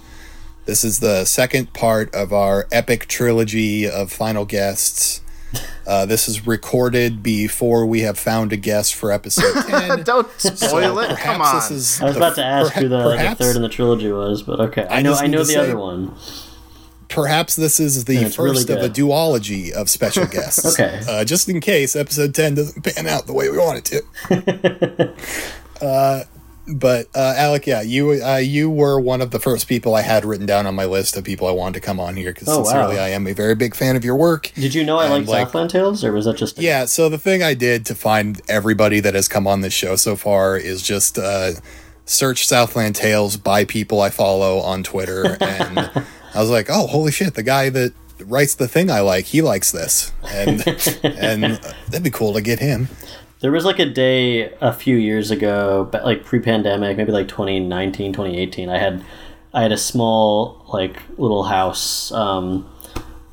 this 0.65 0.83
is 0.83 0.99
the 0.99 1.25
second 1.25 1.73
part 1.73 2.13
of 2.15 2.33
our 2.33 2.67
epic 2.71 3.07
trilogy 3.07 3.87
of 3.89 4.11
final 4.11 4.45
guests. 4.45 5.21
Uh, 5.87 6.05
this 6.05 6.27
is 6.27 6.45
recorded 6.45 7.23
before 7.23 7.85
we 7.85 8.01
have 8.01 8.17
found 8.19 8.51
a 8.51 8.57
guest 8.57 8.93
for 8.93 9.09
episode 9.11 9.53
10. 9.69 10.03
Don't 10.03 10.27
spoil 10.41 10.99
it. 10.99 11.17
Come 11.19 11.39
on. 11.39 11.55
I 11.61 11.69
was 11.69 11.99
the- 11.99 12.17
about 12.17 12.35
to 12.35 12.43
ask 12.43 12.73
who 12.73 12.89
the, 12.89 13.15
the 13.15 13.35
third 13.35 13.55
in 13.55 13.61
the 13.61 13.69
trilogy 13.69 14.11
was, 14.11 14.41
but 14.43 14.59
okay, 14.59 14.85
I 14.89 14.97
I 14.97 15.01
know 15.01 15.11
just 15.11 15.23
I 15.23 15.27
know 15.27 15.37
the 15.39 15.45
say- 15.45 15.55
other 15.59 15.77
one. 15.77 16.13
Perhaps 17.15 17.55
this 17.55 17.79
is 17.79 18.05
the 18.05 18.17
it's 18.17 18.37
really 18.37 18.55
first 18.57 18.69
of 18.69 18.77
a 18.83 18.89
duology 18.89 19.71
of 19.71 19.89
special 19.89 20.25
guests. 20.27 20.65
Okay. 20.79 21.01
Uh, 21.07 21.23
just 21.25 21.47
in 21.49 21.59
case 21.61 21.95
episode 21.95 22.35
10 22.35 22.55
doesn't 22.55 22.81
pan 22.83 23.07
out 23.07 23.25
the 23.27 23.33
way 23.33 23.49
we 23.49 23.57
want 23.57 23.79
it 23.91 24.03
to. 25.79 25.81
uh, 25.85 26.23
but 26.67 27.07
uh, 27.15 27.33
Alec, 27.37 27.67
yeah, 27.67 27.81
you 27.83 28.11
uh, 28.23 28.37
you 28.37 28.69
were 28.71 28.99
one 28.99 29.21
of 29.21 29.29
the 29.31 29.39
first 29.39 29.67
people 29.67 29.93
I 29.93 30.01
had 30.01 30.25
written 30.25 30.47
down 30.47 30.65
on 30.65 30.73
my 30.73 30.85
list 30.85 31.15
of 31.15 31.23
people 31.23 31.47
I 31.47 31.51
wanted 31.51 31.75
to 31.75 31.79
come 31.85 31.99
on 31.99 32.15
here 32.15 32.33
because 32.33 32.47
Oh, 32.49 32.59
wow. 32.59 32.63
sincerely 32.63 32.97
I 32.99 33.09
am 33.09 33.27
a 33.27 33.33
very 33.33 33.53
big 33.55 33.75
fan 33.75 33.95
of 33.95 34.03
your 34.03 34.15
work. 34.15 34.51
Did 34.55 34.73
you 34.73 34.83
know 34.83 34.97
I 34.97 35.07
liked 35.07 35.27
like- 35.27 35.45
Southland 35.47 35.69
Tales, 35.69 36.03
or 36.03 36.11
was 36.11 36.25
that 36.25 36.37
just 36.37 36.57
A- 36.57 36.63
Yeah, 36.63 36.85
so 36.85 37.07
the 37.07 37.19
thing 37.19 37.43
I 37.43 37.53
did 37.53 37.85
to 37.85 37.95
find 37.95 38.41
everybody 38.49 38.99
that 38.99 39.13
has 39.13 39.27
come 39.27 39.45
on 39.45 39.61
this 39.61 39.73
show 39.73 39.95
so 39.95 40.15
far 40.15 40.57
is 40.57 40.81
just 40.81 41.19
uh, 41.19 41.51
search 42.05 42.47
Southland 42.47 42.95
Tales 42.95 43.37
by 43.37 43.63
people 43.63 44.01
I 44.01 44.09
follow 44.09 44.57
on 44.57 44.81
Twitter, 44.81 45.37
and 45.41 46.03
I 46.35 46.39
was 46.39 46.49
like, 46.49 46.67
oh, 46.69 46.87
holy 46.87 47.13
shit, 47.13 47.33
the 47.35 47.43
guy 47.43 47.69
that 47.69 47.93
writes 48.25 48.55
the 48.55 48.67
thing 48.67 48.91
I 48.91 48.99
like, 48.99 49.25
he 49.25 49.41
likes 49.41 49.71
this, 49.71 50.11
and 50.29 50.61
and 51.03 51.55
that'd 51.87 52.03
be 52.03 52.11
cool 52.11 52.33
to 52.33 52.41
get 52.41 52.59
him. 52.59 52.89
There 53.39 53.51
was 53.51 53.63
like 53.63 53.79
a 53.79 53.85
day 53.85 54.53
a 54.59 54.73
few 54.73 54.97
years 54.97 55.31
ago, 55.31 55.89
like 55.93 56.25
pre-pandemic, 56.25 56.97
maybe 56.97 57.11
like 57.11 57.27
2019, 57.27 58.13
2018. 58.13 58.69
I 58.69 58.77
had 58.77 59.03
I 59.53 59.61
had 59.61 59.71
a 59.71 59.77
small 59.77 60.65
like 60.73 60.97
little 61.17 61.45
house 61.45 62.11
um, 62.11 62.69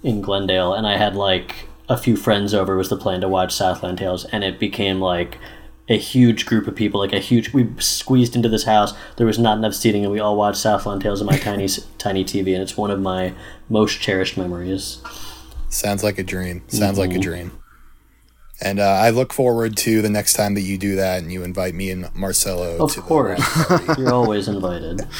in 0.03 0.21
Glendale, 0.21 0.75
and 0.75 0.87
I 0.87 0.97
had 0.97 1.17
like 1.17 1.69
a 1.89 1.97
few 1.97 2.17
friends 2.17 2.55
over. 2.55 2.77
Was 2.77 2.89
the 2.89 2.97
plan 2.97 3.21
to 3.23 3.29
watch 3.29 3.53
Southland 3.53 3.99
Tales, 3.99 4.27
and 4.27 4.45
it 4.45 4.61
became 4.61 5.01
like 5.01 5.39
a 5.93 5.99
huge 5.99 6.47
group 6.47 6.67
of 6.67 6.75
people, 6.75 7.01
like 7.01 7.13
a 7.13 7.19
huge. 7.19 7.53
We 7.53 7.69
squeezed 7.79 8.35
into 8.35 8.49
this 8.49 8.65
house. 8.65 8.95
There 9.17 9.27
was 9.27 9.39
not 9.39 9.59
enough 9.59 9.75
seating, 9.75 10.05
and 10.05 10.13
we 10.13 10.21
all 10.21 10.37
watched 10.37 10.59
Southland 10.59 11.03
Tales 11.03 11.21
on 11.21 11.27
my 11.27 11.39
tiny 11.39 11.69
tiny 11.99 12.25
TV, 12.25 12.55
and 12.55 12.63
it's 12.63 12.77
one 12.77 12.91
of 12.91 13.01
my 13.01 13.35
most 13.69 14.01
cherished 14.01 14.37
memories. 14.37 15.03
Sounds 15.69 16.03
like 16.03 16.19
a 16.19 16.23
dream. 16.25 16.63
Sounds 16.69 16.99
like 16.99 17.13
a 17.15 17.19
dream. 17.19 17.53
And 18.61 18.79
uh, 18.79 18.85
I 18.85 19.11
look 19.11 19.33
forward 19.33 19.77
to 19.79 20.03
the 20.03 20.11
next 20.11 20.35
time 20.35 20.55
that 20.55 20.61
you 20.61 20.79
do 20.79 20.95
that 20.97 21.21
and 21.21 21.33
you 21.33 21.43
invite 21.43 21.75
me 21.75 21.91
and 21.91 22.15
Marcelo 22.15 22.77
Of 22.85 22.93
to 22.93 23.01
course, 23.01 23.41
watch 23.69 23.99
you're 23.99 24.13
always 24.13 24.47
invited. 24.47 25.01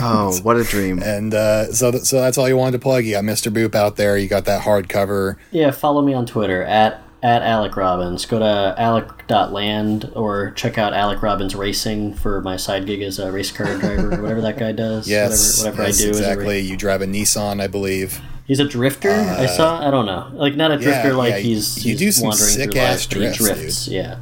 Oh, 0.00 0.36
what 0.42 0.56
a 0.56 0.64
dream. 0.64 1.00
And 1.00 1.32
uh, 1.32 1.72
so, 1.72 1.92
th- 1.92 2.02
so 2.02 2.20
that's 2.20 2.36
all 2.38 2.48
you 2.48 2.56
wanted 2.56 2.72
to 2.72 2.78
plug. 2.80 3.04
You 3.04 3.12
got 3.12 3.22
Mr. 3.22 3.52
Boop 3.52 3.76
out 3.76 3.94
there. 3.94 4.18
You 4.18 4.26
got 4.26 4.46
that 4.46 4.62
hardcover. 4.62 5.36
Yeah, 5.52 5.70
follow 5.70 6.02
me 6.02 6.12
on 6.12 6.26
Twitter 6.26 6.64
at 6.64 7.03
at 7.24 7.42
Alec 7.42 7.74
Robbins. 7.76 8.26
Go 8.26 8.38
to 8.38 8.74
alec.land 8.78 10.12
or 10.14 10.50
check 10.52 10.76
out 10.78 10.92
Alec 10.92 11.22
Robbins 11.22 11.54
Racing 11.56 12.14
for 12.14 12.40
my 12.42 12.56
side 12.56 12.86
gig 12.86 13.00
as 13.02 13.18
a 13.18 13.32
race 13.32 13.50
car 13.50 13.66
driver, 13.78 14.10
whatever 14.22 14.42
that 14.42 14.58
guy 14.58 14.72
does. 14.72 15.08
Yes, 15.08 15.58
whatever, 15.58 15.78
whatever 15.84 15.88
yes, 15.88 16.00
I 16.00 16.04
do. 16.04 16.08
exactly. 16.10 16.46
ra- 16.46 16.68
You 16.68 16.76
drive 16.76 17.00
a 17.02 17.06
Nissan, 17.06 17.60
I 17.62 17.66
believe. 17.66 18.20
he's 18.46 18.60
a 18.60 18.68
drifter. 18.68 19.10
I 19.10 19.44
uh, 19.44 19.48
saw. 19.48 19.84
I 19.88 19.90
don't 19.90 20.04
know. 20.06 20.30
Like 20.34 20.54
not 20.54 20.70
a 20.70 20.76
drifter. 20.76 21.08
yeah, 21.08 21.14
like 21.14 21.34
you- 21.36 21.54
he's, 21.54 21.84
you 21.84 21.92
he's 21.92 21.98
do 21.98 22.12
some 22.12 22.28
wandering 22.28 22.50
through 22.50 22.62
sick-ass 22.64 23.00
life, 23.06 23.08
drifts, 23.08 23.38
drifts. 23.38 23.88
Yeah. 23.88 24.18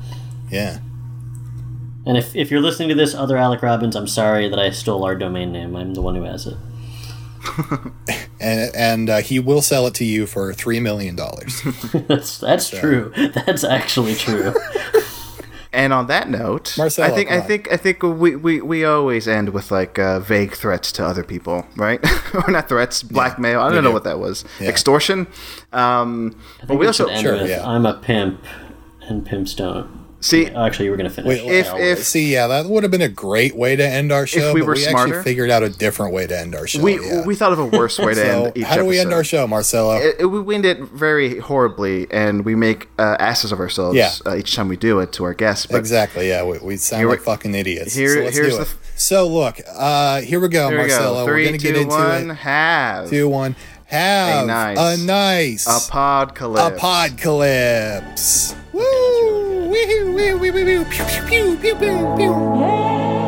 Yeah. 0.51 0.79
And 2.07 2.17
if, 2.17 2.35
if 2.37 2.51
you're 2.51 2.61
listening 2.61 2.89
to 2.91 2.95
this, 2.95 3.15
other 3.15 3.37
Alec 3.37 3.63
Robbins, 3.63 3.95
I'm 3.97 4.09
sorry 4.09 4.49
that 4.49 4.59
I 4.59 4.71
stole 4.71 5.05
our 5.05 5.15
domain 5.17 5.51
name. 5.53 5.75
I'm 5.77 5.95
the 5.95 6.03
one 6.03 6.15
who 6.17 6.23
has 6.23 6.47
it. 6.47 6.57
And 8.43 8.75
and 8.77 9.11
uh, 9.11 9.19
he 9.19 9.39
will 9.39 9.63
sell 9.63 9.87
it 9.87 9.95
to 9.95 10.05
you 10.05 10.27
for 10.27 10.53
three 10.53 10.81
million 10.81 11.17
dollars. 11.17 11.63
that's 12.09 12.39
that's 12.39 12.69
true. 12.69 13.13
That's 13.35 13.65
actually 13.65 14.15
true. 14.15 14.55
And 15.75 15.95
on 15.95 16.07
that 16.09 16.29
note, 16.29 16.77
Marcelo, 16.77 17.09
I 17.09 17.17
think 17.17 17.31
I 17.31 17.39
on. 17.41 17.47
think 17.47 17.73
I 17.73 17.79
think 17.79 18.03
we, 18.03 18.37
we, 18.37 18.61
we 18.61 18.85
always 18.85 19.27
end 19.27 19.49
with 19.55 19.71
like 19.71 19.99
uh, 19.99 20.21
vague 20.21 20.53
threats 20.53 20.93
to 20.93 21.05
other 21.07 21.25
people, 21.25 21.67
right? 21.77 21.99
or 22.35 22.51
not 22.51 22.69
threats, 22.69 23.03
blackmail. 23.03 23.59
I 23.59 23.73
don't 23.73 23.83
know 23.83 23.89
do. 23.89 23.95
what 23.95 24.05
that 24.05 24.19
was. 24.19 24.45
Yeah. 24.61 24.69
Extortion. 24.69 25.27
Um, 25.73 26.39
but 26.69 26.77
we 26.77 26.85
It 26.85 26.89
also 26.89 27.07
end 27.07 27.23
Sure, 27.23 27.39
with, 27.39 27.49
yeah. 27.49 27.67
I'm 27.67 27.87
a 27.87 27.95
pimp, 27.95 28.45
and 29.01 29.25
pimps 29.25 29.55
don't. 29.55 30.02
See 30.23 30.47
Actually, 30.47 30.89
we're 30.91 30.97
gonna 30.97 31.11
finish. 31.11 31.29
Wait, 31.29 31.45
If- 31.51 31.75
if- 31.75 32.05
See, 32.05 32.33
yeah, 32.33 32.47
that 32.47 32.67
would 32.67 32.83
have 32.85 32.91
been 32.91 33.03
a 33.03 33.09
great 33.09 33.55
way 33.57 33.77
to 33.77 33.87
end 33.87 34.11
our 34.13 34.27
show. 34.27 34.49
If 34.49 34.55
we 34.55 34.61
but 34.61 34.67
were 34.69 34.75
we 34.75 34.81
smarter- 34.81 35.15
actually 35.17 35.25
figured 35.25 35.51
out 35.51 35.63
a 35.63 35.69
different 35.69 36.15
way 36.15 36.27
to 36.27 36.39
end 36.39 36.55
our 36.55 36.67
show. 36.67 36.81
we 36.81 36.95
yeah. 37.05 37.25
we 37.27 37.35
thought 37.35 37.53
of 37.53 37.59
a 37.59 37.67
worse 37.67 37.99
way 37.99 38.15
to 38.15 38.21
so 38.27 38.45
end 38.47 38.53
each 38.57 38.65
how 38.65 38.77
do 38.77 38.85
we 38.87 38.99
end 38.99 39.13
our 39.13 39.25
show, 39.25 39.47
Marcelo? 39.47 39.97
It, 39.97 40.17
it- 40.21 40.27
we 40.27 40.55
end 40.55 40.65
it 40.65 40.79
very 40.81 41.39
horribly, 41.39 42.07
and 42.11 42.45
we 42.45 42.55
make 42.55 42.89
uh, 42.99 43.17
asses 43.19 43.53
of 43.53 43.61
ourselves 43.61 43.97
Yeah. 43.97 44.13
uh, 44.25 44.37
each 44.37 44.55
time 44.57 44.69
we 44.69 44.77
do 44.77 45.01
it 45.01 45.13
to 45.13 45.25
our 45.25 45.35
guests. 45.35 45.67
But 45.67 45.77
exactly. 45.79 46.29
Yeah, 46.29 46.45
we, 46.45 46.59
we 46.59 46.77
sound 46.79 47.01
Here 47.01 47.09
like 47.11 47.21
fucking 47.21 47.55
idiots. 47.55 47.95
here- 47.95 48.15
so 48.17 48.21
let's 48.25 48.37
here's 48.37 48.51
do 48.51 48.57
the 48.57 48.63
it. 48.63 48.69
f- 48.69 48.79
so 48.97 49.27
look, 49.29 49.59
uh, 49.75 50.21
here 50.21 50.39
we 50.41 50.49
go, 50.49 50.69
here 50.69 50.79
we 50.83 50.89
Marcelo. 50.89 51.21
go. 51.21 51.27
Three, 51.27 51.43
We're 51.43 51.47
gonna 51.49 51.59
get 51.59 51.77
into 51.77 51.89
one, 51.89 52.31
it. 52.31 52.35
have 52.37 53.11
Two, 53.11 53.29
one. 53.29 53.57
Have 53.87 54.45
A 54.45 54.47
nice- 54.47 54.79
a 54.79 55.05
nice 55.05 55.67
a 55.67 55.91
podcalypse. 55.93 56.69
a 56.73 56.79
Woo! 59.73 59.79
Wee-hoo, 59.79 60.13
wee-hoo, 60.15 60.39
wee-hoo, 60.39 60.65
wee-hoo. 60.67 60.85
Pew, 60.85 61.05
pew, 61.07 61.57
pew, 61.57 61.57
pew, 61.57 61.77
pew, 61.77 62.17
pew. 62.19 63.22